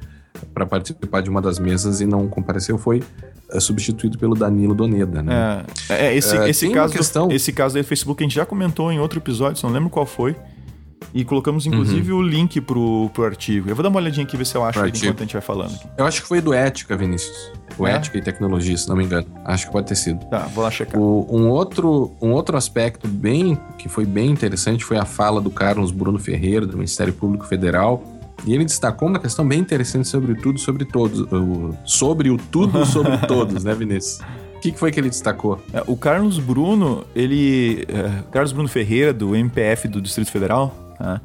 para 0.54 0.64
participar 0.66 1.20
de 1.20 1.30
uma 1.30 1.42
das 1.42 1.58
mesas 1.58 2.00
e 2.00 2.06
não 2.06 2.28
compareceu. 2.28 2.78
Foi 2.78 3.02
é, 3.50 3.60
substituído 3.60 4.18
pelo 4.18 4.34
Danilo 4.34 4.74
Doneda, 4.74 5.22
né? 5.22 5.64
É, 5.88 6.06
é 6.06 6.16
esse, 6.16 6.36
é, 6.36 6.48
esse, 6.48 6.70
caso 6.70 6.94
questão... 6.94 7.28
do, 7.28 7.34
esse 7.34 7.52
caso 7.52 7.76
do 7.76 7.84
Facebook 7.84 8.22
a 8.22 8.24
gente 8.24 8.36
já 8.36 8.46
comentou 8.46 8.92
em 8.92 8.98
outro 9.00 9.18
episódio, 9.18 9.62
não 9.64 9.72
lembro 9.72 9.90
qual 9.90 10.06
foi. 10.06 10.36
E 11.12 11.24
colocamos, 11.24 11.66
inclusive, 11.66 12.12
uhum. 12.12 12.18
o 12.18 12.22
link 12.22 12.60
pro, 12.60 13.10
pro 13.12 13.24
artigo. 13.24 13.68
Eu 13.68 13.74
vou 13.74 13.82
dar 13.82 13.88
uma 13.88 13.98
olhadinha 13.98 14.24
aqui, 14.24 14.36
ver 14.36 14.46
se 14.46 14.54
eu 14.54 14.64
acho 14.64 14.78
enquanto 14.86 15.18
a 15.18 15.22
gente 15.22 15.32
vai 15.32 15.42
falando. 15.42 15.74
Aqui. 15.74 15.88
Eu 15.98 16.06
acho 16.06 16.22
que 16.22 16.28
foi 16.28 16.40
do 16.40 16.54
Ética, 16.54 16.96
Vinícius. 16.96 17.52
O 17.76 17.86
é? 17.86 17.92
Ética 17.92 18.18
e 18.18 18.22
Tecnologia, 18.22 18.76
se 18.76 18.88
não 18.88 18.96
me 18.96 19.04
engano. 19.04 19.26
Acho 19.44 19.66
que 19.66 19.72
pode 19.72 19.88
ter 19.88 19.96
sido. 19.96 20.24
Tá, 20.26 20.40
vou 20.54 20.62
lá 20.62 20.70
checar. 20.70 21.00
O, 21.00 21.26
um, 21.30 21.48
outro, 21.48 22.12
um 22.20 22.30
outro 22.30 22.56
aspecto 22.56 23.08
bem 23.08 23.58
que 23.78 23.88
foi 23.88 24.04
bem 24.04 24.30
interessante 24.30 24.84
foi 24.84 24.98
a 24.98 25.04
fala 25.04 25.40
do 25.40 25.50
Carlos 25.50 25.90
Bruno 25.90 26.18
Ferreira, 26.18 26.66
do 26.66 26.76
Ministério 26.76 27.12
Público 27.12 27.44
Federal. 27.46 28.02
E 28.46 28.54
ele 28.54 28.64
destacou 28.64 29.08
uma 29.08 29.18
questão 29.18 29.46
bem 29.46 29.58
interessante 29.58 30.08
sobre 30.08 30.34
tudo, 30.34 30.58
sobre 30.58 30.84
todos. 30.84 31.20
O, 31.20 31.74
sobre 31.84 32.30
o 32.30 32.36
tudo, 32.36 32.84
sobre 32.86 33.18
todos, 33.26 33.64
né, 33.64 33.74
Vinícius? 33.74 34.20
O 34.56 34.60
que, 34.60 34.72
que, 34.72 34.78
foi 34.78 34.92
que 34.92 35.00
ele 35.00 35.08
destacou? 35.08 35.58
É, 35.72 35.82
o 35.86 35.96
Carlos 35.96 36.38
Bruno, 36.38 37.04
ele. 37.16 37.86
É, 37.88 38.22
Carlos 38.30 38.52
Bruno 38.52 38.68
Ferreira, 38.68 39.12
do 39.12 39.34
MPF 39.34 39.88
do 39.88 40.02
Distrito 40.02 40.30
Federal, 40.30 40.74
Tá? 41.00 41.20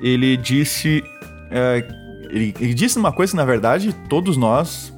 Ele 0.00 0.36
disse. 0.38 1.04
É, 1.50 1.86
ele, 2.30 2.54
ele, 2.58 2.74
disse 2.74 2.98
uma 2.98 3.12
coisa 3.12 3.32
que, 3.32 3.36
na 3.36 3.44
verdade, 3.44 3.92
todos 4.08 4.36
nós 4.36 4.94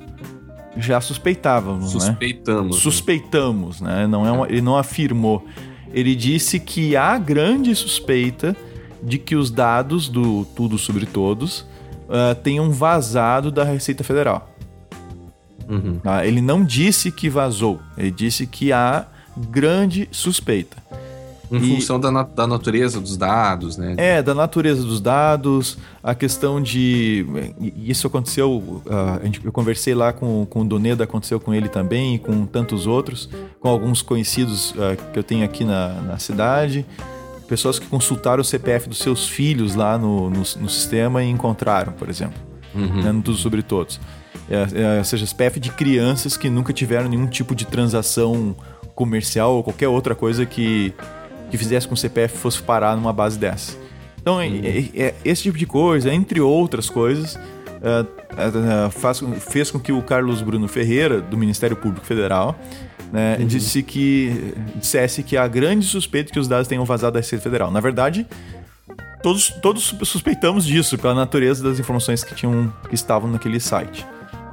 já 0.77 1.01
suspeitávamos. 1.01 1.95
Né? 1.95 2.01
Suspeitamos. 2.01 2.77
Né? 2.77 2.83
Suspeitamos, 2.83 3.81
né? 3.81 4.07
Não 4.07 4.25
é 4.25 4.31
uma, 4.31 4.47
ele 4.49 4.62
não 4.62 4.77
afirmou. 4.77 5.45
Ele 5.93 6.14
disse 6.14 6.61
que 6.61 6.97
há 6.97 7.18
grande 7.18 7.75
suspeita 7.75 8.57
de 9.03 9.18
que 9.18 9.35
os 9.35 9.51
dados 9.51 10.09
do 10.09 10.45
Tudo 10.45 10.79
Sobre 10.79 11.05
Todos 11.05 11.61
uh, 11.61 12.35
tenham 12.43 12.70
vazado 12.70 13.51
da 13.51 13.64
Receita 13.64 14.05
Federal. 14.05 14.55
Uhum. 15.68 16.01
Uh, 16.05 16.25
ele 16.25 16.41
não 16.41 16.64
disse 16.64 17.11
que 17.11 17.29
vazou, 17.29 17.81
ele 17.99 18.11
disse 18.11 18.47
que 18.47 18.73
há 18.73 19.07
grande 19.37 20.09
suspeita. 20.12 20.77
Em 21.53 21.59
e, 21.59 21.75
função 21.75 22.01
da, 22.01 22.23
da 22.23 22.47
natureza 22.47 22.99
dos 22.99 23.17
dados, 23.17 23.77
né? 23.77 23.95
É, 23.99 24.23
da 24.23 24.35
natureza 24.35 24.83
dos 24.83 25.01
dados, 25.01 25.77
a 26.03 26.15
questão 26.15 26.63
de. 26.63 27.27
Isso 27.77 28.07
aconteceu. 28.07 28.51
Uh, 28.57 28.83
eu 29.45 29.53
conversei 29.53 29.95
lá 29.95 30.13
com, 30.13 30.47
com 30.47 30.63
o 30.63 30.65
Doneda, 30.65 31.05
aconteceu 31.05 31.39
com 31.39 31.53
ele 31.53 31.69
também, 31.69 32.15
e 32.15 32.19
com 32.19 32.47
tantos 32.47 32.87
outros, 32.87 33.29
com 33.61 33.69
alguns 33.69 34.01
conhecidos 34.01 34.71
uh, 34.73 34.97
que 35.13 35.19
eu 35.19 35.23
tenho 35.23 35.45
aqui 35.45 35.65
na, 35.65 36.01
na 36.01 36.19
cidade. 36.19 36.87
Pessoas 37.47 37.79
que 37.79 37.87
consultaram 37.87 38.41
o 38.41 38.45
CPF 38.45 38.89
dos 38.89 38.99
seus 38.99 39.29
filhos 39.29 39.75
lá 39.75 39.99
no, 39.99 40.31
no, 40.31 40.39
no 40.39 40.69
sistema 40.69 41.23
e 41.23 41.29
encontraram, 41.29 41.93
por 41.93 42.09
exemplo. 42.09 42.41
Uhum. 42.75 43.03
Né, 43.03 43.23
tudo 43.23 43.37
sobre 43.37 43.63
todos. 43.63 44.01
É, 44.49 44.97
é, 44.97 44.99
ou 44.99 45.05
seja, 45.05 45.27
CPF 45.27 45.61
de 45.61 45.71
crianças 45.71 46.37
que 46.37 46.49
nunca 46.49 46.73
tiveram 46.73 47.11
nenhum 47.11 47.27
tipo 47.27 47.55
de 47.55 47.67
transação 47.67 48.57
comercial 48.95 49.57
ou 49.57 49.63
qualquer 49.63 49.89
outra 49.89 50.15
coisa 50.15 50.45
que 50.47 50.93
que 51.53 51.59
fizesse 51.59 51.87
com 51.87 51.95
que 51.95 51.99
o 51.99 52.01
CPF 52.01 52.39
fosse 52.39 52.63
parar 52.63 52.97
numa 52.97 53.13
base 53.13 53.39
dessa. 53.39 53.77
Então, 54.19 54.41
é, 54.41 54.49
é, 54.49 54.91
é, 54.97 55.15
esse 55.23 55.43
tipo 55.43 55.59
de 55.59 55.67
coisa, 55.67 56.13
entre 56.13 56.41
outras 56.41 56.89
coisas, 56.89 57.39
é, 57.83 58.07
é, 58.39 58.91
faz, 58.91 59.23
fez 59.51 59.71
com 59.71 59.79
que 59.79 59.93
o 59.93 60.01
Carlos 60.01 60.41
Bruno 60.41 60.67
Ferreira, 60.67 61.21
do 61.21 61.37
Ministério 61.37 61.77
Público 61.77 62.07
Federal, 62.07 62.59
né, 63.13 63.37
uhum. 63.39 63.47
disse 63.47 63.83
que, 63.83 64.55
dissesse 64.77 65.23
que 65.23 65.37
há 65.37 65.47
grande 65.47 65.85
suspeita 65.85 66.33
que 66.33 66.39
os 66.39 66.49
dados 66.49 66.67
tenham 66.67 66.87
vazado 66.87 67.13
da 67.13 67.21
Receita 67.21 67.43
Federal. 67.43 67.71
Na 67.71 67.81
verdade, 67.81 68.27
todos, 69.23 69.51
todos 69.61 69.95
suspeitamos 70.05 70.65
disso, 70.65 70.97
pela 70.97 71.15
natureza 71.15 71.63
das 71.63 71.79
informações 71.79 72.25
que, 72.25 72.35
tinham, 72.35 72.73
que 72.89 72.95
estavam 72.95 73.31
naquele 73.31 73.61
site. 73.61 74.07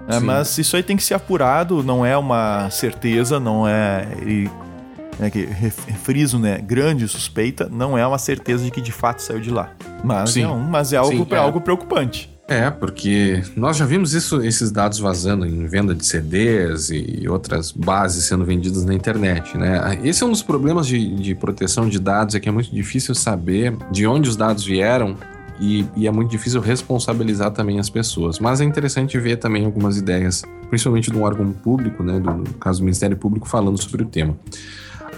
É, 0.09 0.19
mas 0.19 0.57
isso 0.57 0.75
aí 0.75 0.83
tem 0.83 0.97
que 0.97 1.03
ser 1.03 1.13
apurado, 1.13 1.81
não 1.81 2.05
é 2.05 2.17
uma 2.17 2.69
certeza, 2.71 3.39
não 3.39 3.65
é. 3.65 4.05
E 4.25 4.49
né, 5.19 5.29
que 5.29 5.47
friso, 6.03 6.39
né, 6.39 6.57
grande 6.59 7.07
suspeita, 7.07 7.69
não 7.69 7.97
é 7.97 8.07
uma 8.07 8.17
certeza 8.17 8.63
de 8.63 8.71
que 8.71 8.81
de 8.81 8.91
fato 8.91 9.21
saiu 9.21 9.39
de 9.39 9.51
lá. 9.51 9.73
Mas, 10.03 10.31
Sim. 10.31 10.43
É, 10.43 10.47
um, 10.47 10.59
mas 10.59 10.93
é, 10.93 10.97
algo, 10.97 11.11
Sim, 11.11 11.27
é. 11.31 11.37
algo 11.37 11.61
preocupante. 11.61 12.29
É, 12.47 12.71
porque 12.71 13.43
nós 13.55 13.77
já 13.77 13.85
vimos 13.85 14.15
isso, 14.15 14.41
esses 14.41 14.71
dados 14.71 14.97
vazando 14.97 15.45
em 15.45 15.67
venda 15.67 15.93
de 15.93 16.03
CDs 16.03 16.89
e 16.89 17.27
outras 17.29 17.71
bases 17.71 18.25
sendo 18.25 18.43
vendidas 18.43 18.83
na 18.83 18.91
internet, 18.95 19.55
né? 19.55 19.99
Esse 20.03 20.23
é 20.23 20.25
um 20.25 20.31
dos 20.31 20.41
problemas 20.41 20.87
de, 20.87 21.15
de 21.17 21.35
proteção 21.35 21.87
de 21.87 21.99
dados, 21.99 22.33
é 22.33 22.39
que 22.39 22.49
é 22.49 22.51
muito 22.51 22.73
difícil 22.73 23.13
saber 23.13 23.77
de 23.91 24.07
onde 24.07 24.27
os 24.27 24.35
dados 24.35 24.63
vieram 24.63 25.15
e, 25.59 25.85
e, 25.95 26.07
é 26.07 26.11
muito 26.11 26.31
difícil 26.31 26.59
responsabilizar 26.59 27.51
também 27.51 27.79
as 27.79 27.89
pessoas. 27.89 28.39
Mas 28.39 28.61
é 28.61 28.63
interessante 28.63 29.19
ver 29.19 29.37
também 29.37 29.65
algumas 29.65 29.97
ideias, 29.97 30.41
principalmente 30.69 31.11
do 31.11 31.21
órgão 31.21 31.51
público, 31.51 32.01
né, 32.01 32.19
do, 32.19 32.31
no 32.31 32.53
caso 32.55 32.79
do 32.79 32.85
Ministério 32.85 33.15
Público, 33.15 33.47
falando 33.47 33.79
sobre 33.79 34.01
o 34.01 34.05
tema. 34.05 34.35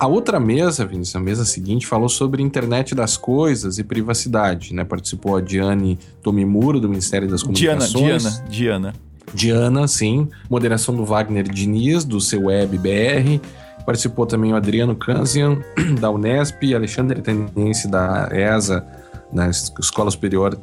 A 0.01 0.07
outra 0.07 0.39
mesa, 0.39 0.83
Vinícius, 0.83 1.15
a 1.15 1.19
mesa 1.19 1.45
seguinte, 1.45 1.85
falou 1.85 2.09
sobre 2.09 2.41
internet 2.41 2.95
das 2.95 3.17
coisas 3.17 3.77
e 3.77 3.83
privacidade, 3.83 4.73
né? 4.73 4.83
Participou 4.83 5.37
a 5.37 5.41
Diane 5.41 5.99
Tomimuro, 6.23 6.79
do 6.79 6.89
Ministério 6.89 7.29
das 7.29 7.43
Comunicações. 7.43 8.23
Diana, 8.23 8.43
Diana, 8.49 8.49
Diana. 8.49 8.93
Diana, 9.31 9.87
sim. 9.87 10.27
Moderação 10.49 10.95
do 10.95 11.05
Wagner 11.05 11.47
Diniz, 11.47 12.03
do 12.03 12.19
seu 12.19 12.45
Web 12.45 12.79
BR. 12.79 13.45
Participou 13.85 14.25
também 14.25 14.53
o 14.53 14.55
Adriano 14.55 14.95
Kanzian, 14.95 15.59
da 16.01 16.09
Unesp, 16.09 16.73
Alexandre 16.73 17.21
Tenense, 17.21 17.87
da 17.87 18.27
ESA, 18.31 18.83
na 19.31 19.51
Escola 19.51 20.09
Superior 20.09 20.59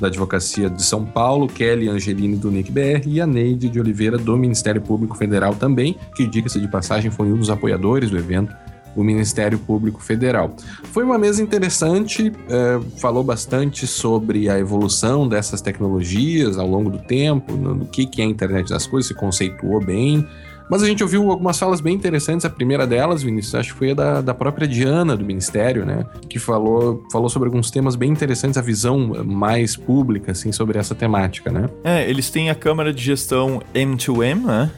da 0.00 0.06
Advocacia 0.06 0.70
de 0.70 0.82
São 0.82 1.04
Paulo, 1.04 1.46
Kelly 1.46 1.90
Angelini, 1.90 2.36
do 2.36 2.50
NIC-BR, 2.50 3.06
e 3.06 3.20
a 3.20 3.26
Neide 3.26 3.68
de 3.68 3.78
Oliveira, 3.78 4.16
do 4.16 4.34
Ministério 4.38 4.80
Público 4.80 5.14
Federal 5.14 5.54
também, 5.54 5.94
que, 6.16 6.26
diga-se 6.26 6.58
de 6.58 6.68
passagem, 6.68 7.10
foi 7.10 7.30
um 7.30 7.36
dos 7.36 7.50
apoiadores 7.50 8.10
do 8.10 8.16
evento 8.16 8.56
o 8.98 9.04
Ministério 9.04 9.60
Público 9.60 10.02
Federal. 10.02 10.56
Foi 10.82 11.04
uma 11.04 11.16
mesa 11.16 11.40
interessante, 11.40 12.32
é, 12.50 12.80
falou 12.98 13.22
bastante 13.22 13.86
sobre 13.86 14.50
a 14.50 14.58
evolução 14.58 15.28
dessas 15.28 15.60
tecnologias 15.60 16.58
ao 16.58 16.66
longo 16.66 16.90
do 16.90 16.98
tempo, 16.98 17.52
no, 17.52 17.86
que, 17.86 18.06
que 18.06 18.20
é 18.20 18.24
a 18.24 18.28
internet 18.28 18.68
das 18.70 18.88
coisas, 18.88 19.06
se 19.06 19.14
conceituou 19.14 19.80
bem. 19.80 20.26
Mas 20.68 20.82
a 20.82 20.86
gente 20.86 21.00
ouviu 21.02 21.30
algumas 21.30 21.56
falas 21.56 21.80
bem 21.80 21.94
interessantes. 21.94 22.44
A 22.44 22.50
primeira 22.50 22.88
delas, 22.88 23.22
Vinícius, 23.22 23.54
acho 23.54 23.72
que 23.72 23.78
foi 23.78 23.92
a 23.92 23.94
da, 23.94 24.20
da 24.20 24.34
própria 24.34 24.66
Diana, 24.66 25.16
do 25.16 25.24
Ministério, 25.24 25.86
né? 25.86 26.04
Que 26.28 26.40
falou, 26.40 27.02
falou 27.10 27.28
sobre 27.28 27.48
alguns 27.48 27.70
temas 27.70 27.94
bem 27.94 28.10
interessantes, 28.10 28.58
a 28.58 28.60
visão 28.60 29.24
mais 29.24 29.76
pública, 29.76 30.32
assim, 30.32 30.50
sobre 30.50 30.76
essa 30.76 30.94
temática, 30.94 31.52
né? 31.52 31.70
É, 31.84 32.10
eles 32.10 32.28
têm 32.30 32.50
a 32.50 32.54
câmara 32.54 32.92
de 32.92 33.02
gestão 33.02 33.62
M2M, 33.72 34.44
né? 34.44 34.70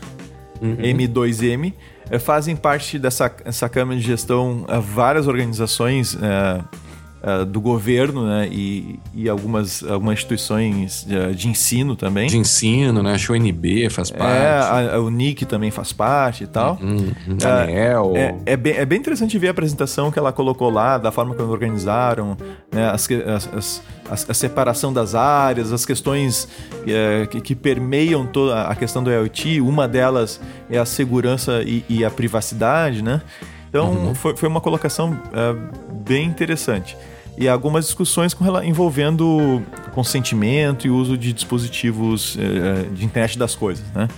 uhum. 0.60 0.76
M2M, 0.76 1.72
é, 1.72 1.74
fazem 2.18 2.56
parte 2.56 2.98
dessa 2.98 3.32
essa 3.44 3.68
Câmara 3.68 3.98
de 3.98 4.04
Gestão 4.04 4.66
várias 4.80 5.26
organizações 5.26 6.16
é, 6.20 6.64
uh, 7.22 7.44
do 7.44 7.60
governo, 7.60 8.26
né? 8.26 8.48
E, 8.50 8.98
e 9.14 9.28
algumas, 9.28 9.82
algumas 9.82 10.14
instituições 10.14 11.04
de, 11.04 11.34
de, 11.34 11.48
ensino 11.48 11.96
também. 11.96 12.28
De 12.28 12.36
ensino, 12.36 13.02
né? 13.02 13.14
Acho 13.14 13.26
que 13.26 13.32
o 13.32 13.36
NB 13.36 13.90
faz 13.90 14.10
é, 14.10 14.14
parte. 14.14 14.36
É, 14.36 14.48
a, 14.48 14.94
a, 14.96 15.00
o 15.00 15.10
NIC 15.10 15.44
também 15.44 15.70
faz 15.70 15.92
parte 15.92 16.44
e 16.44 16.46
tal. 16.46 16.78
Uhum, 16.80 17.12
Daniel. 17.36 18.12
É, 18.16 18.34
é, 18.46 18.56
bem, 18.56 18.74
é 18.74 18.84
bem 18.84 18.98
interessante 18.98 19.38
ver 19.38 19.48
a 19.48 19.50
apresentação 19.50 20.10
que 20.10 20.18
ela 20.18 20.32
colocou 20.32 20.70
lá, 20.70 20.98
da 20.98 21.10
forma 21.10 21.34
que 21.34 21.42
organizaram, 21.42 22.36
né? 22.72 22.90
As, 22.90 23.08
as, 23.10 23.82
as, 24.10 24.28
a 24.28 24.34
separação 24.34 24.92
das 24.92 25.14
áreas, 25.14 25.72
as 25.72 25.86
questões 25.86 26.48
é, 26.86 27.26
que, 27.26 27.40
que, 27.40 27.54
permeiam 27.54 28.26
toda 28.26 28.62
a 28.62 28.74
questão 28.74 29.02
do 29.02 29.10
IoT. 29.10 29.60
Uma 29.60 29.86
delas 29.86 30.40
é 30.68 30.78
a 30.78 30.84
segurança 30.84 31.62
e, 31.62 31.84
e 31.88 32.04
a 32.04 32.10
privacidade, 32.10 33.02
né? 33.02 33.22
Então, 33.70 33.92
uhum. 33.92 34.14
foi, 34.14 34.36
foi 34.36 34.48
uma 34.48 34.60
colocação 34.60 35.12
uh, 35.12 35.92
bem 36.04 36.26
interessante. 36.26 36.96
E 37.38 37.48
algumas 37.48 37.86
discussões 37.86 38.34
com, 38.34 38.44
envolvendo 38.62 39.62
consentimento 39.94 40.86
e 40.86 40.90
uso 40.90 41.16
de 41.16 41.32
dispositivos 41.32 42.34
uh, 42.34 42.90
de 42.92 43.04
internet 43.04 43.38
das 43.38 43.54
coisas, 43.54 43.86
né? 43.94 44.08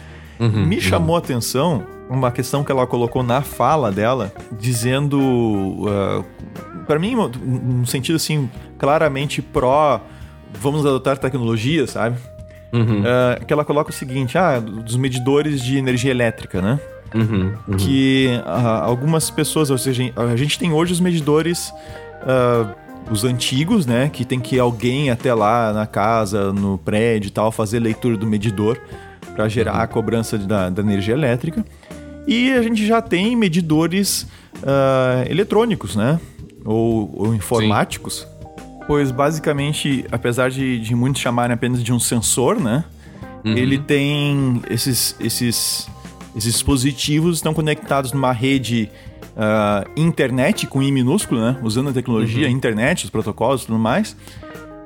Uhum, 0.40 0.66
Me 0.66 0.80
chamou 0.80 1.14
a 1.14 1.18
atenção 1.18 1.86
uma 2.08 2.32
questão 2.32 2.64
que 2.64 2.72
ela 2.72 2.86
colocou 2.86 3.22
na 3.22 3.42
fala 3.42 3.92
dela, 3.92 4.32
dizendo, 4.58 5.18
uh, 5.18 6.24
para 6.86 6.98
mim, 6.98 7.14
num 7.14 7.86
sentido 7.86 8.16
assim, 8.16 8.50
claramente 8.78 9.40
pró, 9.40 10.00
vamos 10.52 10.84
adotar 10.84 11.16
tecnologia, 11.16 11.86
sabe? 11.86 12.18
Uhum. 12.72 13.00
Uh, 13.00 13.44
que 13.46 13.52
ela 13.52 13.64
coloca 13.64 13.90
o 13.90 13.92
seguinte, 13.92 14.36
ah, 14.36 14.58
dos 14.58 14.96
medidores 14.96 15.62
de 15.62 15.76
energia 15.76 16.10
elétrica, 16.10 16.60
né? 16.60 16.80
Uhum, 17.14 17.52
uhum. 17.68 17.76
Que 17.76 18.28
uh, 18.44 18.82
algumas 18.82 19.30
pessoas, 19.30 19.70
ou 19.70 19.78
seja, 19.78 20.02
a 20.16 20.36
gente 20.36 20.58
tem 20.58 20.72
hoje 20.72 20.92
os 20.92 21.00
medidores, 21.00 21.72
uh, 22.22 22.74
os 23.10 23.24
antigos, 23.24 23.86
né? 23.86 24.10
Que 24.12 24.24
tem 24.24 24.40
que 24.40 24.56
ir 24.56 24.60
alguém 24.60 25.10
até 25.10 25.34
lá 25.34 25.72
na 25.72 25.86
casa, 25.86 26.52
no 26.52 26.78
prédio 26.78 27.28
e 27.28 27.30
tal, 27.30 27.52
fazer 27.52 27.80
leitura 27.80 28.16
do 28.16 28.26
medidor 28.26 28.78
para 29.34 29.48
gerar 29.48 29.74
uhum. 29.74 29.80
a 29.80 29.86
cobrança 29.86 30.38
da, 30.38 30.70
da, 30.70 30.82
energia 30.82 31.14
elétrica. 31.14 31.64
E 32.26 32.52
a 32.52 32.62
gente 32.62 32.86
já 32.86 33.02
tem 33.02 33.34
medidores 33.34 34.26
uh, 34.58 35.28
eletrônicos, 35.28 35.96
né? 35.96 36.20
Ou, 36.64 37.12
ou 37.14 37.34
informáticos. 37.34 38.20
Sim. 38.20 38.32
Pois 38.86 39.10
basicamente, 39.10 40.04
apesar 40.10 40.50
de, 40.50 40.78
de 40.78 40.94
muitos 40.94 41.20
chamarem 41.20 41.54
apenas 41.54 41.82
de 41.82 41.92
um 41.92 42.00
sensor, 42.00 42.60
né? 42.60 42.84
Uhum. 43.44 43.56
Ele 43.56 43.78
tem 43.78 44.62
esses, 44.70 45.16
esses 45.18 45.88
esses 46.36 46.52
dispositivos 46.54 47.36
estão 47.38 47.52
conectados 47.52 48.12
numa 48.12 48.32
rede 48.32 48.90
uh, 49.36 49.88
internet 49.96 50.66
com 50.66 50.82
I 50.82 50.90
minúsculo, 50.90 51.40
né? 51.40 51.58
Usando 51.62 51.90
a 51.90 51.92
tecnologia, 51.92 52.46
uhum. 52.46 52.52
internet, 52.52 53.04
os 53.04 53.10
protocolos 53.10 53.62
e 53.62 53.66
tudo 53.66 53.78
mais. 53.78 54.16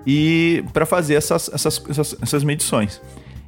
E 0.06 0.64
para 0.72 0.86
fazer 0.86 1.14
essas, 1.14 1.50
essas, 1.52 1.82
essas, 1.88 2.16
essas, 2.20 2.44
medições. 2.44 3.00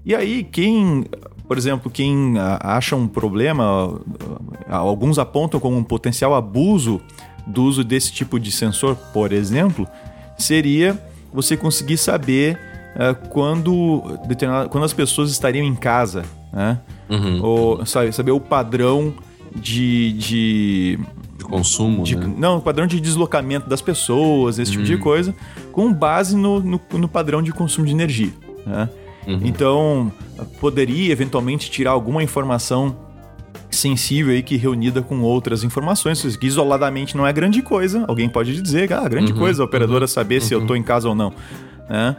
E 0.05 0.15
aí, 0.15 0.43
quem, 0.45 1.07
por 1.47 1.59
exemplo, 1.59 1.91
quem 1.91 2.35
acha 2.61 2.97
um 2.97 3.07
problema, 3.07 4.01
alguns 4.69 5.19
apontam 5.19 5.61
como 5.61 5.77
um 5.77 5.85
potencial 5.85 6.35
abuso 6.35 7.01
do 7.47 7.65
uso 7.65 7.85
desse 7.85 8.13
tipo 8.13 8.39
de 8.39 8.51
sensor, 8.51 8.97
por 9.13 9.33
exemplo, 9.33 9.87
seria 10.37 10.99
você 11.33 11.57
conseguir 11.57 11.97
saber 11.97 12.59
uh, 12.97 13.29
quando, 13.29 14.03
quando 14.71 14.85
as 14.85 14.93
pessoas 14.93 15.31
estariam 15.31 15.65
em 15.65 15.75
casa, 15.75 16.25
né? 16.53 16.81
Uhum. 17.09 17.43
Ou 17.43 17.87
sabe, 17.87 18.13
saber 18.13 18.33
o 18.33 18.41
padrão 18.41 19.15
de. 19.55 20.13
de 20.13 20.99
de 21.39 21.45
consumo, 21.45 22.03
de, 22.03 22.17
né? 22.17 22.35
Não, 22.37 22.61
padrão 22.61 22.85
de 22.85 23.01
deslocamento 23.01 23.69
das 23.69 23.81
pessoas, 23.81 24.59
esse 24.59 24.73
uhum. 24.73 24.79
tipo 24.79 24.85
de 24.85 24.95
uhum. 24.95 25.01
coisa, 25.01 25.35
com 25.71 25.93
base 25.93 26.37
no, 26.37 26.59
no, 26.59 26.81
no, 26.95 27.09
padrão 27.09 27.41
de 27.41 27.53
consumo 27.53 27.87
de 27.87 27.93
energia. 27.93 28.33
Né? 28.67 28.89
Uhum. 29.25 29.41
Então, 29.45 30.13
poderia 30.61 31.13
eventualmente 31.13 31.71
tirar 31.71 31.93
alguma 31.93 32.25
informação 32.25 32.97
sensível 33.71 34.33
aí 34.33 34.43
que 34.43 34.57
reunida 34.57 35.01
com 35.01 35.21
outras 35.21 35.63
informações, 35.63 36.37
que 36.37 36.47
isoladamente 36.47 37.17
não 37.17 37.25
é 37.25 37.33
grande 37.33 37.63
coisa. 37.63 38.05
Alguém 38.09 38.29
pode 38.29 38.61
dizer, 38.61 38.93
ah, 38.93 39.09
grande 39.09 39.33
uhum. 39.33 39.39
coisa 39.39 39.63
a 39.63 39.65
operadora 39.67 40.05
uhum. 40.05 40.09
saber 40.09 40.43
se 40.43 40.53
eu 40.53 40.63
estou 40.63 40.77
em 40.77 40.83
casa 40.83 41.09
ou 41.09 41.15
não. 41.15 41.33
Né? 41.89 42.17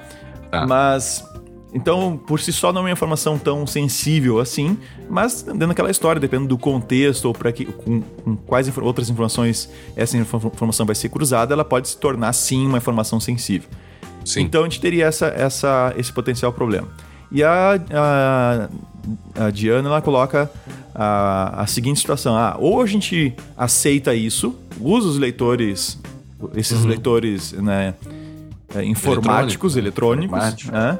Tá. 0.49 0.65
Mas 0.65 1.28
então, 1.73 2.17
por 2.17 2.39
si 2.39 2.51
só, 2.51 2.73
não 2.73 2.81
é 2.81 2.83
uma 2.85 2.91
informação 2.91 3.37
tão 3.37 3.67
sensível 3.67 4.39
assim, 4.39 4.77
mas 5.09 5.43
dando 5.43 5.71
aquela 5.71 5.91
história, 5.91 6.19
dependendo 6.19 6.49
do 6.49 6.57
contexto 6.57 7.25
ou 7.25 7.33
para 7.33 7.51
que, 7.51 7.65
com, 7.65 8.01
com, 8.01 8.35
quais 8.35 8.75
outras 8.77 9.09
informações 9.09 9.69
essa 9.95 10.17
informação 10.17 10.85
vai 10.85 10.95
ser 10.95 11.09
cruzada, 11.09 11.53
ela 11.53 11.65
pode 11.65 11.89
se 11.89 11.97
tornar 11.97 12.33
sim 12.33 12.65
uma 12.65 12.77
informação 12.77 13.19
sensível. 13.19 13.69
Sim. 14.25 14.41
Então, 14.41 14.61
a 14.61 14.63
gente 14.63 14.81
teria 14.81 15.05
essa, 15.05 15.27
essa, 15.27 15.93
esse 15.95 16.11
potencial 16.11 16.51
problema. 16.51 16.87
E 17.31 17.43
a, 17.43 17.79
a, 17.91 18.69
a 19.45 19.51
Diana 19.51 19.87
ela 19.87 20.01
coloca 20.01 20.51
a, 20.95 21.61
a 21.61 21.67
seguinte 21.67 21.99
situação: 21.99 22.35
ah, 22.35 22.55
ou 22.59 22.81
a 22.81 22.87
gente 22.87 23.35
aceita 23.55 24.15
isso, 24.15 24.55
usa 24.79 25.07
os 25.07 25.17
leitores, 25.19 25.99
esses 26.55 26.81
uhum. 26.81 26.87
leitores 26.87 27.51
né, 27.53 27.93
é, 28.73 28.83
informáticos, 28.83 29.77
eletrônicos, 29.77 30.39
eletrônicos 30.39 30.71
né? 30.71 30.99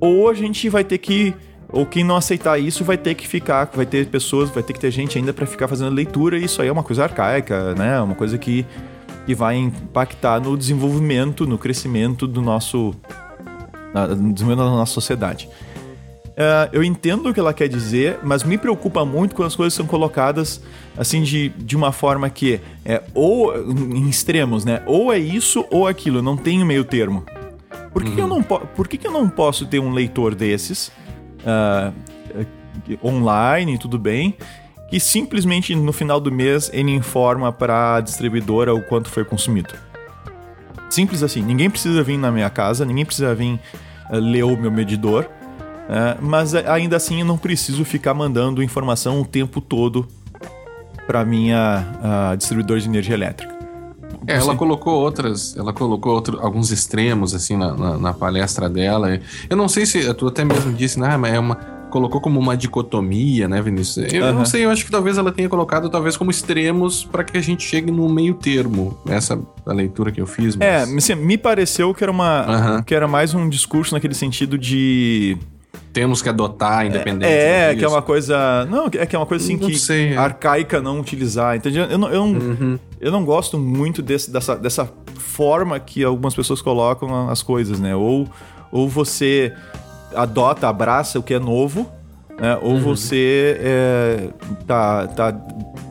Ou 0.00 0.28
a 0.28 0.34
gente 0.34 0.68
vai 0.68 0.82
ter 0.82 0.98
que 0.98 1.34
ou 1.72 1.86
quem 1.86 2.02
não 2.02 2.16
aceitar 2.16 2.58
isso 2.58 2.84
vai 2.84 2.98
ter 2.98 3.14
que 3.14 3.28
ficar, 3.28 3.70
vai 3.72 3.86
ter 3.86 4.06
pessoas, 4.06 4.50
vai 4.50 4.62
ter 4.62 4.72
que 4.72 4.80
ter 4.80 4.90
gente 4.90 5.16
ainda 5.16 5.32
para 5.32 5.46
ficar 5.46 5.68
fazendo 5.68 5.94
leitura, 5.94 6.36
e 6.36 6.44
isso 6.44 6.60
aí 6.60 6.68
é 6.68 6.72
uma 6.72 6.82
coisa 6.82 7.04
arcaica, 7.04 7.74
né? 7.74 8.00
Uma 8.00 8.14
coisa 8.14 8.36
que, 8.36 8.66
que 9.24 9.34
vai 9.34 9.56
impactar 9.56 10.40
no 10.40 10.56
desenvolvimento, 10.56 11.46
no 11.46 11.56
crescimento 11.56 12.26
do 12.26 12.42
nosso 12.42 12.94
no 13.92 14.32
desenvolvimento 14.32 14.70
da 14.70 14.76
nossa 14.76 14.92
sociedade. 14.92 15.48
Uh, 16.30 16.70
eu 16.72 16.82
entendo 16.82 17.28
o 17.28 17.34
que 17.34 17.40
ela 17.40 17.52
quer 17.52 17.68
dizer, 17.68 18.18
mas 18.22 18.44
me 18.44 18.56
preocupa 18.56 19.04
muito 19.04 19.34
quando 19.34 19.48
as 19.48 19.56
coisas 19.56 19.74
são 19.74 19.86
colocadas 19.86 20.62
assim 20.96 21.22
de, 21.22 21.50
de 21.50 21.76
uma 21.76 21.92
forma 21.92 22.30
que 22.30 22.60
é 22.84 23.02
ou 23.12 23.54
em 23.54 24.08
extremos, 24.08 24.64
né? 24.64 24.82
Ou 24.86 25.12
é 25.12 25.18
isso 25.18 25.66
ou 25.70 25.86
aquilo, 25.86 26.22
não 26.22 26.36
tem 26.36 26.64
meio 26.64 26.84
termo. 26.84 27.24
Por 27.92 28.02
que, 28.02 28.10
uhum. 28.10 28.14
que 28.14 28.20
eu 28.20 28.24
uhum. 28.26 28.30
não 28.30 28.42
por 28.42 28.88
que, 28.88 28.96
que 28.96 29.06
eu 29.06 29.12
não 29.12 29.28
posso 29.28 29.66
ter 29.66 29.78
um 29.78 29.90
leitor 29.90 30.34
desses 30.34 30.92
uh, 31.40 31.92
online, 33.02 33.78
tudo 33.78 33.98
bem, 33.98 34.36
que 34.88 35.00
simplesmente 35.00 35.74
no 35.74 35.92
final 35.92 36.20
do 36.20 36.30
mês 36.30 36.70
ele 36.72 36.92
informa 36.92 37.52
para 37.52 37.96
a 37.96 38.00
distribuidora 38.00 38.74
o 38.74 38.82
quanto 38.82 39.08
foi 39.08 39.24
consumido? 39.24 39.74
Simples 40.88 41.22
assim. 41.22 41.42
Ninguém 41.42 41.68
precisa 41.68 42.02
vir 42.02 42.18
na 42.18 42.30
minha 42.30 42.50
casa, 42.50 42.84
ninguém 42.84 43.04
precisa 43.04 43.34
vir 43.34 43.58
uh, 44.10 44.16
ler 44.16 44.44
o 44.44 44.56
meu 44.56 44.70
medidor, 44.70 45.24
uh, 45.24 46.22
mas 46.24 46.54
ainda 46.54 46.96
assim 46.96 47.20
eu 47.20 47.26
não 47.26 47.38
preciso 47.38 47.84
ficar 47.84 48.14
mandando 48.14 48.62
informação 48.62 49.20
o 49.20 49.24
tempo 49.24 49.60
todo 49.60 50.06
para 51.06 51.24
minha 51.24 51.84
distribuidora 52.38 52.80
de 52.80 52.88
energia 52.88 53.14
elétrica. 53.14 53.59
É, 54.30 54.36
ela 54.36 54.56
colocou 54.56 54.94
outras, 54.94 55.56
ela 55.56 55.72
colocou 55.72 56.12
outro, 56.12 56.38
alguns 56.40 56.70
extremos 56.70 57.34
assim 57.34 57.56
na, 57.56 57.74
na, 57.74 57.98
na, 57.98 58.12
palestra 58.12 58.68
dela. 58.68 59.20
Eu 59.48 59.56
não 59.56 59.68
sei 59.68 59.86
se 59.86 60.12
tu 60.14 60.28
até 60.28 60.44
mesmo 60.44 60.72
disse, 60.72 60.98
né, 60.98 61.16
mas 61.16 61.34
é 61.34 61.38
uma 61.38 61.80
colocou 61.90 62.20
como 62.20 62.40
uma 62.40 62.56
dicotomia, 62.56 63.48
né, 63.48 63.60
Vinícius? 63.60 64.12
Eu 64.12 64.26
uhum. 64.26 64.32
não 64.32 64.44
sei, 64.44 64.64
eu 64.64 64.70
acho 64.70 64.84
que 64.84 64.90
talvez 64.90 65.18
ela 65.18 65.30
tenha 65.30 65.48
colocado 65.48 65.90
talvez 65.90 66.16
como 66.16 66.30
extremos 66.30 67.04
para 67.04 67.24
que 67.24 67.36
a 67.36 67.40
gente 67.40 67.64
chegue 67.64 67.90
no 67.90 68.08
meio 68.08 68.34
termo. 68.34 68.96
Essa 69.06 69.38
a 69.66 69.72
leitura 69.72 70.10
que 70.10 70.20
eu 70.20 70.26
fiz. 70.26 70.56
É, 70.60 70.86
mas... 70.86 71.10
É, 71.10 71.12
assim, 71.12 71.22
me 71.22 71.36
pareceu 71.36 71.92
que 71.92 72.02
era 72.02 72.10
uma 72.10 72.76
uhum. 72.76 72.82
que 72.82 72.94
era 72.94 73.06
mais 73.06 73.34
um 73.34 73.48
discurso 73.48 73.92
naquele 73.92 74.14
sentido 74.14 74.56
de 74.56 75.36
temos 75.92 76.22
que 76.22 76.28
adotar 76.28 76.86
independente. 76.86 77.30
É, 77.30 77.72
é 77.72 77.74
que 77.74 77.84
é 77.84 77.88
uma 77.88 78.02
coisa. 78.02 78.66
Não, 78.66 78.86
é 78.86 79.06
que 79.06 79.16
é 79.16 79.18
uma 79.18 79.26
coisa 79.26 79.44
assim 79.44 79.56
não 79.56 79.68
que 79.68 79.78
sei, 79.78 80.12
é. 80.12 80.16
arcaica 80.16 80.80
não 80.80 81.00
utilizar. 81.00 81.56
Entende? 81.56 81.78
Eu, 81.78 81.98
não, 81.98 82.08
eu, 82.10 82.22
uhum. 82.22 82.78
eu 83.00 83.10
não 83.10 83.24
gosto 83.24 83.58
muito 83.58 84.02
desse, 84.02 84.30
dessa, 84.30 84.56
dessa 84.56 84.88
forma 85.16 85.78
que 85.80 86.04
algumas 86.04 86.34
pessoas 86.34 86.62
colocam 86.62 87.28
as 87.28 87.42
coisas, 87.42 87.80
né? 87.80 87.94
Ou, 87.94 88.28
ou 88.70 88.88
você 88.88 89.52
adota, 90.14 90.68
abraça 90.68 91.18
o 91.18 91.22
que 91.22 91.34
é 91.34 91.38
novo, 91.38 91.90
né? 92.40 92.58
ou 92.62 92.72
uhum. 92.72 92.80
você 92.80 93.56
é, 93.60 94.28
tá, 94.66 95.06
tá 95.06 95.32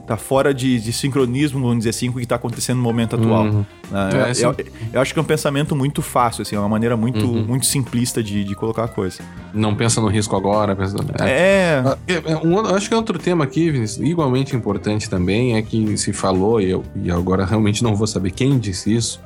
tá 0.09 0.17
fora 0.17 0.51
de, 0.51 0.79
de, 0.79 0.91
sincronismo, 0.91 1.61
vamos 1.61 1.77
dizer 1.77 1.91
assim, 1.91 2.07
com 2.07 2.13
o 2.13 2.17
que 2.17 2.23
está 2.23 2.33
acontecendo 2.33 2.77
no 2.77 2.83
momento 2.83 3.15
atual. 3.15 3.43
Uhum. 3.43 3.65
Né? 3.91 4.09
É, 4.11 4.43
eu, 4.43 4.55
eu, 4.57 4.65
eu, 4.93 5.01
acho 5.01 5.13
que 5.13 5.19
é 5.19 5.21
um 5.21 5.25
pensamento 5.25 5.75
muito 5.75 6.01
fácil, 6.01 6.41
assim, 6.41 6.55
é 6.55 6.59
uma 6.59 6.67
maneira 6.67 6.97
muito, 6.97 7.23
uhum. 7.27 7.45
muito 7.45 7.67
simplista 7.67 8.23
de, 8.23 8.43
de 8.43 8.55
colocar 8.55 8.85
a 8.85 8.87
coisa. 8.87 9.19
Não 9.53 9.75
pensa 9.75 10.01
no 10.01 10.07
risco 10.07 10.35
agora, 10.35 10.75
pensa... 10.75 10.97
É. 11.19 11.29
é. 11.29 11.83
Ah, 11.85 11.97
é, 12.07 12.31
é 12.31 12.37
um, 12.37 12.59
acho 12.75 12.89
que 12.89 12.95
outro 12.95 13.19
tema 13.19 13.43
aqui, 13.43 13.69
Vinícius, 13.69 14.03
igualmente 14.03 14.55
importante 14.55 15.07
também, 15.07 15.55
é 15.55 15.61
que 15.61 15.95
se 15.95 16.11
falou, 16.11 16.59
e, 16.59 16.71
eu, 16.71 16.83
e 16.95 17.11
agora 17.11 17.45
realmente 17.45 17.83
não 17.83 17.95
vou 17.95 18.07
saber 18.07 18.31
quem 18.31 18.57
disse 18.57 18.91
isso, 18.91 19.21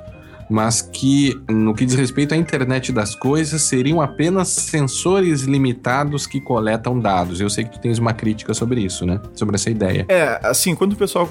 mas 0.49 0.81
que, 0.81 1.39
no 1.49 1.73
que 1.73 1.85
diz 1.85 1.95
respeito 1.95 2.33
à 2.33 2.37
internet 2.37 2.91
das 2.91 3.15
coisas, 3.15 3.61
seriam 3.61 4.01
apenas 4.01 4.49
sensores 4.49 5.41
limitados 5.41 6.27
que 6.27 6.39
coletam 6.39 6.99
dados. 6.99 7.39
Eu 7.39 7.49
sei 7.49 7.63
que 7.63 7.71
tu 7.71 7.79
tens 7.79 7.99
uma 7.99 8.13
crítica 8.13 8.53
sobre 8.53 8.81
isso, 8.81 9.05
né? 9.05 9.19
Sobre 9.33 9.55
essa 9.55 9.69
ideia. 9.69 10.05
É, 10.09 10.39
assim, 10.43 10.75
quando 10.75 10.93
o 10.93 10.95
pessoal. 10.95 11.27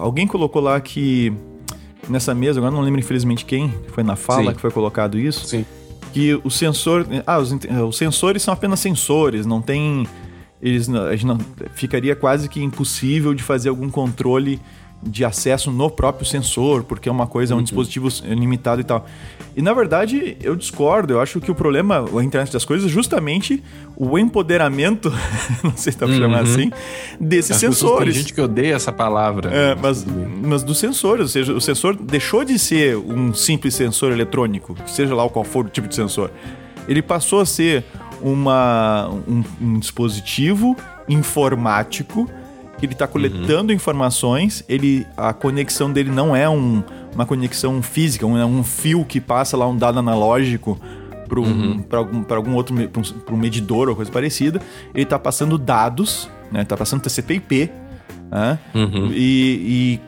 Alguém 0.00 0.26
colocou 0.26 0.62
lá 0.62 0.80
que. 0.80 1.32
Nessa 2.08 2.32
mesa, 2.34 2.60
agora 2.60 2.72
não 2.72 2.82
lembro 2.82 3.00
infelizmente 3.00 3.44
quem, 3.44 3.74
foi 3.88 4.04
na 4.04 4.14
fala 4.14 4.50
Sim. 4.50 4.54
que 4.54 4.60
foi 4.60 4.70
colocado 4.70 5.18
isso. 5.18 5.44
Sim. 5.44 5.64
que 6.12 6.40
o 6.44 6.50
sensor. 6.50 7.04
Ah, 7.26 7.38
os, 7.38 7.50
os, 7.88 7.96
sensores 7.96 8.42
são 8.42 8.54
apenas 8.54 8.78
sensores, 8.80 9.44
não 9.44 9.60
tem. 9.60 10.06
Eles 10.62 10.86
não, 10.86 11.04
a 11.04 11.12
gente 11.16 11.26
não, 11.26 11.38
ficaria 11.74 12.14
quase 12.14 12.48
que 12.48 12.62
impossível 12.62 13.34
de 13.34 13.42
fazer 13.42 13.68
algum 13.68 13.90
controle 13.90 14.60
de 15.02 15.24
acesso 15.24 15.70
no 15.70 15.90
próprio 15.90 16.26
sensor, 16.26 16.84
porque 16.84 17.08
é 17.08 17.12
uma 17.12 17.26
coisa, 17.26 17.54
é 17.54 17.56
um 17.56 17.62
dispositivo 17.62 18.08
limitado 18.24 18.80
e 18.80 18.84
tal. 18.84 19.06
E 19.56 19.62
na 19.62 19.72
verdade, 19.72 20.36
eu 20.42 20.54
discordo, 20.56 21.14
eu 21.14 21.20
acho 21.20 21.40
que 21.40 21.50
o 21.50 21.54
problema, 21.54 22.04
a 22.18 22.24
internet 22.24 22.52
das 22.52 22.64
coisas, 22.64 22.90
é 22.90 22.92
justamente 22.92 23.62
o 23.96 24.18
empoderamento, 24.18 25.12
não 25.62 25.76
sei 25.76 25.92
se 25.92 25.98
dá 25.98 26.06
pra 26.06 26.16
chamar 26.16 26.40
assim, 26.40 26.70
desses 27.20 27.52
As 27.52 27.58
sensores. 27.58 28.14
Tem 28.14 28.22
gente 28.22 28.34
que 28.34 28.40
odeia 28.40 28.74
essa 28.74 28.92
palavra. 28.92 29.50
É, 29.50 29.74
mas, 29.74 30.04
mas 30.42 30.62
dos 30.62 30.78
sensores, 30.78 31.22
ou 31.22 31.28
seja, 31.28 31.52
o 31.52 31.60
sensor 31.60 31.96
deixou 31.96 32.44
de 32.44 32.58
ser 32.58 32.96
um 32.96 33.32
simples 33.32 33.74
sensor 33.74 34.12
eletrônico, 34.12 34.76
seja 34.86 35.14
lá 35.14 35.28
qual 35.28 35.44
for 35.44 35.66
o 35.66 35.68
tipo 35.68 35.88
de 35.88 35.94
sensor. 35.94 36.30
Ele 36.88 37.02
passou 37.02 37.40
a 37.40 37.46
ser 37.46 37.84
uma, 38.20 39.08
um, 39.28 39.44
um 39.60 39.78
dispositivo 39.78 40.76
informático 41.08 42.28
ele 42.84 42.92
está 42.92 43.06
coletando 43.06 43.72
informações. 43.72 44.62
Ele, 44.68 45.06
a 45.16 45.32
conexão 45.32 45.90
dele 45.90 46.10
não 46.10 46.34
é 46.36 46.48
um- 46.48 46.82
uma 47.14 47.24
conexão 47.24 47.80
física, 47.80 48.26
um, 48.26 48.36
é 48.36 48.44
um 48.44 48.62
fio 48.62 49.04
que 49.04 49.20
passa 49.20 49.56
lá 49.56 49.66
um 49.66 49.76
dado 49.76 49.98
analógico 49.98 50.78
para 51.26 51.40
um, 51.40 51.78
pra 51.80 52.36
algum, 52.36 52.54
outro 52.54 52.74
pra 53.24 53.34
um, 53.34 53.38
medidor 53.38 53.88
ou 53.88 53.96
coisa 53.96 54.10
parecida. 54.12 54.60
Ele 54.94 55.02
está 55.04 55.18
passando 55.18 55.56
dados, 55.58 56.28
né? 56.52 56.62
Está 56.62 56.76
passando 56.76 57.00
TCP/IP, 57.02 57.70
né? 58.30 58.58
E, 59.12 60.00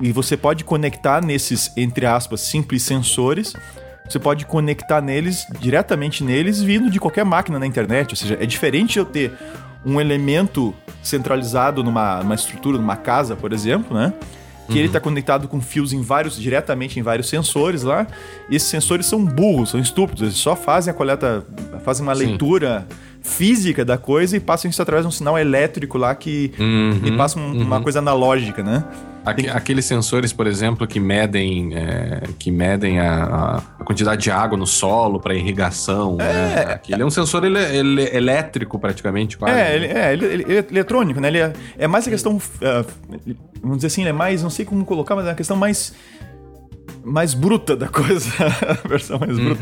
e, 0.00 0.08
e 0.08 0.12
você 0.12 0.36
pode 0.36 0.64
conectar 0.64 1.22
nesses, 1.24 1.72
entre 1.76 2.06
aspas, 2.06 2.40
simples 2.42 2.82
sensores. 2.84 3.52
Você 4.08 4.18
pode 4.18 4.44
conectar 4.46 5.00
neles, 5.00 5.46
diretamente 5.60 6.22
neles, 6.24 6.60
vindo 6.60 6.90
de 6.90 6.98
qualquer 7.00 7.24
máquina 7.24 7.58
na 7.58 7.66
internet. 7.66 8.10
Ou 8.10 8.16
seja, 8.16 8.36
é 8.40 8.46
diferente 8.46 8.98
eu 8.98 9.04
ter 9.04 9.32
um 9.84 10.00
elemento 10.00 10.74
centralizado 11.02 11.82
numa, 11.82 12.22
numa 12.22 12.34
estrutura, 12.34 12.78
numa 12.78 12.96
casa, 12.96 13.34
por 13.34 13.52
exemplo, 13.52 13.96
né? 13.96 14.12
Que 14.68 14.78
ele 14.78 14.86
está 14.86 15.00
conectado 15.00 15.48
com 15.48 15.60
fios 15.60 15.92
em 15.92 16.00
vários, 16.00 16.40
diretamente 16.40 16.98
em 16.98 17.02
vários 17.02 17.28
sensores 17.28 17.82
lá. 17.82 18.06
E 18.48 18.56
esses 18.56 18.68
sensores 18.68 19.04
são 19.04 19.22
burros, 19.22 19.70
são 19.70 19.80
estúpidos. 19.80 20.22
Eles 20.22 20.36
só 20.36 20.56
fazem 20.56 20.90
a 20.90 20.94
coleta, 20.94 21.44
fazem 21.84 22.02
uma 22.02 22.14
Sim. 22.14 22.26
leitura 22.26 22.86
física 23.22 23.84
da 23.84 23.96
coisa 23.96 24.36
e 24.36 24.40
passam 24.40 24.70
isso 24.70 24.82
através 24.82 25.04
de 25.04 25.08
um 25.08 25.12
sinal 25.12 25.38
elétrico 25.38 25.96
lá 25.96 26.14
que 26.14 26.52
Uhum, 26.58 27.00
e 27.04 27.16
passam 27.16 27.42
um- 27.42 27.62
uma 27.62 27.80
coisa 27.80 28.00
analógica, 28.00 28.62
né? 28.62 28.84
Aque- 29.24 29.48
Aqueles 29.48 29.84
sensores, 29.84 30.32
por 30.32 30.48
exemplo, 30.48 30.84
que 30.84 30.98
medem, 30.98 31.72
é, 31.76 32.22
que 32.40 32.50
medem 32.50 32.98
a, 32.98 33.60
a- 33.78 33.84
quantidade 33.84 34.20
de 34.20 34.32
água 34.32 34.58
no 34.58 34.66
solo 34.66 35.20
para 35.20 35.32
irrigação. 35.32 36.16
né? 36.16 36.64
Aquele 36.74 37.02
é 37.02 37.06
um 37.06 37.10
sensor 37.10 37.44
ele, 37.44 37.58
ele- 37.60 38.10
elétrico, 38.16 38.80
praticamente, 38.80 39.38
quase. 39.38 39.56
É, 39.56 39.76
ele, 39.76 39.86
é 39.86 40.12
ele, 40.12 40.24
ele- 40.26 40.54
é 40.58 40.66
eletrônico, 40.68 41.20
né? 41.20 41.28
Ele 41.28 41.38
é, 41.38 41.52
é 41.78 41.86
mais 41.86 42.04
a 42.08 42.10
questão. 42.10 42.40
ah, 42.62 42.84
vamos 43.62 43.76
dizer 43.78 43.86
assim, 43.86 44.00
ele 44.00 44.10
é 44.10 44.12
mais. 44.12 44.42
Não 44.42 44.50
sei 44.50 44.64
como 44.64 44.84
colocar, 44.84 45.14
mas 45.14 45.26
é 45.26 45.30
a 45.30 45.34
questão 45.36 45.56
mais. 45.56 45.94
Mais 47.04 47.34
bruta 47.34 47.76
da 47.76 47.88
coisa. 47.88 48.30
a 48.84 48.88
versão 48.88 49.18
mais 49.18 49.36
bruta. 49.38 49.60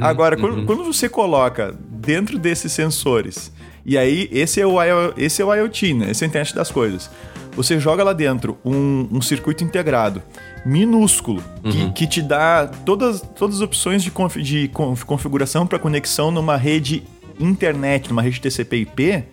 Agora, 0.00 0.36
quando, 0.36 0.64
quando 0.66 0.84
você 0.84 1.08
coloca 1.08 1.74
dentro 1.90 2.38
desses 2.38 2.72
sensores, 2.72 3.50
e 3.86 3.96
aí 3.98 4.28
esse 4.32 4.60
é 4.60 4.66
o, 4.66 4.76
esse 5.16 5.40
é 5.40 5.44
o 5.44 5.54
IoT, 5.54 5.94
né? 5.94 6.10
Esse 6.10 6.24
é 6.24 6.26
a 6.26 6.28
internet 6.28 6.54
das 6.54 6.70
coisas. 6.70 7.10
Você 7.56 7.78
joga 7.78 8.02
lá 8.02 8.12
dentro 8.12 8.58
um, 8.64 9.08
um 9.12 9.22
circuito 9.22 9.62
integrado 9.62 10.20
minúsculo 10.66 11.42
que, 11.62 11.90
que 11.92 12.06
te 12.06 12.20
dá 12.22 12.66
todas, 12.66 13.20
todas 13.20 13.56
as 13.56 13.60
opções 13.62 14.02
de, 14.02 14.10
confi- 14.10 14.42
de 14.42 14.68
conf- 14.68 15.04
configuração 15.04 15.66
para 15.66 15.78
conexão 15.78 16.30
numa 16.30 16.56
rede 16.56 17.04
internet, 17.38 18.08
numa 18.08 18.22
rede 18.22 18.40
TCP/IP, 18.40 19.24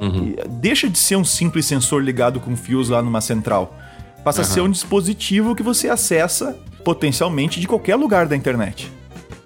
e 0.00 0.48
deixa 0.60 0.88
de 0.90 0.98
ser 0.98 1.16
um 1.16 1.24
simples 1.24 1.64
sensor 1.66 2.02
ligado 2.02 2.38
com 2.40 2.54
fios 2.56 2.88
lá 2.90 3.00
numa 3.00 3.20
central. 3.20 3.78
Passa 4.24 4.40
a 4.42 4.44
ser 4.44 4.60
um 4.60 4.70
dispositivo 4.70 5.54
que 5.54 5.62
você 5.62 5.88
acessa 5.88 6.58
potencialmente 6.84 7.58
de 7.60 7.66
qualquer 7.66 7.96
lugar 7.96 8.26
da 8.26 8.36
internet. 8.36 8.92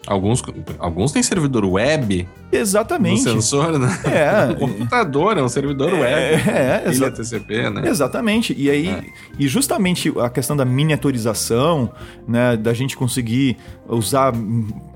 Alguns, 0.07 0.43
alguns 0.79 1.13
têm 1.13 1.23
servidor 1.23 1.67
web 1.67 2.27
no 2.51 2.59
Exatamente. 2.59 3.21
sensor, 3.25 3.79
né? 3.79 3.89
É. 4.07 4.53
O 4.57 4.57
computador 4.57 5.37
é 5.37 5.43
um 5.43 5.49
servidor 5.51 5.93
web. 5.93 6.49
é, 6.51 6.83
exa- 6.87 7.11
TCP, 7.11 7.69
né? 7.69 7.87
Exatamente. 7.87 8.55
E 8.57 8.71
aí, 8.71 9.13
e 9.39 9.47
justamente 9.47 10.11
a 10.19 10.31
questão 10.31 10.57
da 10.57 10.65
miniaturização, 10.65 11.91
né, 12.27 12.57
da 12.57 12.73
gente 12.73 12.97
conseguir 12.97 13.59
usar 13.87 14.33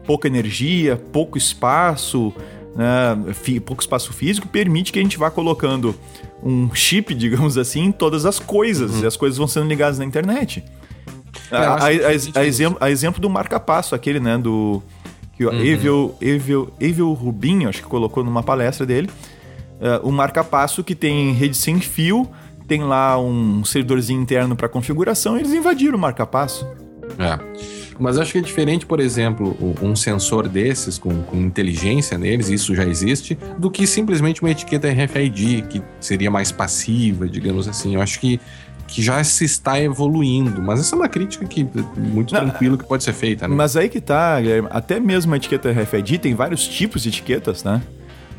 pouca 0.06 0.26
energia, 0.28 0.96
pouco 1.12 1.36
espaço, 1.36 2.32
né, 2.74 3.14
pouco 3.66 3.82
espaço 3.82 4.14
físico, 4.14 4.48
permite 4.48 4.92
que 4.92 4.98
a 4.98 5.02
gente 5.02 5.18
vá 5.18 5.30
colocando 5.30 5.94
um 6.42 6.74
chip, 6.74 7.12
digamos 7.14 7.58
assim, 7.58 7.84
em 7.84 7.92
todas 7.92 8.24
as 8.24 8.38
coisas, 8.38 9.02
e 9.02 9.06
as 9.06 9.16
coisas 9.16 9.36
vão 9.36 9.46
sendo 9.46 9.68
ligadas 9.68 9.98
na 9.98 10.06
internet. 10.06 10.64
A, 11.56 11.74
a- 11.74 12.40
a- 12.40 12.44
exemplo, 12.46 12.78
a 12.80 12.90
exemplo 12.90 13.20
do 13.20 13.28
marca-passo, 13.30 13.94
aquele, 13.94 14.18
né, 14.20 14.38
do... 14.38 14.82
Que 15.36 15.46
o 15.46 15.52
Evil, 15.52 16.14
Evil, 16.20 16.70
Evil 16.78 17.12
Rubinho, 17.12 17.68
acho 17.68 17.82
que 17.82 17.88
colocou 17.88 18.22
numa 18.22 18.42
palestra 18.42 18.84
dele, 18.84 19.08
é, 19.80 19.98
o 20.02 20.12
marca-passo 20.12 20.84
que 20.84 20.94
tem 20.94 21.32
rede 21.32 21.56
sem 21.56 21.80
fio, 21.80 22.28
tem 22.68 22.82
lá 22.82 23.18
um 23.18 23.64
servidorzinho 23.64 24.20
interno 24.20 24.54
para 24.54 24.68
configuração, 24.68 25.36
e 25.36 25.40
eles 25.40 25.52
invadiram 25.52 25.96
o 25.96 26.00
marca-passo. 26.00 26.66
É. 27.18 27.38
Mas 27.98 28.18
acho 28.18 28.32
que 28.32 28.38
é 28.38 28.40
diferente, 28.40 28.84
por 28.86 29.00
exemplo, 29.00 29.56
um 29.82 29.94
sensor 29.94 30.48
desses 30.48 30.98
com, 30.98 31.22
com 31.22 31.36
inteligência 31.36 32.16
neles, 32.18 32.48
isso 32.48 32.74
já 32.74 32.84
existe, 32.84 33.36
do 33.58 33.70
que 33.70 33.86
simplesmente 33.86 34.40
uma 34.42 34.50
etiqueta 34.50 34.88
RFID, 34.88 35.62
que 35.68 35.82
seria 36.00 36.30
mais 36.30 36.50
passiva, 36.52 37.28
digamos 37.28 37.68
assim. 37.68 37.94
Eu 37.94 38.02
acho 38.02 38.18
que, 38.20 38.40
que 38.86 39.02
já 39.02 39.22
se 39.24 39.44
está 39.44 39.80
evoluindo. 39.80 40.62
Mas 40.62 40.80
essa 40.80 40.94
é 40.94 40.98
uma 40.98 41.08
crítica 41.08 41.44
que 41.46 41.66
muito 41.96 42.34
Não, 42.34 42.40
tranquilo 42.40 42.76
que 42.76 42.84
pode 42.84 43.02
ser 43.02 43.12
feita, 43.12 43.48
né? 43.48 43.54
Mas 43.54 43.76
aí 43.76 43.88
que 43.88 44.00
tá, 44.00 44.40
Guilherme, 44.40 44.68
até 44.70 45.00
mesmo 45.00 45.32
a 45.32 45.36
etiqueta 45.36 45.70
RFID 45.70 46.18
tem 46.18 46.34
vários 46.34 46.66
tipos 46.66 47.02
de 47.02 47.08
etiquetas, 47.08 47.64
né? 47.64 47.82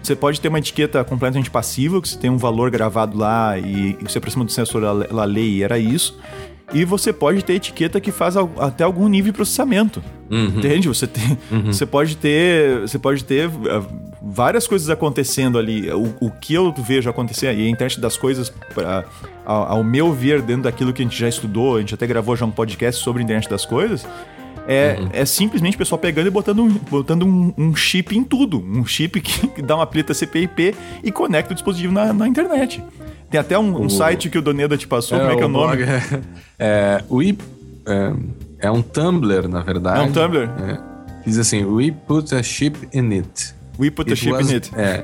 Você 0.01 0.15
pode 0.17 0.41
ter 0.41 0.49
uma 0.49 0.59
etiqueta 0.59 1.01
completamente 1.03 1.49
passiva, 1.49 2.01
que 2.01 2.09
você 2.09 2.17
tem 2.17 2.29
um 2.29 2.37
valor 2.37 2.69
gravado 2.69 3.17
lá 3.17 3.57
e, 3.57 3.97
e 3.99 4.03
você 4.03 4.17
aproxima 4.17 4.43
do 4.43 4.51
sensor, 4.51 4.83
ela, 4.83 5.07
ela 5.09 5.23
lê 5.23 5.43
e 5.43 5.63
era 5.63 5.79
isso. 5.79 6.19
E 6.71 6.85
você 6.85 7.11
pode 7.11 7.43
ter 7.43 7.53
etiqueta 7.53 7.99
que 7.99 8.11
faz 8.11 8.35
até 8.37 8.83
algum 8.83 9.07
nível 9.07 9.31
de 9.31 9.35
processamento. 9.35 10.03
Uhum. 10.29 10.45
Entende? 10.45 10.87
Você, 10.87 11.05
tem, 11.05 11.37
você 11.65 11.85
pode 11.85 12.17
ter, 12.17 12.81
você 12.81 12.97
pode 12.97 13.23
ter 13.23 13.49
ah, 13.69 13.83
várias 14.21 14.65
coisas 14.65 14.89
acontecendo 14.89 15.59
ali. 15.59 15.91
O, 15.91 16.15
o 16.19 16.31
que 16.31 16.53
eu 16.53 16.73
vejo 16.73 17.09
acontecer, 17.09 17.53
e 17.53 17.67
a 17.67 17.69
internet 17.69 17.99
das 17.99 18.17
coisas, 18.17 18.49
pra, 18.73 19.03
ao, 19.45 19.63
ao 19.63 19.83
meu 19.83 20.13
ver, 20.13 20.41
dentro 20.41 20.63
daquilo 20.63 20.93
que 20.93 21.01
a 21.01 21.05
gente 21.05 21.19
já 21.19 21.27
estudou, 21.27 21.75
a 21.75 21.79
gente 21.79 21.93
até 21.93 22.07
gravou 22.07 22.35
já 22.35 22.45
um 22.45 22.51
podcast 22.51 23.03
sobre 23.03 23.21
a 23.21 23.23
internet 23.23 23.49
das 23.49 23.65
coisas, 23.65 24.05
é, 24.67 24.97
é 25.11 25.25
simplesmente 25.25 25.75
o 25.75 25.77
pessoal 25.77 25.99
pegando 25.99 26.27
e 26.27 26.31
botando, 26.31 26.63
um, 26.63 26.69
botando 26.69 27.23
um, 27.23 27.53
um 27.57 27.75
chip 27.75 28.17
em 28.17 28.23
tudo. 28.23 28.59
Um 28.59 28.85
chip 28.85 29.19
que, 29.21 29.47
que 29.47 29.61
dá 29.61 29.75
uma 29.75 29.85
pleta 29.85 30.13
CPIP 30.13 30.73
e 31.03 31.11
conecta 31.11 31.51
o 31.51 31.53
dispositivo 31.53 31.93
na, 31.93 32.13
na 32.13 32.27
internet. 32.27 32.81
Tem 33.33 33.39
até 33.39 33.57
um, 33.57 33.81
um 33.81 33.85
O- 33.87 33.89
site 33.89 34.29
que 34.29 34.37
o 34.37 34.43
Doneda 34.43 34.77
te 34.77 34.87
passou, 34.87 35.17
como 35.17 35.31
é 35.31 35.35
que 35.35 35.41
é 35.41 35.45
o 35.45 35.49
nome? 35.49 35.81
É, 35.81 36.21
é, 36.59 37.03
we, 37.09 37.35
é, 37.87 38.67
é 38.67 38.69
um 38.71 38.79
Tumblr, 38.83 39.47
na 39.49 39.61
verdade. 39.61 40.01
É 40.01 40.03
um 40.03 40.11
Tumblr. 40.11 40.43
É. 40.43 40.79
Diz 41.25 41.39
assim, 41.39 41.65
we 41.65 41.91
put 41.91 42.31
a 42.35 42.43
chip 42.43 42.77
in 42.93 43.11
it. 43.11 43.55
We 43.79 43.89
put 43.89 44.07
a 44.11 44.13
It 44.13 44.21
chip 44.21 44.33
was- 44.33 44.51
in 44.51 44.55
it. 44.57 44.71
É. 44.75 45.03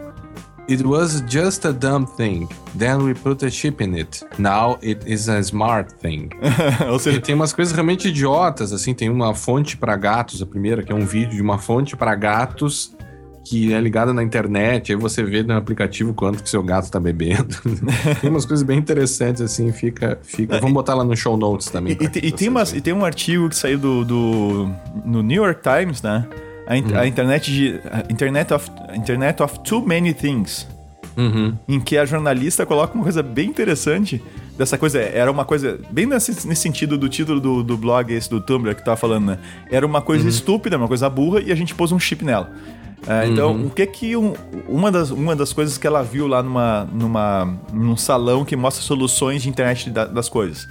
It 0.69 0.83
was 0.85 1.23
just 1.27 1.65
a 1.65 1.71
dumb 1.71 2.05
thing. 2.05 2.47
Then 2.77 2.97
we 2.97 3.15
put 3.15 3.43
a 3.43 3.49
chip 3.49 3.83
in 3.83 3.95
it. 3.95 4.23
Now 4.37 4.77
it 4.83 5.11
is 5.11 5.27
a 5.27 5.41
smart 5.41 5.95
thing. 5.95 6.29
Ou 6.87 6.97
E 6.97 6.99
seja, 6.99 7.19
tem 7.19 7.33
umas 7.33 7.51
coisas 7.51 7.73
realmente 7.73 8.09
idiotas, 8.09 8.71
assim, 8.71 8.93
tem 8.93 9.09
uma 9.09 9.33
fonte 9.33 9.75
para 9.75 9.95
gatos, 9.95 10.39
a 10.39 10.45
primeira, 10.45 10.83
que 10.83 10.91
é 10.91 10.95
um 10.95 11.03
vídeo 11.03 11.31
de 11.31 11.41
uma 11.41 11.57
fonte 11.57 11.95
para 11.97 12.13
gatos 12.13 12.95
que 13.43 13.73
é 13.73 13.79
ligada 13.81 14.13
na 14.13 14.21
internet, 14.21 14.91
aí 14.91 14.97
você 14.97 15.23
vê 15.23 15.41
no 15.43 15.55
aplicativo 15.55 16.13
quanto 16.13 16.43
que 16.43 16.49
seu 16.49 16.61
gato 16.61 16.89
tá 16.91 16.99
bebendo. 16.99 17.55
tem 18.21 18.29
umas 18.29 18.45
coisas 18.45 18.63
bem 18.65 18.77
interessantes, 18.77 19.41
assim, 19.41 19.71
fica... 19.71 20.19
fica... 20.21 20.59
Vamos 20.59 20.73
botar 20.73 20.93
lá 20.93 21.03
no 21.03 21.15
show 21.15 21.35
notes 21.37 21.67
também. 21.67 21.97
E, 21.99 22.25
e 22.25 22.27
e 22.27 22.31
tem 22.31 22.49
umas- 22.49 22.73
e 22.73 22.81
tem 22.81 22.93
um 22.93 23.03
artigo 23.03 23.49
que 23.49 23.55
saiu 23.55 23.79
do, 23.79 24.05
do- 24.05 24.69
no 25.05 25.23
New 25.23 25.43
York 25.43 25.61
Times, 25.63 26.01
né? 26.01 26.27
A, 26.67 26.77
in- 26.77 26.93
a 26.95 27.07
internet 27.07 27.51
de 27.51 27.79
a 27.91 28.11
internet 28.11 28.53
of 28.53 28.69
Internet 28.93 29.41
of 29.41 29.59
Too 29.61 29.81
Many 29.85 30.13
Things, 30.13 30.67
Uhum. 31.17 31.53
em 31.67 31.79
que 31.81 31.97
a 31.97 32.05
jornalista 32.05 32.65
coloca 32.65 32.93
uma 32.93 33.03
coisa 33.03 33.21
bem 33.23 33.49
interessante 33.49 34.21
dessa 34.57 34.77
coisa, 34.77 34.99
era 34.99 35.29
uma 35.29 35.43
coisa, 35.43 35.77
bem 35.89 36.05
nesse, 36.05 36.31
nesse 36.47 36.61
sentido 36.61 36.97
do 36.97 37.09
título 37.09 37.41
do, 37.41 37.63
do 37.63 37.75
blog 37.75 38.13
esse 38.13 38.29
do 38.29 38.39
Tumblr 38.39 38.73
que 38.75 38.85
tava 38.85 38.95
falando, 38.95 39.25
né? 39.27 39.37
Era 39.71 39.85
uma 39.85 40.01
coisa 40.01 40.23
Uhum. 40.23 40.29
estúpida, 40.29 40.77
uma 40.77 40.87
coisa 40.87 41.09
burra, 41.09 41.41
e 41.41 41.51
a 41.51 41.55
gente 41.55 41.73
pôs 41.75 41.91
um 41.91 41.99
chip 41.99 42.23
nela. 42.23 42.51
É, 43.07 43.25
então, 43.27 43.53
Uhum. 43.53 43.65
o 43.67 43.69
que 43.69 43.85
que 43.87 44.15
um- 44.15 44.33
uma, 44.67 44.91
das, 44.91 45.09
uma 45.09 45.35
das 45.35 45.51
coisas 45.53 45.77
que 45.77 45.87
ela 45.87 46.03
viu 46.03 46.27
lá 46.27 46.43
numa, 46.43 46.83
numa, 46.91 47.57
num 47.73 47.95
salão 47.97 48.43
que 48.45 48.55
mostra 48.55 48.83
soluções 48.83 49.41
de 49.41 49.49
internet 49.49 49.89
da- 49.89 50.05
das 50.05 50.29
coisas? 50.29 50.67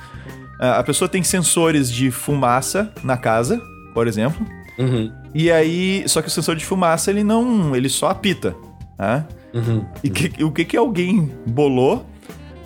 É, 0.61 0.69
a 0.71 0.83
pessoa 0.83 1.09
tem 1.09 1.23
sensores 1.23 1.91
de 1.91 2.11
fumaça 2.11 2.93
na 3.03 3.17
casa, 3.17 3.61
por 3.95 4.07
exemplo, 4.07 4.45
Uhum. 4.79 5.11
e 5.35 5.51
aí, 5.51 6.05
só 6.07 6.21
que 6.23 6.29
o 6.29 6.31
sensor 6.31 6.55
de 6.57 6.65
fumaça 6.65 7.11
ele 7.11 7.25
não, 7.25 7.75
ele 7.75 7.89
só 7.89 8.09
apita, 8.11 8.55
tá? 8.97 9.27
Uhum. 9.55 9.85
E 10.05 10.11
que- 10.11 10.45
o 10.45 10.53
que 10.53 10.65
que 10.65 10.77
alguém 10.77 11.33
bolou, 11.47 12.05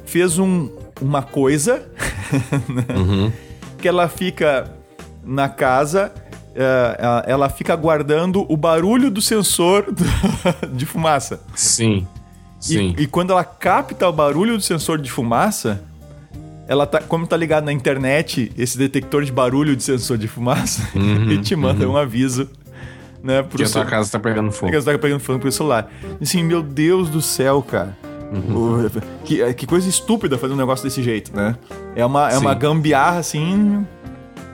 fez 0.05 0.39
um, 0.39 0.69
uma 1.01 1.23
coisa 1.23 1.87
Uhum. 2.95 3.33
que 3.79 3.89
ela 3.89 4.09
fica 4.09 4.71
na 5.25 5.49
casa, 5.49 6.13
ela- 6.99 7.25
ela 7.27 7.49
fica 7.49 7.75
guardando 7.77 8.45
o 8.49 8.57
barulho 8.57 9.11
do 9.11 9.21
sensor 9.23 9.87
de 10.73 10.85
fumaça. 10.87 11.41
Sim. 11.55 12.07
E, 12.61 12.65
Sim. 12.65 12.95
e 12.99 13.07
quando 13.07 13.31
ela 13.33 13.43
capta 13.45 14.09
o 14.09 14.13
barulho 14.13 14.57
do 14.57 14.63
sensor 14.63 14.99
de 14.99 15.11
fumaça, 15.11 15.83
ela 16.69 16.87
tá, 16.87 17.01
como 17.01 17.27
tá 17.27 17.37
ligado 17.37 17.65
na 17.65 17.73
internet, 17.73 18.53
esse 18.57 18.79
detector 18.79 19.25
de 19.25 19.33
barulho 19.33 19.75
de 19.75 19.83
sensor 19.83 20.17
de 20.17 20.29
fumaça, 20.29 20.89
ele 20.95 21.39
te 21.39 21.57
manda 21.57 21.89
um 21.89 21.97
aviso, 21.97 22.49
né, 23.23 23.43
pro 23.43 23.59
que 23.59 23.65
a 23.65 23.67
seu- 23.67 23.85
casa 23.85 24.11
tá 24.13 24.21
pegando 24.21 24.53
fogo. 24.53 24.71
que 24.71 24.81
você 24.81 24.93
tá 24.93 24.99
pegando 24.99 25.21
fogo 25.21 25.39
pro 25.41 25.51
celular. 25.51 25.91
Assim, 26.21 26.43
meu 26.45 26.63
Deus 26.63 27.09
do 27.09 27.21
céu, 27.21 27.63
cara. 27.63 27.97
Uhum. 28.33 28.87
O- 28.87 28.91
que, 29.25 29.55
que 29.55 29.67
coisa 29.67 29.89
estúpida 29.89 30.39
fazer 30.39 30.55
um 30.55 30.57
negócio 30.57 30.85
desse 30.85 31.03
jeito, 31.03 31.37
né? 31.37 31.57
É 31.97 32.07
uma, 32.07 32.31
é 32.31 32.39
uma 32.39 32.55
gambiarra, 32.55 33.19
assim, 33.19 33.85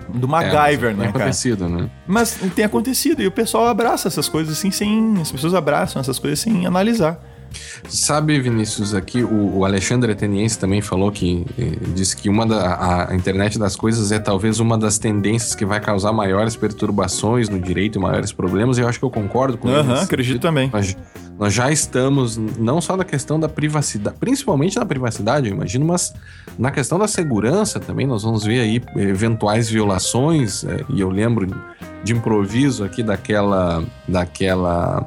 do 0.09 0.29
MacGyver, 0.29 0.91
é, 0.91 0.95
né, 0.95 1.03
Tem 1.05 1.13
cara? 1.13 1.25
acontecido, 1.25 1.69
né? 1.69 1.91
Mas 2.07 2.39
tem 2.55 2.65
acontecido 2.65 3.23
e 3.23 3.27
o 3.27 3.31
pessoal 3.31 3.67
abraça 3.67 4.09
essas 4.09 4.29
coisas 4.29 4.59
assim 4.59 4.71
sem... 4.71 5.21
As 5.21 5.31
pessoas 5.31 5.55
abraçam 5.55 6.01
essas 6.01 6.19
coisas 6.19 6.39
sem 6.41 6.67
analisar. 6.67 7.21
Sabe, 7.89 8.39
Vinícius, 8.41 8.95
aqui 8.95 9.23
o, 9.23 9.59
o 9.59 9.65
Alexandre 9.65 10.13
Ateniense 10.13 10.59
também 10.59 10.81
falou 10.81 11.11
que 11.11 11.47
eh, 11.59 11.77
disse 11.95 12.17
que 12.17 12.29
uma 12.29 12.47
da, 12.47 13.09
a, 13.09 13.15
internet 13.15 13.59
das 13.59 13.77
coisas 13.77 14.13
é 14.13 14.19
talvez 14.19 14.61
uma 14.61 14.77
das 14.77 14.99
tendências 14.99 15.55
que 15.55 15.65
vai 15.65 15.81
causar 15.81 16.13
maiores 16.13 16.55
perturbações 16.55 17.49
no 17.49 17.59
direito 17.59 17.99
e 17.99 18.03
maiores 18.03 18.33
problemas, 18.33 18.79
e 18.79 18.83
eu 18.83 18.89
acho 18.89 18.99
que 18.99 19.05
eu 19.05 19.11
concordo 19.11 19.57
com 19.57 19.69
ele. 19.69 19.79
Aham, 19.79 19.93
nesse 19.93 20.05
acredito 20.05 20.33
sentido. 20.35 20.43
também. 20.43 20.71
Nós, 20.73 20.97
nós 21.39 21.55
já 21.55 21.71
estamos, 21.71 22.37
não 22.37 22.81
só 22.81 22.97
na 22.97 23.05
questão 23.05 23.41
da 23.41 23.49
privacidade, 23.49 24.17
principalmente 24.19 24.77
na 24.77 24.85
privacidade, 24.85 25.49
eu 25.49 25.55
imagino, 25.55 25.87
mas 25.87 26.13
na 26.59 26.71
questão 26.71 26.99
da 26.99 27.09
segurança 27.09 27.81
também, 27.81 28.07
nós 28.07 28.23
vamos 28.23 28.45
ver 28.45 28.61
aí 28.61 28.83
eventuais 28.97 29.71
violações, 29.71 30.65
eh, 30.65 30.85
e 30.91 31.01
eu 31.01 31.09
lembro 31.09 31.47
de 32.05 32.13
improviso 32.13 32.85
aqui 32.85 33.03
daquela, 33.03 33.83
daquela 34.07 35.07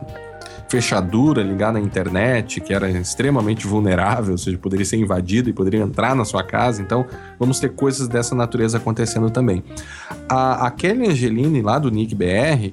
fechadura 0.72 1.44
ligada 1.44 1.78
à 1.78 1.82
internet, 1.82 2.62
que 2.62 2.74
era 2.74 2.90
extremamente 2.90 3.68
vulnerável, 3.68 4.32
ou 4.32 4.38
seja, 4.38 4.58
poderia 4.58 4.86
ser 4.86 4.96
invadida 4.96 5.50
e 5.50 5.54
poderia 5.54 5.82
entrar 5.82 6.16
na 6.16 6.24
sua 6.24 6.44
casa. 6.44 6.82
Então, 6.82 7.06
vamos 7.38 7.60
ter 7.60 7.74
coisas 7.74 8.08
dessa 8.08 8.34
natureza 8.34 8.78
acontecendo 8.78 9.30
também. 9.30 9.62
A, 10.30 10.68
a 10.68 10.72
Kelly 10.72 11.10
Angelini, 11.10 11.62
lá 11.62 11.78
do 11.78 11.92
Nick 11.92 12.16
BR, 12.16 12.72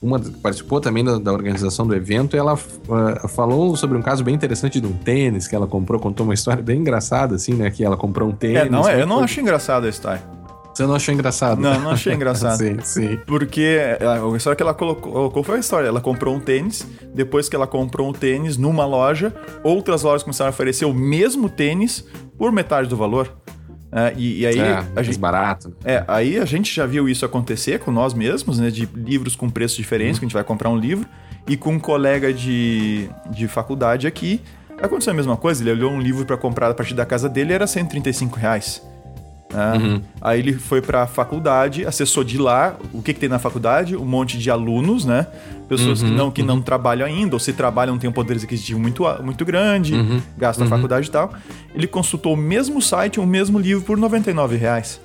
uma 0.00 0.18
que 0.18 0.30
participou 0.30 0.80
também 0.80 1.04
da, 1.04 1.18
da 1.18 1.32
organização 1.32 1.86
do 1.86 1.94
evento, 1.94 2.34
ela 2.34 2.54
ah, 2.54 3.28
falou 3.28 3.76
sobre 3.76 3.98
um 3.98 4.02
caso 4.02 4.24
bem 4.24 4.34
interessante 4.34 4.80
de 4.80 4.86
um 4.86 4.92
tênis 4.92 5.46
que 5.46 5.54
ela 5.54 5.66
comprou, 5.66 6.00
contou 6.00 6.24
uma 6.24 6.34
história 6.34 6.62
bem 6.62 6.80
engraçada, 6.80 7.34
assim, 7.34 7.52
né? 7.52 7.70
Que 7.70 7.84
ela 7.84 7.96
comprou 7.96 8.30
um 8.30 8.32
tênis. 8.32 8.62
É, 8.62 8.70
não, 8.70 8.88
é, 8.88 9.02
eu 9.02 9.06
não 9.06 9.20
acho 9.20 9.38
engraçado 9.38 9.84
a 9.84 9.88
história. 9.90 10.22
Você 10.74 10.86
não 10.86 10.94
achou 10.94 11.14
engraçado? 11.14 11.60
Não, 11.60 11.80
não 11.80 11.90
achei 11.90 12.12
engraçado. 12.12 12.58
sim, 12.58 12.76
sim. 12.82 13.18
Porque 13.26 13.78
a 14.00 14.36
história 14.36 14.56
que 14.56 14.62
ela 14.62 14.74
colocou, 14.74 15.12
colocou 15.12 15.42
foi 15.44 15.56
a 15.56 15.60
história. 15.60 15.86
Ela 15.86 16.00
comprou 16.00 16.34
um 16.34 16.40
tênis, 16.40 16.86
depois 17.14 17.48
que 17.48 17.54
ela 17.54 17.66
comprou 17.66 18.08
um 18.08 18.12
tênis 18.12 18.56
numa 18.56 18.84
loja, 18.84 19.32
outras 19.62 20.02
lojas 20.02 20.22
começaram 20.22 20.48
a 20.48 20.50
oferecer 20.50 20.84
o 20.84 20.92
mesmo 20.92 21.48
tênis 21.48 22.04
por 22.36 22.50
metade 22.50 22.88
do 22.88 22.96
valor. 22.96 23.32
É, 23.92 24.12
e, 24.16 24.40
e 24.40 24.46
aí, 24.46 24.58
é, 24.58 24.84
a 24.96 25.02
gente, 25.04 25.18
barato. 25.20 25.72
é, 25.84 26.02
aí 26.08 26.36
a 26.36 26.44
gente 26.44 26.74
já 26.74 26.84
viu 26.84 27.08
isso 27.08 27.24
acontecer 27.24 27.78
com 27.78 27.92
nós 27.92 28.12
mesmos, 28.12 28.58
né? 28.58 28.68
De 28.68 28.88
livros 28.92 29.36
com 29.36 29.48
preços 29.48 29.76
diferentes, 29.76 30.18
que 30.18 30.24
a 30.24 30.26
gente 30.26 30.34
vai 30.34 30.42
comprar 30.42 30.68
um 30.68 30.76
livro, 30.76 31.06
e 31.46 31.56
com 31.56 31.74
um 31.74 31.78
colega 31.78 32.34
de, 32.34 33.08
de 33.30 33.46
faculdade 33.46 34.08
aqui, 34.08 34.40
aconteceu 34.82 35.12
a 35.12 35.16
mesma 35.16 35.36
coisa. 35.36 35.62
Ele 35.62 35.70
olhou 35.70 35.92
um 35.92 36.00
livro 36.00 36.26
para 36.26 36.36
comprar 36.36 36.72
a 36.72 36.74
partir 36.74 36.94
da 36.94 37.06
casa 37.06 37.28
dele 37.28 37.52
era 37.52 37.68
135 37.68 38.36
reais. 38.36 38.82
Né? 39.54 39.72
Uhum. 39.78 40.00
Aí 40.20 40.40
ele 40.40 40.52
foi 40.54 40.82
pra 40.82 41.06
faculdade, 41.06 41.86
acessou 41.86 42.24
de 42.24 42.36
lá 42.36 42.76
o 42.92 43.00
que, 43.00 43.14
que 43.14 43.20
tem 43.20 43.28
na 43.28 43.38
faculdade, 43.38 43.96
um 43.96 44.04
monte 44.04 44.36
de 44.36 44.50
alunos, 44.50 45.04
né? 45.04 45.26
Pessoas 45.68 46.02
Uhum, 46.02 46.08
que, 46.08 46.14
não, 46.14 46.30
que 46.30 46.42
não 46.42 46.60
trabalham 46.60 47.06
ainda, 47.06 47.34
ou 47.36 47.40
se 47.40 47.52
trabalham 47.52 47.96
têm 47.96 48.10
um 48.10 48.12
poder 48.12 48.36
aquisitivo 48.36 48.78
muito, 48.78 49.06
a- 49.06 49.22
muito 49.22 49.44
grande, 49.44 49.94
Uhum, 49.94 50.20
gasta 50.36 50.64
a 50.64 50.66
faculdade 50.66 51.08
e 51.08 51.10
tal. 51.10 51.32
Ele 51.74 51.86
consultou 51.86 52.34
o 52.34 52.36
mesmo 52.36 52.82
site, 52.82 53.18
o 53.20 53.26
mesmo 53.26 53.58
livro 53.58 53.82
por 53.84 53.96
99 53.96 54.56
reais. 54.56 55.00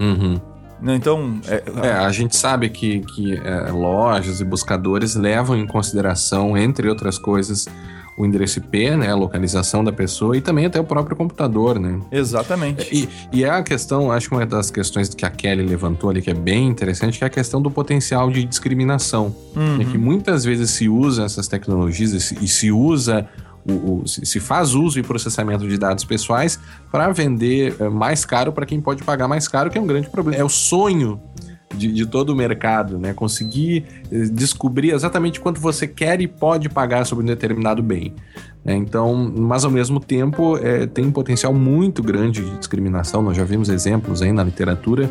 Uhum. 0.00 0.40
Né, 0.80 0.96
Então, 0.96 1.38
é, 1.46 1.62
É, 1.88 1.92
a 1.92 2.10
gente 2.10 2.36
sabe 2.36 2.68
que, 2.68 3.00
que 3.00 3.34
é, 3.36 3.70
lojas 3.70 4.40
e 4.40 4.44
buscadores 4.44 5.14
levam 5.14 5.56
em 5.56 5.66
consideração, 5.66 6.56
entre 6.56 6.88
outras 6.88 7.18
coisas, 7.18 7.66
o 8.16 8.24
endereço 8.24 8.58
IP, 8.60 8.90
né, 8.96 9.10
a 9.10 9.14
localização 9.16 9.82
da 9.82 9.90
pessoa 9.92 10.36
e 10.36 10.40
também 10.40 10.66
até 10.66 10.78
o 10.80 10.84
próprio 10.84 11.16
computador, 11.16 11.78
né? 11.80 11.98
exatamente. 12.12 12.88
E, 12.94 13.08
e 13.32 13.44
é 13.44 13.50
a 13.50 13.62
questão, 13.62 14.10
acho 14.12 14.28
que 14.28 14.34
uma 14.34 14.46
das 14.46 14.70
questões 14.70 15.08
que 15.14 15.24
a 15.26 15.30
Kelly 15.30 15.64
levantou 15.64 16.10
ali 16.10 16.22
que 16.22 16.30
é 16.30 16.34
bem 16.34 16.68
interessante, 16.68 17.18
que 17.18 17.24
é 17.24 17.26
a 17.26 17.30
questão 17.30 17.60
do 17.60 17.70
potencial 17.70 18.30
de 18.30 18.44
discriminação. 18.44 19.34
Uhum. 19.56 19.80
É 19.80 19.84
que 19.84 19.98
muitas 19.98 20.44
vezes 20.44 20.70
se 20.70 20.88
usa 20.88 21.24
essas 21.24 21.48
tecnologias 21.48 22.12
e 22.12 22.20
se, 22.20 22.38
e 22.40 22.46
se 22.48 22.70
usa, 22.70 23.26
o, 23.66 23.72
o- 23.72 24.02
se 24.06 24.38
faz 24.40 24.74
uso 24.74 24.98
e 24.98 25.02
processamento 25.02 25.66
de 25.66 25.78
dados 25.78 26.04
pessoais 26.04 26.58
para 26.92 27.10
vender 27.12 27.74
eh, 27.80 27.88
mais 27.88 28.24
caro 28.24 28.52
para 28.52 28.66
quem 28.66 28.80
pode 28.80 29.02
pagar 29.02 29.26
mais 29.26 29.48
caro, 29.48 29.70
que 29.70 29.78
é 29.78 29.80
um 29.80 29.86
grande 29.86 30.08
problema. 30.10 30.40
É 30.40 30.44
o 30.44 30.48
sonho 30.48 31.20
de, 31.74 31.92
de 31.92 32.06
todo 32.06 32.30
o 32.30 32.36
mercado, 32.36 32.98
né? 32.98 33.12
Conseguir 33.12 33.84
eh, 34.10 34.26
descobrir 34.32 34.92
exatamente 34.92 35.40
quanto 35.40 35.60
você 35.60 35.86
quer 35.86 36.20
e 36.20 36.28
pode 36.28 36.68
pagar 36.68 37.04
sobre 37.04 37.24
um 37.24 37.26
determinado 37.26 37.82
bem. 37.82 38.14
né? 38.64 38.74
Então, 38.74 39.14
mas 39.14 39.64
ao 39.64 39.70
mesmo 39.70 40.00
tempo 40.00 40.56
eh, 40.58 40.86
tem 40.86 41.06
um 41.06 41.12
potencial 41.12 41.52
muito 41.52 42.02
grande 42.02 42.42
de 42.42 42.58
discriminação. 42.58 43.22
Nós 43.22 43.36
já 43.36 43.44
vimos 43.44 43.68
exemplos 43.68 44.22
aí 44.22 44.32
na 44.32 44.44
literatura 44.44 45.10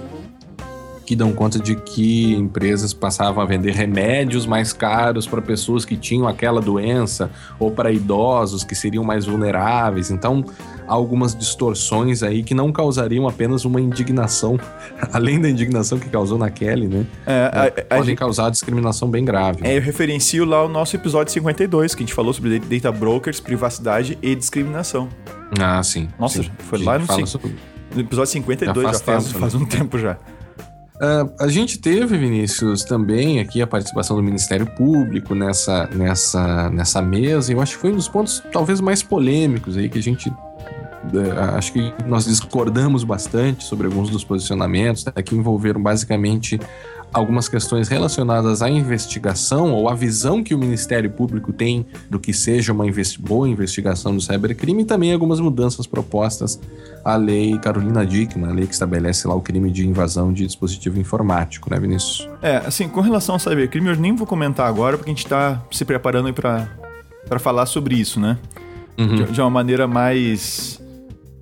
que 1.06 1.16
dão 1.16 1.34
conta 1.34 1.60
de 1.60 1.76
que 1.76 2.34
empresas 2.34 2.94
passavam 2.94 3.44
a 3.44 3.46
vender 3.46 3.72
remédios 3.74 4.46
mais 4.46 4.72
caros 4.72 5.28
para 5.28 5.42
pessoas 5.42 5.84
que 5.86 5.98
tinham 5.98 6.28
aquela 6.28 6.62
doença 6.62 7.30
ou 7.60 7.70
para 7.72 7.92
idosos 7.92 8.64
que 8.64 8.74
seriam 8.74 9.04
mais 9.04 9.26
vulneráveis. 9.26 10.10
Então, 10.12 10.46
há 10.88 10.94
algumas 10.94 11.36
distorções 11.36 12.24
aí 12.24 12.42
que 12.44 12.54
não 12.54 12.72
causariam 12.72 13.28
apenas 13.28 13.66
uma 13.66 13.82
indignação, 13.82 14.58
além 15.12 15.40
da 15.42 15.50
indignação 15.50 16.00
que 16.00 16.10
causou 16.10 16.38
na 16.38 16.50
Kelly, 16.50 16.88
né? 16.88 17.06
É, 17.26 17.32
a- 17.54 17.66
a 17.68 17.72
Podem 17.98 18.04
gente- 18.06 18.18
causar 18.18 18.50
discriminação 18.50 19.10
bem 19.10 19.26
grave. 19.26 19.60
é, 19.68 19.78
eu 19.78 19.82
referencio 19.82 20.46
lá 20.46 20.64
o 20.64 20.70
nosso 20.70 20.96
episódio 20.96 21.34
52, 21.34 21.94
que 21.96 22.04
a 22.04 22.06
gente 22.06 22.14
falou 22.16 22.34
sobre 22.34 22.60
data 22.60 22.92
brokers, 22.92 23.40
privacidade 23.40 24.18
e 24.22 24.34
discriminação. 24.36 25.10
Ah, 25.60 25.84
sim. 25.84 26.08
Nossa, 26.20 26.42
sim. 26.44 26.50
foi 26.60 26.82
A 26.82 26.86
lá 26.86 27.00
no 27.00 27.06
cinco- 27.12 27.28
sobre- 27.28 27.56
No 27.94 28.02
episódio 28.02 28.32
52, 28.32 28.86
já 28.88 28.94
Já 28.94 29.00
faz, 29.00 29.06
faz 29.32 29.32
faz, 29.38 29.52
tempo, 29.54 29.60
né? 29.66 29.66
um 29.66 29.70
tempo 29.80 30.00
já. 30.00 30.18
Ah, 31.06 31.28
a 31.42 31.48
gente 31.50 31.80
teve, 31.80 32.18
Vinícius, 32.18 32.86
também 32.86 33.42
aqui 33.42 33.62
a 33.62 33.68
participação 33.68 34.16
do 34.16 34.24
Ministério 34.24 34.66
Público 34.66 35.36
nessa, 35.36 35.86
nessa, 35.88 36.70
nessa 36.70 37.02
mesa. 37.02 37.52
Eu 37.52 37.60
acho 37.60 37.76
que 37.76 37.82
foi 37.82 37.92
um 37.92 37.98
dos 37.98 38.08
pontos 38.08 38.42
talvez 38.54 38.80
mais 38.80 39.04
polêmicos 39.04 39.76
aí 39.76 39.90
que 39.90 40.00
a 40.00 40.02
gente. 40.02 40.30
eh, 40.30 41.58
acho 41.58 41.74
que 41.74 41.94
nós 42.08 42.24
discordamos 42.24 43.04
bastante 43.04 43.66
sobre 43.66 43.88
alguns 43.88 44.10
dos 44.10 44.24
posicionamentos, 44.24 45.04
né, 45.04 45.12
que 45.22 45.36
envolveram 45.36 45.84
basicamente 45.84 46.58
algumas 47.14 47.48
questões 47.48 47.88
relacionadas 47.88 48.62
à 48.62 48.70
investigação 48.70 49.72
ou 49.72 49.88
à 49.88 49.94
visão 49.94 50.44
que 50.44 50.56
o 50.56 50.58
Ministério 50.58 51.10
Público 51.12 51.54
tem 51.54 51.86
do 52.10 52.20
que 52.20 52.34
seja 52.34 52.74
uma 52.74 52.88
investi- 52.88 53.22
boa 53.22 53.48
investigação 53.48 54.16
do 54.16 54.22
cybercrime 54.22 54.82
e 54.82 54.86
também 54.86 55.14
algumas 55.14 55.40
mudanças 55.40 55.86
propostas 55.86 56.60
à 57.06 57.16
lei 57.16 57.58
Carolina 57.60 58.06
Dickmann, 58.06 58.50
a 58.50 58.54
lei 58.54 58.66
que 58.66 58.74
estabelece 58.74 59.28
lá 59.28 59.36
o 59.36 59.42
crime 59.42 59.70
de 59.70 59.88
invasão 59.88 60.34
de 60.34 60.46
dispositivo 60.46 61.00
informático, 61.00 61.70
né, 61.70 61.80
Vinícius? 61.80 62.28
É, 62.42 62.58
assim, 62.58 62.88
com 62.88 63.02
relação 63.02 63.36
ao 63.36 63.40
cybercrime, 63.40 63.90
eu 63.90 63.96
nem 63.96 64.16
vou 64.16 64.26
comentar 64.26 64.68
agora, 64.68 64.98
porque 64.98 65.12
a 65.12 65.14
gente 65.14 65.28
tá 65.28 65.62
se 65.72 65.86
preparando 65.86 66.34
pra 66.34 66.68
falar 67.40 67.66
sobre 67.66 67.96
isso, 67.96 68.20
né? 68.20 68.38
Uhum. 68.98 69.16
De, 69.16 69.24
de 69.26 69.42
uma 69.42 69.50
maneira 69.50 69.88
mais, 69.88 70.80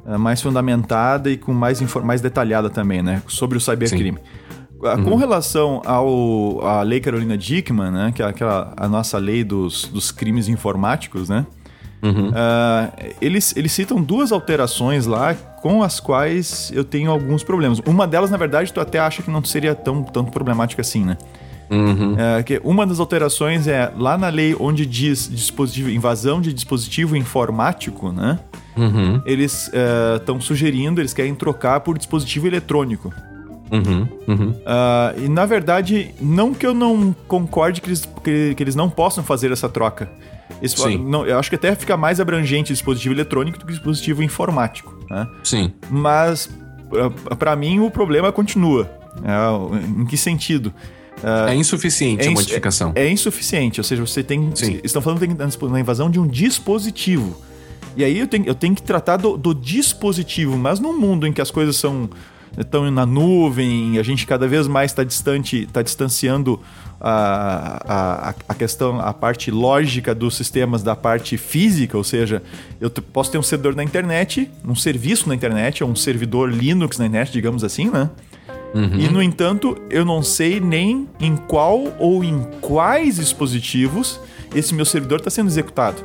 eh, 0.06 0.18
mais 0.18 0.42
fundamentada 0.42 1.30
e 1.30 1.38
com 1.38 1.54
mais, 1.54 1.82
mais 2.04 2.22
detalhada 2.22 2.70
também, 2.70 3.02
né? 3.02 3.22
Sobre 3.28 3.58
o 3.58 3.62
cybercrime. 3.62 4.18
Ah, 4.20 4.41
Com 5.04 5.16
relação 5.16 5.82
ao, 5.86 6.66
à 6.66 6.82
lei 6.82 7.00
Carolina 7.00 7.38
Dickmann, 7.38 7.92
né? 7.92 8.12
Que 8.14 8.24
é 8.24 8.26
aquela, 8.26 8.74
a 8.76 8.88
nossa 8.88 9.18
lei 9.18 9.44
dos, 9.44 9.86
dos 9.86 10.12
crimes 10.12 10.48
informáticos, 10.48 11.30
né? 11.30 11.46
Uhum. 12.02 12.30
Uh, 12.30 13.14
eles, 13.22 13.56
eles 13.56 13.72
citam 13.72 14.02
duas 14.02 14.32
alterações 14.32 15.06
lá 15.06 15.36
com 15.36 15.84
as 15.84 16.00
quais 16.00 16.72
eu 16.74 16.84
tenho 16.84 17.12
alguns 17.12 17.44
problemas. 17.44 17.80
Uma 17.86 18.08
delas, 18.08 18.32
na 18.32 18.38
verdade, 18.38 18.74
tu 18.74 18.80
até 18.80 18.98
acha 18.98 19.22
que 19.22 19.30
não 19.30 19.44
seria 19.44 19.76
tão 19.76 20.02
tanto 20.02 20.32
problemática 20.32 20.82
assim, 20.82 21.06
né? 21.06 21.18
Uhum. 21.70 22.16
É, 22.18 22.44
que 22.44 22.60
uma 22.66 22.86
das 22.86 23.00
alterações 23.00 23.66
é 23.66 23.94
lá 23.96 24.18
na 24.18 24.28
lei 24.28 24.54
onde 24.60 24.86
diz 24.86 25.30
dispositivo 25.30 25.90
invasão 25.90 26.42
de 26.42 26.52
dispositivo 26.52 27.16
informático, 27.16 28.12
né? 28.12 28.40
Uhum. 28.76 29.22
Eles 29.26 29.72
estão 30.18 30.38
é, 30.38 30.42
sugerindo, 30.42 31.00
eles 31.00 31.14
querem 31.14 31.36
trocar 31.36 31.80
por 31.82 31.98
dispositivo 31.98 32.48
eletrônico. 32.48 33.14
Uhum, 33.72 34.08
uhum. 34.28 34.50
Uh, 34.50 35.26
e 35.26 35.30
na 35.30 35.46
verdade, 35.46 36.14
não 36.20 36.54
que 36.54 36.66
eu 36.66 36.74
não 36.74 37.16
concorde 37.28 37.80
que 37.80 37.88
eles, 37.88 38.08
que, 38.24 38.54
que 38.56 38.64
eles 38.64 38.76
não 38.76 38.90
possam 38.90 39.24
fazer 39.24 39.52
essa 39.52 39.70
troca. 39.70 40.10
Esse, 40.62 40.98
não, 40.98 41.26
eu 41.26 41.40
acho 41.40 41.50
que 41.50 41.56
até 41.56 41.74
fica 41.76 41.98
mais 41.98 42.20
abrangente 42.20 42.72
dispositivo 42.72 43.16
eletrônico 43.16 43.58
do 43.58 43.66
que 43.66 43.72
dispositivo 43.72 44.22
informático. 44.22 44.96
Né? 45.10 45.28
Sim. 45.44 45.74
Mas, 45.90 46.50
para 47.40 47.56
mim, 47.56 47.80
o 47.80 47.90
problema 47.90 48.32
continua. 48.32 48.90
É, 49.24 50.02
em 50.02 50.06
que 50.06 50.18
sentido? 50.18 50.74
Uh, 51.24 51.50
é 51.50 51.56
insuficiente 51.56 52.26
é 52.26 52.30
a 52.30 52.32
modificação. 52.32 52.92
É, 52.96 53.06
é, 53.06 53.12
insuficiente, 53.12 53.80
ou 53.80 53.84
seja, 53.84 54.06
você 54.06 54.24
tem. 54.24 54.52
Sim. 54.56 54.80
Estão 54.84 55.02
falando 55.02 55.22
na 55.70 55.80
invasão 55.80 56.10
de 56.10 56.20
um 56.20 56.28
dispositivo. 56.28 57.40
E 57.96 58.04
aí 58.04 58.20
eu 58.20 58.28
tenho, 58.28 58.46
eu 58.46 58.56
tenho 58.56 58.74
que 58.74 58.82
tratar 58.82 59.18
do, 59.18 59.38
do 59.38 59.54
dispositivo, 59.54 60.58
mas 60.58 60.80
num 60.80 60.98
mundo 60.98 61.28
em 61.28 61.34
que 61.34 61.42
as 61.42 61.52
coisas 61.52 61.76
são 61.76 62.10
estão 62.58 62.90
na 62.92 63.06
nuvem, 63.06 63.98
a 63.98 64.04
gente 64.04 64.26
cada 64.26 64.48
vez 64.48 64.68
mais 64.68 64.92
está 64.92 65.04
distante, 65.04 65.64
está 65.64 65.82
distanciando 65.82 66.60
a, 67.00 68.30
a, 68.30 68.36
a 68.50 68.54
questão, 68.54 69.00
a 69.00 69.14
parte 69.14 69.50
lógica 69.50 70.14
dos 70.14 70.36
sistemas 70.36 70.84
da 70.84 70.96
parte 70.96 71.38
física, 71.38 71.98
ou 71.98 72.04
seja, 72.04 72.44
eu 72.80 72.90
posso 72.90 73.32
ter 73.32 73.38
um 73.38 73.44
servidor 73.44 73.76
na 73.76 73.84
internet, 73.84 74.50
um 74.64 74.76
serviço 74.76 75.28
na 75.28 75.34
internet, 75.34 75.84
ou 75.84 75.90
um 75.90 75.96
servidor 75.96 76.52
Linux 76.52 76.98
na 77.00 77.08
internet, 77.08 77.32
digamos 77.32 77.64
assim, 77.64 77.90
né? 77.90 78.10
Uhum. 78.74 79.00
E, 79.00 79.10
no 79.10 79.22
entanto, 79.22 79.78
eu 79.90 80.06
não 80.06 80.24
sei 80.24 80.60
nem 80.60 81.08
em 81.20 81.36
qual 81.36 81.94
ou 82.00 82.24
em 82.24 82.42
quais 82.62 83.18
dispositivos 83.18 84.20
esse 84.56 84.74
meu 84.74 84.86
servidor 84.86 85.20
está 85.20 85.30
sendo 85.30 85.48
executado. 85.48 86.02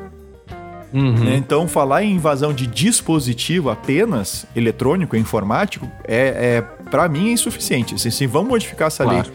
Uhum. 0.93 1.25
Né? 1.25 1.37
Então, 1.37 1.67
falar 1.67 2.03
em 2.03 2.15
invasão 2.15 2.53
de 2.53 2.67
dispositivo 2.67 3.71
apenas 3.71 4.47
eletrônico, 4.55 5.17
informático, 5.17 5.91
é, 6.05 6.57
é 6.59 6.65
para 6.91 7.09
mim 7.09 7.29
é 7.29 7.33
insuficiente. 7.33 7.95
Assim, 7.95 8.09
assim, 8.09 8.27
vamos 8.27 8.49
modificar 8.49 8.89
essa 8.89 9.05
claro. 9.05 9.29
lei. 9.29 9.33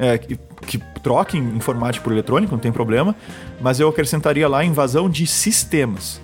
É, 0.00 0.16
que, 0.16 0.38
que 0.64 0.78
troquem 1.02 1.42
informático 1.56 2.04
por 2.04 2.12
eletrônico, 2.12 2.52
não 2.52 2.60
tem 2.60 2.70
problema, 2.70 3.16
mas 3.60 3.80
eu 3.80 3.88
acrescentaria 3.88 4.48
lá 4.48 4.64
invasão 4.64 5.10
de 5.10 5.26
sistemas. 5.26 6.20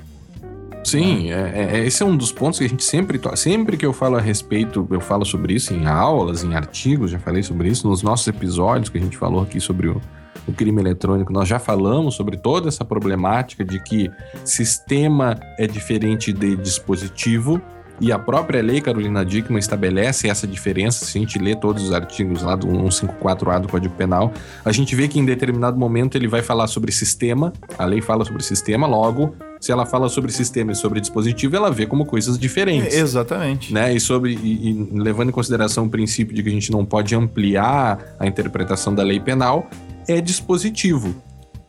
Sim, 0.85 1.33
é, 1.33 1.71
é, 1.73 1.87
esse 1.87 2.03
é 2.03 2.07
um 2.07 2.17
dos 2.17 2.31
pontos 2.31 2.59
que 2.59 2.67
a 2.67 2.69
gente 2.69 2.85
sempre 2.85 3.19
sempre 3.37 3.77
que 3.77 3.87
eu 3.87 3.93
falo 3.93 4.17
a 4.17 4.21
respeito, 4.21 4.87
eu 4.91 5.01
falo 5.01 5.25
sobre 5.25 5.55
isso 5.55 5.73
em 5.73 5.87
aulas, 5.87 6.45
em 6.45 6.55
artigos, 6.55 7.11
já 7.11 7.19
falei 7.19 7.43
sobre 7.43 7.69
isso 7.69 7.89
nos 7.89 8.03
nossos 8.03 8.29
episódios 8.29 8.91
que 8.91 8.99
a 8.99 9.01
gente 9.01 9.17
falou 9.17 9.43
aqui 9.43 9.59
sobre 9.59 9.89
o, 9.89 10.01
o 10.47 10.53
crime 10.53 10.81
eletrônico, 10.81 11.33
nós 11.33 11.49
já 11.49 11.59
falamos 11.59 12.15
sobre 12.15 12.37
toda 12.37 12.69
essa 12.69 12.85
problemática 12.85 13.65
de 13.65 13.83
que 13.83 14.11
sistema 14.45 15.39
é 15.59 15.66
diferente 15.66 16.33
de 16.33 16.57
dispositivo. 16.57 17.61
E 18.01 18.11
a 18.11 18.19
própria 18.19 18.61
lei 18.61 18.81
Carolina 18.81 19.25
Dickman 19.25 19.61
estabelece 19.61 20.29
essa 20.29 20.49
diferença. 20.49 21.05
Se 21.05 21.16
a 21.16 21.21
gente 21.21 21.39
lê 21.39 21.55
todos 21.55 21.85
os 21.85 21.93
artigos 21.93 22.43
lá 22.43 22.57
do 22.57 22.66
154A 22.66 23.61
do 23.61 23.69
Código 23.69 23.95
Penal, 23.95 24.33
a 24.65 24.73
gente 24.73 24.97
vê 24.97 25.07
que 25.07 25.19
em 25.19 25.25
determinado 25.25 25.79
momento 25.79 26.16
ele 26.16 26.27
vai 26.27 26.43
falar 26.43 26.66
sobre 26.66 26.91
sistema, 26.91 27.53
a 27.79 27.85
lei 27.85 28.03
fala 28.03 28.25
sobre 28.25 28.43
sistema, 28.43 28.89
logo, 28.89 29.37
se 29.61 29.71
ela 29.71 29.87
fala 29.87 30.09
sobre 30.09 30.33
sistema 30.33 30.73
e 30.73 30.75
sobre 30.75 31.01
dispositivo, 31.01 31.55
ela 31.55 31.71
vê 31.71 31.87
como 31.87 32.05
coisas 32.05 32.37
diferentes. 32.37 32.95
É, 32.95 32.99
exatamente. 32.99 33.73
Né? 33.73 33.95
E, 33.95 34.01
sobre, 34.01 34.35
e, 34.35 34.71
e 34.71 34.89
levando 34.93 35.29
em 35.29 35.33
consideração 35.33 35.85
o 35.85 35.89
princípio 35.89 36.35
de 36.35 36.43
que 36.43 36.49
a 36.49 36.53
gente 36.53 36.73
não 36.73 36.85
pode 36.85 37.15
ampliar 37.15 38.16
a 38.19 38.27
interpretação 38.27 38.93
da 38.93 39.05
lei 39.05 39.21
penal, 39.21 39.71
é 40.09 40.21
dispositivo. 40.21 41.15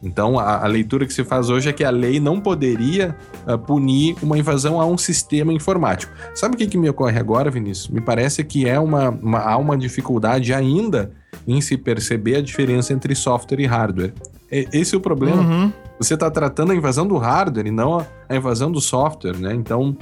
Então, 0.03 0.37
a, 0.37 0.63
a, 0.63 0.67
leitura 0.67 1.05
que 1.05 1.13
se 1.13 1.23
faz 1.23 1.49
hoje 1.49 1.67
é 1.67 1.73
que 1.73 1.83
a 1.83 1.89
lei 1.89 2.19
não 2.19 2.39
poderia 2.39 3.15
uh, 3.47 3.57
punir 3.57 4.15
uma 4.21 4.37
invasão 4.37 4.79
a 4.79 4.85
um 4.85 4.97
sistema 4.97 5.51
informático. 5.51 6.13
Sabe 6.35 6.53
o 6.53 6.57
que, 6.57 6.67
que 6.67 6.77
me 6.77 6.87
ocorre 6.87 7.17
agora, 7.17 7.49
Vinícius? 7.49 7.87
Me 7.87 7.99
parece 7.99 8.43
que 8.43 8.67
é 8.67 8.79
uma, 8.79 9.09
uma, 9.09 9.39
há 9.39 9.57
uma 9.57 9.75
dificuldade 9.75 10.53
ainda 10.53 11.11
em 11.47 11.59
se 11.59 11.75
perceber 11.75 12.35
a 12.35 12.41
diferença 12.41 12.93
entre 12.93 13.15
software 13.15 13.59
e 13.59 13.65
hardware. 13.65 14.13
É, 14.51 14.65
esse 14.73 14.93
é 14.93 14.97
o 14.97 15.01
problema. 15.01 15.41
Uhum. 15.41 15.73
Você 15.97 16.13
está 16.13 16.29
tratando 16.29 16.71
a 16.71 16.75
invasão 16.75 17.07
do 17.07 17.17
hardware 17.17 17.65
e 17.65 17.71
não 17.71 17.99
a, 17.99 18.05
a 18.29 18.35
invasão 18.35 18.71
do 18.71 18.81
software, 18.81 19.37
né? 19.37 19.53
Então, 19.55 19.97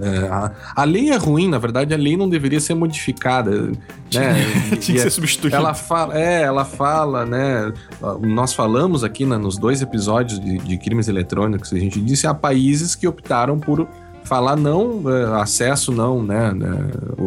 é, 0.00 0.28
a, 0.28 0.52
a, 0.76 0.84
lei 0.84 1.10
é 1.10 1.16
ruim, 1.16 1.48
na 1.48 1.58
verdade, 1.58 1.92
a 1.92 1.96
lei 1.96 2.16
não 2.16 2.28
deveria 2.28 2.60
ser 2.60 2.74
modificada. 2.74 3.50
Né? 3.50 3.72
Tinha 4.08 4.34
que 4.76 4.98
ser 4.98 5.06
é, 5.06 5.10
substituída. 5.10 5.56
Ela 5.56 5.74
fala, 5.74 6.18
é, 6.18 6.42
ela 6.42 6.64
fala, 6.64 7.26
né? 7.26 7.72
Nós 8.20 8.52
falamos 8.52 9.02
aqui 9.02 9.26
né, 9.26 9.36
nos 9.36 9.58
dois 9.58 9.82
episódios 9.82 10.38
de, 10.40 10.58
de 10.58 10.78
crimes 10.78 11.08
eletrônicos, 11.08 11.72
a 11.72 11.78
gente 11.78 12.00
disse 12.00 12.26
há 12.26 12.34
países 12.34 12.94
que 12.94 13.06
optaram 13.06 13.58
por 13.58 13.88
falar 14.28 14.56
não, 14.56 15.02
é, 15.10 15.40
acesso 15.40 15.90
não, 15.90 16.22
né, 16.22 16.52
né, 16.52 16.68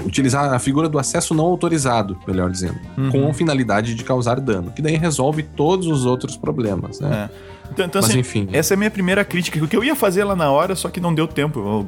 Utilizar 0.05 0.53
a 0.53 0.59
figura 0.59 0.87
do 0.87 0.99
acesso 0.99 1.33
não 1.33 1.45
autorizado, 1.45 2.17
melhor 2.27 2.51
dizendo, 2.51 2.77
uhum. 2.95 3.09
com 3.09 3.29
a 3.29 3.33
finalidade 3.33 3.95
de 3.95 4.03
causar 4.03 4.39
dano, 4.39 4.71
que 4.71 4.81
daí 4.83 4.95
resolve 4.95 5.41
todos 5.41 5.87
os 5.87 6.05
outros 6.05 6.37
problemas, 6.37 6.99
né? 6.99 7.29
É. 7.47 7.50
Então, 7.71 7.85
então 7.85 8.01
Mas, 8.01 8.11
assim, 8.11 8.19
enfim. 8.19 8.49
Essa 8.51 8.73
é 8.73 8.75
a 8.75 8.77
minha 8.77 8.91
primeira 8.91 9.23
crítica. 9.23 9.63
O 9.63 9.67
que 9.67 9.75
eu 9.75 9.83
ia 9.83 9.95
fazer 9.95 10.23
lá 10.23 10.35
na 10.35 10.51
hora, 10.51 10.75
só 10.75 10.89
que 10.89 10.99
não 10.99 11.13
deu 11.13 11.27
tempo. 11.27 11.59
Eu, 11.59 11.87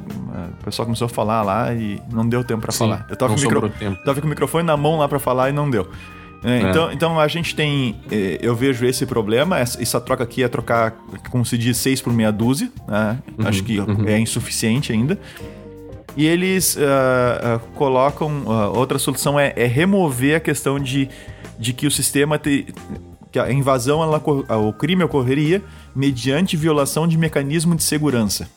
o 0.60 0.64
pessoal 0.64 0.86
começou 0.86 1.06
a 1.06 1.08
falar 1.08 1.42
lá 1.42 1.72
e 1.74 2.00
não 2.10 2.26
deu 2.26 2.42
tempo 2.42 2.62
para 2.62 2.72
falar. 2.72 3.06
Eu 3.08 3.16
tava 3.16 3.34
com, 3.34 3.40
micro... 3.40 3.72
tava 4.04 4.20
com 4.20 4.26
o 4.26 4.30
microfone 4.30 4.64
na 4.64 4.76
mão 4.76 4.98
lá 4.98 5.08
para 5.08 5.18
falar 5.18 5.50
e 5.50 5.52
não 5.52 5.68
deu. 5.68 5.88
É, 6.42 6.58
é. 6.58 6.70
Então, 6.70 6.92
então 6.92 7.20
a 7.20 7.26
gente 7.26 7.54
tem. 7.54 7.96
É, 8.10 8.38
eu 8.40 8.54
vejo 8.54 8.84
esse 8.84 9.06
problema. 9.06 9.58
Essa, 9.58 9.82
essa, 9.82 10.00
troca 10.00 10.24
aqui 10.24 10.42
é 10.42 10.48
trocar, 10.48 10.92
como 11.30 11.44
se 11.44 11.56
diz, 11.56 11.76
6 11.78 12.02
por 12.02 12.12
meia 12.12 12.30
dúzia. 12.30 12.70
Né? 12.86 13.18
Uhum, 13.38 13.48
Acho 13.48 13.62
que 13.64 13.80
uhum. 13.80 14.06
é 14.06 14.18
insuficiente 14.18 14.92
ainda. 14.92 15.18
E 16.16 16.26
eles 16.26 16.76
uh, 16.76 17.56
uh, 17.56 17.58
colocam. 17.74 18.42
Uh, 18.44 18.78
outra 18.78 18.98
solução 18.98 19.40
é, 19.40 19.52
é, 19.56 19.66
remover 19.66 20.36
a 20.36 20.40
questão 20.40 20.78
de, 20.78 21.08
de 21.58 21.72
que 21.72 21.86
o 21.86 21.90
sistema 21.90 22.38
te, 22.38 22.66
que 23.34 23.38
a 23.40 23.52
invasão, 23.52 24.00
ela, 24.00 24.22
o 24.58 24.72
crime 24.72 25.02
ocorreria 25.02 25.60
mediante 25.92 26.56
violação 26.56 27.08
de 27.08 27.18
mecanismo 27.18 27.74
de 27.74 27.82
segurança. 27.82 28.48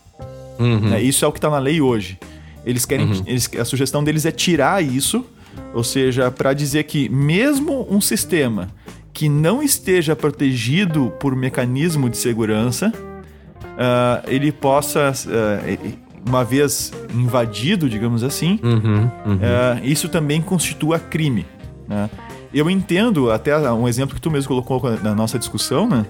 Uhum. 0.59 0.93
É, 0.93 1.01
isso 1.01 1.25
é 1.25 1.27
o 1.27 1.31
que 1.31 1.39
está 1.39 1.49
na 1.49 1.57
lei 1.57 1.81
hoje. 1.81 2.19
Eles 2.63 2.85
querem, 2.85 3.07
uhum. 3.07 3.23
eles, 3.25 3.49
a 3.59 3.65
sugestão 3.65 4.03
deles 4.03 4.23
é 4.23 4.29
tirar 4.31 4.83
isso, 4.83 5.25
ou 5.73 5.83
seja, 5.83 6.29
para 6.29 6.53
dizer 6.53 6.83
que 6.83 7.09
mesmo 7.09 7.87
um 7.89 7.99
sistema 7.99 8.69
que 9.11 9.27
não 9.27 9.63
esteja 9.63 10.15
protegido 10.15 11.11
por 11.19 11.35
mecanismo 11.35 12.07
de 12.07 12.17
segurança, 12.17 12.93
uh, 12.93 14.27
ele 14.27 14.51
possa, 14.51 15.11
uh, 15.11 15.97
uma 16.23 16.43
vez 16.43 16.93
invadido, 17.15 17.89
digamos 17.89 18.23
assim, 18.23 18.59
uhum, 18.61 19.09
uhum. 19.25 19.35
Uh, 19.37 19.83
isso 19.83 20.07
também 20.07 20.39
constitua 20.39 20.99
crime. 20.99 21.47
Né? 21.87 22.07
Eu 22.53 22.69
entendo, 22.69 23.31
até 23.31 23.57
um 23.71 23.87
exemplo 23.87 24.15
que 24.15 24.21
tu 24.21 24.31
mesmo 24.31 24.47
colocou 24.47 24.81
na 25.01 25.13
nossa 25.13 25.37
discussão, 25.37 25.87
né? 25.87 26.05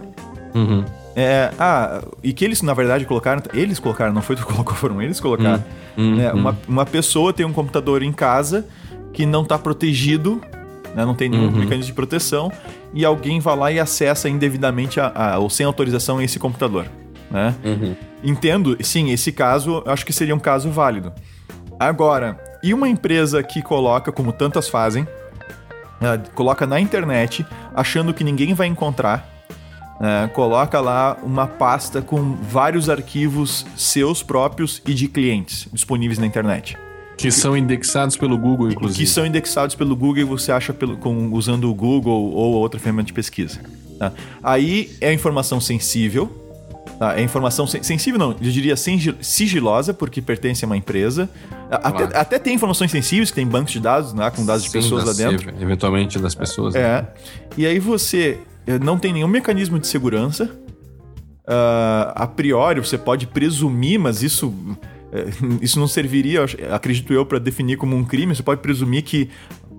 Uhum. 0.53 0.85
É, 1.15 1.51
ah, 1.57 2.03
e 2.23 2.31
que 2.31 2.45
eles, 2.45 2.61
na 2.61 2.73
verdade, 2.73 3.03
colocaram. 3.05 3.41
Eles 3.53 3.79
colocaram, 3.79 4.13
não 4.13 4.21
foi 4.21 4.35
tu 4.35 4.45
que 4.45 4.51
colocou, 4.51 4.75
foram 4.77 5.01
eles 5.01 5.17
que 5.17 5.23
colocaram. 5.23 5.63
Uhum. 5.97 6.15
Né? 6.15 6.31
Uma, 6.31 6.57
uma 6.67 6.85
pessoa 6.85 7.33
tem 7.33 7.45
um 7.45 7.51
computador 7.51 8.03
em 8.03 8.11
casa 8.11 8.67
que 9.13 9.25
não 9.25 9.41
está 9.41 9.57
protegido, 9.57 10.39
né? 10.95 11.03
não 11.03 11.15
tem 11.15 11.27
nenhum 11.27 11.45
uhum. 11.45 11.57
mecanismo 11.57 11.87
de 11.87 11.93
proteção, 11.93 12.51
e 12.93 13.03
alguém 13.03 13.39
vai 13.39 13.57
lá 13.57 13.71
e 13.71 13.79
acessa 13.79 14.29
indevidamente 14.29 14.99
a, 14.99 15.11
a, 15.33 15.39
ou 15.39 15.49
sem 15.49 15.65
autorização 15.65 16.21
esse 16.21 16.37
computador. 16.37 16.85
Né? 17.31 17.55
Uhum. 17.65 17.95
Entendo, 18.23 18.77
sim, 18.81 19.09
esse 19.09 19.31
caso 19.31 19.83
acho 19.87 20.05
que 20.05 20.13
seria 20.13 20.35
um 20.35 20.39
caso 20.39 20.69
válido. 20.69 21.11
Agora, 21.79 22.39
e 22.61 22.73
uma 22.75 22.87
empresa 22.87 23.41
que 23.41 23.61
coloca, 23.61 24.11
como 24.11 24.31
tantas 24.31 24.67
fazem, 24.67 25.07
ela 25.99 26.17
coloca 26.35 26.65
na 26.65 26.79
internet, 26.79 27.45
achando 27.73 28.13
que 28.13 28.23
ninguém 28.23 28.53
vai 28.53 28.67
encontrar. 28.67 29.27
É, 29.99 30.27
coloca 30.27 30.79
lá 30.79 31.17
uma 31.23 31.47
pasta 31.47 32.01
com 32.03 32.35
vários 32.35 32.87
arquivos 32.87 33.65
seus 33.75 34.21
próprios 34.21 34.81
e 34.85 34.93
de 34.93 35.07
clientes 35.07 35.67
disponíveis 35.73 36.19
na 36.19 36.25
internet. 36.25 36.77
Que 37.17 37.31
são 37.31 37.57
indexados 37.57 38.15
pelo 38.15 38.37
Google, 38.37 38.69
inclusive. 38.69 38.99
Que 38.99 39.09
são 39.09 39.25
indexados 39.25 39.73
pelo 39.73 39.95
Google 39.95 40.21
e 40.21 40.23
você 40.23 40.51
acha 40.51 40.71
pelo, 40.71 40.97
com, 40.97 41.31
usando 41.31 41.67
o 41.67 41.73
Google 41.73 42.31
ou 42.31 42.53
outra 42.53 42.79
ferramenta 42.79 43.07
de 43.07 43.13
pesquisa. 43.13 43.59
Tá? 43.97 44.13
Aí 44.43 44.95
é 45.01 45.11
informação 45.11 45.59
sensível, 45.59 46.31
Tá? 46.99 47.17
É 47.17 47.21
informação 47.21 47.67
sensível, 47.67 48.19
não, 48.19 48.31
eu 48.31 48.51
diria 48.51 48.75
sigilosa, 48.75 49.93
porque 49.93 50.21
pertence 50.21 50.65
a 50.65 50.67
uma 50.67 50.77
empresa. 50.77 51.29
Claro. 51.69 52.05
Até, 52.05 52.17
até, 52.17 52.39
tem 52.39 52.55
informações 52.55 52.89
sensíveis, 52.89 53.29
que 53.29 53.35
tem 53.35 53.45
bancos 53.45 53.71
de 53.71 53.79
dados, 53.79 54.13
né, 54.13 54.31
com 54.31 54.45
dados 54.45 54.63
Sim, 54.63 54.69
de 54.69 54.73
pessoas 54.73 55.05
lá 55.05 55.13
dentro. 55.13 55.53
Eventualmente 55.61 56.17
das 56.17 56.33
pessoas. 56.33 56.73
É. 56.75 57.01
Né? 57.01 57.07
E 57.55 57.65
aí 57.67 57.79
você 57.79 58.39
eh, 58.65 58.79
não 58.79 58.97
tem 58.97 59.13
nenhum 59.13 59.27
mecanismo 59.27 59.77
de 59.77 59.87
segurança. 59.87 60.45
uh, 61.47 62.11
a 62.15 62.27
priori 62.27 62.79
você 62.79 62.97
pode 62.97 63.27
presumir, 63.27 63.99
mas 63.99 64.23
isso 64.23 64.53
é, 65.11 65.25
isso 65.61 65.79
não 65.79 65.87
serviria, 65.87 66.45
acredito 66.71 67.13
eu, 67.13 67.25
para 67.25 67.39
definir 67.39 67.77
como 67.77 67.95
um 67.95 68.03
crime. 68.03 68.35
Você 68.35 68.43
pode 68.43 68.61
presumir 68.61 69.03
que, 69.03 69.29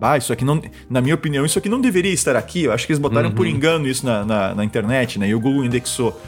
ah, 0.01 0.17
isso 0.17 0.33
aqui 0.33 0.45
não, 0.45 0.61
na 0.89 1.01
minha 1.01 1.15
opinião, 1.15 1.45
isso 1.45 1.59
aqui 1.59 1.69
não 1.69 1.81
deveria 1.81 2.13
estar 2.13 2.37
aqui. 2.37 2.65
Eu 2.65 2.73
acho 2.73 2.87
que 2.87 2.93
eles 2.93 3.01
botaram 3.01 3.29
uhum. 3.29 3.35
por 3.35 3.47
engano 3.47 3.87
isso 3.87 4.05
na, 4.05 4.25
na, 4.25 4.55
na, 4.55 4.65
internet, 4.65 5.19
né? 5.19 5.29
E 5.29 5.35
o 5.35 5.41
Google 5.41 5.65
indexou. 5.65 6.19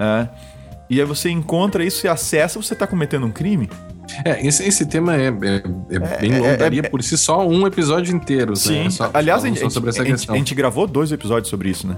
É, 0.00 0.28
e 0.88 1.00
aí 1.00 1.06
você 1.06 1.30
encontra 1.30 1.84
isso 1.84 2.06
e 2.06 2.08
acessa, 2.08 2.60
você 2.60 2.72
está 2.72 2.86
cometendo 2.86 3.26
um 3.26 3.30
crime. 3.30 3.68
É, 4.24 4.44
esse, 4.44 4.66
esse 4.66 4.86
tema 4.86 5.14
é, 5.14 5.28
é, 5.28 5.28
é, 5.28 5.96
é 5.96 6.20
bem 6.20 6.38
longo, 6.38 6.56
daria 6.56 6.82
por 6.82 7.02
si 7.02 7.16
só 7.16 7.46
um 7.46 7.66
episódio 7.66 8.14
inteiro. 8.14 8.50
Né? 8.50 8.56
Sim, 8.56 8.84
né? 8.84 8.90
só, 8.90 9.10
aliás, 9.14 9.44
a 9.44 9.46
gente, 9.46 9.72
sobre 9.72 9.90
essa 9.90 10.02
a, 10.02 10.04
questão. 10.04 10.34
a 10.34 10.38
gente 10.38 10.54
gravou 10.54 10.86
dois 10.86 11.12
episódios 11.12 11.48
sobre 11.48 11.70
isso, 11.70 11.86
né? 11.86 11.96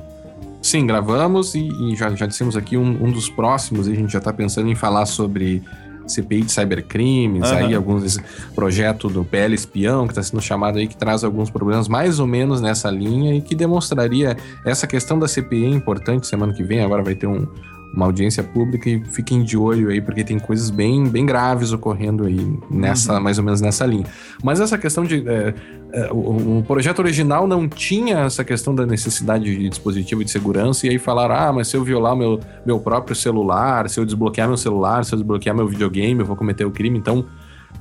Sim, 0.61 0.87
gravamos 0.87 1.55
e, 1.55 1.69
e 1.69 1.97
já, 1.97 2.15
já 2.15 2.27
dissemos 2.27 2.57
aqui 2.57 2.77
um, 2.77 3.05
um 3.05 3.11
dos 3.11 3.31
próximos, 3.31 3.89
e 3.89 3.93
a 3.93 3.95
gente 3.95 4.13
já 4.13 4.19
está 4.19 4.33
pensando 4.33 4.69
em 4.69 4.75
falar 4.75 5.07
sobre 5.07 5.63
CPI 6.07 6.43
de 6.43 6.53
cybercrimes, 6.53 7.51
uhum. 7.51 7.57
aí 7.57 7.75
alguns 7.75 8.19
projeto 8.55 9.09
do 9.09 9.25
PL 9.25 9.55
Espião, 9.55 10.07
que 10.07 10.13
está 10.13 10.23
sendo 10.23 10.43
chamado 10.43 10.79
aí, 10.79 10.87
que 10.87 10.97
traz 10.97 11.25
alguns 11.25 11.51
problemas 11.51 11.89
mais 11.89 12.21
ou 12.21 12.27
menos 12.27 12.61
nessa 12.61 12.91
linha 12.91 13.35
e 13.35 13.41
que 13.41 13.55
demonstraria 13.55 14.37
essa 14.65 14.87
questão 14.87 15.19
da 15.19 15.27
CPI 15.27 15.65
é 15.65 15.69
importante. 15.69 16.27
Semana 16.27 16.53
que 16.53 16.63
vem 16.63 16.81
agora 16.81 17.03
vai 17.03 17.15
ter 17.15 17.27
um, 17.27 17.47
uma 17.95 18.07
audiência 18.07 18.43
pública 18.43 18.89
e 18.89 19.05
fiquem 19.05 19.43
de 19.43 19.57
olho 19.57 19.91
aí, 19.91 20.01
porque 20.01 20.25
tem 20.25 20.39
coisas 20.39 20.71
bem, 20.71 21.07
bem 21.09 21.27
graves 21.27 21.73
ocorrendo 21.73 22.25
aí 22.25 22.59
nessa, 22.71 23.15
uhum. 23.15 23.21
mais 23.21 23.39
ou 23.39 23.45
menos 23.45 23.61
nessa 23.61 23.85
linha. 23.85 24.07
Mas 24.43 24.61
essa 24.61 24.79
questão 24.79 25.05
de. 25.05 25.27
É, 25.29 25.55
é, 25.93 26.11
o, 26.11 26.59
o, 26.59 26.65
projeto 26.67 27.01
original 27.01 27.47
não 27.47 27.69
tinha 27.69 28.21
essa 28.21 28.43
questão 28.43 28.75
da 28.75 28.87
necessidade 28.87 29.45
de 29.45 29.69
dispositivo 29.69 30.25
de 30.25 30.31
segurança, 30.31 30.87
e 30.87 30.91
aí 30.91 30.99
falaram: 30.99 31.35
ah, 31.35 31.53
mas 31.53 31.69
se 31.69 31.77
eu 31.77 31.85
violar 31.85 32.17
meu, 32.17 32.41
meu 32.65 32.81
próprio 32.81 33.15
celular, 33.15 33.89
se 33.91 34.01
eu 34.01 34.07
desbloquear 34.07 34.49
meu 34.49 34.57
celular, 34.57 35.05
se 35.05 35.13
eu 35.15 35.19
desbloquear 35.19 35.55
meu 35.55 35.69
videogame, 35.69 36.21
eu 36.21 36.27
vou 36.27 36.37
cometer 36.37 36.65
o 36.65 36.71
crime, 36.71 36.99
então 36.99 37.27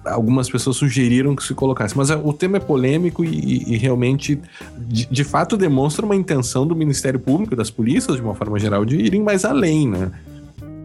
algumas 0.05 0.49
pessoas 0.49 0.77
sugeriram 0.77 1.35
que 1.35 1.43
se 1.43 1.53
colocasse. 1.53 1.97
Mas 1.97 2.09
é, 2.09 2.15
o 2.15 2.33
tema 2.33 2.57
é 2.57 2.59
polêmico 2.59 3.23
e, 3.23 3.73
e 3.73 3.77
realmente, 3.77 4.39
de, 4.77 5.05
de, 5.05 5.23
fato, 5.23 5.55
demonstra 5.55 6.05
uma 6.05 6.15
intenção 6.15 6.65
do 6.65 6.75
Ministério 6.75 7.19
Público, 7.19 7.55
das 7.55 7.69
polícias, 7.69 8.17
de 8.17 8.21
uma 8.21 8.35
forma 8.35 8.57
geral, 8.59 8.83
de 8.85 8.95
irem 8.97 9.21
mais 9.21 9.45
além, 9.45 9.87
né? 9.87 10.11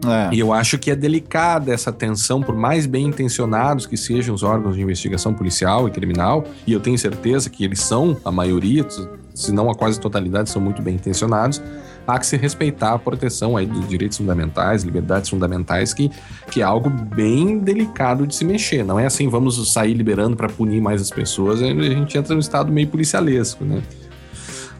É. 0.05 0.35
E 0.35 0.39
eu 0.39 0.53
acho 0.53 0.77
que 0.77 0.91
é 0.91 0.95
delicada 0.95 1.73
essa 1.73 1.91
tensão, 1.91 2.41
por 2.41 2.55
mais 2.55 2.85
bem 2.85 3.07
intencionados 3.07 3.85
que 3.85 3.97
sejam 3.97 4.35
os 4.35 4.43
órgãos 4.43 4.75
de 4.75 4.81
investigação 4.81 5.33
policial 5.33 5.87
e 5.87 5.91
criminal, 5.91 6.45
e 6.67 6.73
eu 6.73 6.79
tenho 6.79 6.97
certeza 6.97 7.49
que 7.49 7.63
eles 7.63 7.81
são, 7.81 8.15
a 8.23 8.31
maioria, 8.31 8.85
se 9.33 9.51
não 9.51 9.69
a 9.69 9.75
quase 9.75 9.99
totalidade, 9.99 10.49
são 10.49 10.61
muito 10.61 10.81
bem 10.81 10.95
intencionados 10.95 11.61
há 12.07 12.17
que 12.17 12.25
se 12.25 12.37
respeitar 12.37 12.93
a 12.93 12.99
proteção 12.99 13.57
aí 13.57 13.65
dos 13.65 13.87
direitos 13.87 14.17
fundamentais, 14.17 14.83
liberdades 14.83 15.29
fundamentais, 15.29 15.93
que, 15.93 16.09
que 16.49 16.61
é 16.61 16.63
algo 16.63 16.89
bem 16.89 17.59
delicado 17.59 18.25
de 18.25 18.33
se 18.33 18.45
mexer. 18.45 18.83
Não 18.83 18.99
é 18.99 19.05
assim, 19.05 19.27
vamos 19.27 19.71
sair 19.71 19.93
liberando 19.93 20.37
para 20.37 20.47
punir 20.47 20.81
mais 20.81 21.01
as 21.01 21.11
pessoas, 21.11 21.61
a 21.61 21.65
gente 21.65 22.17
entra 22.17 22.33
num 22.33 22.39
estado 22.39 22.71
meio 22.71 22.87
policialesco, 22.87 23.65
né? 23.65 23.83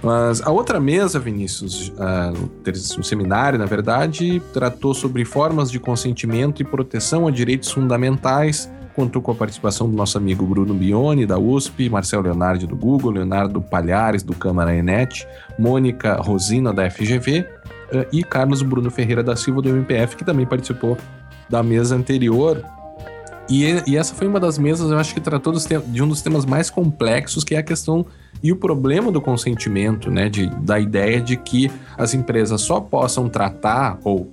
Mas 0.01 0.41
a 0.41 0.51
outra 0.51 0.79
mesa, 0.79 1.19
Vinícius, 1.19 1.89
uh, 1.89 2.99
um 2.99 3.03
seminário, 3.03 3.57
na 3.57 3.65
verdade, 3.65 4.39
tratou 4.53 4.93
sobre 4.93 5.25
formas 5.25 5.71
de 5.71 5.79
consentimento 5.79 6.61
e 6.61 6.65
proteção 6.65 7.27
a 7.27 7.31
direitos 7.31 7.71
fundamentais 7.71 8.69
contou 8.97 9.21
com 9.21 9.31
a 9.31 9.35
participação 9.35 9.87
do 9.87 9.95
nosso 9.95 10.17
amigo 10.17 10.43
Bruno 10.43 10.73
Bione, 10.73 11.23
da 11.23 11.37
USP, 11.37 11.87
Marcelo 11.87 12.23
Leonardo, 12.23 12.65
do 12.65 12.75
Google, 12.75 13.11
Leonardo 13.11 13.61
Palhares, 13.61 14.23
do 14.23 14.33
Câmara 14.33 14.75
Enet, 14.75 15.27
Mônica 15.59 16.15
Rosina, 16.15 16.73
da 16.73 16.89
FGV, 16.89 17.45
eh, 17.91 18.07
e 18.11 18.23
Carlos 18.23 18.63
Bruno 18.63 18.89
Ferreira 18.89 19.21
da 19.21 19.35
Silva, 19.35 19.61
do 19.61 19.69
MPF, 19.69 20.15
que 20.15 20.25
também 20.25 20.47
participou 20.47 20.97
da 21.47 21.61
mesa 21.61 21.95
anterior. 21.95 22.63
E, 23.47 23.65
e 23.85 23.95
essa 23.95 24.15
foi 24.15 24.27
uma 24.27 24.39
das 24.39 24.57
mesas, 24.57 24.89
eu 24.89 24.97
acho 24.97 25.13
que 25.13 25.21
tratou 25.21 25.53
de 25.53 26.01
um 26.01 26.07
dos 26.07 26.23
temas 26.23 26.43
mais 26.43 26.71
complexos, 26.71 27.43
que 27.43 27.53
é 27.53 27.59
a 27.59 27.63
questão 27.63 28.03
e 28.41 28.51
o 28.51 28.55
problema 28.55 29.11
do 29.11 29.21
consentimento, 29.21 30.09
né? 30.09 30.27
De, 30.27 30.47
da 30.61 30.79
ideia 30.79 31.21
de 31.21 31.37
que 31.37 31.71
as 31.95 32.15
empresas 32.15 32.61
só 32.61 32.79
possam 32.79 33.29
tratar, 33.29 33.99
ou 34.03 34.27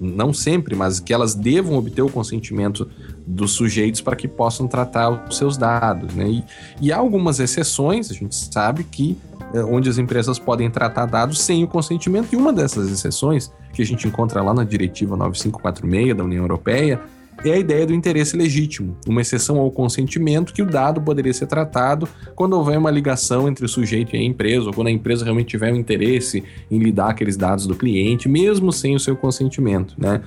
não 0.00 0.32
sempre, 0.32 0.74
mas 0.74 1.00
que 1.00 1.12
elas 1.12 1.34
devam 1.34 1.76
obter 1.76 2.02
o 2.02 2.10
consentimento 2.10 2.88
dos 3.26 3.52
sujeitos 3.52 4.00
para 4.00 4.16
que 4.16 4.28
possam 4.28 4.66
tratar 4.66 5.28
os 5.28 5.36
seus 5.36 5.56
dados. 5.56 6.14
Né? 6.14 6.28
E, 6.28 6.44
e 6.80 6.92
há 6.92 6.96
algumas 6.96 7.40
exceções, 7.40 8.10
a 8.10 8.14
gente 8.14 8.34
sabe 8.34 8.84
que 8.84 9.16
é, 9.52 9.62
onde 9.62 9.88
as 9.88 9.98
empresas 9.98 10.38
podem 10.38 10.70
tratar 10.70 11.06
dados 11.06 11.40
sem 11.40 11.62
o 11.62 11.68
consentimento, 11.68 12.32
e 12.32 12.36
uma 12.36 12.52
dessas 12.52 12.90
exceções, 12.90 13.52
que 13.72 13.82
a 13.82 13.86
gente 13.86 14.06
encontra 14.06 14.42
lá 14.42 14.54
na 14.54 14.64
Diretiva 14.64 15.16
9546 15.16 16.16
da 16.16 16.24
União 16.24 16.42
Europeia, 16.42 17.00
é 17.44 17.52
a 17.52 17.58
ideia 17.58 17.86
do 17.86 17.92
interesse 17.92 18.36
legítimo, 18.36 18.96
uma 19.06 19.20
exceção 19.20 19.58
ao 19.58 19.70
consentimento 19.70 20.52
que 20.52 20.62
o 20.62 20.66
dado 20.66 21.00
poderia 21.00 21.32
ser 21.32 21.46
tratado 21.46 22.08
quando 22.34 22.54
houver 22.54 22.78
uma 22.78 22.90
ligação 22.90 23.48
entre 23.48 23.64
o 23.64 23.68
sujeito 23.68 24.14
e 24.14 24.18
a 24.18 24.22
empresa, 24.22 24.66
ou 24.66 24.72
quando 24.72 24.88
a 24.88 24.90
empresa 24.90 25.24
realmente 25.24 25.48
tiver 25.48 25.72
um 25.72 25.76
interesse 25.76 26.44
em 26.70 26.78
lidar 26.78 27.10
aqueles 27.10 27.36
dados 27.36 27.66
do 27.66 27.74
cliente, 27.74 28.28
mesmo 28.28 28.72
sem 28.72 28.94
o 28.94 29.00
seu 29.00 29.16
consentimento, 29.16 29.94
né? 29.98 30.20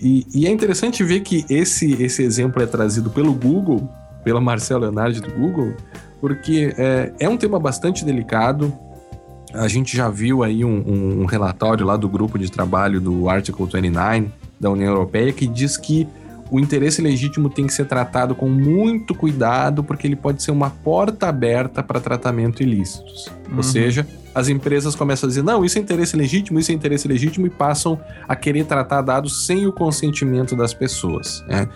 E, 0.00 0.26
e 0.34 0.46
é 0.46 0.50
interessante 0.50 1.04
ver 1.04 1.20
que 1.20 1.44
esse, 1.48 2.02
esse 2.02 2.22
exemplo 2.22 2.62
é 2.62 2.66
trazido 2.66 3.10
pelo 3.10 3.32
Google, 3.32 3.88
pela 4.22 4.40
Marcela 4.40 4.82
Leonardo 4.82 5.20
do 5.20 5.30
Google, 5.30 5.74
porque 6.20 6.74
é, 6.78 7.12
é 7.20 7.28
um 7.28 7.36
tema 7.36 7.58
bastante 7.58 8.04
delicado, 8.04 8.72
a 9.52 9.68
gente 9.68 9.96
já 9.96 10.08
viu 10.08 10.42
aí 10.42 10.64
um, 10.64 11.20
um, 11.22 11.24
relatório 11.26 11.86
lá 11.86 11.96
do 11.96 12.08
grupo 12.08 12.38
de 12.38 12.50
trabalho 12.50 13.00
do 13.00 13.28
Article 13.28 13.66
29 13.66 14.28
da 14.58 14.68
União 14.68 14.92
Europeia 14.92 15.32
que 15.32 15.46
diz 15.46 15.76
que 15.76 16.08
o 16.50 16.60
interesse 16.60 17.00
legítimo 17.00 17.48
tem 17.48 17.66
que 17.66 17.72
ser 17.72 17.86
tratado 17.86 18.34
com 18.34 18.48
muito 18.48 19.14
cuidado, 19.14 19.82
porque 19.82 20.06
ele 20.06 20.16
pode 20.16 20.42
ser 20.42 20.50
uma 20.50 20.70
porta 20.70 21.28
aberta 21.28 21.82
para 21.82 22.00
tratamento 22.00 22.62
ilícitos. 22.62 23.26
Uhum. 23.48 23.56
Ou 23.56 23.62
seja, 23.62 24.06
as 24.34 24.48
empresas 24.48 24.94
começam 24.94 25.26
a 25.26 25.28
dizer: 25.28 25.42
não, 25.42 25.64
isso 25.64 25.78
é 25.78 25.80
interesse 25.80 26.16
legítimo, 26.16 26.58
isso 26.58 26.70
é 26.70 26.74
interesse 26.74 27.06
legítimo, 27.06 27.46
e 27.46 27.50
passam 27.50 27.98
a 28.28 28.34
querer 28.34 28.64
tratar 28.64 29.00
dados 29.02 29.46
sem 29.46 29.66
o 29.66 29.72
consentimento 29.72 30.56
das 30.56 30.74
pessoas. 30.74 31.44
Né? 31.46 31.68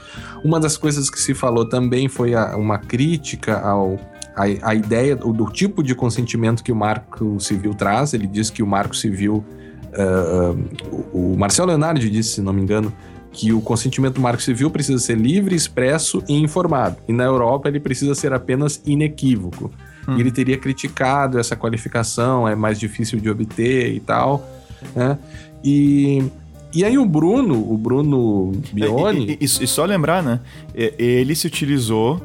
Uma 0.44 0.58
das 0.58 0.76
coisas 0.76 1.08
que 1.08 1.20
se 1.20 1.34
falou 1.34 1.68
também 1.68 2.08
foi 2.08 2.34
a, 2.34 2.56
uma 2.56 2.78
crítica 2.78 3.58
ao. 3.60 3.98
A, 4.36 4.70
a 4.70 4.74
ideia 4.74 5.16
do, 5.16 5.50
tipo 5.50 5.82
de 5.82 5.96
consentimento 5.96 6.62
que 6.62 6.70
o 6.70 6.76
Marco 6.76 7.40
Civil 7.40 7.74
traz, 7.74 8.14
ele 8.14 8.28
diz 8.28 8.50
que 8.50 8.62
o 8.62 8.66
Marco 8.66 8.96
Civil 8.96 9.44
Uh, 9.88 10.54
o 11.14 11.36
Marcelo 11.36 11.68
Leonardo 11.68 11.98
disse, 11.98 12.34
se 12.34 12.42
não 12.42 12.52
me 12.52 12.60
engano, 12.60 12.92
que 13.38 13.52
o 13.52 13.60
consentimento 13.60 14.14
do 14.16 14.20
marco 14.20 14.42
civil 14.42 14.68
precisa 14.68 14.98
ser 14.98 15.16
livre, 15.16 15.54
expresso 15.54 16.20
e 16.28 16.34
informado. 16.34 16.96
E 17.06 17.12
na 17.12 17.22
Europa 17.22 17.68
ele 17.68 17.78
precisa 17.78 18.12
ser 18.12 18.32
apenas 18.32 18.82
inequívoco. 18.84 19.70
Hum. 20.08 20.16
E 20.16 20.20
ele 20.20 20.32
teria 20.32 20.58
criticado 20.58 21.38
essa 21.38 21.54
qualificação, 21.54 22.48
é 22.48 22.56
mais 22.56 22.80
difícil 22.80 23.20
de 23.20 23.30
obter 23.30 23.94
e 23.94 24.00
tal. 24.00 24.44
Né? 24.92 25.16
E, 25.62 26.24
e 26.74 26.84
aí 26.84 26.98
o 26.98 27.06
Bruno, 27.06 27.72
o 27.72 27.78
Bruno 27.78 28.50
Bione... 28.72 29.30
É, 29.30 29.32
e, 29.34 29.38
e, 29.40 29.44
e 29.44 29.66
só 29.68 29.84
lembrar, 29.84 30.20
né? 30.20 30.40
Ele 30.74 31.32
se 31.36 31.46
utilizou 31.46 32.20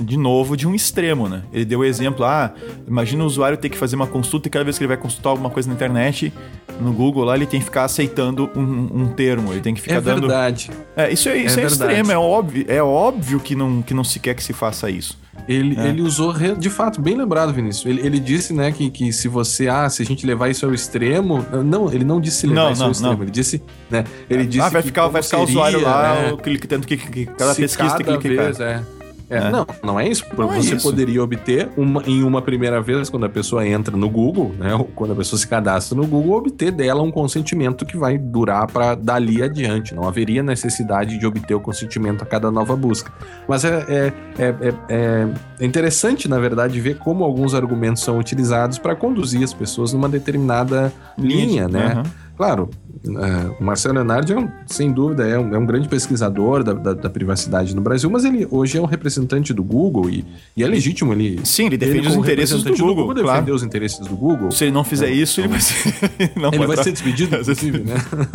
de 0.00 0.16
novo, 0.16 0.56
de 0.56 0.66
um 0.66 0.74
extremo, 0.74 1.28
né? 1.28 1.42
Ele 1.52 1.64
deu 1.64 1.80
o 1.80 1.84
exemplo, 1.84 2.24
ah, 2.24 2.52
imagina 2.86 3.22
o 3.22 3.26
usuário 3.26 3.56
ter 3.56 3.68
que 3.68 3.78
fazer 3.78 3.96
uma 3.96 4.06
consulta 4.06 4.48
e 4.48 4.50
cada 4.50 4.64
vez 4.64 4.76
que 4.76 4.84
ele 4.84 4.88
vai 4.88 4.96
consultar 4.96 5.30
alguma 5.30 5.50
coisa 5.50 5.68
na 5.68 5.74
internet, 5.74 6.32
no 6.80 6.92
Google 6.92 7.24
lá, 7.24 7.36
ele 7.36 7.46
tem 7.46 7.60
que 7.60 7.66
ficar 7.66 7.84
aceitando 7.84 8.50
um, 8.54 9.02
um 9.02 9.08
termo, 9.08 9.52
ele 9.52 9.60
tem 9.60 9.74
que 9.74 9.80
ficar 9.80 9.96
é 9.96 10.00
dando... 10.00 10.28
Verdade. 10.28 10.70
É, 10.96 11.12
isso 11.12 11.28
é, 11.28 11.38
isso 11.38 11.58
é, 11.58 11.62
é 11.62 11.66
extremo, 11.66 12.12
é 12.12 12.18
óbvio, 12.18 12.64
é 12.68 12.82
óbvio 12.82 13.40
que 13.40 13.54
não, 13.54 13.82
que 13.82 13.94
não 13.94 14.04
se 14.04 14.18
quer 14.20 14.34
que 14.34 14.42
se 14.42 14.52
faça 14.52 14.90
isso. 14.90 15.18
Ele, 15.48 15.78
é. 15.78 15.88
ele 15.88 16.02
usou, 16.02 16.32
de 16.32 16.70
fato, 16.70 17.00
bem 17.00 17.16
lembrado, 17.16 17.52
Vinícius. 17.52 17.86
Ele, 17.86 18.04
ele 18.04 18.18
disse, 18.18 18.52
né, 18.52 18.72
que, 18.72 18.90
que 18.90 19.12
se 19.12 19.28
você, 19.28 19.68
ah, 19.68 19.88
se 19.88 20.02
a 20.02 20.04
gente 20.04 20.26
levar 20.26 20.48
isso 20.48 20.66
ao 20.66 20.74
extremo. 20.74 21.44
Não, 21.64 21.92
ele 21.92 22.04
não 22.04 22.20
disse 22.20 22.46
levar 22.46 22.62
não, 22.62 22.72
isso 22.72 22.80
não, 22.80 22.86
ao 22.86 22.92
extremo. 22.92 23.14
Não. 23.14 23.22
Ele 23.22 23.30
disse, 23.30 23.62
né? 23.90 24.04
Ele 24.28 24.42
ah, 24.42 24.46
disse. 24.46 24.60
Ah, 24.60 24.68
vai 24.68 24.82
ficar, 24.82 25.06
vai 25.08 25.22
ficar 25.22 25.38
o 25.38 25.42
usuário 25.44 25.80
lá, 25.82 26.14
né? 26.14 26.36
clicando 26.42 26.86
que, 26.86 26.96
que, 26.96 27.26
cada 27.26 27.54
pesquisa 27.54 27.96
tem 27.96 28.06
que 28.06 28.18
clicar. 28.18 28.46
Vez, 28.46 28.60
é. 28.60 28.82
É, 29.28 29.40
né? 29.40 29.50
Não, 29.50 29.66
não 29.82 30.00
é 30.00 30.08
isso. 30.08 30.24
Não 30.36 30.52
é 30.52 30.56
você 30.56 30.72
é 30.72 30.76
isso. 30.76 30.88
poderia 30.88 31.22
obter 31.22 31.68
uma, 31.76 32.02
em 32.06 32.22
uma 32.22 32.40
primeira 32.40 32.80
vez, 32.80 33.10
quando 33.10 33.26
a 33.26 33.28
pessoa 33.28 33.66
entra 33.66 33.96
no 33.96 34.08
Google, 34.08 34.54
né? 34.58 34.74
Ou 34.74 34.84
quando 34.84 35.12
a 35.12 35.16
pessoa 35.16 35.38
se 35.38 35.46
cadastra 35.46 35.96
no 35.96 36.06
Google, 36.06 36.36
obter 36.36 36.70
dela 36.70 37.02
um 37.02 37.10
consentimento 37.10 37.84
que 37.84 37.96
vai 37.96 38.16
durar 38.16 38.66
para 38.68 38.94
dali 38.94 39.42
adiante. 39.42 39.94
Não 39.94 40.06
haveria 40.06 40.42
necessidade 40.42 41.18
de 41.18 41.26
obter 41.26 41.54
o 41.54 41.60
consentimento 41.60 42.22
a 42.22 42.26
cada 42.26 42.50
nova 42.50 42.76
busca. 42.76 43.12
Mas 43.48 43.64
é, 43.64 43.84
é, 43.88 44.12
é, 44.38 44.54
é, 44.88 45.28
é 45.60 45.64
interessante, 45.64 46.28
na 46.28 46.38
verdade, 46.38 46.80
ver 46.80 46.98
como 46.98 47.24
alguns 47.24 47.54
argumentos 47.54 48.02
são 48.02 48.18
utilizados 48.18 48.78
para 48.78 48.94
conduzir 48.94 49.42
as 49.42 49.52
pessoas 49.52 49.92
numa 49.92 50.08
determinada 50.08 50.92
linha, 51.18 51.68
né? 51.68 51.94
Uhum. 51.96 52.25
Claro, 52.36 52.68
é, 53.04 53.56
o 53.60 53.64
Marcelo 53.64 53.94
Leonardo, 53.94 54.32
é 54.32 54.38
um, 54.38 54.48
sem 54.66 54.90
dúvida, 54.90 55.26
é 55.26 55.38
um, 55.38 55.54
é 55.54 55.58
um 55.58 55.66
grande 55.66 55.88
pesquisador 55.88 56.64
da, 56.64 56.72
da, 56.72 56.92
da, 56.92 57.10
privacidade 57.10 57.74
no 57.74 57.80
Brasil, 57.80 58.10
mas 58.10 58.24
ele 58.24 58.46
hoje 58.50 58.78
é 58.78 58.80
um 58.80 58.86
representante 58.86 59.52
do 59.54 59.62
Google 59.62 60.10
e, 60.10 60.24
e 60.56 60.64
é 60.64 60.66
legítimo 60.66 61.12
ele. 61.12 61.40
Sim, 61.44 61.66
ele 61.66 61.76
defende 61.76 61.98
ele, 61.98 62.08
os 62.08 62.14
interesses 62.16 62.62
do 62.62 62.70
Google. 62.70 62.86
Do 62.86 62.94
Google 62.94 63.14
claro. 63.22 63.40
defender 63.40 63.52
os 63.52 63.62
interesses 63.62 64.06
do 64.06 64.16
Google. 64.16 64.50
Se 64.50 64.64
ele 64.64 64.72
não 64.72 64.84
fizer 64.84 65.08
é, 65.08 65.12
isso, 65.12 65.40
ele 65.40 65.48
vai 65.48 65.60
ser. 65.60 65.76
Não 66.36 66.50
ele 66.52 66.66
vai 66.66 66.76
ser 66.82 66.92
despedido, 66.92 67.36
inclusive, 67.36 67.78
né? 67.78 67.94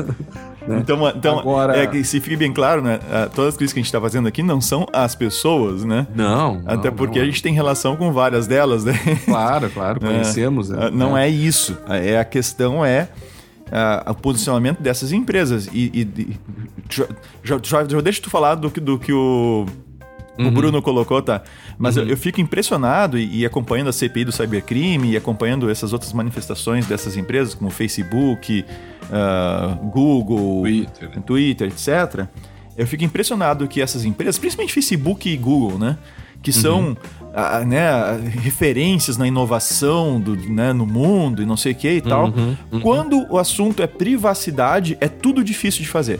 né? 0.67 0.79
Então, 0.79 1.09
então 1.09 1.39
Agora... 1.39 1.77
é 1.77 1.87
que 1.87 2.03
se 2.03 2.19
fique 2.19 2.35
bem 2.35 2.51
claro, 2.51 2.81
né? 2.81 2.99
Todas 3.33 3.53
as 3.53 3.57
críticas 3.57 3.73
que 3.73 3.79
a 3.79 3.81
gente 3.81 3.87
está 3.87 4.01
fazendo 4.01 4.27
aqui 4.27 4.41
não 4.41 4.59
são 4.59 4.85
as 4.91 5.15
pessoas, 5.15 5.83
né? 5.83 6.07
Não. 6.15 6.61
Até 6.65 6.89
não, 6.89 6.95
porque 6.95 7.19
não. 7.19 7.23
a 7.23 7.29
gente 7.29 7.41
tem 7.41 7.53
relação 7.53 7.95
com 7.95 8.11
várias 8.11 8.47
delas, 8.47 8.83
né? 8.83 8.93
Claro, 9.25 9.69
claro, 9.69 9.99
conhecemos. 9.99 10.71
É, 10.71 10.89
não 10.89 11.17
é 11.17 11.29
isso. 11.29 11.77
É 11.87 12.19
a 12.19 12.25
questão 12.25 12.83
é 12.85 13.09
uh, 13.71 14.11
o 14.11 14.15
posicionamento 14.15 14.81
dessas 14.81 15.11
empresas. 15.11 15.67
E, 15.73 16.07
e, 16.17 16.37
já, 16.89 17.07
já, 17.63 17.87
já 17.87 18.01
deixa 18.01 18.21
tu 18.21 18.29
falar 18.29 18.55
do, 18.55 18.69
do 18.69 18.99
que 18.99 19.13
o, 19.13 19.65
uhum. 20.37 20.47
o 20.47 20.51
Bruno 20.51 20.81
colocou, 20.81 21.21
tá? 21.21 21.41
Mas 21.77 21.97
uhum. 21.97 22.03
eu, 22.03 22.09
eu, 22.09 22.17
fico 22.17 22.41
impressionado 22.41 23.17
e, 23.17 23.39
e, 23.39 23.45
acompanhando 23.45 23.89
a 23.89 23.93
CPI 23.93 24.25
do 24.25 24.31
cybercrime 24.31 25.11
e 25.11 25.17
acompanhando 25.17 25.69
essas 25.69 25.93
outras 25.93 26.13
manifestações 26.13 26.85
dessas 26.85 27.17
empresas, 27.17 27.53
como 27.55 27.71
Facebook, 27.71 28.65
uh, 29.03 29.75
Google, 29.87 30.61
Twitter. 30.61 31.21
Twitter, 31.21 31.67
etc. 31.67 32.27
Eu 32.77 32.87
fico 32.87 33.03
impressionado 33.03 33.67
que 33.67 33.81
essas 33.81 34.05
empresas, 34.05 34.37
principalmente 34.37 34.73
Facebook 34.73 35.29
e 35.29 35.37
Google, 35.37 35.79
né? 35.79 35.97
Que 36.41 36.51
são 36.51 36.89
uhum 36.89 37.20
a, 37.33 37.59
né, 37.61 37.89
referências 38.41 39.17
na 39.17 39.27
inovação 39.27 40.19
do, 40.19 40.35
né, 40.35 40.73
no 40.73 40.85
mundo 40.85 41.41
e 41.41 41.45
não 41.45 41.57
sei 41.57 41.71
o 41.71 41.75
que 41.75 41.89
e 41.89 42.01
tal. 42.01 42.27
Uhum, 42.27 42.57
uhum. 42.71 42.79
Quando 42.81 43.25
o 43.29 43.37
assunto 43.37 43.81
é 43.81 43.87
privacidade, 43.87 44.97
é 44.99 45.07
tudo 45.07 45.43
difícil 45.43 45.81
de 45.81 45.87
fazer. 45.87 46.19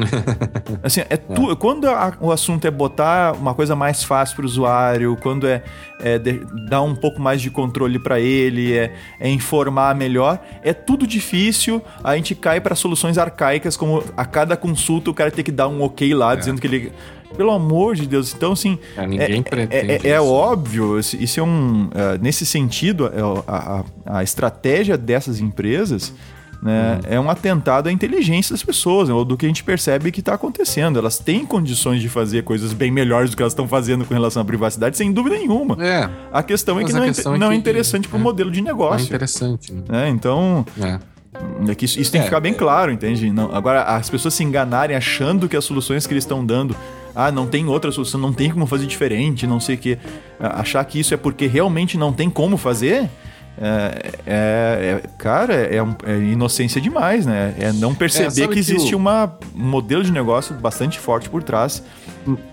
assim, 0.82 1.02
é 1.08 1.16
tu, 1.16 1.50
é. 1.50 1.56
quando 1.56 1.88
a, 1.88 2.16
o 2.20 2.32
assunto 2.32 2.66
é 2.66 2.70
botar 2.70 3.34
uma 3.34 3.54
coisa 3.54 3.76
mais 3.76 4.02
fácil 4.02 4.36
para 4.36 4.42
o 4.42 4.46
usuário, 4.46 5.16
quando 5.20 5.46
é, 5.46 5.62
é 6.00 6.18
de, 6.18 6.40
dar 6.68 6.82
um 6.82 6.94
pouco 6.94 7.20
mais 7.20 7.40
de 7.42 7.50
controle 7.50 7.98
para 7.98 8.18
ele, 8.18 8.76
é, 8.76 8.94
é, 9.18 9.28
informar 9.28 9.94
melhor, 9.94 10.40
é 10.62 10.72
tudo 10.72 11.06
difícil. 11.06 11.82
A 12.02 12.16
gente 12.16 12.34
cai 12.34 12.60
para 12.60 12.74
soluções 12.74 13.18
arcaicas, 13.18 13.76
como 13.76 14.02
a 14.16 14.24
cada 14.24 14.56
consulta 14.56 15.10
o 15.10 15.14
cara 15.14 15.30
tem 15.30 15.44
que 15.44 15.52
dar 15.52 15.68
um 15.68 15.82
ok 15.82 16.14
lá, 16.14 16.32
é. 16.32 16.36
dizendo 16.36 16.60
que 16.60 16.66
ele 16.66 16.92
pelo 17.36 17.50
amor 17.50 17.94
de 17.94 18.06
Deus. 18.06 18.34
Então, 18.34 18.52
assim. 18.52 18.78
É, 18.96 19.06
ninguém 19.06 19.40
é, 19.40 19.42
pretende. 19.42 20.06
É, 20.06 20.10
é 20.10 20.20
óbvio, 20.20 20.98
isso 20.98 21.40
é 21.40 21.42
um. 21.42 21.84
Uh, 21.86 21.90
nesse 22.20 22.44
sentido, 22.44 23.06
é 23.06 23.20
a, 23.46 23.84
a, 24.06 24.18
a, 24.18 24.22
estratégia 24.22 24.96
dessas 24.96 25.40
empresas. 25.40 26.12
Né, 26.62 26.96
hum. 26.96 27.06
É 27.08 27.18
um 27.18 27.30
atentado 27.30 27.88
à 27.88 27.92
inteligência 27.92 28.52
das 28.52 28.62
pessoas, 28.62 29.08
né, 29.08 29.14
ou 29.14 29.24
do 29.24 29.34
que 29.34 29.46
a 29.46 29.48
gente 29.48 29.64
percebe 29.64 30.12
que 30.12 30.20
está 30.20 30.34
acontecendo. 30.34 30.98
Elas 30.98 31.18
têm 31.18 31.46
condições 31.46 32.02
de 32.02 32.08
fazer 32.10 32.42
coisas 32.44 32.74
bem 32.74 32.90
melhores 32.90 33.30
do 33.30 33.36
que 33.36 33.42
elas 33.42 33.54
estão 33.54 33.66
fazendo 33.66 34.04
com 34.04 34.12
relação 34.12 34.42
à 34.42 34.44
privacidade, 34.44 34.94
sem 34.94 35.10
dúvida 35.10 35.38
nenhuma. 35.38 35.82
É. 35.82 36.10
A 36.30 36.42
questão 36.42 36.78
é 36.78 36.84
que 36.84 36.92
não, 36.92 37.02
é, 37.02 37.08
é 37.08 37.38
não 37.38 37.50
é 37.50 37.54
interessante 37.54 38.06
para 38.08 38.18
o 38.18 38.20
modelo 38.20 38.50
de 38.50 38.60
negócio. 38.60 39.04
É 39.04 39.06
interessante. 39.06 39.72
Né? 39.72 40.10
então. 40.10 40.66
É. 40.78 40.98
É 41.66 41.74
que 41.74 41.84
isso, 41.84 41.98
isso 41.98 42.10
tem 42.12 42.20
que 42.20 42.26
ficar 42.26 42.40
bem 42.40 42.52
claro, 42.52 42.90
entende? 42.92 43.30
Não, 43.32 43.54
agora, 43.54 43.84
as 43.84 44.10
pessoas 44.10 44.34
se 44.34 44.44
enganarem 44.44 44.96
achando 44.96 45.48
que 45.48 45.56
as 45.56 45.64
soluções 45.64 46.06
que 46.06 46.12
eles 46.12 46.24
estão 46.24 46.44
dando 46.44 46.76
ah, 47.14 47.30
não 47.30 47.46
tem 47.46 47.66
outra 47.66 47.90
solução, 47.90 48.20
não 48.20 48.32
tem 48.32 48.50
como 48.50 48.66
fazer 48.66 48.86
diferente, 48.86 49.46
não 49.46 49.60
sei 49.60 49.74
o 49.74 49.78
que. 49.78 49.98
Achar 50.38 50.84
que 50.84 50.98
isso 50.98 51.14
é 51.14 51.16
porque 51.16 51.46
realmente 51.46 51.96
não 51.98 52.12
tem 52.12 52.30
como 52.30 52.56
fazer. 52.56 53.08
É, 53.62 54.12
é, 54.26 55.02
é 55.04 55.08
cara, 55.18 55.54
é, 55.54 55.76
é, 55.76 56.18
inocência 56.18 56.80
demais, 56.80 57.26
né? 57.26 57.54
É 57.58 57.72
não 57.72 57.94
perceber 57.94 58.44
é, 58.44 58.48
que 58.48 58.58
existe 58.58 58.88
que 58.88 58.94
o... 58.94 58.98
uma, 58.98 59.36
um 59.54 59.64
modelo 59.64 60.02
de 60.02 60.10
negócio 60.10 60.54
bastante 60.54 60.98
forte 60.98 61.28
por 61.28 61.42
trás 61.42 61.82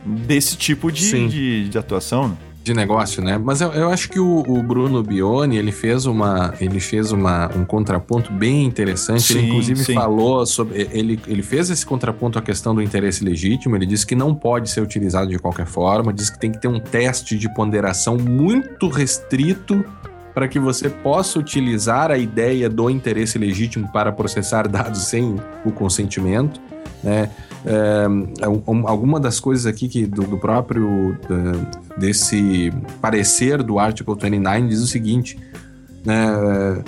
desse 0.06 0.58
tipo 0.58 0.92
de, 0.92 1.28
de, 1.30 1.70
de, 1.70 1.78
atuação. 1.78 2.38
De 2.68 2.74
negócio, 2.74 3.24
né? 3.24 3.38
Mas 3.42 3.62
eu, 3.62 3.72
eu 3.72 3.90
acho 3.90 4.10
que 4.10 4.20
o, 4.20 4.44
o, 4.46 4.62
Bruno 4.62 5.02
Bione, 5.02 5.56
ele 5.56 5.72
fez 5.72 6.06
uma, 6.06 6.54
ele 6.60 6.82
fez 6.82 7.14
uma, 7.14 7.50
um 7.56 7.64
contraponto 7.64 8.30
bem 8.30 8.66
interessante. 8.66 9.22
Sim, 9.22 9.38
ele 9.38 9.48
inclusive 9.48 9.86
sim. 9.86 9.94
falou 9.94 10.46
sobre, 10.46 10.86
ele, 10.92 11.18
ele 11.28 11.42
fez 11.42 11.70
esse 11.70 11.86
contraponto 11.86 12.38
à 12.38 12.42
questão 12.42 12.76
do 12.76 12.82
interesse 12.82 13.24
legítimo. 13.24 13.74
Ele 13.78 13.86
disse 13.86 14.06
que 14.06 14.16
não 14.16 14.36
pode 14.36 14.70
ser 14.70 14.82
utilizado 14.82 15.30
de 15.30 15.40
qualquer 15.40 15.66
forma. 15.66 16.12
Diz 16.12 16.30
que 16.30 16.38
tem 16.38 16.52
que 16.52 16.60
ter 16.60 16.68
um 16.68 16.78
teste 16.78 17.38
de 17.38 17.48
ponderação 17.54 18.18
muito 18.18 18.90
restrito 18.90 19.86
para 20.34 20.50
que 20.50 20.60
você 20.60 20.90
possa 20.90 21.40
utilizar 21.40 22.12
a 22.12 22.18
ideia 22.18 22.70
do 22.70 22.90
interesse 22.90 23.38
legítimo 23.38 23.90
para 23.94 24.12
processar 24.12 24.68
dados 24.68 25.04
sem 25.04 25.38
o 25.64 25.72
consentimento, 25.72 26.60
né? 27.02 27.30
É, 27.66 28.06
alguma 28.86 29.20
das 29.20 29.40
coisas 29.40 29.66
aqui 29.66 29.88
que 29.88 30.06
do, 30.06 30.24
do 30.24 30.38
próprio 30.38 31.18
desse 31.98 32.72
parecer 33.02 33.64
do 33.64 33.80
artigo 33.80 34.16
29 34.16 34.68
diz 34.68 34.80
o 34.80 34.88
seguinte, 34.88 35.38
né? 36.06 36.84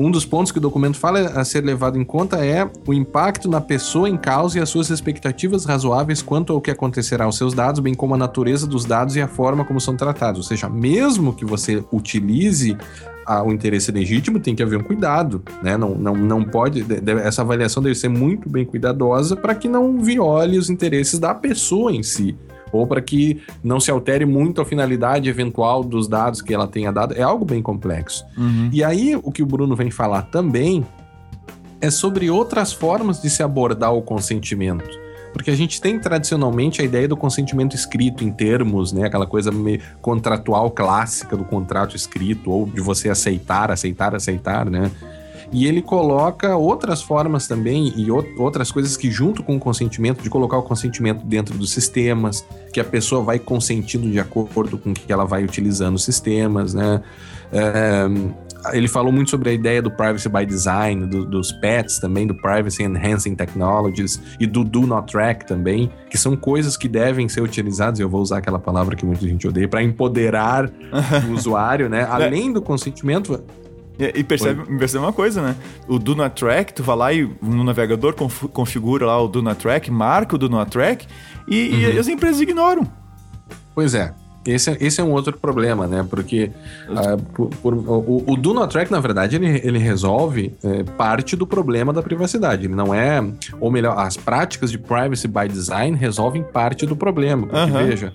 Um 0.00 0.10
dos 0.10 0.24
pontos 0.24 0.50
que 0.50 0.56
o 0.56 0.62
documento 0.62 0.96
fala 0.96 1.20
a 1.20 1.44
ser 1.44 1.62
levado 1.62 1.98
em 1.98 2.04
conta 2.04 2.42
é 2.42 2.66
o 2.86 2.94
impacto 2.94 3.50
na 3.50 3.60
pessoa 3.60 4.08
em 4.08 4.16
causa 4.16 4.56
e 4.56 4.62
as 4.62 4.70
suas 4.70 4.88
expectativas 4.88 5.66
razoáveis 5.66 6.22
quanto 6.22 6.54
ao 6.54 6.60
que 6.62 6.70
acontecerá 6.70 7.26
aos 7.26 7.36
seus 7.36 7.52
dados, 7.52 7.80
bem 7.80 7.92
como 7.92 8.14
a 8.14 8.16
natureza 8.16 8.66
dos 8.66 8.86
dados 8.86 9.14
e 9.16 9.20
a 9.20 9.28
forma 9.28 9.62
como 9.62 9.78
são 9.78 9.94
tratados. 9.94 10.38
Ou 10.38 10.44
seja, 10.44 10.70
mesmo 10.70 11.34
que 11.34 11.44
você 11.44 11.84
utilize 11.92 12.78
o 13.44 13.52
interesse 13.52 13.92
legítimo, 13.92 14.40
tem 14.40 14.56
que 14.56 14.62
haver 14.62 14.78
um 14.78 14.82
cuidado, 14.82 15.42
né? 15.62 15.76
Não, 15.76 15.94
não, 15.94 16.16
não 16.16 16.44
pode. 16.44 16.82
Deve, 16.82 17.20
essa 17.20 17.42
avaliação 17.42 17.82
deve 17.82 17.94
ser 17.94 18.08
muito 18.08 18.48
bem 18.48 18.64
cuidadosa 18.64 19.36
para 19.36 19.54
que 19.54 19.68
não 19.68 20.00
viole 20.00 20.56
os 20.56 20.70
interesses 20.70 21.18
da 21.18 21.34
pessoa 21.34 21.92
em 21.92 22.02
si 22.02 22.34
ou 22.72 22.86
para 22.86 23.00
que 23.00 23.42
não 23.62 23.80
se 23.80 23.90
altere 23.90 24.24
muito 24.24 24.60
a 24.60 24.64
finalidade 24.64 25.28
eventual 25.28 25.82
dos 25.82 26.08
dados 26.08 26.40
que 26.42 26.54
ela 26.54 26.66
tenha 26.66 26.92
dado. 26.92 27.14
É 27.14 27.22
algo 27.22 27.44
bem 27.44 27.62
complexo. 27.62 28.24
Uhum. 28.36 28.70
E 28.72 28.82
aí, 28.82 29.16
o 29.16 29.30
que 29.30 29.42
o 29.42 29.46
Bruno 29.46 29.74
vem 29.74 29.90
falar 29.90 30.22
também 30.22 30.84
é 31.80 31.90
sobre 31.90 32.30
outras 32.30 32.72
formas 32.72 33.22
de 33.22 33.30
se 33.30 33.42
abordar 33.42 33.94
o 33.94 34.02
consentimento. 34.02 34.98
Porque 35.32 35.50
a 35.50 35.56
gente 35.56 35.80
tem 35.80 35.98
tradicionalmente 35.98 36.82
a 36.82 36.84
ideia 36.84 37.06
do 37.06 37.16
consentimento 37.16 37.76
escrito 37.76 38.24
em 38.24 38.32
termos, 38.32 38.92
né? 38.92 39.06
Aquela 39.06 39.26
coisa 39.26 39.52
meio 39.52 39.80
contratual 40.02 40.70
clássica 40.70 41.36
do 41.36 41.44
contrato 41.44 41.94
escrito, 41.94 42.50
ou 42.50 42.66
de 42.66 42.80
você 42.80 43.08
aceitar, 43.08 43.70
aceitar, 43.70 44.14
aceitar, 44.14 44.68
né? 44.68 44.90
E 45.52 45.66
ele 45.66 45.82
coloca 45.82 46.56
outras 46.56 47.02
formas 47.02 47.48
também 47.48 47.92
e 47.96 48.10
outras 48.10 48.70
coisas 48.70 48.96
que, 48.96 49.10
junto 49.10 49.42
com 49.42 49.56
o 49.56 49.60
consentimento, 49.60 50.22
de 50.22 50.30
colocar 50.30 50.58
o 50.58 50.62
consentimento 50.62 51.24
dentro 51.24 51.58
dos 51.58 51.72
sistemas, 51.72 52.44
que 52.72 52.78
a 52.78 52.84
pessoa 52.84 53.22
vai 53.22 53.38
consentindo 53.38 54.08
de 54.08 54.20
acordo 54.20 54.78
com 54.78 54.94
que 54.94 55.12
ela 55.12 55.24
vai 55.24 55.44
utilizando 55.44 55.96
os 55.96 56.04
sistemas, 56.04 56.72
né? 56.72 57.02
É, 57.52 58.06
ele 58.72 58.88
falou 58.88 59.10
muito 59.10 59.30
sobre 59.30 59.50
a 59.50 59.52
ideia 59.52 59.80
do 59.80 59.90
privacy 59.90 60.28
by 60.28 60.44
design, 60.44 61.06
do, 61.06 61.24
dos 61.24 61.50
PETs 61.50 61.98
também, 61.98 62.26
do 62.26 62.34
privacy 62.34 62.82
enhancing 62.82 63.34
technologies 63.34 64.20
e 64.38 64.46
do 64.46 64.62
do 64.62 64.86
not 64.86 65.10
track 65.10 65.46
também, 65.46 65.90
que 66.10 66.18
são 66.18 66.36
coisas 66.36 66.76
que 66.76 66.86
devem 66.86 67.28
ser 67.28 67.40
utilizadas, 67.40 67.98
eu 67.98 68.08
vou 68.08 68.20
usar 68.20 68.38
aquela 68.38 68.58
palavra 68.58 68.94
que 68.94 69.04
muita 69.04 69.26
gente 69.26 69.48
odeia, 69.48 69.66
para 69.66 69.82
empoderar 69.82 70.70
o 71.28 71.32
usuário, 71.32 71.88
né? 71.88 72.00
É. 72.00 72.04
Além 72.04 72.52
do 72.52 72.60
consentimento, 72.60 73.42
e, 74.14 74.24
percebe, 74.24 74.64
percebe 74.78 75.04
uma 75.04 75.12
coisa, 75.12 75.42
né? 75.42 75.56
O 75.86 75.98
Do 75.98 76.14
Not 76.14 76.34
Track, 76.34 76.72
tu 76.72 76.82
vai 76.82 76.96
lá 76.96 77.12
e 77.12 77.30
no 77.42 77.64
navegador 77.64 78.14
conf, 78.14 78.44
configura 78.52 79.06
lá 79.06 79.22
o 79.22 79.28
Do 79.28 79.42
Not 79.42 79.60
Track, 79.60 79.90
marca 79.90 80.34
o 80.34 80.38
Do 80.38 80.48
Not 80.48 80.70
Track 80.70 81.06
e, 81.46 81.70
uhum. 81.70 81.78
e 81.78 81.98
as 81.98 82.08
empresas 82.08 82.40
ignoram. 82.40 82.86
Pois 83.74 83.94
é. 83.94 84.12
Esse, 84.44 84.70
é, 84.70 84.76
esse 84.80 85.00
é 85.00 85.04
um 85.04 85.12
outro 85.12 85.36
problema, 85.36 85.86
né? 85.86 86.04
Porque 86.08 86.50
uh, 86.88 87.22
por, 87.34 87.50
por, 87.50 87.74
o, 87.74 88.24
o 88.26 88.36
Do 88.36 88.54
Not 88.54 88.72
Track, 88.72 88.90
na 88.90 88.98
verdade, 88.98 89.36
ele, 89.36 89.60
ele 89.62 89.78
resolve 89.78 90.54
é, 90.64 90.82
parte 90.82 91.36
do 91.36 91.46
problema 91.46 91.92
da 91.92 92.02
privacidade. 92.02 92.64
Ele 92.64 92.74
não 92.74 92.94
é. 92.94 93.22
Ou 93.60 93.70
melhor, 93.70 93.98
as 93.98 94.16
práticas 94.16 94.70
de 94.70 94.78
privacy 94.78 95.28
by 95.28 95.46
design 95.46 95.94
resolvem 95.96 96.42
parte 96.42 96.86
do 96.86 96.96
problema. 96.96 97.46
Porque, 97.46 97.70
uhum. 97.70 97.86
veja. 97.86 98.14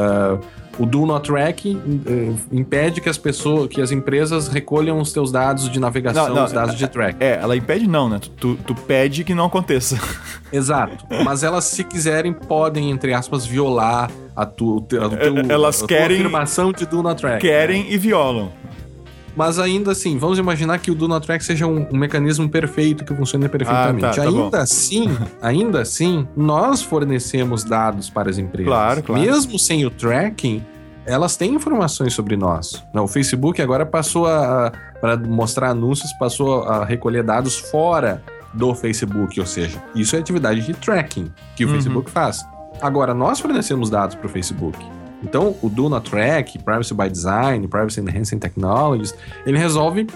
Uh, 0.00 0.60
o 0.78 0.86
Do 0.86 1.04
Not 1.04 1.26
Track 1.28 1.76
uh, 1.76 2.38
impede 2.50 3.02
que 3.02 3.08
as 3.08 3.18
pessoas, 3.18 3.68
que 3.68 3.82
as 3.82 3.92
empresas 3.92 4.48
recolham 4.48 4.98
os 4.98 5.12
teus 5.12 5.30
dados 5.30 5.68
de 5.68 5.78
navegação, 5.78 6.28
não, 6.28 6.36
não, 6.36 6.44
os 6.44 6.52
dados 6.52 6.74
de 6.74 6.88
track. 6.88 7.22
É, 7.22 7.38
ela 7.40 7.54
impede 7.54 7.86
não, 7.86 8.08
né? 8.08 8.18
Tu, 8.38 8.54
tu 8.66 8.74
pede 8.74 9.22
que 9.22 9.34
não 9.34 9.44
aconteça. 9.44 9.98
Exato. 10.50 11.04
Mas 11.22 11.42
elas, 11.42 11.64
se 11.64 11.84
quiserem, 11.84 12.32
podem, 12.32 12.90
entre 12.90 13.12
aspas, 13.12 13.44
violar 13.44 14.10
a, 14.34 14.46
tu, 14.46 14.78
a, 14.78 14.82
teu, 14.88 15.02
elas 15.50 15.82
a 15.82 15.86
querem, 15.86 16.18
afirmação 16.18 16.72
de 16.72 16.86
Do 16.86 17.02
Not 17.02 17.20
Track. 17.20 17.40
Querem 17.40 17.84
né? 17.84 17.90
e 17.90 17.98
violam. 17.98 18.50
Mas 19.36 19.58
ainda 19.58 19.92
assim, 19.92 20.18
vamos 20.18 20.38
imaginar 20.38 20.78
que 20.78 20.90
o 20.90 20.94
Do 20.94 21.06
Not 21.06 21.24
Track 21.26 21.44
seja 21.44 21.66
um, 21.66 21.86
um 21.92 21.96
mecanismo 21.96 22.48
perfeito 22.48 23.04
que 23.04 23.14
funcione 23.14 23.48
perfeitamente. 23.48 24.04
Ah, 24.04 24.10
tá, 24.10 24.16
tá 24.16 24.22
ainda 24.22 24.50
bom. 24.50 24.56
assim, 24.56 25.08
ainda 25.40 25.80
assim, 25.80 26.26
nós 26.36 26.82
fornecemos 26.82 27.64
dados 27.64 28.10
para 28.10 28.30
as 28.30 28.38
empresas. 28.38 28.72
Claro, 28.72 29.02
claro. 29.02 29.22
Mesmo 29.22 29.58
sem 29.58 29.86
o 29.86 29.90
tracking, 29.90 30.64
elas 31.06 31.36
têm 31.36 31.54
informações 31.54 32.12
sobre 32.12 32.36
nós. 32.36 32.84
O 32.94 33.06
Facebook 33.06 33.60
agora 33.62 33.86
passou 33.86 34.26
a, 34.26 34.72
para 35.00 35.16
mostrar 35.16 35.70
anúncios, 35.70 36.12
passou 36.14 36.64
a 36.64 36.84
recolher 36.84 37.22
dados 37.22 37.58
fora 37.58 38.22
do 38.52 38.74
Facebook, 38.74 39.38
ou 39.38 39.46
seja, 39.46 39.80
isso 39.94 40.16
é 40.16 40.18
atividade 40.18 40.60
de 40.62 40.74
tracking 40.74 41.32
que 41.54 41.64
o 41.64 41.68
uhum. 41.68 41.74
Facebook 41.74 42.10
faz. 42.10 42.44
Agora, 42.80 43.14
nós 43.14 43.40
fornecemos 43.40 43.90
dados 43.90 44.14
para 44.14 44.26
o 44.26 44.28
Facebook. 44.28 44.78
Então, 45.22 45.54
o 45.62 45.68
Do 45.68 45.88
Not 45.88 46.10
Track, 46.10 46.58
Privacy 46.60 46.94
by 46.94 47.08
Design, 47.08 47.66
Privacy 47.68 48.00
Enhancing 48.00 48.38
Technologies, 48.38 49.14
ele 49.44 49.58
resolve 49.58 50.06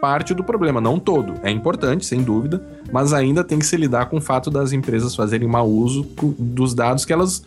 parte 0.00 0.34
do 0.34 0.42
problema, 0.42 0.80
não 0.80 0.98
todo. 0.98 1.34
É 1.42 1.50
importante, 1.50 2.04
sem 2.04 2.22
dúvida, 2.22 2.60
mas 2.92 3.12
ainda 3.12 3.44
tem 3.44 3.58
que 3.58 3.66
se 3.66 3.76
lidar 3.76 4.06
com 4.06 4.16
o 4.16 4.20
fato 4.20 4.50
das 4.50 4.72
empresas 4.72 5.14
fazerem 5.14 5.46
mau 5.46 5.68
uso 5.68 6.06
dos 6.38 6.74
dados 6.74 7.04
que 7.04 7.12
elas 7.12 7.44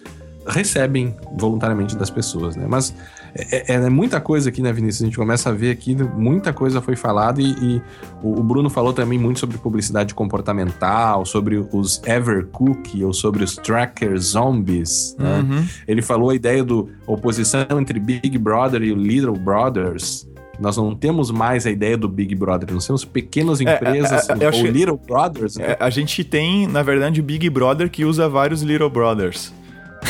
recebem 0.47 1.15
voluntariamente 1.37 1.95
das 1.97 2.09
pessoas, 2.09 2.55
né? 2.55 2.65
Mas 2.67 2.93
é, 3.37 3.73
é, 3.73 3.75
é, 3.75 3.89
muita 3.89 4.21
coisa 4.21 4.49
aqui, 4.49 4.61
né, 4.61 4.71
Vinícius? 4.71 5.01
A 5.01 5.05
gente 5.05 5.17
começa 5.17 5.49
a 5.49 5.51
ver 5.51 5.69
aqui, 5.71 5.93
muita 5.95 6.53
coisa 6.53 6.81
foi 6.81 6.95
falada 6.95 7.41
e, 7.41 7.51
e 7.51 7.81
o, 8.23 8.39
o, 8.39 8.43
Bruno 8.43 8.69
falou 8.69 8.93
também 8.93 9.19
muito 9.19 9.39
sobre 9.39 9.57
publicidade 9.57 10.13
comportamental, 10.13 11.25
sobre 11.25 11.57
os 11.73 12.01
Evercook 12.05 13.03
ou 13.03 13.13
sobre 13.13 13.43
os 13.43 13.55
Tracker 13.55 14.17
Zombies, 14.17 15.15
né? 15.19 15.39
Uhum. 15.41 15.65
Ele 15.85 16.01
falou 16.01 16.29
a 16.29 16.35
ideia 16.35 16.63
do 16.63 16.89
oposição 17.05 17.65
entre 17.71 17.99
Big 17.99 18.37
Brother 18.37 18.81
e 18.81 18.93
Little 18.93 19.37
Brothers, 19.37 20.25
nós 20.57 20.77
não 20.77 20.95
temos 20.95 21.31
mais 21.31 21.65
a 21.65 21.71
ideia 21.71 21.97
do 21.97 22.07
Big 22.07 22.33
Brother, 22.35 22.73
nós 22.73 22.87
temos 22.87 23.03
pequenas 23.03 23.59
é, 23.59 23.63
empresas, 23.63 24.29
é, 24.29 24.43
é, 24.45 24.47
ou 24.47 24.65
Little 24.65 24.97
Brothers. 24.97 25.57
Né? 25.57 25.75
a 25.77 25.89
gente 25.89 26.23
tem, 26.23 26.67
na 26.67 26.81
verdade, 26.81 27.19
o 27.19 27.23
Big 27.23 27.49
Brother 27.49 27.89
que 27.89 28.05
usa 28.05 28.29
vários 28.29 28.61
Little 28.61 28.89
Brothers. 28.89 29.53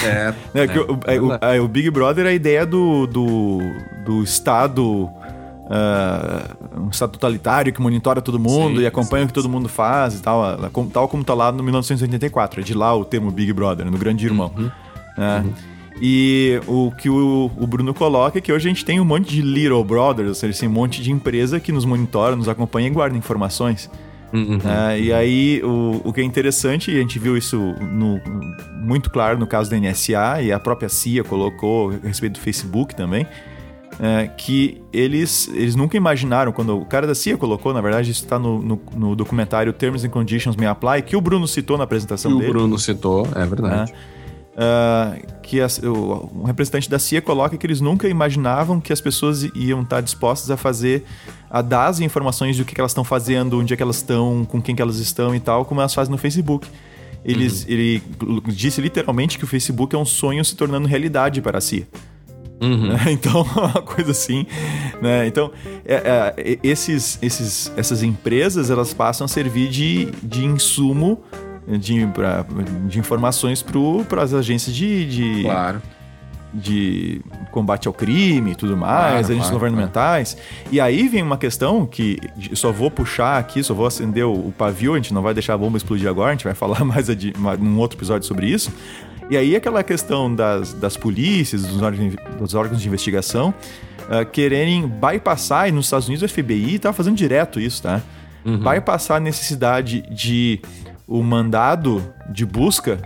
É. 0.03 0.33
é, 0.53 0.65
é, 0.65 0.79
o, 0.79 0.99
é, 1.05 1.19
o, 1.19 1.33
é, 1.55 1.61
o, 1.61 1.67
Big 1.67 1.89
Brother 1.89 2.25
é 2.25 2.29
a 2.29 2.33
ideia 2.33 2.65
do, 2.65 3.07
do, 3.07 3.59
do 4.03 4.23
Estado. 4.23 5.09
Uh, 5.65 6.79
um 6.79 6.89
estado 6.89 7.13
totalitário 7.13 7.73
que 7.73 7.81
monitora 7.81 8.21
todo 8.21 8.37
mundo 8.37 8.77
sim, 8.77 8.83
e 8.83 8.85
acompanha 8.85 9.23
sim, 9.23 9.25
o 9.25 9.27
que 9.29 9.33
todo 9.33 9.49
mundo 9.49 9.67
faz 9.67 10.13
e 10.13 10.21
tal, 10.21 10.43
tal 10.93 11.07
como 11.07 11.23
tá 11.23 11.33
lá 11.33 11.51
no 11.51 11.63
1984. 11.63 12.61
É 12.61 12.63
de 12.63 12.73
lá 12.75 12.95
o 12.95 13.03
termo 13.03 13.31
Big 13.31 13.51
Brother, 13.51 13.89
no 13.89 13.97
Grande 13.97 14.25
Irmão. 14.25 14.51
Uhum. 14.55 14.71
Né? 15.17 15.43
Uhum. 15.43 15.53
E 16.01 16.61
o 16.67 16.91
que 16.91 17.09
o, 17.09 17.49
o, 17.57 17.65
Bruno 17.65 17.93
coloca 17.93 18.37
é 18.37 18.41
que 18.41 18.51
hoje 18.51 18.67
a 18.67 18.69
gente 18.69 18.83
tem 18.83 18.99
um 18.99 19.05
monte 19.05 19.29
de 19.29 19.41
Little 19.41 19.83
Brothers, 19.83 20.27
ou 20.27 20.35
seja, 20.35 20.51
assim, 20.51 20.67
um 20.67 20.71
monte 20.71 21.01
de 21.01 21.11
empresa 21.11 21.59
que 21.59 21.71
nos 21.71 21.85
monitora, 21.85 22.35
nos 22.35 22.49
acompanha 22.49 22.87
e 22.87 22.91
guarda 22.91 23.17
informações. 23.17 23.89
Uhum. 24.35 24.57
Uh, 24.57 24.99
e 24.99 25.13
aí, 25.13 25.61
o, 25.63 26.01
o 26.03 26.13
que 26.13 26.21
é 26.21 26.23
interessante, 26.23 26.91
e 26.91 26.97
a 26.97 26.99
gente 26.99 27.17
viu 27.17 27.37
isso 27.37 27.57
no, 27.81 28.19
muito 28.81 29.09
claro 29.09 29.39
no 29.39 29.47
caso 29.47 29.69
da 29.69 29.79
NSA, 29.79 30.41
e 30.41 30.51
a 30.51 30.59
própria 30.59 30.89
CIA 30.89 31.23
colocou 31.23 31.91
a 31.91 32.07
respeito 32.07 32.33
do 32.33 32.39
Facebook 32.39 32.93
também, 32.95 33.25
é, 33.99 34.27
que 34.27 34.81
eles, 34.91 35.47
eles 35.53 35.75
nunca 35.75 35.95
imaginaram, 35.95 36.51
quando 36.51 36.77
o 36.77 36.85
cara 36.85 37.07
da 37.07 37.15
CIA 37.15 37.37
colocou, 37.37 37.73
na 37.73 37.79
verdade, 37.81 38.11
isso 38.11 38.23
está 38.23 38.37
no, 38.37 38.61
no, 38.61 38.81
no, 38.93 39.15
documentário 39.15 39.71
Terms 39.71 40.05
and 40.05 40.09
Conditions 40.09 40.55
May 40.55 40.67
Apply, 40.67 41.01
que 41.01 41.15
o 41.15 41.21
Bruno 41.21 41.47
citou 41.47 41.77
na 41.77 41.85
apresentação 41.85 42.31
que 42.31 42.37
dele. 42.39 42.49
o 42.49 42.53
Bruno 42.53 42.77
citou, 42.77 43.27
é 43.33 43.45
verdade. 43.45 43.93
Uh, 44.55 45.41
que 45.41 45.59
a, 45.59 45.67
o, 45.83 46.31
um 46.33 46.43
representante 46.43 46.89
da 46.89 46.97
CIA 46.97 47.21
coloca 47.21 47.57
que 47.57 47.67
eles 47.67 47.81
nunca 47.81 48.07
imaginavam 48.07 48.79
que 48.79 48.93
as 48.93 49.01
pessoas 49.01 49.43
iam 49.53 49.81
estar 49.81 49.99
dispostas 49.99 50.49
a 50.49 50.55
fazer, 50.55 51.03
a 51.49 51.61
dar 51.61 51.87
as 51.87 51.99
informações 51.99 52.57
do 52.57 52.63
que, 52.63 52.73
que 52.73 52.79
elas 52.79 52.91
estão 52.91 53.03
fazendo, 53.03 53.59
onde 53.59 53.73
é 53.73 53.77
que 53.77 53.83
elas 53.83 53.97
estão, 53.97 54.45
com 54.45 54.61
quem 54.61 54.73
que 54.73 54.81
elas 54.81 54.97
estão 54.97 55.35
e 55.35 55.41
tal, 55.41 55.65
como 55.65 55.81
elas 55.81 55.93
fazem 55.93 56.09
no 56.09 56.17
Facebook. 56.17 56.69
Eles, 57.25 57.63
uhum. 57.63 57.71
Ele 57.71 58.03
disse 58.47 58.79
literalmente 58.79 59.37
que 59.37 59.43
o 59.43 59.47
Facebook 59.47 59.93
é 59.93 59.99
um 59.99 60.05
sonho 60.05 60.45
se 60.45 60.55
tornando 60.55 60.87
realidade 60.87 61.41
para 61.41 61.57
a 61.57 61.61
CIA. 61.61 61.85
Uhum. 62.61 62.95
Então, 63.11 63.41
uma 63.57 63.81
coisa 63.81 64.11
assim, 64.11 64.45
né? 65.01 65.27
Então, 65.27 65.51
é, 65.85 65.95
é, 66.37 66.59
esses, 66.63 67.19
esses, 67.21 67.71
essas 67.75 68.03
empresas 68.03 68.69
elas 68.69 68.93
passam 68.93 69.25
a 69.25 69.27
servir 69.27 69.69
de, 69.69 70.05
de 70.23 70.45
insumo 70.45 71.23
de, 71.67 72.05
pra, 72.07 72.45
de 72.87 72.99
informações 72.99 73.63
para 74.07 74.21
as 74.21 74.33
agências 74.33 74.75
de, 74.75 75.05
de, 75.05 75.43
claro. 75.43 75.81
de 76.53 77.21
combate 77.51 77.87
ao 77.87 77.93
crime 77.93 78.51
e 78.51 78.55
tudo 78.55 78.77
mais, 78.77 79.01
claro, 79.01 79.17
agências 79.17 79.37
claro, 79.37 79.53
governamentais. 79.53 80.37
E 80.71 80.79
aí 80.79 81.07
vem 81.07 81.23
uma 81.23 81.37
questão 81.37 81.85
que 81.85 82.19
só 82.53 82.71
vou 82.71 82.91
puxar 82.91 83.37
aqui, 83.39 83.63
só 83.63 83.73
vou 83.73 83.87
acender 83.87 84.25
o, 84.25 84.33
o, 84.33 84.53
pavio, 84.55 84.93
a 84.93 84.97
gente 84.97 85.13
não 85.13 85.21
vai 85.21 85.33
deixar 85.33 85.55
a 85.55 85.57
bomba 85.57 85.77
explodir 85.77 86.07
agora, 86.07 86.29
a 86.29 86.33
gente 86.33 86.45
vai 86.45 86.53
falar 86.53 86.83
mais 86.85 87.09
adi, 87.09 87.33
num 87.59 87.79
outro 87.79 87.97
episódio 87.97 88.27
sobre 88.27 88.47
isso. 88.47 88.71
E 89.29 89.35
aí 89.35 89.55
aquela 89.55 89.83
questão 89.83 90.33
das, 90.33 90.73
das 90.73 90.95
polícias, 90.95 91.63
dos 91.63 91.81
órgãos, 91.81 92.13
dos 92.39 92.53
órgãos 92.53 92.79
de 92.81 92.87
investigação, 92.87 93.53
uh, 94.03 94.25
quererem 94.25 94.87
bypassar, 94.87 95.67
e 95.67 95.71
nos 95.71 95.87
Estados 95.87 96.07
Unidos 96.07 96.23
o 96.23 96.31
FBI 96.31 96.75
está 96.75 96.93
fazendo 96.93 97.15
direto 97.15 97.59
isso, 97.59 97.81
tá? 97.81 98.01
Uhum. 98.45 98.59
Bypassar 98.59 99.17
a 99.17 99.19
necessidade 99.19 100.01
de 100.11 100.61
o 101.07 101.21
mandado 101.21 102.13
de 102.29 102.45
busca 102.45 102.99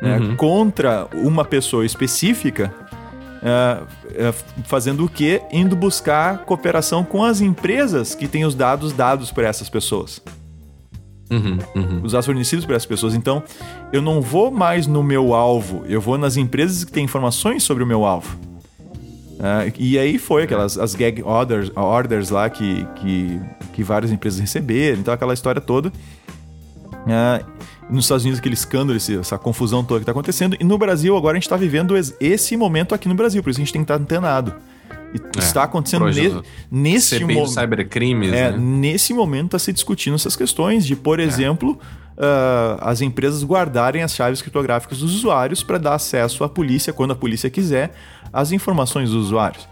né, 0.00 0.18
uhum. 0.18 0.36
contra 0.36 1.06
uma 1.14 1.44
pessoa 1.44 1.86
específica, 1.86 2.74
é, 3.42 3.82
é, 4.14 4.34
fazendo 4.64 5.04
o 5.04 5.08
quê? 5.08 5.42
Indo 5.52 5.74
buscar 5.74 6.38
cooperação 6.44 7.04
com 7.04 7.24
as 7.24 7.40
empresas 7.40 8.14
que 8.14 8.28
têm 8.28 8.44
os 8.44 8.54
dados 8.54 8.92
dados 8.92 9.30
para 9.30 9.46
essas 9.46 9.68
pessoas. 9.68 10.20
Uhum, 11.30 11.58
uhum. 11.74 12.00
Os 12.02 12.12
dados 12.12 12.26
fornecidos 12.26 12.66
para 12.66 12.76
essas 12.76 12.86
pessoas. 12.86 13.14
Então, 13.14 13.42
eu 13.92 14.02
não 14.02 14.20
vou 14.20 14.50
mais 14.50 14.86
no 14.86 15.02
meu 15.02 15.34
alvo, 15.34 15.82
eu 15.86 16.00
vou 16.00 16.18
nas 16.18 16.36
empresas 16.36 16.84
que 16.84 16.92
têm 16.92 17.04
informações 17.04 17.62
sobre 17.62 17.82
o 17.82 17.86
meu 17.86 18.04
alvo. 18.04 18.36
Uh, 19.42 19.72
e 19.76 19.98
aí 19.98 20.18
foi 20.18 20.44
aquelas 20.44 20.78
as 20.78 20.94
gag 20.94 21.20
orders, 21.22 21.72
orders 21.74 22.30
lá 22.30 22.48
que, 22.48 22.86
que, 22.96 23.40
que 23.72 23.82
várias 23.82 24.12
empresas 24.12 24.38
receberam, 24.38 25.00
então 25.00 25.12
aquela 25.12 25.34
história 25.34 25.60
toda. 25.60 25.92
É, 27.06 27.44
nos 27.90 28.04
Estados 28.04 28.24
Unidos, 28.24 28.38
aquele 28.38 28.54
escândalo, 28.54 28.96
essa 28.96 29.38
confusão 29.38 29.82
toda 29.84 30.00
que 30.00 30.02
está 30.02 30.12
acontecendo. 30.12 30.56
E 30.58 30.64
no 30.64 30.78
Brasil, 30.78 31.16
agora 31.16 31.34
a 31.34 31.38
gente 31.38 31.44
está 31.44 31.56
vivendo 31.56 31.94
esse 32.20 32.56
momento 32.56 32.94
aqui 32.94 33.08
no 33.08 33.14
Brasil, 33.14 33.42
por 33.42 33.50
isso 33.50 33.60
a 33.60 33.64
gente 33.64 33.72
tem 33.72 33.82
que 33.82 33.92
estar 33.92 34.00
antenado. 34.00 34.54
E 35.14 35.18
é, 35.38 35.40
está 35.40 35.64
acontecendo 35.64 36.06
ne 36.06 36.42
nesse 36.70 37.20
momento. 37.20 37.48
cybercrimes, 37.48 38.32
é, 38.32 38.50
né? 38.50 38.56
Nesse 38.56 39.12
momento 39.12 39.46
está 39.46 39.58
se 39.58 39.72
discutindo 39.72 40.14
essas 40.14 40.34
questões 40.34 40.86
de, 40.86 40.96
por 40.96 41.20
é. 41.20 41.22
exemplo, 41.22 41.78
uh, 42.16 42.78
as 42.80 43.02
empresas 43.02 43.44
guardarem 43.44 44.02
as 44.02 44.14
chaves 44.14 44.40
criptográficas 44.40 45.00
dos 45.00 45.14
usuários 45.14 45.62
para 45.62 45.76
dar 45.76 45.94
acesso 45.94 46.44
à 46.44 46.48
polícia, 46.48 46.92
quando 46.92 47.10
a 47.10 47.16
polícia 47.16 47.50
quiser, 47.50 47.92
às 48.32 48.52
informações 48.52 49.10
dos 49.10 49.26
usuários. 49.26 49.68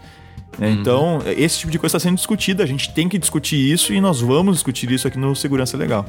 Uhum. 0.59 0.67
Então, 0.67 1.19
esse 1.25 1.59
tipo 1.59 1.71
de 1.71 1.79
coisa 1.79 1.97
está 1.97 2.07
sendo 2.07 2.17
discutida, 2.17 2.61
a 2.63 2.67
gente 2.67 2.93
tem 2.93 3.09
que 3.09 3.17
discutir 3.17 3.57
isso 3.57 3.93
e 3.93 4.01
nós 4.01 4.21
vamos 4.21 4.55
discutir 4.55 4.91
isso 4.91 5.07
aqui 5.07 5.17
no 5.17 5.35
Segurança 5.35 5.75
Legal. 5.75 6.05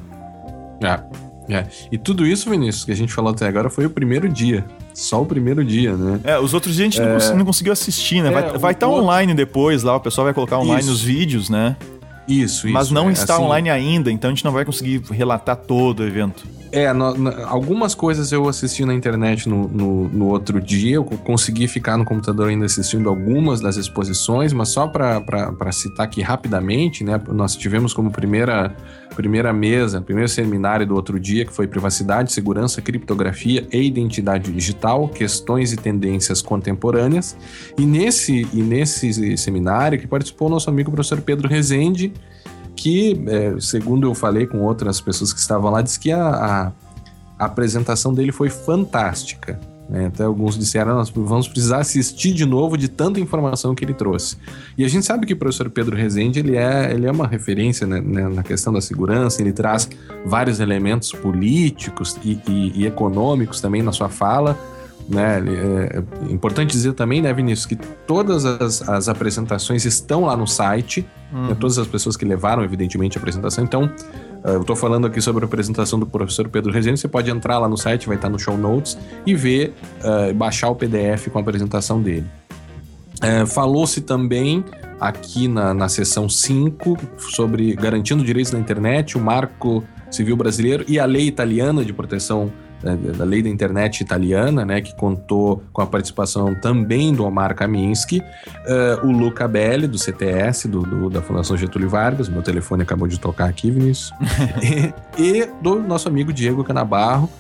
É. 0.82 1.22
É. 1.48 1.66
E 1.90 1.98
tudo 1.98 2.26
isso, 2.26 2.48
Vinícius, 2.48 2.84
que 2.84 2.92
a 2.92 2.96
gente 2.96 3.12
falou 3.12 3.32
até 3.32 3.46
agora 3.46 3.68
foi 3.68 3.84
o 3.84 3.90
primeiro 3.90 4.28
dia. 4.28 4.64
Só 4.94 5.22
o 5.22 5.26
primeiro 5.26 5.64
dia, 5.64 5.96
né? 5.96 6.20
É, 6.24 6.38
os 6.38 6.54
outros 6.54 6.76
dias 6.76 6.86
a 6.86 6.90
gente 6.90 7.00
é... 7.00 7.04
não, 7.04 7.12
cons 7.12 7.30
não, 7.30 7.44
conseguiu 7.44 7.72
assistir, 7.72 8.22
né? 8.22 8.28
É, 8.28 8.58
vai 8.58 8.72
estar 8.72 8.86
tá 8.86 8.88
online 8.88 9.34
depois 9.34 9.82
lá, 9.82 9.96
o 9.96 10.00
pessoal 10.00 10.24
vai 10.24 10.34
colocar 10.34 10.58
online 10.58 10.80
isso. 10.80 10.92
os 10.92 11.02
vídeos, 11.02 11.50
né? 11.50 11.76
Isso, 12.28 12.66
isso. 12.66 12.72
Mas 12.72 12.90
não 12.90 13.08
é, 13.08 13.12
está 13.12 13.34
assim... 13.34 13.42
online 13.42 13.70
ainda, 13.70 14.10
então 14.10 14.30
a 14.30 14.34
gente 14.34 14.44
não 14.44 14.52
vai 14.52 14.64
conseguir 14.64 15.02
relatar 15.10 15.56
todo 15.56 16.00
o 16.00 16.06
evento. 16.06 16.44
É, 16.70 16.90
no, 16.92 17.14
no, 17.14 17.44
algumas 17.46 17.94
coisas 17.94 18.32
eu 18.32 18.48
assisti 18.48 18.84
na 18.86 18.94
internet 18.94 19.46
no, 19.46 19.68
no, 19.68 20.08
no, 20.08 20.28
outro 20.28 20.58
dia, 20.58 20.94
eu 20.94 21.04
consegui 21.04 21.68
ficar 21.68 21.98
no 21.98 22.04
computador 22.04 22.48
ainda 22.48 22.64
assistindo 22.64 23.10
algumas 23.10 23.60
das 23.60 23.76
exposições, 23.76 24.54
mas 24.54 24.70
só 24.70 24.88
para 24.88 25.72
citar 25.72 26.06
aqui 26.06 26.22
rapidamente, 26.22 27.04
né? 27.04 27.20
Nós 27.28 27.54
tivemos 27.56 27.92
como 27.92 28.10
primeira, 28.10 28.74
primeira 29.14 29.52
mesa, 29.52 30.00
primeiro 30.00 30.28
seminário 30.28 30.86
do 30.86 30.94
outro 30.94 31.18
dia, 31.18 31.44
que 31.44 31.52
foi 31.52 31.66
Privacidade, 31.66 32.32
Segurança, 32.32 32.80
Criptografia 32.80 33.66
e 33.72 33.82
Identidade 33.82 34.50
Digital, 34.52 35.08
Questões 35.08 35.72
e 35.72 35.76
Tendências 35.76 36.42
Contemporâneas. 36.42 37.36
E 37.78 37.84
nesse, 37.84 38.48
e 38.52 38.62
nesse 38.62 39.36
seminário 39.36 39.98
que 39.98 40.06
participou 40.06 40.48
o 40.48 40.50
nosso 40.50 40.68
amigo 40.68 40.90
professor 40.90 41.20
Pedro 41.20 41.48
Rezende, 41.48 42.12
que, 42.74 43.22
é, 43.26 43.60
segundo 43.60 44.06
eu 44.06 44.14
falei 44.14 44.46
com 44.46 44.58
outras 44.58 45.00
pessoas 45.00 45.32
que 45.32 45.38
estavam 45.38 45.70
lá, 45.70 45.82
disse 45.82 46.00
que 46.00 46.10
a, 46.10 46.26
a, 46.28 46.72
a 47.38 47.44
apresentação 47.44 48.12
dele 48.12 48.32
foi 48.32 48.48
fantástica. 48.48 49.60
Né? 49.92 50.06
Até 50.06 50.24
alguns 50.24 50.58
disseram, 50.58 50.94
nós 50.94 51.10
vamos 51.10 51.46
precisar 51.46 51.80
assistir 51.80 52.32
de 52.32 52.46
novo 52.46 52.78
de 52.78 52.88
tanta 52.88 53.20
informação 53.20 53.74
que 53.74 53.84
ele 53.84 53.92
trouxe. 53.92 54.38
E 54.76 54.86
a 54.86 54.88
gente 54.88 55.04
sabe 55.04 55.26
que 55.26 55.34
o 55.34 55.36
professor 55.36 55.68
Pedro 55.68 55.94
Rezende, 55.94 56.38
ele 56.38 56.56
é, 56.56 56.90
ele 56.94 57.06
é 57.06 57.10
uma 57.10 57.26
referência 57.26 57.86
né, 57.86 58.00
né 58.00 58.26
na 58.26 58.42
questão 58.42 58.72
da 58.72 58.80
segurança, 58.80 59.42
ele 59.42 59.52
traz 59.52 59.90
vários 60.24 60.60
elementos 60.60 61.12
políticos 61.12 62.18
e, 62.24 62.40
e, 62.48 62.72
e 62.82 62.86
econômicos 62.86 63.60
também 63.60 63.82
na 63.82 63.92
sua 63.92 64.08
fala, 64.08 64.58
né? 65.06 65.42
É, 65.46 65.98
é 65.98 66.32
importante 66.32 66.70
dizer 66.70 66.94
também, 66.94 67.20
né, 67.20 67.32
Vinícius, 67.34 67.66
que 67.66 67.76
todas 68.06 68.46
as, 68.46 68.88
as 68.88 69.08
apresentações 69.10 69.84
estão 69.84 70.24
lá 70.24 70.36
no 70.36 70.46
site, 70.46 71.06
uhum. 71.30 71.48
né, 71.48 71.56
todas 71.58 71.78
as 71.78 71.86
pessoas 71.86 72.16
que 72.16 72.24
levaram, 72.24 72.64
evidentemente, 72.64 73.18
a 73.18 73.20
apresentação. 73.20 73.62
Então, 73.62 73.92
eu 74.44 74.60
estou 74.60 74.74
falando 74.74 75.06
aqui 75.06 75.20
sobre 75.20 75.44
a 75.44 75.46
apresentação 75.46 75.98
do 75.98 76.06
professor 76.06 76.48
Pedro 76.48 76.72
Rezende, 76.72 76.98
você 76.98 77.08
pode 77.08 77.30
entrar 77.30 77.58
lá 77.58 77.68
no 77.68 77.76
site, 77.76 78.06
vai 78.06 78.16
estar 78.16 78.28
no 78.28 78.38
show 78.38 78.56
notes, 78.56 78.98
e 79.24 79.34
ver, 79.34 79.74
uh, 80.02 80.34
baixar 80.34 80.68
o 80.68 80.74
PDF 80.74 81.28
com 81.28 81.38
a 81.38 81.42
apresentação 81.42 82.02
dele. 82.02 82.26
É, 83.20 83.46
Falou-se 83.46 84.00
também 84.00 84.64
aqui 85.00 85.46
na, 85.46 85.72
na 85.72 85.88
seção 85.88 86.28
5 86.28 86.98
sobre 87.18 87.74
garantindo 87.74 88.24
direitos 88.24 88.52
na 88.52 88.58
internet, 88.58 89.16
o 89.16 89.20
marco 89.20 89.84
civil 90.10 90.36
brasileiro 90.36 90.84
e 90.88 90.98
a 90.98 91.04
lei 91.04 91.26
italiana 91.26 91.84
de 91.84 91.92
proteção 91.92 92.52
da 92.82 93.24
lei 93.24 93.42
da 93.42 93.48
internet 93.48 94.00
italiana, 94.00 94.64
né, 94.64 94.80
que 94.80 94.94
contou 94.94 95.62
com 95.72 95.80
a 95.80 95.86
participação 95.86 96.54
também 96.54 97.12
do 97.14 97.24
Omar 97.24 97.54
Kaminski, 97.54 98.18
uh, 98.20 99.06
o 99.06 99.10
Luca 99.10 99.46
Belli, 99.46 99.86
do 99.86 99.98
CTS, 99.98 100.68
do, 100.68 100.82
do, 100.82 101.10
da 101.10 101.22
Fundação 101.22 101.56
Getúlio 101.56 101.88
Vargas, 101.88 102.28
meu 102.28 102.42
telefone 102.42 102.82
acabou 102.82 103.06
de 103.06 103.18
tocar 103.18 103.48
aqui, 103.48 103.70
Vinícius, 103.70 104.12
e, 104.62 105.22
e, 105.22 105.46
do 105.62 105.80
nosso 105.80 106.08
amigo 106.08 106.32
Diego 106.32 106.64
Canabarro, 106.64 107.30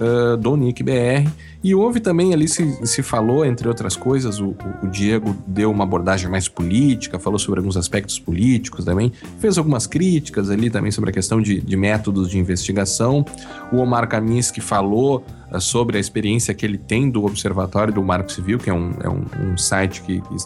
uh, 0.00 0.36
do 0.36 0.56
Nick 0.56 0.82
BR, 0.82 1.28
e 1.64 1.76
houve 1.76 2.00
também 2.00 2.34
ali, 2.34 2.48
se, 2.48 2.84
se 2.84 3.02
falou, 3.04 3.44
entre 3.44 3.68
outras 3.68 3.94
coisas, 3.94 4.40
o, 4.40 4.56
o, 4.82 4.88
Diego 4.88 5.36
deu 5.46 5.70
uma 5.70 5.84
abordagem 5.84 6.28
mais 6.28 6.48
política, 6.48 7.20
falou 7.20 7.38
sobre 7.38 7.60
alguns 7.60 7.76
aspectos 7.76 8.18
políticos 8.18 8.84
também, 8.84 9.12
fez 9.38 9.56
algumas 9.56 9.86
críticas 9.86 10.50
ali 10.50 10.70
também 10.70 10.90
sobre 10.90 11.10
a 11.10 11.12
questão 11.12 11.40
de, 11.40 11.60
de 11.60 11.76
métodos 11.76 12.28
de 12.28 12.36
investigação. 12.36 13.24
O 13.70 13.76
Omar 13.76 14.08
Kaminsky 14.08 14.60
falou 14.60 15.24
uh, 15.52 15.60
sobre 15.60 15.98
a 15.98 16.00
experiência 16.00 16.52
que 16.52 16.66
ele 16.66 16.78
tem 16.78 17.08
do 17.08 17.24
Observatório 17.24 17.94
do 17.94 18.02
Marco 18.02 18.32
Civil, 18.32 18.58
que 18.58 18.68
é 18.68 18.74
um, 18.74 18.90
é 19.00 19.08
um, 19.08 19.52
um 19.52 19.56
site 19.56 20.02
que, 20.02 20.20
que, 20.20 20.36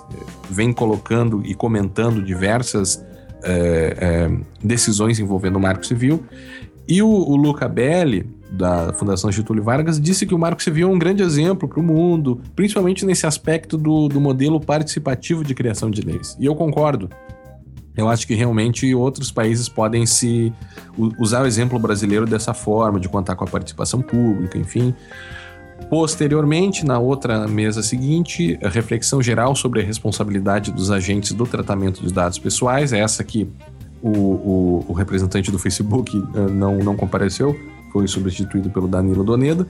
vem 0.50 0.70
colocando 0.70 1.40
e 1.46 1.54
comentando 1.54 2.22
diversas 2.22 2.96
uh, 2.96 4.34
uh, 4.34 4.46
decisões 4.62 5.18
envolvendo 5.18 5.56
o 5.56 5.60
Marco 5.60 5.86
Civil. 5.86 6.22
E 6.86 7.02
o, 7.02 7.08
o 7.08 7.36
Luca 7.36 7.66
Belli, 7.68 8.35
da 8.50 8.92
Fundação 8.92 9.30
Getúlio 9.30 9.62
Vargas, 9.62 10.00
disse 10.00 10.26
que 10.26 10.34
o 10.34 10.38
Marco 10.38 10.62
Civil 10.62 10.88
é 10.88 10.92
um 10.92 10.98
grande 10.98 11.22
exemplo 11.22 11.68
para 11.68 11.80
o 11.80 11.82
mundo, 11.82 12.40
principalmente 12.54 13.04
nesse 13.04 13.26
aspecto 13.26 13.76
do, 13.76 14.08
do 14.08 14.20
modelo 14.20 14.60
participativo 14.60 15.44
de 15.44 15.54
criação 15.54 15.90
de 15.90 16.02
leis. 16.02 16.36
E 16.38 16.46
eu 16.46 16.54
concordo. 16.54 17.10
Eu 17.96 18.08
acho 18.08 18.26
que 18.26 18.34
realmente 18.34 18.94
outros 18.94 19.32
países 19.32 19.68
podem 19.68 20.04
se 20.04 20.52
usar 21.18 21.42
o 21.42 21.46
exemplo 21.46 21.78
brasileiro 21.78 22.26
dessa 22.26 22.52
forma, 22.52 23.00
de 23.00 23.08
contar 23.08 23.34
com 23.36 23.44
a 23.44 23.46
participação 23.46 24.02
pública, 24.02 24.58
enfim. 24.58 24.94
Posteriormente, 25.88 26.84
na 26.84 26.98
outra 26.98 27.46
mesa 27.48 27.82
seguinte, 27.82 28.58
a 28.62 28.68
reflexão 28.68 29.22
geral 29.22 29.54
sobre 29.54 29.80
a 29.80 29.84
responsabilidade 29.84 30.72
dos 30.72 30.90
agentes 30.90 31.32
do 31.32 31.46
tratamento 31.46 32.02
de 32.02 32.12
dados 32.12 32.38
pessoais, 32.38 32.92
é 32.92 32.98
essa 32.98 33.24
que 33.24 33.48
o, 34.02 34.10
o, 34.10 34.84
o 34.88 34.92
representante 34.92 35.50
do 35.50 35.58
Facebook 35.58 36.16
uh, 36.16 36.50
não, 36.50 36.78
não 36.78 36.96
compareceu, 36.96 37.58
foi 37.96 38.06
substituído 38.06 38.68
pelo 38.68 38.86
Danilo 38.86 39.24
Doneda. 39.24 39.66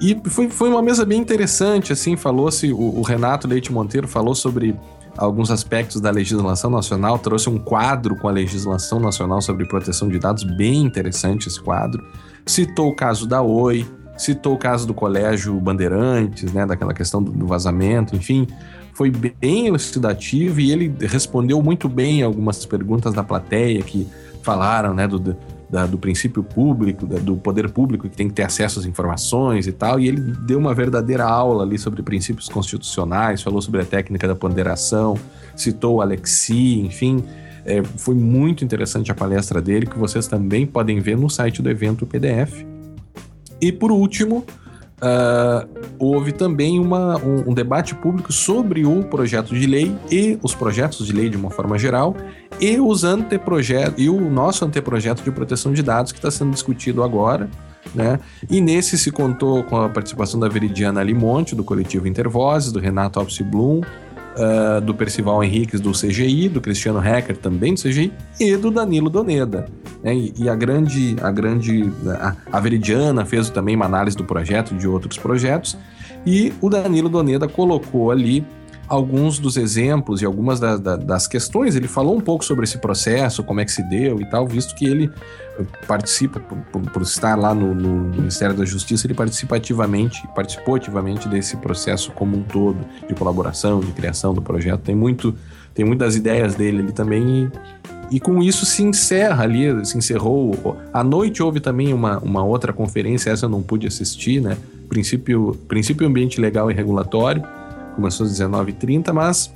E 0.00 0.16
foi, 0.26 0.48
foi 0.48 0.68
uma 0.68 0.82
mesa 0.82 1.04
bem 1.04 1.20
interessante, 1.20 1.92
assim, 1.92 2.16
falou-se, 2.16 2.72
o, 2.72 2.98
o, 2.98 3.02
Renato 3.02 3.48
Leite 3.48 3.72
Monteiro 3.72 4.06
falou 4.06 4.34
sobre 4.34 4.74
alguns 5.16 5.50
aspectos 5.50 6.00
da 6.00 6.10
legislação 6.10 6.70
nacional, 6.70 7.18
trouxe 7.18 7.48
um 7.48 7.58
quadro 7.58 8.14
com 8.14 8.28
a 8.28 8.30
legislação 8.30 9.00
nacional 9.00 9.40
sobre 9.40 9.66
proteção 9.66 10.08
de 10.08 10.18
dados, 10.18 10.44
bem 10.44 10.82
interessante 10.82 11.48
esse 11.48 11.60
quadro. 11.60 12.04
Citou 12.44 12.90
o 12.90 12.94
caso 12.94 13.26
da 13.26 13.42
Oi, 13.42 13.86
citou 14.16 14.54
o 14.54 14.58
caso 14.58 14.86
do 14.86 14.94
Colégio 14.94 15.58
Bandeirantes, 15.58 16.52
né, 16.52 16.66
daquela 16.66 16.92
questão 16.94 17.22
do, 17.22 17.32
do 17.32 17.46
vazamento, 17.46 18.14
enfim, 18.14 18.46
foi 18.92 19.10
bem 19.10 19.66
elucidativo 19.66 20.60
e 20.60 20.70
ele 20.70 20.94
respondeu 21.00 21.60
muito 21.62 21.88
bem 21.88 22.22
algumas 22.22 22.64
perguntas 22.64 23.12
da 23.12 23.24
plateia 23.24 23.82
que 23.82 24.06
falaram, 24.42 24.94
né, 24.94 25.08
do, 25.08 25.36
da, 25.68 25.86
do 25.86 25.98
princípio 25.98 26.42
público, 26.42 27.06
da, 27.06 27.18
do 27.18 27.36
poder 27.36 27.70
público 27.70 28.08
que 28.08 28.16
tem 28.16 28.28
que 28.28 28.34
ter 28.34 28.44
acesso 28.44 28.78
às 28.78 28.86
informações 28.86 29.66
e 29.66 29.72
tal, 29.72 29.98
e 29.98 30.08
ele 30.08 30.20
deu 30.20 30.58
uma 30.58 30.74
verdadeira 30.74 31.24
aula 31.24 31.64
ali 31.64 31.78
sobre 31.78 32.02
princípios 32.02 32.48
constitucionais, 32.48 33.42
falou 33.42 33.60
sobre 33.60 33.82
a 33.82 33.84
técnica 33.84 34.28
da 34.28 34.34
ponderação, 34.34 35.18
citou 35.54 35.96
o 35.96 36.00
Alexi, 36.00 36.80
enfim, 36.80 37.22
é, 37.64 37.82
foi 37.82 38.14
muito 38.14 38.64
interessante 38.64 39.10
a 39.10 39.14
palestra 39.14 39.60
dele, 39.60 39.86
que 39.86 39.98
vocês 39.98 40.28
também 40.28 40.64
podem 40.66 41.00
ver 41.00 41.16
no 41.16 41.28
site 41.28 41.60
do 41.60 41.68
evento 41.68 42.06
PDF. 42.06 42.64
E 43.60 43.72
por 43.72 43.90
último, 43.90 44.44
Uh, 44.96 45.68
houve 45.98 46.32
também 46.32 46.80
uma, 46.80 47.18
um, 47.18 47.50
um, 47.50 47.54
debate 47.54 47.94
público 47.94 48.32
sobre 48.32 48.86
o 48.86 49.04
projeto 49.04 49.54
de 49.54 49.66
lei 49.66 49.94
e 50.10 50.38
os 50.42 50.54
projetos 50.54 51.06
de 51.06 51.12
lei 51.12 51.28
de 51.28 51.36
uma 51.36 51.50
forma 51.50 51.78
geral 51.78 52.16
e 52.58 52.80
os 52.80 53.04
anteprojetos 53.04 54.02
e 54.02 54.08
o 54.08 54.30
nosso 54.30 54.64
anteprojeto 54.64 55.22
de 55.22 55.30
proteção 55.30 55.74
de 55.74 55.82
dados 55.82 56.12
que 56.12 56.18
está 56.18 56.30
sendo 56.30 56.52
discutido 56.52 57.02
agora. 57.02 57.50
Né? 57.94 58.18
E 58.48 58.58
nesse 58.60 58.96
se 58.96 59.10
contou 59.12 59.62
com 59.64 59.76
a 59.76 59.88
participação 59.88 60.40
da 60.40 60.48
Veridiana 60.48 61.02
Limonte, 61.02 61.54
do 61.54 61.62
coletivo 61.62 62.08
Intervozes, 62.08 62.72
do 62.72 62.78
Renato 62.78 63.18
Alves 63.18 63.38
Blum, 63.40 63.82
uh, 64.36 64.80
do 64.80 64.94
Percival 64.94 65.42
Henriques 65.42 65.80
do 65.80 65.92
CGI, 65.92 66.48
do 66.48 66.60
Cristiano 66.60 67.02
Hecker 67.02 67.36
também 67.36 67.74
do 67.74 67.80
CGI 67.80 68.12
e 68.38 68.56
do 68.56 68.70
Danilo 68.70 69.10
Doneda. 69.10 69.66
Né? 70.02 70.14
E, 70.14 70.34
e, 70.38 70.48
a 70.48 70.54
grande, 70.54 71.16
a 71.20 71.30
grande, 71.30 71.90
a, 72.20 72.36
a 72.52 72.60
Veridiana 72.60 73.24
fez 73.24 73.50
também 73.50 73.74
uma 73.74 73.86
análise 73.86 74.16
do 74.16 74.24
projeto 74.24 74.74
de 74.74 74.86
outros 74.86 75.18
projetos 75.18 75.76
e 76.24 76.52
o 76.60 76.68
Danilo 76.68 77.08
Doneda 77.08 77.48
colocou 77.48 78.10
ali 78.10 78.44
alguns 78.88 79.38
dos 79.38 79.56
exemplos 79.56 80.22
e 80.22 80.24
algumas 80.24 80.60
da, 80.60 80.76
da, 80.76 80.96
das 80.96 81.26
questões. 81.26 81.74
Ele 81.74 81.88
falou 81.88 82.16
um 82.16 82.20
pouco 82.20 82.44
sobre 82.44 82.64
esse 82.64 82.78
processo, 82.78 83.42
como 83.42 83.60
é 83.60 83.64
que 83.64 83.72
se 83.72 83.82
deu 83.82 84.20
e 84.20 84.26
tal, 84.26 84.46
visto 84.46 84.74
que 84.74 84.86
ele 84.86 85.10
participa, 85.86 86.38
por, 86.40 86.58
por, 86.58 86.82
por 86.90 87.02
estar 87.02 87.36
lá 87.36 87.54
no, 87.54 87.74
no, 87.74 88.16
Ministério 88.16 88.54
da 88.54 88.64
Justiça, 88.64 89.06
ele 89.06 89.14
participa 89.14 89.56
ativamente, 89.56 90.26
participou 90.34 90.74
ativamente 90.74 91.28
desse 91.28 91.56
processo 91.56 92.12
como 92.12 92.36
um 92.36 92.42
todo, 92.42 92.78
de 93.08 93.14
colaboração, 93.14 93.80
de 93.80 93.92
criação 93.92 94.34
do 94.34 94.42
projeto. 94.42 94.80
Tem 94.80 94.94
muito, 94.94 95.34
tem 95.74 95.84
muitas 95.84 96.14
ideias 96.16 96.54
dele 96.54 96.80
ali 96.80 96.92
também 96.92 97.50
e, 98.10 98.16
e 98.16 98.20
com 98.20 98.42
isso 98.42 98.66
se 98.66 98.82
encerra 98.82 99.44
ali, 99.44 99.84
se 99.84 99.96
encerrou. 99.96 100.76
À 100.92 101.02
noite 101.02 101.42
houve 101.42 101.60
também 101.60 101.92
uma, 101.92 102.18
uma 102.18 102.44
outra 102.44 102.72
conferência, 102.72 103.30
essa 103.30 103.46
eu 103.46 103.50
não 103.50 103.62
pude 103.62 103.86
assistir, 103.86 104.40
né? 104.40 104.56
Princípio, 104.88 105.58
princípio 105.66 106.06
ambiente 106.06 106.40
legal 106.40 106.70
e 106.70 106.74
regulatório, 106.74 107.42
começou 107.96 108.24
às 108.26 108.32
19h30, 108.32 109.12
mas 109.12 109.52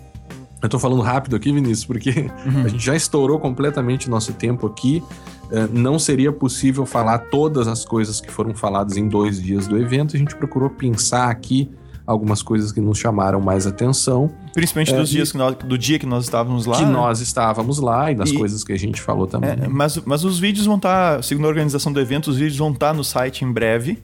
eu 0.62 0.68
tô 0.68 0.78
falando 0.78 1.00
rápido 1.00 1.36
aqui, 1.36 1.52
Vinícius, 1.52 1.84
porque 1.84 2.30
uhum. 2.44 2.64
a 2.64 2.68
gente 2.68 2.84
já 2.84 2.94
estourou 2.94 3.38
completamente 3.38 4.08
o 4.08 4.10
nosso 4.10 4.32
tempo 4.32 4.66
aqui. 4.66 5.02
Uh, 5.44 5.68
não 5.72 5.98
seria 5.98 6.30
possível 6.32 6.84
falar 6.84 7.18
todas 7.18 7.66
as 7.66 7.84
coisas 7.84 8.20
que 8.20 8.30
foram 8.30 8.54
faladas 8.54 8.96
em 8.96 9.08
dois 9.08 9.42
dias 9.42 9.66
do 9.66 9.78
evento. 9.78 10.14
A 10.14 10.18
gente 10.18 10.36
procurou 10.36 10.68
pensar 10.68 11.30
aqui 11.30 11.70
algumas 12.06 12.42
coisas 12.42 12.72
que 12.72 12.80
nos 12.80 12.98
chamaram 12.98 13.40
mais 13.40 13.66
atenção. 13.66 14.30
Principalmente 14.52 14.92
dos 14.92 15.10
é, 15.10 15.12
dias 15.12 15.32
nós, 15.32 15.54
do 15.56 15.78
dia 15.78 15.98
que 15.98 16.06
nós 16.06 16.24
estávamos 16.24 16.66
lá. 16.66 16.76
Que 16.76 16.84
né? 16.84 16.90
nós 16.90 17.20
estávamos 17.20 17.78
lá 17.78 18.10
e 18.10 18.14
das 18.14 18.30
e, 18.30 18.34
coisas 18.34 18.62
que 18.62 18.72
a 18.72 18.78
gente 18.78 19.00
falou 19.00 19.26
também. 19.26 19.50
É, 19.50 19.68
mas, 19.68 19.96
mas 20.04 20.24
os 20.24 20.38
vídeos 20.38 20.66
vão 20.66 20.76
estar, 20.76 21.16
tá, 21.16 21.22
segundo 21.22 21.46
a 21.46 21.48
organização 21.48 21.92
do 21.92 22.00
evento, 22.00 22.28
os 22.28 22.36
vídeos 22.36 22.58
vão 22.58 22.72
estar 22.72 22.88
tá 22.88 22.94
no 22.94 23.04
site 23.04 23.44
em 23.44 23.52
breve. 23.52 23.98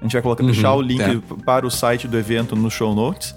A 0.00 0.04
gente 0.04 0.12
vai 0.12 0.22
colocar, 0.22 0.44
uhum, 0.44 0.50
deixar 0.50 0.74
o 0.74 0.82
link 0.82 1.00
é. 1.00 1.20
para 1.44 1.66
o 1.66 1.70
site 1.70 2.06
do 2.06 2.16
evento 2.16 2.54
no 2.54 2.70
show 2.70 2.94
notes. 2.94 3.34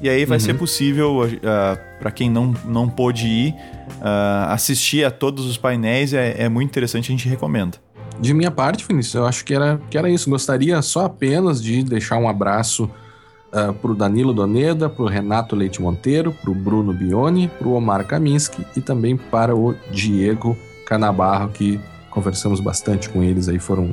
E 0.00 0.08
aí 0.08 0.24
vai 0.24 0.38
uhum. 0.38 0.44
ser 0.44 0.54
possível, 0.54 1.22
uh, 1.22 1.28
ah, 1.44 1.78
para 1.98 2.10
quem 2.10 2.30
não, 2.30 2.54
não 2.64 2.88
pôde 2.88 3.26
ir, 3.26 3.54
uh, 3.98 4.50
assistir 4.50 5.04
a 5.04 5.10
todos 5.10 5.46
os 5.46 5.56
painéis. 5.56 6.12
É, 6.12 6.42
é 6.42 6.48
muito 6.48 6.68
interessante, 6.68 7.08
a 7.08 7.16
gente 7.16 7.28
recomenda. 7.28 7.78
De 8.18 8.34
minha 8.34 8.50
parte, 8.50 8.86
Vinícius, 8.86 9.14
eu 9.14 9.26
acho 9.26 9.44
que 9.44 9.54
era, 9.54 9.80
que 9.90 9.96
era 9.96 10.08
isso. 10.08 10.28
Gostaria 10.28 10.80
só 10.82 11.06
apenas 11.06 11.62
de 11.62 11.82
deixar 11.82 12.18
um 12.18 12.28
abraço 12.28 12.84
uh, 12.84 13.72
para 13.72 13.90
o 13.90 13.94
Danilo 13.94 14.32
Doneda, 14.32 14.88
para 14.88 15.02
o 15.02 15.08
Renato 15.08 15.56
Leite 15.56 15.80
Monteiro, 15.80 16.32
para 16.32 16.50
o 16.50 16.54
Bruno 16.54 16.92
Bione, 16.92 17.48
para 17.58 17.66
o 17.66 17.72
Omar 17.72 18.06
Kaminski 18.06 18.64
e 18.76 18.80
também 18.80 19.16
para 19.16 19.56
o 19.56 19.74
Diego 19.90 20.56
Canabarro, 20.86 21.48
que 21.48 21.80
conversamos 22.10 22.60
bastante 22.60 23.08
com 23.08 23.22
eles 23.22 23.48
aí. 23.48 23.58
Foram, 23.58 23.90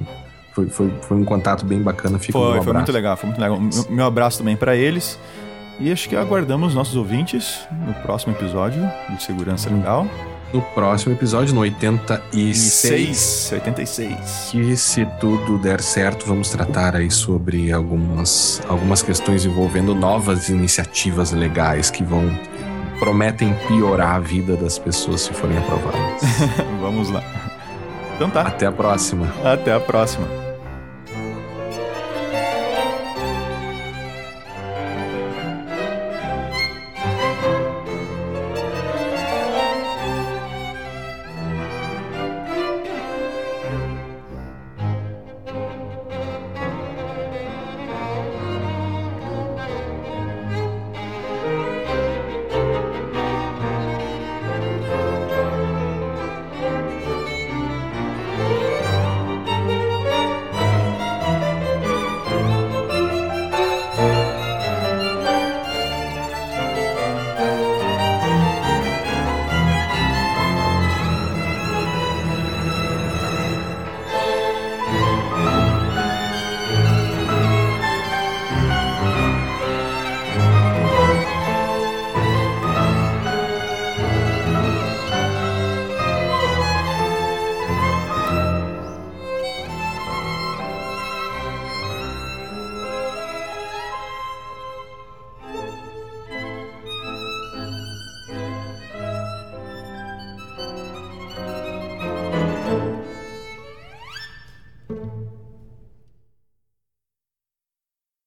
foi, 0.54 0.68
foi, 0.68 0.92
foi 1.02 1.18
um 1.18 1.24
contato 1.24 1.66
bem 1.66 1.82
bacana. 1.82 2.20
Fica 2.20 2.34
foi, 2.38 2.60
um 2.60 2.64
foi 2.64 2.74
muito 2.74 2.92
legal, 2.92 3.16
foi 3.16 3.30
muito 3.30 3.40
legal. 3.40 3.60
Meu, 3.60 3.86
meu 3.90 4.06
abraço 4.06 4.40
também 4.40 4.58
para 4.58 4.76
eles. 4.76 5.18
E 5.80 5.92
acho 5.92 6.10
que 6.10 6.16
aguardamos 6.16 6.74
nossos 6.74 6.96
ouvintes 6.96 7.68
no 7.86 7.94
próximo 7.96 8.34
episódio 8.34 8.82
de 9.10 9.22
Segurança 9.22 9.70
Legal. 9.70 10.08
No 10.52 10.62
próximo 10.62 11.14
episódio, 11.14 11.54
no 11.54 11.62
86. 11.62 13.52
86. 13.54 14.50
Que 14.52 14.78
se 14.78 15.06
tudo 15.20 15.58
der 15.60 15.82
certo, 15.82 16.26
vamos 16.26 16.50
tratar 16.50 16.96
aí 16.96 17.12
sobre 17.12 17.72
algumas, 17.72 18.62
algumas 18.68 19.02
questões 19.02 19.46
envolvendo 19.46 19.94
novas 19.94 20.50
iniciativas 20.50 21.32
legais 21.32 21.92
que 21.92 22.04
vão 22.04 22.28
prometem 22.98 23.54
piorar 23.68 24.16
a 24.16 24.20
vida 24.20 24.56
das 24.56 24.80
pessoas 24.80 25.22
se 25.22 25.34
forem 25.34 25.58
aprovadas. 25.58 26.22
vamos 26.82 27.10
lá. 27.10 27.22
Então 28.16 28.30
tá. 28.30 28.42
Até 28.42 28.66
a 28.66 28.72
próxima. 28.72 29.32
Até 29.44 29.74
a 29.74 29.80
próxima. 29.80 30.47